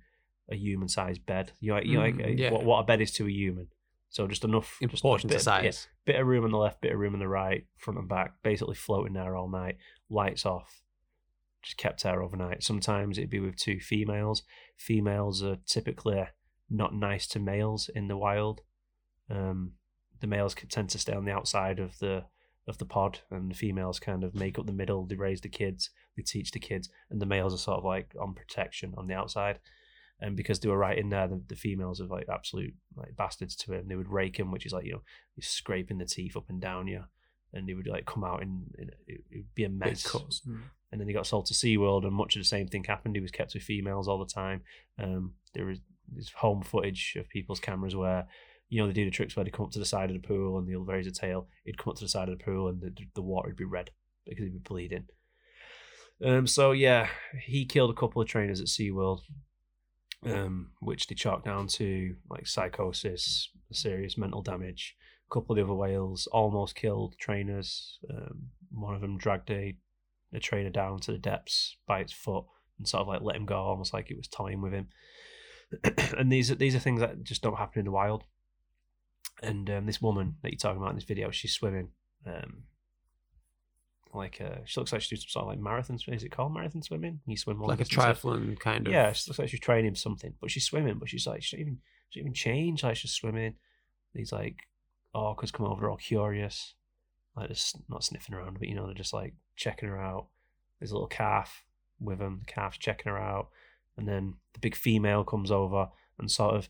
a 0.48 0.54
human 0.54 0.88
sized 0.88 1.26
bed. 1.26 1.50
You 1.58 1.72
know, 1.72 1.80
you 1.80 1.94
know, 1.96 2.02
like 2.02 2.14
Mm, 2.14 2.38
yeah. 2.38 2.50
what, 2.52 2.64
what 2.64 2.78
a 2.80 2.84
bed 2.84 3.00
is 3.00 3.10
to 3.12 3.26
a 3.26 3.30
human. 3.30 3.68
So 4.10 4.26
just 4.26 4.44
enough 4.44 4.76
in 4.80 4.88
just 4.88 5.00
a 5.00 5.02
proportion 5.02 5.30
to 5.30 5.36
bit- 5.36 5.42
size. 5.42 5.88
yeah, 6.06 6.12
bit 6.12 6.20
of 6.20 6.26
room 6.26 6.44
on 6.44 6.50
the 6.50 6.58
left, 6.58 6.80
bit 6.80 6.92
of 6.92 6.98
room 6.98 7.14
on 7.14 7.20
the 7.20 7.28
right, 7.28 7.64
front 7.78 7.98
and 7.98 8.08
back, 8.08 8.34
basically 8.42 8.74
floating 8.74 9.14
there 9.14 9.36
all 9.36 9.48
night, 9.48 9.76
lights 10.10 10.44
off, 10.44 10.82
just 11.62 11.76
kept 11.76 12.02
there 12.02 12.22
overnight. 12.22 12.62
Sometimes 12.62 13.18
it'd 13.18 13.30
be 13.30 13.38
with 13.40 13.56
two 13.56 13.78
females. 13.78 14.42
Females 14.76 15.42
are 15.42 15.58
typically 15.64 16.24
not 16.68 16.94
nice 16.94 17.26
to 17.28 17.38
males 17.38 17.88
in 17.94 18.08
the 18.08 18.16
wild. 18.16 18.62
Um, 19.30 19.72
the 20.20 20.26
males 20.26 20.56
tend 20.68 20.90
to 20.90 20.98
stay 20.98 21.12
on 21.12 21.24
the 21.24 21.32
outside 21.32 21.78
of 21.78 21.98
the 21.98 22.24
of 22.66 22.78
the 22.78 22.84
pod, 22.84 23.20
and 23.30 23.50
the 23.50 23.54
females 23.54 23.98
kind 23.98 24.22
of 24.22 24.34
make 24.34 24.58
up 24.58 24.66
the 24.66 24.72
middle. 24.72 25.06
They 25.06 25.16
raise 25.16 25.40
the 25.40 25.48
kids, 25.48 25.90
they 26.16 26.22
teach 26.22 26.50
the 26.50 26.58
kids, 26.58 26.88
and 27.10 27.20
the 27.20 27.26
males 27.26 27.54
are 27.54 27.58
sort 27.58 27.78
of 27.78 27.84
like 27.84 28.14
on 28.20 28.34
protection 28.34 28.94
on 28.96 29.06
the 29.06 29.14
outside. 29.14 29.60
And 30.20 30.36
because 30.36 30.60
they 30.60 30.68
were 30.68 30.76
right 30.76 30.98
in 30.98 31.08
there, 31.08 31.26
the, 31.28 31.42
the 31.48 31.56
females 31.56 32.00
are 32.00 32.06
like 32.06 32.26
absolute 32.28 32.74
like 32.96 33.16
bastards 33.16 33.56
to 33.56 33.72
him. 33.72 33.88
They 33.88 33.96
would 33.96 34.10
rake 34.10 34.38
him, 34.38 34.50
which 34.50 34.66
is 34.66 34.72
like 34.72 34.84
you 34.84 34.92
know, 34.92 35.02
you're 35.36 35.42
scraping 35.42 35.98
the 35.98 36.04
teeth 36.04 36.36
up 36.36 36.50
and 36.50 36.60
down 36.60 36.86
you, 36.86 37.04
and 37.54 37.68
they 37.68 37.74
would 37.74 37.86
like 37.86 38.06
come 38.06 38.24
out 38.24 38.42
and, 38.42 38.66
and 38.78 38.90
it 39.06 39.22
would 39.32 39.54
be 39.54 39.64
a 39.64 39.70
mess. 39.70 40.04
Mm. 40.04 40.62
and 40.92 41.00
then 41.00 41.08
he 41.08 41.14
got 41.14 41.26
sold 41.26 41.46
to 41.46 41.54
SeaWorld 41.54 42.04
and 42.04 42.12
much 42.14 42.36
of 42.36 42.40
the 42.40 42.46
same 42.46 42.68
thing 42.68 42.84
happened. 42.84 43.16
He 43.16 43.22
was 43.22 43.30
kept 43.30 43.54
with 43.54 43.62
females 43.62 44.08
all 44.08 44.18
the 44.18 44.32
time. 44.32 44.62
Um, 44.98 45.34
there 45.54 45.64
was 45.64 45.78
there's 46.12 46.30
home 46.30 46.62
footage 46.62 47.16
of 47.18 47.28
people's 47.28 47.60
cameras 47.60 47.96
where 47.96 48.26
you 48.68 48.80
know 48.80 48.86
they 48.86 48.92
do 48.92 49.04
the 49.04 49.10
tricks 49.10 49.36
where 49.36 49.44
they 49.44 49.50
come 49.50 49.66
up 49.66 49.72
to 49.72 49.78
the 49.78 49.86
side 49.86 50.10
of 50.10 50.20
the 50.20 50.26
pool 50.26 50.58
and 50.58 50.68
they'll 50.68 50.80
raise 50.84 51.06
a 51.06 51.12
tail. 51.12 51.48
He'd 51.64 51.78
come 51.78 51.92
up 51.92 51.96
to 51.96 52.04
the 52.04 52.08
side 52.08 52.28
of 52.28 52.38
the 52.38 52.44
pool 52.44 52.68
and 52.68 52.80
the, 52.80 52.92
the 53.14 53.22
water 53.22 53.48
would 53.48 53.56
be 53.56 53.64
red 53.64 53.90
because 54.26 54.44
he'd 54.44 54.52
be 54.52 54.58
bleeding. 54.58 55.06
Um, 56.24 56.46
so 56.46 56.72
yeah, 56.72 57.08
he 57.42 57.64
killed 57.64 57.90
a 57.90 57.98
couple 57.98 58.20
of 58.20 58.28
trainers 58.28 58.60
at 58.60 58.66
SeaWorld, 58.66 59.20
um, 60.26 60.72
which 60.80 61.06
they 61.06 61.14
chalk 61.14 61.44
down 61.44 61.66
to 61.66 62.16
like 62.28 62.46
psychosis, 62.46 63.50
serious 63.72 64.18
mental 64.18 64.42
damage. 64.42 64.96
A 65.30 65.34
couple 65.34 65.52
of 65.52 65.56
the 65.56 65.64
other 65.64 65.74
whales 65.74 66.26
almost 66.32 66.74
killed 66.74 67.14
trainers. 67.18 67.98
Um, 68.10 68.50
one 68.70 68.94
of 68.94 69.00
them 69.00 69.18
dragged 69.18 69.50
a, 69.50 69.76
a 70.32 70.40
trainer 70.40 70.70
down 70.70 71.00
to 71.00 71.12
the 71.12 71.18
depths 71.18 71.76
by 71.86 72.00
its 72.00 72.12
foot 72.12 72.44
and 72.78 72.88
sort 72.88 73.02
of 73.02 73.08
like 73.08 73.22
let 73.22 73.36
him 73.36 73.46
go, 73.46 73.56
almost 73.56 73.94
like 73.94 74.10
it 74.10 74.16
was 74.16 74.28
toying 74.28 74.60
with 74.60 74.72
him. 74.72 74.88
and 76.18 76.32
these 76.32 76.50
are 76.50 76.56
these 76.56 76.74
are 76.74 76.80
things 76.80 77.00
that 77.00 77.22
just 77.22 77.42
don't 77.42 77.58
happen 77.58 77.80
in 77.80 77.84
the 77.84 77.92
wild. 77.92 78.24
And 79.42 79.70
um, 79.70 79.86
this 79.86 80.02
woman 80.02 80.36
that 80.42 80.50
you're 80.50 80.58
talking 80.58 80.78
about 80.78 80.90
in 80.90 80.96
this 80.96 81.04
video, 81.04 81.30
she's 81.30 81.52
swimming. 81.52 81.90
Um, 82.26 82.64
like 84.14 84.40
uh, 84.40 84.58
she 84.64 84.80
looks 84.80 84.92
like 84.92 85.02
she 85.02 85.14
does 85.14 85.22
some 85.24 85.28
sort 85.30 85.42
of 85.44 85.48
like 85.48 85.58
marathon. 85.60 85.98
sw- 85.98 86.08
Is 86.08 86.24
it 86.24 86.30
called 86.30 86.52
marathon 86.52 86.82
swimming? 86.82 87.20
You 87.26 87.36
swim 87.36 87.60
like 87.60 87.80
a 87.80 87.84
triathlon 87.84 88.58
kind 88.58 88.86
of. 88.86 88.92
Yeah, 88.92 89.12
she 89.12 89.30
looks 89.30 89.38
like 89.38 89.48
she's 89.48 89.60
training 89.60 89.94
something, 89.94 90.34
but 90.40 90.50
she's 90.50 90.64
swimming. 90.64 90.98
But 90.98 91.08
she's 91.08 91.26
like, 91.26 91.42
she 91.42 91.56
don't 91.56 91.60
even, 91.62 91.78
she 92.10 92.20
don't 92.20 92.26
even 92.26 92.34
change. 92.34 92.82
Like 92.82 92.96
she's 92.96 93.12
swimming. 93.12 93.54
These 94.14 94.32
like 94.32 94.56
orcas 95.14 95.52
come 95.52 95.66
over, 95.66 95.88
all 95.88 95.96
curious, 95.96 96.74
like 97.36 97.48
just 97.48 97.76
not 97.88 98.02
sniffing 98.04 98.34
around, 98.34 98.58
but 98.58 98.68
you 98.68 98.74
know 98.74 98.86
they're 98.86 98.94
just 98.94 99.12
like 99.12 99.34
checking 99.56 99.88
her 99.88 100.00
out. 100.00 100.26
There's 100.78 100.90
a 100.90 100.94
little 100.94 101.08
calf 101.08 101.64
with 102.00 102.18
them. 102.18 102.40
The 102.44 102.52
calf's 102.52 102.78
checking 102.78 103.12
her 103.12 103.18
out, 103.18 103.48
and 103.96 104.08
then 104.08 104.34
the 104.54 104.60
big 104.60 104.74
female 104.74 105.22
comes 105.24 105.50
over 105.50 105.88
and 106.18 106.30
sort 106.30 106.56
of 106.56 106.68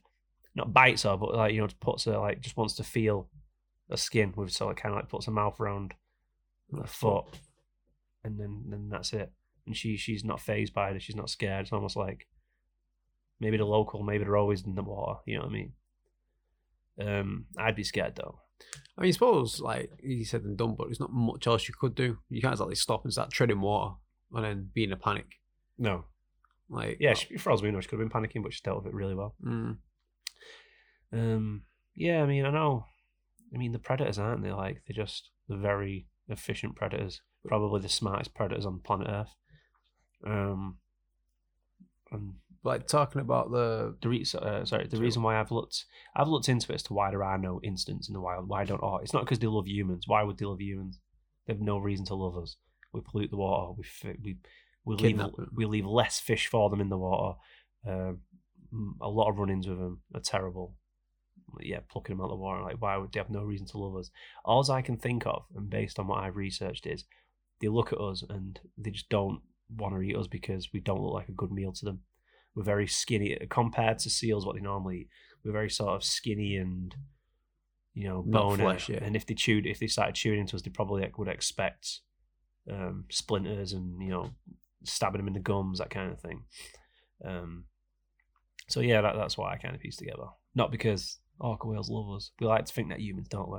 not 0.55 0.73
bites 0.75 1.05
her, 1.05 1.17
but 1.17 1.35
like 1.35 1.55
you 1.55 1.61
know 1.63 1.69
puts 1.81 2.05
her 2.05 2.19
like 2.19 2.41
just 2.41 2.57
wants 2.57 2.75
to 2.75 2.83
feel 2.83 3.29
her 3.89 3.97
skin 3.97 4.33
with 4.37 4.53
so 4.53 4.69
it 4.71 4.77
kind 4.77 4.95
of 4.95 5.01
like 5.01 5.09
puts 5.09 5.27
her 5.27 5.33
mouth 5.33 5.59
around 5.59 5.95
her 6.79 6.87
foot, 6.87 7.25
and 8.25 8.39
then 8.39 8.65
then 8.69 8.89
that's 8.91 9.13
it. 9.13 9.33
And 9.67 9.77
she 9.77 9.97
she's 9.97 10.25
not 10.25 10.41
phased 10.41 10.73
by 10.75 10.91
it. 10.91 11.03
She's 11.03 11.17
not 11.17 11.31
scared. 11.31 11.63
It's 11.63 11.73
almost 11.73 11.97
like 11.97 12.27
maybe 13.41 13.57
the 13.57 13.65
local, 13.65 14.03
maybe 14.03 14.25
they're 14.25 14.37
always 14.37 14.65
in 14.65 14.75
the 14.75 14.83
water. 14.83 15.21
You 15.27 15.37
know 15.39 15.45
what 15.45 15.51
I 15.51 15.53
mean? 15.53 15.73
Um, 17.01 17.47
I'd 17.59 17.77
be 17.77 17.85
scared 17.85 18.17
though. 18.17 18.41
I 18.99 19.03
mean, 19.03 19.13
suppose 19.13 19.61
like 19.61 19.91
he 20.03 20.25
said 20.25 20.43
and 20.43 20.57
done, 20.57 20.75
but 20.77 20.87
there's 20.89 21.01
not 21.01 21.13
much 21.13 21.47
else 21.47 21.67
you 21.69 21.75
could 21.79 21.95
do. 21.95 22.19
You 22.29 22.43
can't 22.43 22.53
exactly 22.53 22.75
stop 22.75 23.05
and 23.05 23.13
start 23.13 23.31
treading 23.31 23.61
water 23.61 23.95
and 24.33 24.45
then 24.45 24.71
be 24.75 24.85
in 24.85 24.93
a 24.93 24.97
panic. 24.97 25.27
No. 25.79 26.05
Like 26.69 26.99
Yeah, 27.01 27.15
she, 27.15 27.37
for 27.39 27.51
all 27.51 27.59
we 27.61 27.71
know, 27.71 27.81
she 27.81 27.89
could 27.89 27.99
have 27.99 28.09
been 28.09 28.23
panicking, 28.23 28.43
but 28.43 28.53
she 28.53 28.61
dealt 28.63 28.85
with 28.85 28.93
it 28.93 28.95
really 28.97 29.15
well. 29.15 29.35
mm, 29.43 29.77
Um, 31.13 31.63
yeah, 31.95 32.23
I 32.23 32.27
mean, 32.27 32.45
I 32.45 32.51
know. 32.51 32.85
I 33.55 33.59
mean, 33.59 33.73
the 33.73 33.79
predators 33.79 34.19
aren't 34.19 34.43
they? 34.43 34.53
Like 34.53 34.83
they're 34.87 35.03
just 35.05 35.31
the 35.49 35.57
very 35.57 36.07
efficient 36.31 36.77
predators, 36.77 37.21
probably 37.47 37.81
the 37.81 37.89
smartest 37.89 38.35
predators 38.35 38.65
on 38.65 38.81
planet 38.81 39.09
Earth. 39.11 39.35
Um, 40.25 40.79
and 42.11 42.35
like 42.63 42.87
talking 42.87 43.21
about 43.21 43.51
the 43.51 43.97
the 44.01 44.09
re- 44.09 44.27
uh, 44.41 44.65
sorry, 44.65 44.87
the 44.87 44.99
reason 44.99 45.23
why 45.23 45.39
I've 45.39 45.51
looked, 45.51 45.85
I've 46.15 46.29
looked 46.29 46.49
into 46.49 46.73
it 46.73 46.77
as 46.77 46.83
to 46.85 46.95
why 46.95 47.11
there 47.11 47.25
are 47.25 47.39
no 47.39 47.61
incidents 47.63 48.09
in 48.09 48.15
the 48.15 48.21
wild. 48.21 48.49
Why 48.49 48.65
don't 48.65 48.83
oh, 48.83 48.99
it's 49.03 49.13
not 49.13 49.25
because 49.25 49.39
they 49.39 49.47
love 49.47 49.67
humans. 49.67 50.05
Why 50.07 50.23
would 50.23 50.39
they 50.39 50.47
love 50.47 50.61
humans? 50.61 51.01
They 51.47 51.55
have 51.55 51.63
no 51.63 51.79
reason 51.79 52.05
to 52.07 52.15
love 52.15 52.37
us. 52.37 52.57
We 52.93 53.01
pollute 53.01 53.31
the 53.31 53.37
water. 53.37 53.73
We 53.77 53.85
fi- 53.85 54.19
we 54.23 54.39
we 54.85 54.97
leave 54.97 55.21
we 55.55 55.65
leave 55.65 55.87
less 55.87 56.21
fish 56.21 56.49
for 56.49 56.71
them 56.71 56.81
in 56.81 56.89
the 56.89 56.99
water. 56.99 57.39
Um, 57.87 58.21
a 59.01 59.09
lot 59.09 59.31
of 59.31 59.39
run-ins 59.39 59.67
with 59.67 59.79
them 59.79 60.03
are 60.15 60.21
terrible. 60.21 60.77
Yeah, 61.61 61.81
plucking 61.89 62.17
them 62.17 62.21
out 62.21 62.31
of 62.31 62.31
the 62.31 62.37
water. 62.37 62.63
Like, 62.63 62.81
why 62.81 62.97
would 62.97 63.13
they 63.13 63.21
have 63.21 63.31
no 63.31 63.43
reason 63.43 63.67
to 63.69 63.79
love 63.79 63.97
us? 63.97 64.11
All 64.45 64.69
I 64.71 64.83
can 64.83 64.97
think 64.97 65.27
of, 65.27 65.45
and 65.55 65.69
based 65.69 65.99
on 65.99 66.07
what 66.07 66.23
I've 66.23 66.37
researched, 66.37 66.87
is 66.87 67.05
they 67.61 67.69
look 67.69 67.93
at 67.93 68.01
us 68.01 68.23
and 68.29 68.59
they 68.79 68.91
just 68.91 69.09
don't 69.09 69.41
want 69.77 69.95
to 69.95 70.03
eat 70.03 70.17
us 70.17 70.27
because 70.27 70.73
we 70.73 70.81
don't 70.81 71.01
look 71.01 71.15
like 71.15 71.29
a 71.29 71.33
good 71.33 71.53
meal 71.53 71.73
to 71.73 71.85
them. 71.85 72.01
We're 72.55 72.65
very 72.65 72.87
skinny 72.87 73.37
compared 73.49 73.99
to 74.01 74.11
seals. 74.11 74.45
What 74.45 74.57
they 74.57 74.63
normally 74.63 74.99
eat, 74.99 75.09
we're 75.45 75.53
very 75.53 75.71
sort 75.71 75.91
of 75.91 76.05
skinny 76.05 76.57
and 76.57 76.95
you 77.95 78.09
know 78.09 78.23
bone. 78.23 78.59
flesh, 78.59 78.89
yeah. 78.89 78.99
And 79.03 79.15
if 79.15 79.27
they 79.27 79.35
chewed, 79.35 79.67
if 79.67 79.79
they 79.79 79.87
started 79.87 80.15
chewing 80.15 80.41
into 80.41 80.57
us, 80.57 80.63
they 80.63 80.71
probably 80.71 81.03
like, 81.03 81.19
would 81.19 81.29
expect 81.29 82.01
um, 82.71 83.05
splinters 83.11 83.73
and 83.73 84.03
you 84.03 84.11
know 84.11 84.31
stabbing 84.85 85.19
them 85.19 85.29
in 85.29 85.35
the 85.35 85.41
gums, 85.41 85.79
that 85.79 85.91
kind 85.91 86.11
of 86.13 86.21
thing. 86.21 86.45
Um, 87.25 87.65
so 88.69 88.81
yeah, 88.81 89.01
that, 89.03 89.17
that's 89.17 89.37
what 89.37 89.53
I 89.53 89.57
kind 89.57 89.75
of 89.75 89.81
pieced 89.81 89.99
together. 89.99 90.27
Not 90.55 90.71
because 90.71 91.19
Oh, 91.41 91.51
orca 91.51 91.67
whales 91.67 91.91
love 91.91 92.15
us. 92.15 92.33
We 92.41 92.47
like 92.47 92.67
to 92.67 92.73
think 92.73 92.89
that 92.89 93.01
humans 93.01 93.29
don't 93.29 93.51
we? 93.51 93.59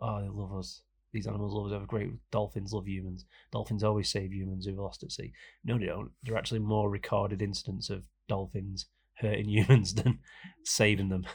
Oh, 0.00 0.22
they 0.22 0.28
love 0.28 0.54
us. 0.54 0.82
These 1.12 1.26
animals 1.26 1.54
love 1.54 1.66
us. 1.66 1.72
Have 1.72 1.88
great 1.88 2.10
dolphins 2.30 2.72
love 2.72 2.86
humans. 2.86 3.24
Dolphins 3.52 3.82
always 3.82 4.10
save 4.10 4.32
humans 4.32 4.66
who've 4.66 4.78
lost 4.78 5.02
at 5.02 5.12
sea. 5.12 5.32
No, 5.64 5.78
they 5.78 5.86
don't. 5.86 6.10
There 6.22 6.34
are 6.34 6.38
actually 6.38 6.60
more 6.60 6.90
recorded 6.90 7.42
incidents 7.42 7.90
of 7.90 8.02
dolphins 8.28 8.86
hurting 9.18 9.48
humans 9.48 9.94
than 9.94 10.18
saving 10.64 11.08
them. 11.08 11.26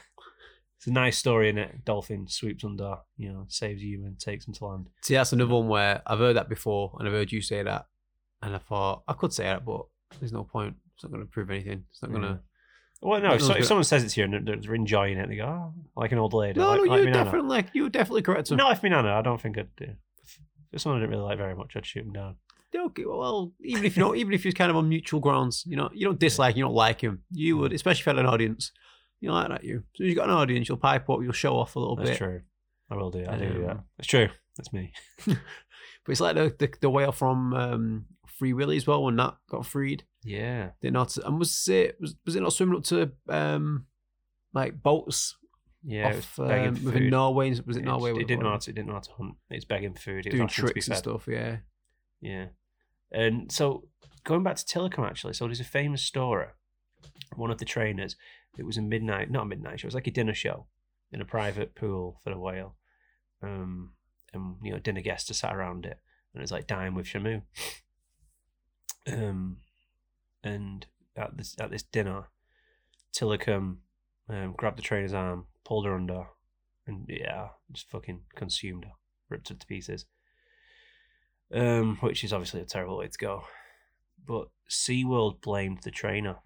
It's 0.78 0.86
a 0.88 0.92
nice 0.92 1.16
story, 1.16 1.50
is 1.50 1.56
it? 1.56 1.84
Dolphin 1.84 2.26
swoops 2.26 2.64
under, 2.64 2.96
you 3.16 3.32
know, 3.32 3.46
saves 3.48 3.80
a 3.82 3.84
human, 3.84 4.16
takes 4.16 4.44
them 4.44 4.54
to 4.54 4.64
land. 4.64 4.88
see 5.02 5.14
that's 5.14 5.32
another 5.32 5.54
one 5.54 5.68
where 5.68 6.02
I've 6.06 6.18
heard 6.18 6.36
that 6.36 6.48
before 6.48 6.96
and 6.98 7.06
I've 7.06 7.14
heard 7.14 7.30
you 7.30 7.40
say 7.40 7.62
that, 7.62 7.86
and 8.42 8.54
I 8.54 8.58
thought 8.58 9.04
I 9.06 9.12
could 9.12 9.32
say 9.32 9.44
that, 9.44 9.64
but 9.64 9.82
there's 10.18 10.32
no 10.32 10.44
point. 10.44 10.74
It's 10.94 11.04
not 11.04 11.12
going 11.12 11.24
to 11.24 11.30
prove 11.30 11.50
anything. 11.50 11.84
It's 11.90 12.02
not 12.02 12.10
going 12.10 12.22
to. 12.22 12.40
Well, 13.02 13.20
no, 13.20 13.34
if, 13.34 13.42
so, 13.42 13.54
if 13.54 13.64
someone 13.66 13.82
says 13.82 14.04
it's 14.04 14.16
you 14.16 14.24
and 14.24 14.46
they're, 14.46 14.56
they're 14.56 14.74
enjoying 14.76 15.18
it, 15.18 15.28
they 15.28 15.36
go, 15.36 15.44
oh, 15.44 15.74
like 16.00 16.12
an 16.12 16.18
old 16.18 16.34
lady. 16.34 16.60
No, 16.60 16.68
like, 16.68 16.76
no, 16.76 16.82
like 16.84 16.96
you're 16.98 17.10
Nana. 17.10 17.24
definitely 17.24 17.64
you're 17.72 17.88
definitely 17.90 18.22
correct. 18.22 18.48
So, 18.48 18.54
Not 18.54 18.72
if 18.72 18.82
me 18.82 18.90
Nana, 18.90 19.12
I 19.12 19.22
don't 19.22 19.40
think 19.40 19.58
I'd 19.58 19.74
do. 19.76 19.88
If 20.72 20.80
someone 20.80 21.00
I 21.00 21.02
didn't 21.02 21.16
really 21.16 21.28
like 21.28 21.38
very 21.38 21.56
much, 21.56 21.76
I'd 21.76 21.84
shoot 21.84 22.06
him 22.06 22.12
down. 22.12 22.36
okay, 22.74 23.04
well, 23.04 23.52
even 23.60 23.84
if 23.84 23.96
you 23.96 24.04
don't, 24.04 24.16
even 24.16 24.32
if 24.32 24.44
you're 24.44 24.52
kind 24.52 24.70
of 24.70 24.76
on 24.76 24.88
mutual 24.88 25.20
grounds, 25.20 25.64
you 25.66 25.76
know, 25.76 25.90
you 25.92 26.06
don't 26.06 26.18
dislike, 26.18 26.56
you 26.56 26.62
don't 26.62 26.74
like 26.74 27.00
him, 27.00 27.24
you 27.30 27.56
would, 27.58 27.72
especially 27.72 28.00
if 28.00 28.06
you 28.06 28.10
had 28.10 28.18
an 28.20 28.26
audience, 28.26 28.70
you 29.20 29.28
know, 29.28 29.34
like 29.34 29.48
that. 29.48 29.64
You, 29.64 29.82
so 29.94 30.04
you've 30.04 30.16
got 30.16 30.28
an 30.28 30.34
audience, 30.36 30.68
you'll 30.68 30.78
pipe 30.78 31.10
up, 31.10 31.18
you'll 31.22 31.32
show 31.32 31.56
off 31.56 31.74
a 31.76 31.80
little 31.80 31.96
That's 31.96 32.10
bit. 32.10 32.18
That's 32.20 32.30
true. 32.30 32.40
I 32.90 32.94
will 32.94 33.10
do. 33.10 33.26
I 33.28 33.36
do 33.36 33.52
do 33.52 33.62
that. 33.62 33.70
Um, 33.70 33.84
It's 33.98 34.08
true. 34.08 34.28
That's 34.56 34.72
me. 34.72 34.92
But 36.04 36.12
it's 36.12 36.20
like 36.20 36.34
the 36.34 36.54
the, 36.58 36.72
the 36.80 36.90
whale 36.90 37.12
from 37.12 37.54
um, 37.54 38.06
Free 38.42 38.52
Willy 38.54 38.76
as 38.76 38.88
well 38.88 39.04
when 39.04 39.14
that 39.14 39.36
got 39.48 39.64
freed. 39.64 40.02
Yeah. 40.24 40.70
They 40.80 40.90
not 40.90 41.16
and 41.16 41.38
was 41.38 41.68
it 41.68 41.96
was, 42.00 42.16
was 42.26 42.34
it 42.34 42.40
not 42.40 42.52
swimming 42.52 42.76
up 42.76 42.82
to 42.86 43.12
um 43.28 43.86
like 44.52 44.82
boats 44.82 45.36
Yeah. 45.84 46.16
off 46.16 46.34
begging 46.36 46.76
um, 46.78 46.84
within. 46.84 47.10
Norway? 47.10 47.50
Was 47.64 47.76
it 47.76 47.84
Norway? 47.84 48.10
It 48.10 48.26
didn't 48.26 48.42
know 48.42 48.50
how 48.50 48.56
to. 48.56 48.70
It 48.70 48.74
didn't 48.74 48.88
know 48.88 48.94
how 48.94 48.98
to 49.00 49.12
hunt. 49.12 49.34
It's 49.48 49.64
begging 49.64 49.94
food. 49.94 50.26
It 50.26 50.30
doing 50.30 50.48
tricks 50.48 50.88
and 50.88 50.96
stuff. 50.96 51.28
Yeah, 51.28 51.58
Yeah. 52.20 52.46
And 53.12 53.52
so 53.52 53.84
going 54.24 54.42
back 54.42 54.56
to 54.56 54.64
Tilikum 54.64 55.06
actually, 55.06 55.34
so 55.34 55.44
there's 55.46 55.60
a 55.60 55.64
famous 55.64 56.02
story. 56.02 56.48
One 57.36 57.52
of 57.52 57.58
the 57.58 57.64
trainers, 57.64 58.16
it 58.58 58.66
was 58.66 58.76
a 58.76 58.82
midnight, 58.82 59.30
not 59.30 59.44
a 59.44 59.46
midnight 59.46 59.78
show, 59.78 59.86
it 59.86 59.92
was 59.92 59.94
like 59.94 60.08
a 60.08 60.10
dinner 60.10 60.34
show 60.34 60.66
in 61.12 61.20
a 61.20 61.24
private 61.24 61.76
pool 61.76 62.18
for 62.24 62.30
the 62.30 62.38
whale. 62.40 62.74
Um 63.40 63.92
and 64.32 64.56
you 64.64 64.72
know, 64.72 64.80
dinner 64.80 65.00
guests 65.00 65.30
are 65.30 65.34
sat 65.34 65.54
around 65.54 65.86
it 65.86 65.98
and 66.34 66.40
it 66.40 66.42
was 66.42 66.52
like 66.52 66.66
dine 66.66 66.94
with 66.96 67.06
Shamu. 67.06 67.42
Um 69.06 69.58
and 70.44 70.86
at 71.16 71.36
this 71.36 71.56
at 71.60 71.70
this 71.70 71.82
dinner, 71.82 72.28
Tilikum 73.14 73.78
um, 74.28 74.54
grabbed 74.56 74.78
the 74.78 74.82
trainer's 74.82 75.14
arm, 75.14 75.46
pulled 75.64 75.86
her 75.86 75.94
under, 75.94 76.26
and 76.86 77.04
yeah, 77.08 77.48
just 77.70 77.90
fucking 77.90 78.22
consumed 78.34 78.84
her, 78.84 78.92
ripped 79.28 79.48
her 79.50 79.54
to 79.54 79.66
pieces 79.66 80.06
um, 81.54 81.96
which 82.00 82.24
is 82.24 82.32
obviously 82.32 82.60
a 82.60 82.64
terrible 82.64 82.98
way 82.98 83.08
to 83.08 83.18
go. 83.18 83.44
But 84.24 84.48
SeaWorld 84.70 85.40
blamed 85.40 85.80
the 85.82 85.90
trainer. 85.90 86.36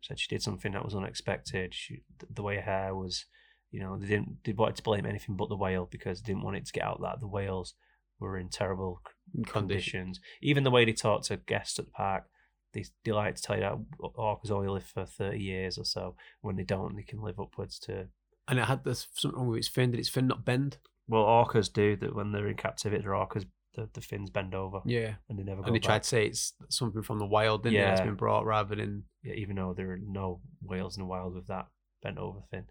Said 0.00 0.18
she 0.18 0.28
did 0.28 0.42
something 0.42 0.72
that 0.72 0.84
was 0.84 0.94
unexpected. 0.94 1.74
She, 1.74 2.02
the 2.32 2.42
way 2.42 2.56
her 2.56 2.62
hair 2.62 2.94
was, 2.94 3.26
you 3.70 3.80
know, 3.80 3.98
they 3.98 4.06
didn't 4.06 4.38
they 4.44 4.52
wanted 4.52 4.76
to 4.76 4.82
blame 4.82 5.04
anything 5.04 5.36
but 5.36 5.50
the 5.50 5.56
whale 5.56 5.86
because 5.90 6.22
they 6.22 6.32
didn't 6.32 6.42
want 6.42 6.56
it 6.56 6.66
to 6.66 6.72
get 6.72 6.84
out 6.84 7.00
that 7.02 7.20
the 7.20 7.28
whales 7.28 7.74
were 8.20 8.36
in 8.38 8.48
terrible 8.48 9.00
c- 9.36 9.42
conditions. 9.44 10.20
Even 10.42 10.64
the 10.64 10.70
way 10.70 10.84
they 10.84 10.92
talk 10.92 11.22
to 11.24 11.36
guests 11.38 11.78
at 11.78 11.86
the 11.86 11.90
park, 11.92 12.24
they, 12.72 12.84
they 13.04 13.12
like 13.12 13.34
to 13.36 13.42
tell 13.42 13.56
you 13.56 13.62
that 13.62 13.78
orcas 14.16 14.50
only 14.50 14.68
live 14.68 14.84
for 14.84 15.04
30 15.04 15.38
years 15.38 15.78
or 15.78 15.84
so. 15.84 16.14
When 16.40 16.56
they 16.56 16.62
don't, 16.64 16.94
they 16.96 17.02
can 17.02 17.20
live 17.22 17.40
upwards 17.40 17.78
to. 17.80 18.06
And 18.46 18.58
it 18.58 18.66
had 18.66 18.84
this 18.84 19.08
something 19.14 19.38
wrong 19.38 19.48
with 19.48 19.58
its 19.58 19.68
fin. 19.68 19.90
Did 19.90 20.00
its 20.00 20.08
fin 20.08 20.26
not 20.26 20.44
bend? 20.44 20.78
Well, 21.08 21.24
orcas 21.24 21.72
do 21.72 21.96
that 21.96 22.14
when 22.14 22.30
they're 22.32 22.46
in 22.48 22.56
captivity, 22.56 23.02
their 23.02 23.12
orcas, 23.12 23.46
the, 23.74 23.88
the 23.92 24.00
fins 24.00 24.30
bend 24.30 24.54
over 24.54 24.80
Yeah. 24.84 25.14
and 25.28 25.38
they 25.38 25.42
never 25.42 25.62
go 25.62 25.66
And 25.66 25.74
they 25.74 25.80
back. 25.80 25.86
tried 25.86 26.02
to 26.02 26.08
say 26.08 26.26
it's 26.26 26.52
something 26.68 27.02
from 27.02 27.18
the 27.18 27.26
wild, 27.26 27.62
didn't 27.64 27.74
they? 27.74 27.80
That's 27.82 28.00
Yeah. 28.00 28.06
been 28.06 28.14
brought 28.16 28.44
rather 28.44 28.74
than 28.76 29.04
yeah, 29.24 29.34
even 29.34 29.56
though 29.56 29.74
there 29.76 29.92
are 29.92 29.98
no 30.00 30.40
whales 30.62 30.96
in 30.96 31.02
the 31.02 31.06
wild 31.08 31.34
with 31.34 31.46
that 31.48 31.66
bent 32.02 32.18
over 32.18 32.40
fin. 32.50 32.64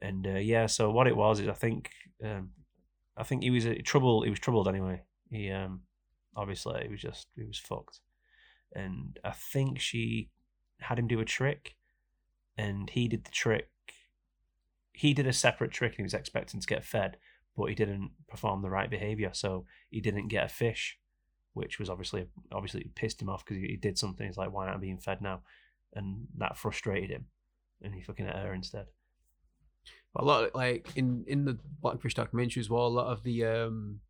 And 0.00 0.26
uh, 0.26 0.30
yeah, 0.38 0.66
so 0.66 0.90
what 0.90 1.06
it 1.06 1.16
was 1.16 1.40
is 1.40 1.48
I 1.48 1.52
think 1.54 1.90
um, 2.24 2.50
I 3.18 3.24
think 3.24 3.42
he 3.42 3.50
was 3.50 3.66
uh, 3.66 3.74
trouble. 3.84 4.22
He 4.22 4.30
was 4.30 4.38
troubled 4.38 4.68
anyway. 4.68 5.02
He 5.30 5.50
um, 5.50 5.80
obviously 6.36 6.82
he 6.84 6.88
was 6.88 7.00
just 7.00 7.26
he 7.36 7.44
was 7.44 7.58
fucked, 7.58 8.00
and 8.72 9.18
I 9.24 9.32
think 9.32 9.80
she 9.80 10.30
had 10.80 10.98
him 10.98 11.08
do 11.08 11.20
a 11.20 11.24
trick, 11.24 11.74
and 12.56 12.88
he 12.88 13.08
did 13.08 13.24
the 13.24 13.30
trick. 13.30 13.68
He 14.92 15.14
did 15.14 15.26
a 15.26 15.32
separate 15.32 15.72
trick, 15.72 15.92
and 15.92 15.98
he 15.98 16.02
was 16.04 16.14
expecting 16.14 16.60
to 16.60 16.66
get 16.66 16.84
fed, 16.84 17.18
but 17.56 17.66
he 17.66 17.74
didn't 17.74 18.12
perform 18.28 18.62
the 18.62 18.70
right 18.70 18.88
behavior, 18.88 19.30
so 19.32 19.66
he 19.90 20.00
didn't 20.00 20.28
get 20.28 20.44
a 20.44 20.48
fish, 20.48 20.98
which 21.54 21.78
was 21.78 21.90
obviously 21.90 22.26
obviously 22.52 22.90
pissed 22.94 23.20
him 23.20 23.28
off 23.28 23.44
because 23.44 23.60
he, 23.60 23.68
he 23.68 23.76
did 23.76 23.98
something. 23.98 24.26
He's 24.26 24.38
like, 24.38 24.52
"Why 24.52 24.66
not 24.66 24.80
being 24.80 24.98
fed 24.98 25.20
now?" 25.20 25.42
And 25.92 26.28
that 26.36 26.56
frustrated 26.56 27.10
him, 27.10 27.26
and 27.82 27.94
he 27.94 28.00
fucking 28.00 28.26
at 28.26 28.36
her 28.36 28.54
instead. 28.54 28.86
A 30.16 30.24
lot 30.24 30.44
of, 30.44 30.50
like 30.54 30.90
in 30.96 31.24
in 31.28 31.44
the 31.44 31.58
Blackfish 31.80 32.14
documentary 32.14 32.60
as 32.60 32.68
well. 32.70 32.86
A 32.86 32.88
lot 32.88 33.06
of 33.08 33.22
the 33.22 33.44
um, 33.44 34.00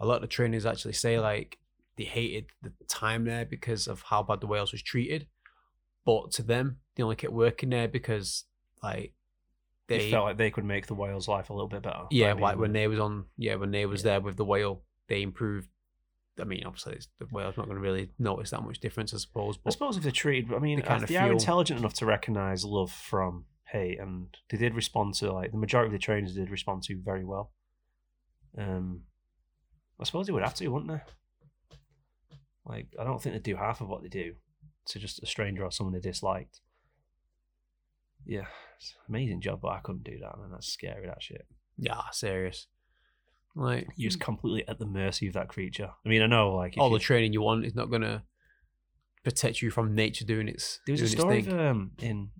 a 0.00 0.06
lot 0.06 0.16
of 0.16 0.20
the 0.22 0.26
trainers 0.28 0.66
actually 0.66 0.92
say 0.94 1.18
like 1.18 1.58
they 1.96 2.04
hated 2.04 2.46
the 2.62 2.72
time 2.88 3.24
there 3.24 3.44
because 3.46 3.86
of 3.86 4.02
how 4.02 4.22
bad 4.22 4.40
the 4.40 4.46
whales 4.46 4.72
was 4.72 4.82
treated, 4.82 5.26
but 6.04 6.30
to 6.32 6.42
them 6.42 6.78
they 6.94 7.02
only 7.02 7.16
kept 7.16 7.32
working 7.32 7.70
there 7.70 7.88
because 7.88 8.44
like 8.82 9.12
They 9.88 9.98
they 9.98 10.10
felt 10.10 10.24
like 10.26 10.36
they 10.36 10.50
could 10.50 10.64
make 10.64 10.86
the 10.88 10.94
whale's 10.94 11.28
life 11.28 11.48
a 11.50 11.54
little 11.54 11.68
bit 11.68 11.82
better. 11.82 12.04
yeah 12.10 12.32
like 12.34 12.58
when 12.58 12.72
they 12.72 12.86
was 12.88 12.98
on 12.98 13.24
yeah 13.38 13.54
when 13.54 13.70
they 13.70 13.86
was 13.86 14.02
Yeah. 14.04 14.12
there 14.12 14.20
with 14.20 14.36
the 14.36 14.44
whale 14.44 14.82
they 15.08 15.22
improved. 15.22 15.68
I 16.38 16.44
mean, 16.44 16.64
obviously 16.66 16.98
the 17.18 17.24
whale's 17.30 17.56
not 17.56 17.64
going 17.64 17.76
to 17.76 17.82
really 17.82 18.10
notice 18.18 18.50
that 18.50 18.60
much 18.62 18.78
difference, 18.78 19.14
I 19.14 19.16
suppose. 19.16 19.56
But 19.56 19.70
I 19.70 19.72
suppose 19.72 19.96
if 19.96 20.02
they're 20.02 20.12
treated, 20.12 20.52
I 20.52 20.58
mean, 20.58 20.76
They 20.80 20.82
kind 20.82 20.98
if 21.02 21.04
of 21.04 21.08
they 21.08 21.16
are 21.16 21.28
feel- 21.28 21.32
intelligent 21.32 21.80
enough 21.80 21.94
to 21.94 22.04
recognize 22.04 22.62
love 22.62 22.92
from 22.92 23.46
hate, 23.70 23.98
and 24.00 24.28
they 24.50 24.56
did 24.58 24.74
respond 24.74 25.14
to 25.14 25.32
like 25.32 25.50
the 25.52 25.58
majority 25.58 25.88
of 25.88 25.92
the 25.92 25.98
trainers 25.98 26.34
did 26.34 26.50
respond 26.50 26.82
to 26.84 27.00
very 27.02 27.24
well. 27.24 27.50
Um, 28.58 29.02
I 30.00 30.04
suppose 30.04 30.26
they 30.26 30.32
would 30.32 30.42
have 30.42 30.54
to, 30.54 30.68
wouldn't 30.68 30.90
they? 30.90 31.00
Like, 32.64 32.86
I 32.98 33.04
don't 33.04 33.22
think 33.22 33.34
they'd 33.34 33.42
do 33.42 33.56
half 33.56 33.80
of 33.80 33.88
what 33.88 34.02
they 34.02 34.08
do 34.08 34.34
to 34.86 34.98
just 34.98 35.22
a 35.22 35.26
stranger 35.26 35.64
or 35.64 35.70
someone 35.70 35.94
they 35.94 36.00
disliked. 36.00 36.60
Yeah, 38.24 38.46
amazing 39.08 39.40
job, 39.40 39.60
but 39.62 39.68
I 39.68 39.78
couldn't 39.80 40.04
do 40.04 40.18
that, 40.20 40.38
man. 40.38 40.50
That's 40.50 40.66
scary. 40.66 41.06
That 41.06 41.22
shit. 41.22 41.46
yeah, 41.78 42.00
serious. 42.12 42.66
Like 43.54 43.86
You're 43.96 44.10
just 44.10 44.20
completely 44.20 44.66
at 44.68 44.78
the 44.78 44.86
mercy 44.86 45.28
of 45.28 45.34
that 45.34 45.48
creature. 45.48 45.90
I 46.04 46.08
mean, 46.08 46.20
I 46.22 46.26
know, 46.26 46.54
like, 46.54 46.74
all 46.76 46.90
you- 46.90 46.98
the 46.98 47.02
training 47.04 47.32
you 47.32 47.40
want 47.42 47.64
is 47.64 47.74
not 47.74 47.88
going 47.88 48.02
to 48.02 48.22
protect 49.24 49.62
you 49.62 49.70
from 49.70 49.94
nature 49.94 50.24
doing 50.24 50.48
its 50.48 50.80
There 50.86 50.92
was 50.92 51.00
doing 51.00 51.08
a 51.08 51.12
its 51.12 51.20
story 51.20 51.42
thing. 51.42 51.52
of, 51.54 51.60
um, 51.60 51.92
in 52.00 52.30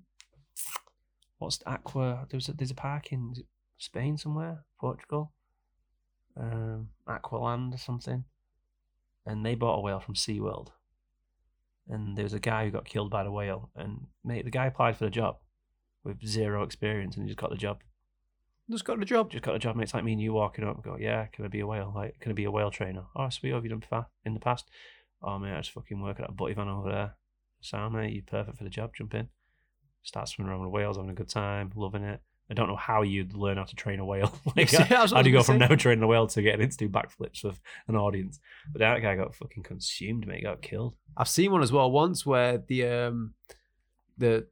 what's 1.38 1.58
the 1.58 1.68
Aqua? 1.70 2.26
There 2.28 2.36
was 2.36 2.48
a, 2.48 2.52
there's 2.52 2.70
a 2.70 2.74
park 2.74 3.12
in 3.12 3.34
Spain 3.78 4.16
somewhere, 4.16 4.64
Portugal, 4.80 5.32
um, 6.36 6.88
Aqualand 7.08 7.74
or 7.74 7.78
something, 7.78 8.24
and 9.24 9.44
they 9.44 9.54
bought 9.54 9.78
a 9.78 9.80
whale 9.80 10.00
from 10.00 10.14
SeaWorld. 10.14 10.68
And 11.88 12.16
there 12.16 12.24
was 12.24 12.32
a 12.32 12.40
guy 12.40 12.64
who 12.64 12.70
got 12.70 12.84
killed 12.84 13.10
by 13.10 13.22
the 13.22 13.30
whale, 13.30 13.70
and 13.76 14.06
mate, 14.24 14.44
the 14.44 14.50
guy 14.50 14.66
applied 14.66 14.96
for 14.96 15.04
the 15.04 15.10
job 15.10 15.38
with 16.02 16.26
zero 16.26 16.62
experience, 16.62 17.16
and 17.16 17.24
he 17.24 17.30
just 17.30 17.40
got 17.40 17.50
the 17.50 17.56
job. 17.56 17.82
Just 18.68 18.84
got 18.84 18.98
the 18.98 19.04
job. 19.04 19.30
Just 19.30 19.44
got 19.44 19.52
the 19.52 19.60
job. 19.60 19.76
Mate, 19.76 19.84
it's 19.84 19.94
like 19.94 20.02
me 20.02 20.12
and 20.12 20.20
you 20.20 20.32
walking 20.32 20.64
up 20.64 20.74
and 20.74 20.84
go, 20.84 20.96
"Yeah, 20.98 21.26
can 21.26 21.44
I 21.44 21.48
be 21.48 21.60
a 21.60 21.66
whale? 21.66 21.92
Like, 21.94 22.18
can 22.18 22.32
I 22.32 22.34
be 22.34 22.44
a 22.44 22.50
whale 22.50 22.72
trainer? 22.72 23.04
Oh, 23.14 23.28
sweet. 23.28 23.52
Have 23.52 23.62
you 23.62 23.70
done 23.70 23.80
fa- 23.80 24.08
in 24.24 24.34
the 24.34 24.40
past? 24.40 24.68
Oh, 25.22 25.38
mate, 25.38 25.52
I 25.52 25.58
just 25.58 25.70
fucking 25.70 26.00
work 26.00 26.18
at 26.18 26.26
that 26.26 26.36
butty 26.36 26.54
van 26.54 26.68
over 26.68 26.90
there. 26.90 27.14
Sound, 27.60 27.94
mate, 27.94 28.12
you're 28.12 28.24
perfect 28.26 28.58
for 28.58 28.64
the 28.64 28.70
job. 28.70 28.92
Jump 28.96 29.14
in. 29.14 29.28
Start 30.06 30.28
swimming 30.28 30.52
around 30.52 30.62
with 30.62 30.70
whales, 30.70 30.96
having 30.96 31.10
a 31.10 31.14
good 31.14 31.28
time, 31.28 31.72
loving 31.74 32.04
it. 32.04 32.20
I 32.48 32.54
don't 32.54 32.68
know 32.68 32.76
how 32.76 33.02
you'd 33.02 33.34
learn 33.34 33.56
how 33.56 33.64
to 33.64 33.74
train 33.74 33.98
a 33.98 34.04
whale. 34.04 34.32
like, 34.56 34.70
Yeah, 34.70 35.02
was 35.02 35.12
how 35.12 35.22
do 35.22 35.28
you 35.28 35.36
go 35.36 35.42
from 35.42 35.58
now 35.58 35.66
training 35.74 36.04
a 36.04 36.06
whale 36.06 36.28
to 36.28 36.42
getting 36.42 36.60
into 36.60 36.88
backflips 36.88 37.42
with 37.42 37.58
an 37.88 37.96
audience? 37.96 38.38
But 38.70 38.78
that 38.78 39.02
guy 39.02 39.16
got 39.16 39.34
fucking 39.34 39.64
consumed, 39.64 40.28
mate. 40.28 40.44
Got 40.44 40.62
killed. 40.62 40.94
I've 41.16 41.28
seen 41.28 41.50
one 41.50 41.62
as 41.62 41.72
well 41.72 41.90
once 41.90 42.24
where 42.24 42.58
the 42.58 42.86
um 42.86 43.34
the 44.16 44.46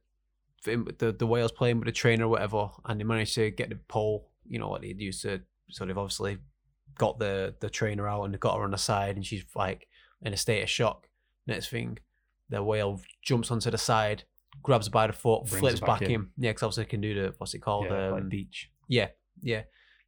the 0.65 1.15
the 1.17 1.27
whales 1.27 1.53
playing 1.53 1.79
with 1.79 1.85
the 1.85 1.93
trainer 1.93 2.25
or 2.25 2.29
whatever, 2.29 2.69
and 2.83 2.99
they 2.99 3.05
managed 3.05 3.35
to 3.35 3.49
get 3.49 3.69
the 3.69 3.77
pole. 3.87 4.29
You 4.45 4.59
know 4.59 4.67
what 4.67 4.81
they 4.81 4.93
used 4.97 5.21
to. 5.21 5.41
So 5.69 5.85
they've 5.85 5.97
obviously 5.97 6.37
got 6.97 7.17
the 7.17 7.55
the 7.61 7.69
trainer 7.69 8.09
out 8.09 8.23
and 8.23 8.33
they 8.33 8.37
got 8.37 8.57
her 8.57 8.63
on 8.63 8.71
the 8.71 8.77
side, 8.77 9.15
and 9.15 9.25
she's 9.25 9.45
like 9.55 9.87
in 10.21 10.33
a 10.33 10.37
state 10.37 10.63
of 10.63 10.69
shock. 10.69 11.07
Next 11.47 11.69
thing, 11.69 11.99
the 12.49 12.61
whale 12.61 12.99
jumps 13.23 13.51
onto 13.51 13.71
the 13.71 13.77
side, 13.77 14.25
grabs 14.65 14.89
by 14.89 15.07
the 15.07 15.13
foot, 15.13 15.45
Brings 15.45 15.59
flips 15.59 15.79
back, 15.79 15.99
back 15.99 16.01
in. 16.03 16.11
in. 16.11 16.27
Yeah, 16.37 16.49
because 16.49 16.63
obviously 16.63 16.83
it 16.83 16.89
can 16.89 17.01
do 17.01 17.13
the 17.13 17.35
what's 17.37 17.53
it 17.53 17.59
called? 17.59 17.85
yeah, 17.85 18.07
um, 18.07 18.13
like 18.13 18.29
beach. 18.29 18.69
yeah, 18.87 19.09
yeah, 19.41 19.61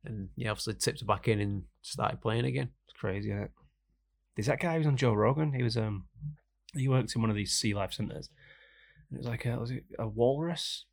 and 0.04 0.30
yeah, 0.36 0.50
obviously 0.50 0.74
tipped 0.74 1.00
her 1.00 1.06
back 1.06 1.28
in 1.28 1.40
and 1.40 1.64
started 1.82 2.22
playing 2.22 2.46
again. 2.46 2.70
It's 2.86 3.00
crazy, 3.00 3.30
isn't 3.30 3.44
it? 3.44 3.52
There's 4.36 4.48
that 4.48 4.60
guy 4.60 4.74
who 4.74 4.80
was 4.80 4.88
on 4.88 4.98
Joe 4.98 5.14
Rogan. 5.14 5.54
He 5.54 5.64
was 5.64 5.78
um 5.78 6.06
he 6.74 6.88
works 6.88 7.16
in 7.16 7.22
one 7.22 7.30
of 7.30 7.36
these 7.36 7.54
sea 7.54 7.74
life 7.74 7.94
centers. 7.94 8.30
And 9.10 9.18
it 9.18 9.20
was 9.20 9.28
like 9.28 9.46
a, 9.46 9.58
was 9.58 9.72
it 9.72 9.86
a 9.98 10.08
walrus. 10.08 10.86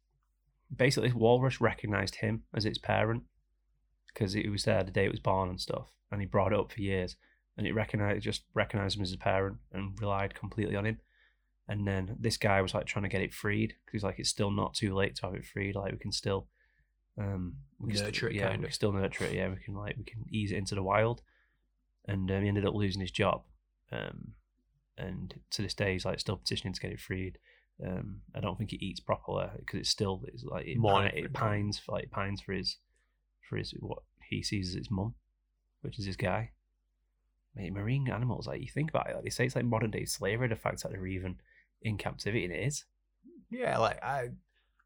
Basically, 0.74 1.08
this 1.08 1.16
walrus 1.16 1.60
recognized 1.60 2.16
him 2.16 2.42
as 2.54 2.64
its 2.64 2.78
parent 2.78 3.24
because 4.12 4.32
he 4.32 4.48
was 4.48 4.64
there 4.64 4.82
the 4.84 4.90
day 4.90 5.04
it 5.04 5.10
was 5.10 5.20
born 5.20 5.48
and 5.48 5.60
stuff, 5.60 5.88
and 6.10 6.20
he 6.20 6.26
brought 6.26 6.52
it 6.52 6.58
up 6.58 6.72
for 6.72 6.80
years. 6.80 7.16
And 7.56 7.66
it 7.66 7.74
recognized 7.74 8.22
just 8.22 8.42
recognized 8.54 8.96
him 8.96 9.02
as 9.02 9.12
a 9.12 9.18
parent 9.18 9.58
and 9.72 9.98
relied 10.00 10.34
completely 10.34 10.74
on 10.74 10.86
him. 10.86 10.98
And 11.68 11.86
then 11.88 12.16
this 12.20 12.36
guy 12.36 12.60
was 12.60 12.74
like 12.74 12.86
trying 12.86 13.04
to 13.04 13.08
get 13.08 13.22
it 13.22 13.32
freed 13.32 13.68
because 13.84 13.92
he's 13.92 14.04
like, 14.04 14.18
it's 14.18 14.28
still 14.28 14.50
not 14.50 14.74
too 14.74 14.94
late 14.94 15.16
to 15.16 15.22
have 15.26 15.34
it 15.34 15.46
freed. 15.46 15.74
Like 15.74 15.92
we 15.92 15.98
can 15.98 16.12
still 16.12 16.48
um 17.16 17.54
we 17.78 17.92
can 17.92 18.02
Nurture 18.02 18.12
still, 18.16 18.28
it, 18.30 18.34
yeah, 18.34 18.48
kind 18.48 18.58
we 18.58 18.64
of. 18.64 18.68
can 18.70 18.74
still 18.74 18.92
nurture 18.92 19.24
it. 19.24 19.34
Yeah, 19.34 19.48
we 19.48 19.56
can 19.56 19.74
like 19.74 19.96
we 19.96 20.04
can 20.04 20.24
ease 20.28 20.52
it 20.52 20.56
into 20.56 20.74
the 20.74 20.82
wild 20.82 21.22
and 22.06 22.30
um, 22.30 22.42
he 22.42 22.48
ended 22.48 22.66
up 22.66 22.74
losing 22.74 23.00
his 23.00 23.10
job. 23.10 23.42
Um, 23.92 24.32
and 24.98 25.34
to 25.50 25.62
this 25.62 25.74
day, 25.74 25.92
he's 25.92 26.04
like 26.04 26.20
still 26.20 26.36
petitioning 26.36 26.74
to 26.74 26.80
get 26.80 26.92
it 26.92 27.00
freed. 27.00 27.38
Um, 27.84 28.20
I 28.34 28.40
don't 28.40 28.56
think 28.56 28.70
he 28.70 28.76
eats 28.76 29.00
properly 29.00 29.46
because 29.58 29.80
it's 29.80 29.90
still 29.90 30.22
it's 30.26 30.44
like 30.44 30.66
it, 30.66 30.78
Morning 30.78 31.10
pi- 31.10 31.20
for 31.20 31.26
it 31.26 31.32
pines 31.32 31.78
for 31.78 31.92
like 31.92 32.10
pines 32.10 32.40
for 32.40 32.52
his 32.52 32.76
for 33.48 33.56
his 33.56 33.72
what 33.80 33.98
he 34.28 34.42
sees 34.42 34.68
as 34.68 34.74
his 34.74 34.90
mum, 34.90 35.14
which 35.80 35.98
is 35.98 36.06
his 36.06 36.16
guy. 36.16 36.50
Mate, 37.56 37.72
marine 37.72 38.08
animals, 38.08 38.46
like 38.46 38.60
you 38.60 38.68
think 38.68 38.90
about 38.90 39.08
it, 39.08 39.14
like 39.14 39.24
they 39.24 39.30
say 39.30 39.46
it's 39.46 39.56
like 39.56 39.64
modern 39.64 39.90
day 39.90 40.04
slavery. 40.04 40.48
The 40.48 40.56
fact 40.56 40.82
that 40.82 40.92
they're 40.92 41.06
even 41.06 41.36
in 41.84 41.96
captivity, 41.98 42.44
and 42.44 42.52
it 42.52 42.66
is. 42.66 42.84
Yeah, 43.50 43.78
like 43.78 44.02
I, 44.02 44.30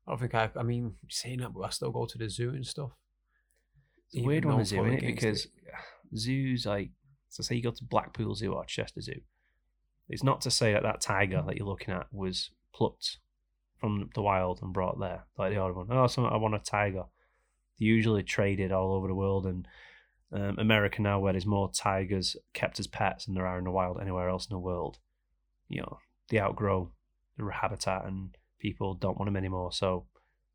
I 0.07 0.11
don't 0.11 0.20
think 0.20 0.34
I. 0.34 0.51
I 0.57 0.62
mean, 0.62 0.96
saying 1.09 1.38
that, 1.38 1.55
but 1.55 1.62
I 1.62 1.70
still 1.70 1.90
go 1.90 2.05
to 2.05 2.18
the 2.18 2.28
zoo 2.28 2.51
and 2.51 2.66
stuff. 2.66 2.90
It's 4.12 4.22
a 4.22 4.26
weird 4.26 4.44
one 4.44 4.64
zoo, 4.64 4.76
innit? 4.78 4.99
against 4.99 5.07
Because 5.07 5.44
it. 5.44 5.51
zoos, 6.18 6.66
like, 6.66 6.90
so 7.28 7.42
say 7.42 7.57
you 7.57 7.62
go 7.62 7.70
to 7.70 7.84
Blackpool 7.84 8.34
Zoo 8.34 8.55
or 8.55 8.64
Chester 8.64 9.01
Zoo, 9.01 9.20
it's 10.09 10.24
not 10.24 10.40
to 10.42 10.51
say 10.51 10.72
that 10.72 10.82
that 10.82 11.01
tiger 11.01 11.42
that 11.46 11.57
you're 11.57 11.66
looking 11.66 11.94
at 11.94 12.07
was 12.12 12.51
plucked 12.74 13.18
from 13.78 14.11
the 14.14 14.22
wild 14.22 14.61
and 14.62 14.72
brought 14.72 14.99
there, 14.99 15.24
like 15.38 15.53
the 15.53 15.62
other 15.62 15.74
one. 15.74 15.86
Oh, 15.90 16.07
I 16.26 16.36
want 16.36 16.55
a 16.55 16.59
tiger. 16.59 17.05
They're 17.78 17.88
usually 17.88 18.22
traded 18.22 18.72
all 18.72 18.94
over 18.94 19.07
the 19.07 19.14
world, 19.14 19.46
and 19.46 19.68
um, 20.32 20.57
America 20.59 21.01
now, 21.01 21.20
where 21.20 21.32
there's 21.32 21.46
more 21.46 21.70
tigers 21.70 22.36
kept 22.55 22.80
as 22.80 22.86
pets 22.86 23.26
than 23.26 23.34
there 23.34 23.46
are 23.46 23.59
in 23.59 23.64
the 23.64 23.70
wild 23.70 23.99
anywhere 24.01 24.28
else 24.28 24.46
in 24.49 24.55
the 24.55 24.59
world. 24.59 24.99
You 25.68 25.82
know, 25.82 25.99
they 26.29 26.41
outgrow 26.41 26.93
their 27.37 27.51
habitat, 27.51 28.05
and 28.05 28.37
people 28.59 28.95
don't 28.95 29.18
want 29.18 29.29
them 29.29 29.37
anymore. 29.37 29.72
So, 29.72 30.07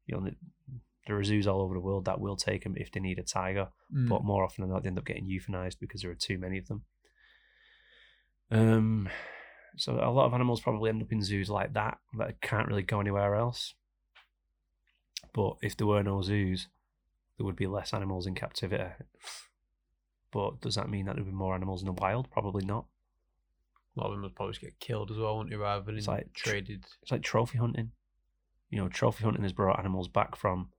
you 0.06 0.16
know, 0.16 0.30
there 1.08 1.18
are 1.18 1.24
zoos 1.24 1.48
all 1.48 1.62
over 1.62 1.74
the 1.74 1.80
world 1.82 2.06
that 2.06 2.20
will 2.20 2.36
take 2.36 2.64
them 2.64 2.76
if 2.78 2.92
they 2.92 3.00
need 3.00 3.20
a 3.20 3.24
tiger 3.24 3.70
Mm. 3.94 4.10
but 4.10 4.24
more 4.24 4.44
often 4.44 4.64
than 4.64 4.72
not, 4.72 4.82
they 4.84 4.88
end 4.90 4.98
up 4.98 5.06
getting 5.06 5.28
euthanized 5.28 5.78
because 5.80 6.02
there 6.02 6.10
are 6.10 6.16
too 6.16 6.38
many 6.40 6.58
of 6.58 6.68
them. 6.68 6.84
Um, 8.50 9.10
so 9.78 9.94
a 9.94 10.10
lot 10.12 10.26
of 10.26 10.34
animals 10.34 10.62
probably 10.62 10.90
end 10.90 11.02
up 11.02 11.12
in 11.12 11.22
zoos 11.22 11.50
like 11.50 11.74
that 11.74 12.00
that 12.18 12.42
can't 12.42 12.68
really 12.68 12.82
go 12.84 13.00
anywhere 13.00 13.36
else. 13.36 13.76
But 15.34 15.58
if 15.62 15.76
there 15.78 15.88
were 15.88 16.04
no 16.04 16.22
zoos, 16.22 16.68
there 17.38 17.46
would 17.46 17.56
be 17.56 17.68
less 17.68 17.94
animals 17.94 18.28
in 18.28 18.36
captivity. 18.36 18.92
But 20.32 20.62
does 20.62 20.76
that 20.76 20.90
mean 20.90 21.06
that 21.06 21.16
there 21.16 21.24
would 21.24 21.32
be 21.32 21.36
more 21.36 21.56
animals 21.56 21.82
in 21.82 21.88
the 21.88 21.94
wild? 21.94 22.30
Probably 22.32 22.66
not. 22.66 22.86
A 23.96 24.00
lot 24.00 24.08
of 24.08 24.14
them 24.14 24.22
would 24.24 24.36
probably 24.36 24.54
just 24.54 24.62
get 24.62 24.80
killed 24.80 25.12
as 25.12 25.18
well, 25.18 25.38
wouldn't 25.38 25.52
they? 25.52 25.58
Rather 25.58 25.86
than 25.86 25.98
It's 25.98 26.08
like 26.08 26.34
tr- 26.34 26.50
traded. 26.50 26.86
It's 27.02 27.12
like 27.12 27.22
trophy 27.24 27.58
hunting. 27.58 27.92
You 28.70 28.80
know, 28.80 28.90
trophy 28.90 29.24
hunting 29.24 29.44
has 29.44 29.54
brought 29.54 29.78
animals 29.80 30.08
back 30.08 30.36
from 30.36 30.70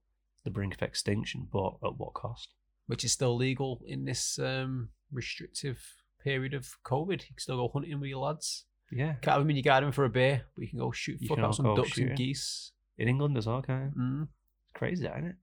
the 0.43 0.51
brink 0.51 0.73
of 0.75 0.81
extinction, 0.81 1.47
but 1.51 1.75
at 1.83 1.97
what 1.97 2.13
cost? 2.13 2.49
which 2.87 3.03
is 3.03 3.11
still 3.11 3.35
legal 3.35 3.81
in 3.87 4.05
this 4.05 4.37
um, 4.37 4.89
restrictive 5.11 5.79
period 6.23 6.53
of 6.53 6.67
COVID. 6.85 7.13
You 7.13 7.27
can 7.29 7.37
still 7.39 7.57
go 7.57 7.67
hunting 7.73 7.99
with 7.99 8.09
your 8.09 8.19
lads. 8.19 8.65
Yeah, 8.91 9.13
Can't 9.23 9.33
have 9.33 9.39
them 9.41 9.49
in 9.49 9.55
your 9.55 9.63
garden 9.63 9.91
for 9.91 10.05
a 10.05 10.09
bear, 10.09 10.43
but 10.55 10.61
you 10.61 10.67
can 10.69 10.77
go 10.77 10.91
shoot 10.91 11.17
You 11.19 11.27
fuck 11.27 11.39
out 11.39 11.55
some 11.55 11.73
ducks 11.75 11.89
shooting. 11.89 12.09
and 12.09 12.17
geese. 12.17 12.73
in 12.99 13.07
England 13.07 13.37
as 13.39 13.47
well, 13.47 13.63
kind 13.63 13.87
of. 13.87 13.93
Mm. 13.95 14.23
It's 14.23 14.73
crazy, 14.77 15.05
isn't 15.07 15.25
it? 15.25 15.35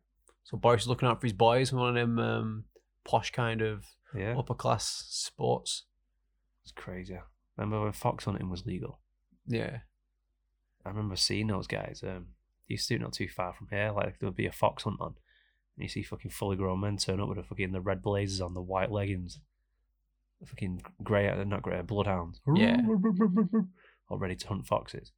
So 0.45 0.57
Boris 0.57 0.83
is 0.83 0.89
looking 0.89 1.09
out 1.09 1.21
for 1.21 1.27
his 1.27 1.33
boys, 1.33 1.73
one 1.73 1.89
of 1.89 1.95
them 1.97 2.19
um, 2.21 2.65
posh 3.05 3.33
kind 3.33 3.61
of 3.61 3.87
Yeah. 4.17 4.39
upper 4.39 4.55
class 4.55 5.07
sports. 5.09 5.85
It's 6.63 6.71
crazy. 6.71 7.19
Remember 7.57 7.83
when 7.83 7.93
fox 7.93 8.25
hunting 8.25 8.49
was 8.49 8.67
legal? 8.67 9.01
Yeah. 9.47 9.79
I 10.85 10.89
remember 10.89 11.17
seeing 11.17 11.49
those 11.49 11.67
guys. 11.67 12.03
Um, 12.07 12.29
they 12.69 12.75
used 12.75 12.89
to 12.89 12.95
do 12.95 13.01
it 13.01 13.05
not 13.05 13.13
too 13.13 13.29
far 13.29 13.53
from 13.53 13.69
here. 13.71 13.93
Like 13.95 14.19
there 14.19 14.29
would 14.29 14.37
be 14.37 14.47
a 14.47 14.53
fox 14.53 14.85
hunt 14.85 15.01
on, 15.01 15.15
and 15.77 15.83
you 15.83 15.89
see 15.89 16.03
fucking 16.03 16.31
fully 16.31 16.57
grown 16.57 16.81
men 16.81 16.97
turn 16.97 17.21
up 17.21 17.29
with 17.29 17.39
the 17.39 17.45
fucking 17.45 17.73
the 17.73 17.81
red 17.81 18.03
blazers 18.03 18.41
on, 18.41 18.55
the 18.55 18.61
white 18.61 18.91
leggings, 18.91 19.39
the 20.41 20.47
fucking 20.47 20.83
grey, 21.03 21.29
uh, 21.29 21.45
not 21.45 21.63
grey, 21.63 21.81
bloodhounds. 21.83 22.41
Yeah. 22.55 22.79
all 24.09 24.19
ready 24.19 24.37
to 24.37 24.49
hunt 24.49 24.67
foxes. 24.67 25.13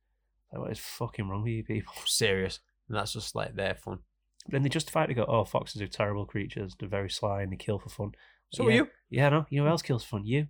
Like, 0.52 0.62
what 0.62 0.70
is 0.70 0.78
fucking 0.78 1.28
wrong 1.28 1.42
with 1.42 1.52
you 1.52 1.64
people? 1.64 1.94
Serious. 2.06 2.60
And 2.88 2.96
that's 2.96 3.12
just 3.12 3.34
like 3.34 3.54
their 3.54 3.74
fun. 3.74 4.00
Then 4.46 4.62
they 4.62 4.68
justify 4.68 5.04
it 5.04 5.06
to 5.08 5.14
go, 5.14 5.24
oh, 5.24 5.44
foxes 5.44 5.80
are 5.80 5.86
terrible 5.86 6.26
creatures. 6.26 6.74
They're 6.78 6.88
very 6.88 7.08
sly 7.08 7.42
and 7.42 7.50
they 7.50 7.56
kill 7.56 7.78
for 7.78 7.88
fun. 7.88 8.12
So 8.52 8.62
yeah. 8.62 8.68
are 8.68 8.76
you? 8.76 8.88
Yeah, 9.08 9.28
no. 9.30 9.46
You 9.48 9.58
know 9.58 9.64
who 9.64 9.70
else 9.70 9.82
kills 9.82 10.04
for 10.04 10.18
fun? 10.18 10.26
You. 10.26 10.48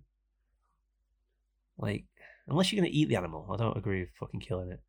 Like, 1.77 2.05
unless 2.47 2.71
you're 2.71 2.81
going 2.81 2.91
to 2.91 2.97
eat 2.97 3.09
the 3.09 3.15
animal, 3.15 3.49
I 3.51 3.57
don't 3.57 3.77
agree 3.77 4.01
with 4.01 4.09
fucking 4.19 4.39
killing 4.39 4.71
it. 4.71 4.81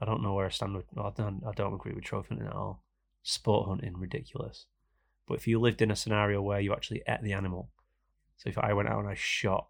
I 0.00 0.06
don't 0.06 0.22
know 0.22 0.34
where 0.34 0.46
I 0.46 0.50
stand 0.50 0.74
with. 0.74 0.86
I 0.96 1.10
don't, 1.16 1.42
I 1.46 1.52
don't 1.52 1.74
agree 1.74 1.92
with 1.92 2.04
trophy 2.04 2.30
hunting 2.30 2.48
at 2.48 2.54
all. 2.54 2.82
Sport 3.22 3.68
hunting, 3.68 3.96
ridiculous. 3.96 4.66
But 5.28 5.34
if 5.34 5.46
you 5.46 5.60
lived 5.60 5.82
in 5.82 5.90
a 5.90 5.96
scenario 5.96 6.42
where 6.42 6.60
you 6.60 6.72
actually 6.72 7.02
ate 7.06 7.22
the 7.22 7.34
animal, 7.34 7.70
so 8.36 8.48
if 8.48 8.58
I 8.58 8.72
went 8.72 8.88
out 8.88 9.00
and 9.00 9.08
I 9.08 9.14
shot 9.14 9.68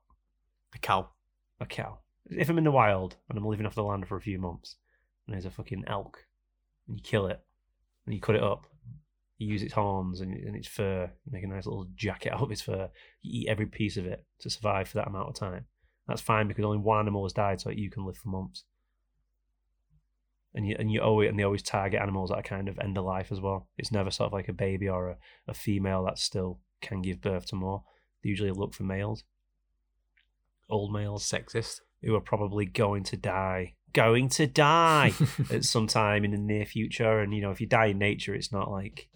A 0.74 0.78
cow. 0.78 1.10
a 1.58 1.66
cow, 1.66 1.98
if 2.26 2.48
I'm 2.48 2.58
in 2.58 2.64
the 2.64 2.70
wild 2.70 3.16
and 3.28 3.36
I'm 3.36 3.44
living 3.44 3.66
off 3.66 3.74
the 3.74 3.82
land 3.82 4.06
for 4.06 4.16
a 4.16 4.22
few 4.22 4.38
months, 4.38 4.76
and 5.26 5.34
there's 5.34 5.46
a 5.46 5.50
fucking 5.50 5.84
elk, 5.86 6.26
and 6.86 6.96
you 6.96 7.02
kill 7.02 7.26
it, 7.26 7.40
and 8.06 8.14
you 8.14 8.20
cut 8.20 8.36
it 8.36 8.42
up, 8.42 8.66
you 9.36 9.48
use 9.48 9.62
its 9.62 9.74
horns 9.74 10.20
and, 10.20 10.32
and 10.32 10.54
its 10.54 10.68
fur, 10.68 11.10
make 11.28 11.42
a 11.42 11.46
nice 11.46 11.66
little 11.66 11.88
jacket 11.96 12.32
out 12.32 12.42
of 12.42 12.52
its 12.52 12.62
fur, 12.62 12.88
you 13.22 13.42
eat 13.42 13.48
every 13.48 13.66
piece 13.66 13.96
of 13.96 14.06
it 14.06 14.24
to 14.38 14.48
survive 14.48 14.88
for 14.88 14.98
that 14.98 15.08
amount 15.08 15.28
of 15.28 15.34
time. 15.34 15.64
That's 16.10 16.20
fine 16.20 16.48
because 16.48 16.64
only 16.64 16.78
one 16.78 16.98
animal 16.98 17.24
has 17.24 17.32
died, 17.32 17.60
so 17.60 17.70
you 17.70 17.88
can 17.88 18.04
live 18.04 18.16
for 18.16 18.30
months. 18.30 18.64
And 20.52 20.66
you 20.66 20.74
and 20.76 20.90
you 20.90 21.00
always 21.00 21.28
and 21.28 21.38
they 21.38 21.44
always 21.44 21.62
target 21.62 22.02
animals 22.02 22.30
that 22.30 22.38
are 22.38 22.42
kind 22.42 22.68
of 22.68 22.80
end 22.80 22.98
of 22.98 23.04
life 23.04 23.30
as 23.30 23.40
well. 23.40 23.68
It's 23.78 23.92
never 23.92 24.10
sort 24.10 24.26
of 24.26 24.32
like 24.32 24.48
a 24.48 24.52
baby 24.52 24.88
or 24.88 25.10
a, 25.10 25.16
a 25.46 25.54
female 25.54 26.04
that 26.06 26.18
still 26.18 26.58
can 26.82 27.00
give 27.00 27.20
birth 27.20 27.46
to 27.46 27.54
more. 27.54 27.84
They 28.24 28.30
usually 28.30 28.50
look 28.50 28.74
for 28.74 28.82
males, 28.82 29.22
old 30.68 30.92
males 30.92 31.24
Sexist. 31.24 31.80
who 32.02 32.16
are 32.16 32.20
probably 32.20 32.66
going 32.66 33.04
to 33.04 33.16
die, 33.16 33.76
going 33.92 34.28
to 34.30 34.48
die 34.48 35.12
at 35.52 35.64
some 35.64 35.86
time 35.86 36.24
in 36.24 36.32
the 36.32 36.38
near 36.38 36.66
future. 36.66 37.20
And 37.20 37.32
you 37.32 37.40
know, 37.40 37.52
if 37.52 37.60
you 37.60 37.68
die 37.68 37.86
in 37.86 37.98
nature, 37.98 38.34
it's 38.34 38.50
not 38.50 38.68
like 38.68 39.08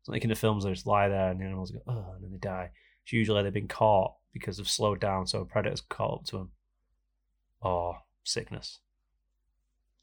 it's 0.00 0.08
not 0.10 0.16
like 0.16 0.24
in 0.24 0.28
the 0.28 0.36
films 0.36 0.64
they 0.64 0.70
just 0.70 0.86
lie 0.86 1.08
there 1.08 1.30
and 1.30 1.40
the 1.40 1.46
animals 1.46 1.70
go, 1.70 1.80
oh, 1.86 2.12
and 2.14 2.22
then 2.22 2.32
they 2.32 2.36
die. 2.36 2.72
It's 3.04 3.14
usually 3.14 3.42
they've 3.42 3.54
been 3.54 3.68
caught 3.68 4.16
because 4.32 4.56
they've 4.56 4.68
slowed 4.68 5.00
down, 5.00 5.26
so 5.26 5.40
a 5.40 5.44
predator's 5.44 5.80
caught 5.80 6.20
up 6.20 6.24
to 6.26 6.38
them, 6.38 6.50
or 7.60 7.94
oh, 7.94 7.98
sickness, 8.24 8.80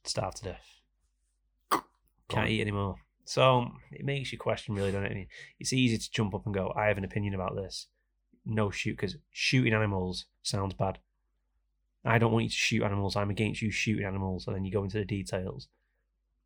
starve 0.04 0.36
to 0.36 0.44
death, 0.44 1.82
can't 2.28 2.50
eat 2.50 2.62
anymore. 2.62 2.96
So 3.26 3.68
it 3.92 4.06
makes 4.06 4.32
you 4.32 4.40
question, 4.40 4.74
really, 4.74 4.92
doesn't 4.92 5.06
it? 5.06 5.12
I 5.12 5.16
mean, 5.16 5.28
it's 5.60 5.74
easy 5.74 5.98
to 5.98 6.12
jump 6.12 6.34
up 6.34 6.46
and 6.46 6.56
go, 6.56 6.74
I 6.76 6.88
have 6.88 6.98
an 6.98 7.04
opinion 7.04 7.36
about 7.36 7.56
this. 7.56 7.88
No 8.44 8.72
shoot, 8.72 8.98
because 8.98 9.18
shooting 9.32 9.74
animals 9.74 10.26
sounds 10.42 10.74
bad. 10.74 10.98
I 12.04 12.18
don't 12.18 12.32
want 12.32 12.46
you 12.46 12.50
to 12.50 12.56
shoot 12.56 12.84
animals. 12.84 13.16
I'm 13.16 13.30
against 13.30 13.62
you 13.62 13.70
shooting 13.70 14.06
animals. 14.06 14.48
And 14.48 14.56
then 14.56 14.66
you 14.66 14.72
go 14.72 14.84
into 14.84 14.98
the 14.98 15.06
details. 15.06 15.68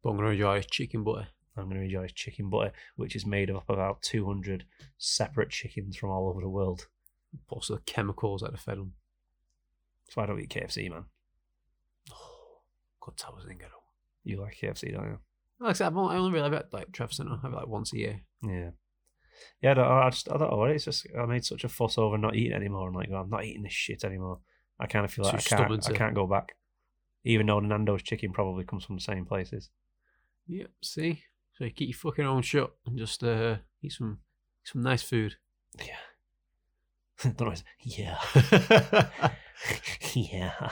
But 0.02 0.10
I'm 0.10 0.18
going 0.18 0.28
to 0.28 0.34
enjoy 0.34 0.62
chicken 0.64 1.04
butter. 1.04 1.28
I'm 1.56 1.70
going 1.70 1.78
to 1.78 1.86
enjoy 1.86 2.08
chicken 2.08 2.50
butter, 2.50 2.74
which 2.96 3.16
is 3.16 3.26
made 3.26 3.50
up 3.50 3.64
of 3.70 3.76
about 3.76 4.02
200 4.02 4.66
separate 4.98 5.52
chickens 5.52 5.96
from 5.96 6.10
all 6.10 6.28
over 6.28 6.42
the 6.42 6.50
world. 6.50 6.88
Plus 7.48 7.68
the 7.68 7.80
chemicals 7.86 8.42
that 8.42 8.54
are 8.54 8.58
fed 8.58 8.78
them. 8.78 8.94
So 10.10 10.22
I 10.22 10.26
don't 10.26 10.40
eat 10.40 10.50
KFC, 10.50 10.90
man. 10.90 11.06
Good 13.02 13.18
towers 13.18 13.46
in 13.50 13.58
ghetto. 13.58 13.82
You 14.24 14.42
like 14.42 14.58
KFC, 14.62 14.94
don't 14.94 15.06
you? 15.06 15.20
Like 15.60 15.72
I 15.72 15.74
said, 15.74 15.88
I've 15.88 15.98
only- 15.98 16.32
really 16.32 16.44
have 16.44 16.54
it 16.54 16.70
like 16.72 16.92
Travis 16.92 17.18
Center. 17.18 17.34
I 17.34 17.40
have 17.42 17.54
it 17.54 17.56
like 17.58 17.68
once 17.68 17.94
a 17.94 17.98
year. 17.98 18.22
Yeah. 18.42 18.72
Yeah, 19.62 19.72
I, 19.72 19.74
don't, 19.74 19.88
I 19.92 20.10
just 20.10 20.32
I 20.32 20.38
don't 20.38 20.52
know. 20.52 20.64
It's 20.66 20.86
just 20.86 21.08
I 21.18 21.26
made 21.26 21.44
such 21.44 21.64
a 21.64 21.70
fuss 21.70 21.98
over 21.98 22.18
not 22.18 22.36
eating 22.36 22.54
anymore. 22.54 22.88
I'm 22.88 22.94
like, 22.94 23.10
I'm 23.12 23.30
not 23.30 23.44
eating 23.46 23.64
this 23.64 23.74
shit 23.74 24.04
anymore. 24.04 24.40
I 24.80 24.88
kind 24.88 25.06
of 25.06 25.12
feel 25.12 25.26
like 25.26 25.36
I 25.36 25.38
Too 25.38 25.56
can't 25.56 25.90
I 25.90 25.94
can't 25.94 26.16
go 26.16 26.28
back. 26.28 26.56
Even 27.26 27.48
though 27.48 27.60
Nando's 27.60 28.04
chicken 28.04 28.32
probably 28.32 28.64
comes 28.64 28.84
from 28.86 28.96
the 28.96 29.02
same 29.02 29.26
places. 29.26 29.70
Yep. 30.48 30.70
See, 30.82 31.24
so 31.54 31.64
you 31.64 31.72
keep 31.72 31.90
your 31.90 31.98
fucking 31.98 32.26
own 32.26 32.42
shut 32.42 32.74
and 32.86 32.98
just 32.98 33.24
uh, 33.24 33.58
eat 33.82 33.94
some 33.94 34.20
some 34.64 34.82
nice 34.82 35.02
food. 35.02 35.36
Yeah. 35.80 35.96
don't 37.38 37.64
Yeah. 37.82 38.18
yeah. 40.14 40.72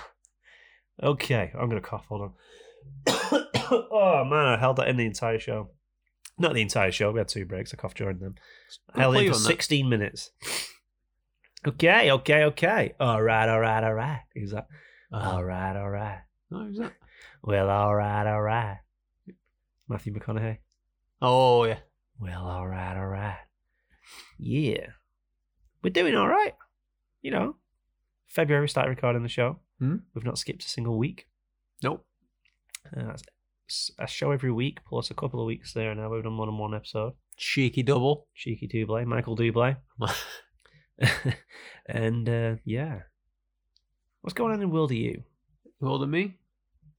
Okay, 1.02 1.52
I'm 1.58 1.70
gonna 1.70 1.82
cough. 1.82 2.06
Hold 2.08 2.22
on. 2.22 2.34
oh 3.92 4.24
man, 4.26 4.46
I 4.46 4.58
held 4.58 4.78
that 4.78 4.88
in 4.88 4.98
the 4.98 5.06
entire 5.06 5.40
show. 5.40 5.70
Not 6.38 6.54
the 6.54 6.62
entire 6.62 6.92
show. 6.92 7.12
We 7.12 7.20
had 7.20 7.28
two 7.28 7.46
breaks. 7.46 7.74
I 7.74 7.78
coughed 7.78 7.98
during 7.98 8.20
them. 8.20 8.36
I 8.94 9.02
held 9.02 9.16
it 9.16 9.30
for 9.30 9.36
on 9.36 9.44
that. 9.44 9.48
16 9.48 9.90
minutes. 9.90 10.32
Okay, 11.68 12.12
okay, 12.12 12.44
okay. 12.46 12.96
All 13.00 13.22
right, 13.22 13.48
all 13.48 13.60
right, 13.60 13.84
all 13.84 13.94
right. 13.94 14.22
Who's 14.34 14.52
that? 14.52 14.68
Uh, 15.14 15.32
All 15.34 15.44
right, 15.44 15.76
all 15.76 15.90
right. 15.90 16.22
no, 16.50 16.64
who's 16.64 16.78
that? 16.78 16.94
Well, 17.44 17.70
all 17.70 17.94
right, 17.96 18.26
all 18.26 18.42
right. 18.42 18.78
Matthew 19.88 20.14
McConaughey. 20.14 20.58
Oh 21.22 21.66
yeah. 21.66 21.80
Well, 22.20 22.44
all 22.46 22.68
right, 22.68 22.98
all 22.98 23.08
right. 23.08 23.40
Yeah. 24.40 24.88
We're 25.84 25.90
doing 25.92 26.16
all 26.16 26.28
right. 26.28 26.54
You 27.22 27.32
know, 27.32 27.56
February 28.28 28.64
we 28.64 28.68
started 28.68 28.90
recording 28.90 29.24
the 29.24 29.30
show. 29.30 29.60
Hmm? 29.80 29.98
We've 30.14 30.26
not 30.26 30.38
skipped 30.38 30.64
a 30.64 30.70
single 30.70 30.98
week. 30.98 31.28
Nope. 31.84 32.06
Uh, 32.96 33.14
a 34.00 34.08
show 34.08 34.32
every 34.32 34.52
week, 34.52 34.80
plus 34.86 35.12
a 35.12 35.14
couple 35.14 35.40
of 35.40 35.46
weeks 35.48 35.74
there 35.74 35.94
now. 35.96 36.10
We've 36.10 36.24
done 36.24 36.34
more 36.34 36.46
than 36.46 36.58
one 36.58 36.74
episode. 36.76 37.14
Cheeky 37.38 37.84
double. 37.84 38.28
Cheeky 38.36 38.68
Dublé, 38.68 39.06
Michael 39.06 39.36
Dublé. 39.38 39.78
and 41.88 42.28
uh, 42.30 42.56
yeah. 42.66 43.00
What's 44.22 44.34
going 44.34 44.54
on 44.54 44.62
in 44.62 44.70
World 44.72 44.92
of 44.92 44.98
You? 44.98 45.24
older 45.82 46.04
than 46.04 46.12
me. 46.12 46.38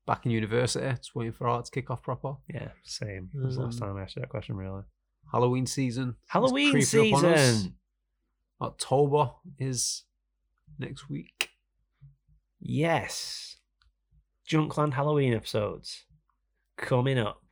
Back 0.07 0.26
in 0.26 0.33
university, 0.33 0.85
just 0.97 1.14
waiting 1.14 1.33
for 1.33 1.47
art 1.47 1.66
to 1.66 1.70
kick 1.70 1.89
off 1.91 2.03
proper. 2.03 2.35
Yeah, 2.53 2.68
same. 2.83 3.30
The 3.33 3.49
last 3.61 3.80
Um, 3.80 3.89
time 3.89 3.97
I 3.97 4.03
asked 4.03 4.16
you 4.16 4.20
that 4.22 4.28
question, 4.30 4.57
really. 4.57 4.83
Halloween 5.30 5.66
season. 5.66 6.16
Halloween 6.26 6.72
creeping 6.72 7.12
up 7.14 7.22
on 7.24 7.33
us. 7.33 7.41
season! 7.41 7.74
October 8.62 9.30
is 9.58 10.04
next 10.78 11.10
week. 11.10 11.50
Yes. 12.60 13.56
Junkland 14.48 14.92
Halloween 14.94 15.34
episodes 15.34 16.04
coming 16.76 17.18
up. 17.18 17.42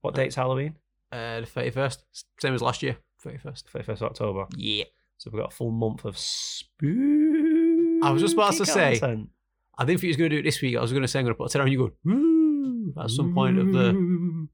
What 0.00 0.14
date's 0.14 0.34
Halloween? 0.36 0.76
Uh, 1.12 1.40
the 1.40 1.46
thirty 1.46 1.70
first, 1.70 2.04
same 2.40 2.54
as 2.54 2.62
last 2.62 2.82
year. 2.82 2.96
Thirty 3.20 3.38
first. 3.38 3.68
31st 3.72 4.02
October. 4.02 4.46
Yeah. 4.56 4.84
So 5.18 5.30
we've 5.32 5.40
got 5.40 5.52
a 5.52 5.56
full 5.56 5.70
month 5.70 6.04
of 6.04 6.16
spooky 6.18 8.00
I 8.02 8.10
was 8.10 8.22
just 8.22 8.34
about 8.34 8.52
to 8.54 8.66
say- 8.66 8.98
content. 8.98 9.30
I 9.78 9.84
didn't 9.84 10.00
think 10.00 10.02
he 10.02 10.08
was 10.08 10.16
going 10.16 10.30
to 10.30 10.36
do 10.36 10.40
it 10.40 10.44
this 10.44 10.62
week. 10.62 10.76
I 10.76 10.80
was 10.80 10.90
going 10.92 11.02
to 11.02 11.08
say 11.08 11.18
I'm 11.18 11.26
going 11.26 11.34
to 11.34 11.38
put 11.38 11.54
it 11.54 11.60
on. 11.60 11.70
You 11.70 11.78
go 11.78 11.92
woo 12.04 12.94
at 12.98 13.10
some 13.10 13.34
point 13.34 13.58
of 13.58 13.72
the 13.72 13.88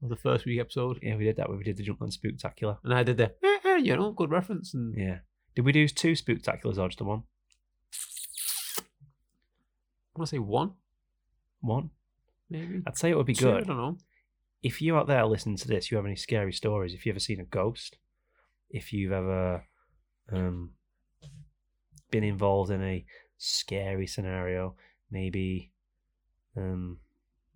of 0.01 0.09
the 0.09 0.15
first 0.17 0.45
week 0.45 0.59
episode, 0.59 0.99
Yeah, 1.01 1.15
we 1.15 1.23
did 1.23 1.37
that 1.37 1.47
when 1.47 1.57
we 1.59 1.63
did 1.63 1.77
the 1.77 1.85
Junkland 1.85 2.13
Spooktacular. 2.17 2.77
and 2.83 2.93
I 2.93 3.03
did 3.03 3.17
the 3.17 3.31
eh, 3.43 3.57
eh, 3.65 3.77
you 3.77 3.95
know 3.95 4.11
good 4.11 4.31
reference 4.31 4.73
and 4.73 4.93
Yeah. 4.97 5.19
Did 5.55 5.65
we 5.65 5.71
do 5.71 5.87
two 5.87 6.13
Spooktaculars 6.13 6.77
or 6.77 6.87
just 6.87 6.97
the 6.97 7.03
one? 7.03 7.23
I 10.15 10.19
want 10.19 10.29
to 10.29 10.35
say 10.35 10.39
one 10.39 10.73
One? 11.61 11.89
maybe. 12.49 12.83
I'd 12.85 12.97
say 12.97 13.09
it 13.09 13.17
would 13.17 13.25
be 13.25 13.33
Two, 13.33 13.49
I 13.49 13.53
good. 13.59 13.67
don't 13.67 13.77
know. 13.77 13.97
if 14.61 14.81
you 14.81 14.95
out 14.95 15.07
there 15.07 15.25
listening 15.25 15.57
to 15.57 15.67
this, 15.67 15.89
you 15.89 15.97
have 15.97 16.05
any 16.05 16.15
scary 16.15 16.53
stories, 16.53 16.93
if 16.93 17.05
you've 17.05 17.13
ever 17.13 17.19
seen 17.19 17.39
a 17.39 17.45
ghost, 17.45 17.97
if 18.69 18.93
you've 18.93 19.11
ever 19.11 19.65
um, 20.31 20.71
been 22.11 22.23
involved 22.23 22.69
in 22.71 22.81
a 22.83 23.05
scary 23.37 24.05
scenario, 24.07 24.75
maybe, 25.09 25.71
um, 26.55 26.99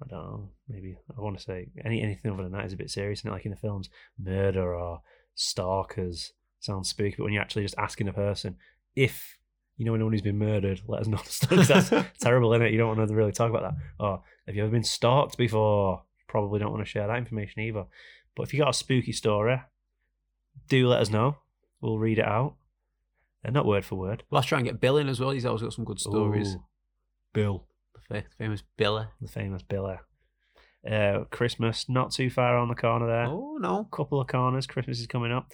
I 0.04 0.08
don't 0.08 0.20
know, 0.24 0.50
maybe 0.68 0.98
I 1.16 1.22
want 1.22 1.38
to 1.38 1.44
say 1.44 1.70
any 1.86 2.02
anything 2.02 2.32
other 2.32 2.44
than 2.44 2.52
that 2.54 2.66
is 2.66 2.74
a 2.74 2.78
bit 2.78 2.90
serious, 2.90 3.22
and 3.24 3.32
like 3.32 3.46
in 3.46 3.52
the 3.52 3.58
films, 3.58 3.90
murder 4.20 4.74
or 4.76 5.02
stalkers 5.36 6.34
sounds 6.60 6.90
spooky, 6.90 7.16
but 7.18 7.26
when 7.26 7.34
you're 7.34 7.42
actually 7.42 7.64
just 7.64 7.78
asking 7.78 8.08
a 8.08 8.14
person 8.14 8.56
if 8.96 9.38
you 9.78 9.86
know 9.86 9.94
anyone 9.94 10.12
who's 10.12 10.22
been 10.24 10.40
murdered, 10.40 10.82
let 10.88 11.02
us 11.02 11.08
know. 11.08 11.20
that's 11.64 11.90
terrible, 12.20 12.52
isn't 12.54 12.66
it? 12.66 12.72
You 12.72 12.80
don't 12.80 12.98
want 12.98 13.08
to 13.10 13.16
really 13.16 13.32
talk 13.32 13.50
about 13.52 13.62
that. 13.62 13.76
Or 14.04 14.24
have 14.48 14.56
you 14.56 14.64
ever 14.64 14.72
been 14.72 14.84
stalked 14.84 15.38
before? 15.38 16.02
Probably 16.28 16.60
don't 16.60 16.72
want 16.72 16.84
to 16.84 16.90
share 16.90 17.06
that 17.08 17.18
information 17.18 17.62
either. 17.62 17.86
But 18.36 18.44
if 18.44 18.54
you 18.54 18.60
got 18.60 18.70
a 18.70 18.74
spooky 18.74 19.12
story, 19.12 19.62
do 20.68 20.88
let 20.88 21.02
us 21.02 21.10
know. 21.12 21.38
We'll 21.80 22.00
read 22.00 22.18
it 22.20 22.26
out. 22.26 22.56
And 23.44 23.54
not 23.54 23.66
word 23.68 23.86
for 23.86 23.96
word. 23.96 24.24
Let's 24.32 24.48
try 24.48 24.58
and 24.58 24.68
get 24.68 24.82
Bill 24.82 24.98
in 24.98 25.08
as 25.10 25.20
well. 25.20 25.30
He's 25.30 25.46
always 25.46 25.62
got 25.62 25.74
some 25.74 25.86
good 25.86 26.00
stories. 26.00 26.56
Ooh, 26.56 26.64
Bill, 27.34 27.66
The 27.94 28.02
fa- 28.22 28.28
famous 28.38 28.64
Billy. 28.78 29.06
the 29.22 29.28
famous 29.28 29.62
Billy. 29.62 29.98
Uh, 30.90 31.26
Christmas, 31.30 31.88
not 31.88 32.12
too 32.12 32.30
far 32.30 32.58
on 32.58 32.68
the 32.68 32.76
corner 32.76 33.06
there. 33.08 33.26
Oh 33.28 33.58
no. 33.60 33.84
couple 33.86 34.20
of 34.20 34.28
corners. 34.28 34.66
Christmas 34.68 35.00
is 35.00 35.08
coming 35.08 35.32
up. 35.32 35.52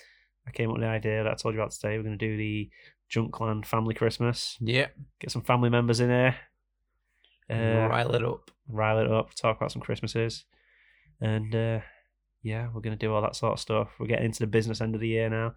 I 0.48 0.52
came 0.52 0.70
up 0.70 0.74
with 0.76 0.82
the 0.84 0.90
idea 0.90 1.24
that 1.24 1.32
I 1.32 1.36
told 1.36 1.56
you 1.56 1.62
about 1.62 1.72
today. 1.72 1.98
We're 1.98 2.04
going 2.04 2.18
to 2.18 2.28
do 2.28 2.38
the 2.38 2.70
Junkland 3.12 3.66
family 3.66 3.94
Christmas. 3.94 4.58
Yeah. 4.60 4.88
Get 5.20 5.32
some 5.32 5.44
family 5.44 5.70
members 5.70 6.00
in 6.00 6.10
here. 6.10 6.36
Uh, 7.50 7.88
Rile 7.90 8.16
it 8.16 8.24
up. 8.24 8.52
rile 8.70 9.00
it 9.00 9.12
up, 9.12 9.34
talk 9.36 9.58
about 9.58 9.72
some 9.72 9.82
Christmases, 9.82 10.46
and 11.20 11.54
uh, 11.54 11.80
yeah, 12.42 12.70
we're 12.74 12.82
gonna 12.82 12.96
do 12.96 13.14
all 13.14 13.22
that 13.22 13.36
sort 13.36 13.54
of 13.54 13.60
stuff. 13.60 13.90
We're 14.00 14.08
getting 14.08 14.26
into 14.26 14.40
the 14.40 14.48
business 14.48 14.80
end 14.80 14.96
of 14.96 15.02
the 15.02 15.10
year 15.10 15.30
now, 15.30 15.54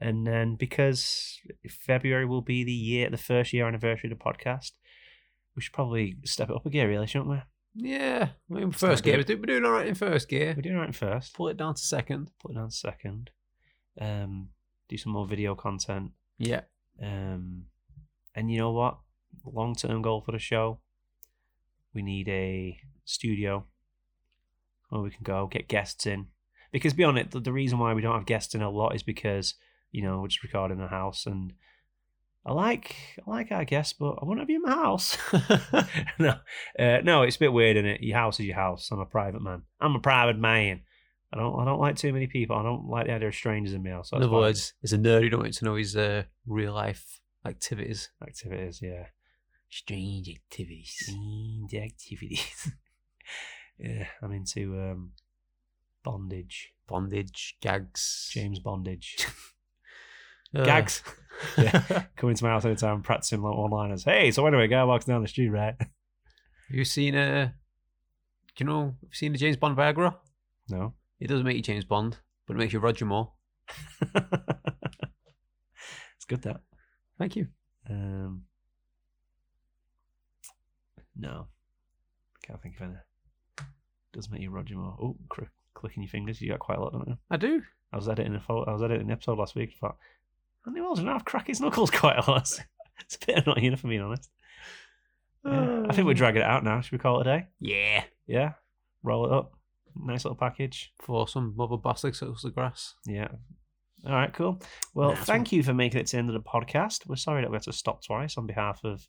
and 0.00 0.24
then 0.24 0.54
because 0.54 1.40
February 1.68 2.24
will 2.24 2.40
be 2.40 2.62
the 2.62 2.72
year, 2.72 3.10
the 3.10 3.16
first 3.18 3.52
year 3.52 3.66
anniversary 3.66 4.10
of 4.10 4.16
the 4.18 4.24
podcast, 4.24 4.72
we 5.56 5.62
should 5.62 5.72
probably 5.74 6.16
step 6.24 6.50
it 6.50 6.56
up 6.56 6.64
a 6.64 6.70
gear, 6.70 6.88
really, 6.88 7.08
shouldn't 7.08 7.30
we? 7.30 7.42
Yeah, 7.74 8.28
I 8.50 8.54
mean, 8.54 8.70
first 8.70 9.02
gear. 9.02 9.16
We're 9.16 9.24
doing 9.24 9.64
all 9.64 9.72
right 9.72 9.88
in 9.88 9.96
first 9.96 10.28
gear. 10.28 10.54
We're 10.56 10.62
doing 10.62 10.76
all 10.76 10.82
right 10.82 10.88
in 10.88 10.92
first. 10.92 11.34
Pull 11.34 11.48
it 11.48 11.56
down 11.56 11.74
to 11.74 11.82
second. 11.82 12.30
Pull 12.40 12.52
it 12.52 12.54
down 12.54 12.70
to 12.70 12.74
second. 12.76 13.30
Um, 14.00 14.48
do 14.88 14.96
some 14.96 15.12
more 15.12 15.26
video 15.26 15.54
content. 15.54 16.12
Yeah. 16.38 16.62
Um, 17.02 17.64
and 18.34 18.50
you 18.50 18.58
know 18.58 18.72
what? 18.72 18.98
Long 19.44 19.74
term 19.74 20.02
goal 20.02 20.20
for 20.20 20.32
the 20.32 20.38
show. 20.38 20.80
We 21.92 22.02
need 22.02 22.28
a 22.28 22.78
studio 23.04 23.66
where 24.88 25.02
we 25.02 25.10
can 25.10 25.22
go 25.22 25.46
get 25.46 25.68
guests 25.68 26.06
in. 26.06 26.26
Because 26.72 26.92
beyond 26.92 27.18
it, 27.18 27.30
the, 27.30 27.40
the 27.40 27.52
reason 27.52 27.78
why 27.78 27.94
we 27.94 28.02
don't 28.02 28.14
have 28.14 28.26
guests 28.26 28.54
in 28.54 28.62
a 28.62 28.70
lot 28.70 28.94
is 28.94 29.02
because 29.02 29.54
you 29.92 30.02
know 30.02 30.20
we're 30.20 30.28
just 30.28 30.42
recording 30.42 30.78
in 30.78 30.84
a 30.84 30.88
house, 30.88 31.24
and 31.24 31.52
I 32.44 32.52
like 32.52 32.96
I 33.24 33.30
like 33.30 33.52
our 33.52 33.64
guests, 33.64 33.92
but 33.92 34.18
I 34.20 34.24
want 34.24 34.40
to 34.40 34.46
be 34.46 34.56
in 34.56 34.62
my 34.62 34.72
house. 34.72 35.16
no, 36.18 36.34
uh, 36.78 36.98
no, 37.04 37.22
it's 37.22 37.36
a 37.36 37.40
bit 37.40 37.52
weird, 37.52 37.76
isn't 37.76 37.88
it? 37.88 38.02
Your 38.02 38.18
house 38.18 38.40
is 38.40 38.46
your 38.46 38.56
house. 38.56 38.88
I'm 38.90 38.98
a 38.98 39.06
private 39.06 39.40
man. 39.40 39.62
I'm 39.80 39.94
a 39.94 40.00
private 40.00 40.38
man. 40.38 40.80
I 41.34 41.38
don't 41.38 41.60
I 41.60 41.64
don't 41.64 41.80
like 41.80 41.96
too 41.96 42.12
many 42.12 42.28
people. 42.28 42.56
I 42.56 42.62
don't 42.62 42.88
like 42.88 43.06
the 43.06 43.12
idea 43.12 43.28
of 43.28 43.34
strangers 43.34 43.74
in 43.74 43.82
my 43.82 43.90
house. 43.90 44.10
so 44.10 44.16
In 44.16 44.22
other 44.22 44.32
words, 44.32 44.74
as 44.84 44.92
a 44.92 44.98
nerd, 44.98 45.22
who 45.22 45.30
don't 45.30 45.42
want 45.42 45.54
to 45.54 45.64
know 45.64 45.74
his 45.74 45.96
uh, 45.96 46.22
real 46.46 46.72
life 46.72 47.20
activities. 47.44 48.10
activities, 48.22 48.80
yeah. 48.80 49.06
Strange 49.68 50.28
activities. 50.28 50.94
Strange 50.96 51.74
activities. 51.74 52.72
yeah, 53.78 54.06
I'm 54.22 54.30
into 54.30 54.78
um, 54.80 55.10
bondage. 56.04 56.70
Bondage, 56.86 57.56
gags. 57.60 58.30
James 58.32 58.60
Bondage. 58.60 59.26
Uh, 60.56 60.64
Gags. 60.64 61.02
Yeah. 61.58 62.04
Coming 62.14 62.36
to 62.36 62.44
my 62.44 62.50
house 62.50 62.64
anytime, 62.64 63.02
practicing 63.02 63.42
like 63.42 63.56
one-liners. 63.56 64.04
Hey, 64.04 64.30
so 64.30 64.46
anyway, 64.46 64.68
guy 64.68 64.84
walks 64.84 65.04
down 65.04 65.20
the 65.20 65.26
street, 65.26 65.48
right? 65.48 65.74
Have 65.80 65.90
you 66.70 66.84
seen 66.84 67.16
uh, 67.16 67.50
do 68.54 68.64
you 68.64 68.70
know? 68.70 68.84
Have 68.84 68.94
you 69.02 69.14
seen 69.14 69.32
the 69.32 69.38
James 69.38 69.56
Bond 69.56 69.76
Viagra? 69.76 70.14
No. 70.68 70.94
It 71.20 71.28
doesn't 71.28 71.44
make 71.44 71.56
you 71.56 71.62
James 71.62 71.84
Bond, 71.84 72.18
but 72.46 72.54
it 72.54 72.58
makes 72.58 72.72
you 72.72 72.80
Roger 72.80 73.04
Moore. 73.06 73.32
it's 74.14 74.24
good 76.28 76.42
that. 76.42 76.60
Thank 77.18 77.36
you. 77.36 77.46
Um, 77.88 78.42
no, 81.16 81.46
can't 82.46 82.60
think 82.60 82.76
of 82.76 82.82
any. 82.82 82.94
Does 84.12 84.30
make 84.30 84.40
you 84.42 84.50
Roger 84.50 84.76
Moore. 84.76 84.96
Oh, 85.00 85.16
cr- 85.28 85.44
clicking 85.74 86.02
your 86.02 86.10
fingers. 86.10 86.40
You 86.40 86.50
got 86.50 86.58
quite 86.60 86.78
a 86.78 86.80
lot, 86.82 86.92
don't 86.92 87.08
you? 87.08 87.18
I 87.30 87.36
do. 87.36 87.62
I 87.92 87.96
was 87.96 88.08
editing 88.08 88.34
a 88.34 88.40
photo, 88.40 88.68
I 88.68 88.72
was 88.72 88.82
editing 88.82 89.06
an 89.06 89.12
episode 89.12 89.38
last 89.38 89.54
week. 89.54 89.74
Thought 89.80 89.96
Andy 90.66 90.80
Wells 90.80 90.98
and 90.98 91.08
I've 91.10 91.24
crack 91.24 91.46
his 91.46 91.60
knuckles 91.60 91.90
quite 91.90 92.16
a 92.18 92.30
lot. 92.30 92.50
It's 93.00 93.16
a 93.20 93.26
bit 93.26 93.44
annoying, 93.44 93.72
if 93.72 93.82
I'm 93.82 93.90
being 93.90 94.02
honest. 94.02 94.30
Yeah. 95.44 95.82
I 95.88 95.92
think 95.92 96.06
we're 96.06 96.14
dragging 96.14 96.42
it 96.42 96.48
out 96.48 96.62
now. 96.62 96.80
Should 96.80 96.92
we 96.92 96.98
call 96.98 97.20
it 97.20 97.26
a 97.26 97.38
day? 97.38 97.46
Yeah. 97.58 98.04
Yeah. 98.28 98.52
Roll 99.02 99.26
it 99.26 99.32
up. 99.32 99.58
Nice 99.96 100.24
little 100.24 100.36
package. 100.36 100.92
For 101.00 101.28
some 101.28 101.54
mother 101.56 101.76
bastard 101.76 102.16
sucks 102.16 102.42
the 102.42 102.50
grass. 102.50 102.94
Yeah. 103.06 103.28
All 104.06 104.12
right, 104.12 104.32
cool. 104.32 104.60
Well, 104.94 105.10
Nice 105.14 105.24
thank 105.24 105.52
you 105.52 105.62
for 105.62 105.72
making 105.72 106.00
it 106.00 106.06
to 106.08 106.12
the 106.12 106.18
end 106.18 106.28
of 106.28 106.34
the 106.34 106.40
podcast. 106.40 107.06
We're 107.06 107.16
sorry 107.16 107.42
that 107.42 107.50
we 107.50 107.56
had 107.56 107.62
to 107.62 107.72
stop 107.72 108.04
twice 108.04 108.36
on 108.36 108.46
behalf 108.46 108.80
of. 108.84 109.06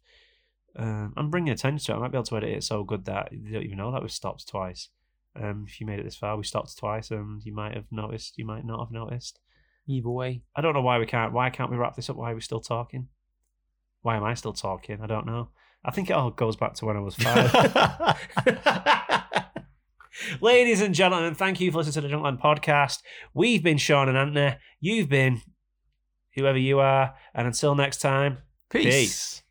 Um, 0.78 1.14
I'm 1.18 1.30
bringing 1.30 1.54
attention 1.54 1.86
to 1.86 1.94
it. 1.94 1.96
I 1.96 2.00
might 2.00 2.12
be 2.12 2.18
able 2.18 2.26
to 2.26 2.38
edit 2.38 2.50
it 2.50 2.64
so 2.64 2.84
good 2.84 3.06
that 3.06 3.32
you 3.32 3.52
don't 3.54 3.64
even 3.64 3.78
know 3.78 3.92
that 3.92 4.02
we've 4.02 4.12
stopped 4.12 4.48
twice. 4.48 4.90
Um, 5.36 5.66
if 5.68 5.82
you 5.82 5.88
made 5.88 6.00
it 6.00 6.04
this 6.04 6.16
far, 6.16 6.38
we 6.38 6.44
stopped 6.44 6.78
twice, 6.78 7.12
and 7.12 7.44
you 7.44 7.54
might 7.54 7.76
have 7.76 7.92
noticed. 7.92 8.38
You 8.38 8.46
might 8.46 8.66
not 8.66 8.80
have 8.80 8.92
noticed. 8.92 9.40
Either 9.88 10.10
way. 10.10 10.42
I 10.56 10.62
don't 10.62 10.74
know 10.74 10.82
why 10.82 10.98
we 10.98 11.06
can't. 11.06 11.34
Why 11.34 11.50
can't 11.50 11.72
we 11.72 11.78
wrap 11.78 11.96
this 11.96 12.10
up? 12.10 12.16
Why 12.16 12.32
are 12.32 12.36
we 12.36 12.42
still 12.42 12.62
talking? 12.62 13.08
Why 14.02 14.18
am 14.18 14.24
I 14.24 14.34
still 14.34 14.54
talking? 14.54 15.00
I 15.02 15.08
don't 15.08 15.26
know. 15.26 15.50
I 15.84 15.92
think 15.92 16.10
it 16.10 16.14
all 16.14 16.32
goes 16.32 16.56
back 16.56 16.74
to 16.76 16.86
when 16.86 16.98
I 16.98 17.02
was 17.02 17.16
five. 17.16 17.52
Ladies 20.42 20.82
and 20.82 20.96
gentlemen, 20.96 21.36
thank 21.36 21.60
you 21.60 21.72
for 21.72 21.80
listening 21.80 22.02
to 22.04 22.08
the 22.08 22.16
Junkland 22.16 22.42
podcast. 22.42 23.00
We've 23.34 23.64
been 23.64 23.78
Sean 23.78 24.10
and 24.10 24.18
Anthony. 24.18 24.58
You've 24.80 25.10
been 25.10 25.42
whoever 26.36 26.58
you 26.58 26.80
are. 26.80 27.16
And 27.34 27.48
until 27.48 27.76
next 27.76 28.02
time, 28.02 28.40
Peace. 28.70 28.84
peace. 28.84 29.44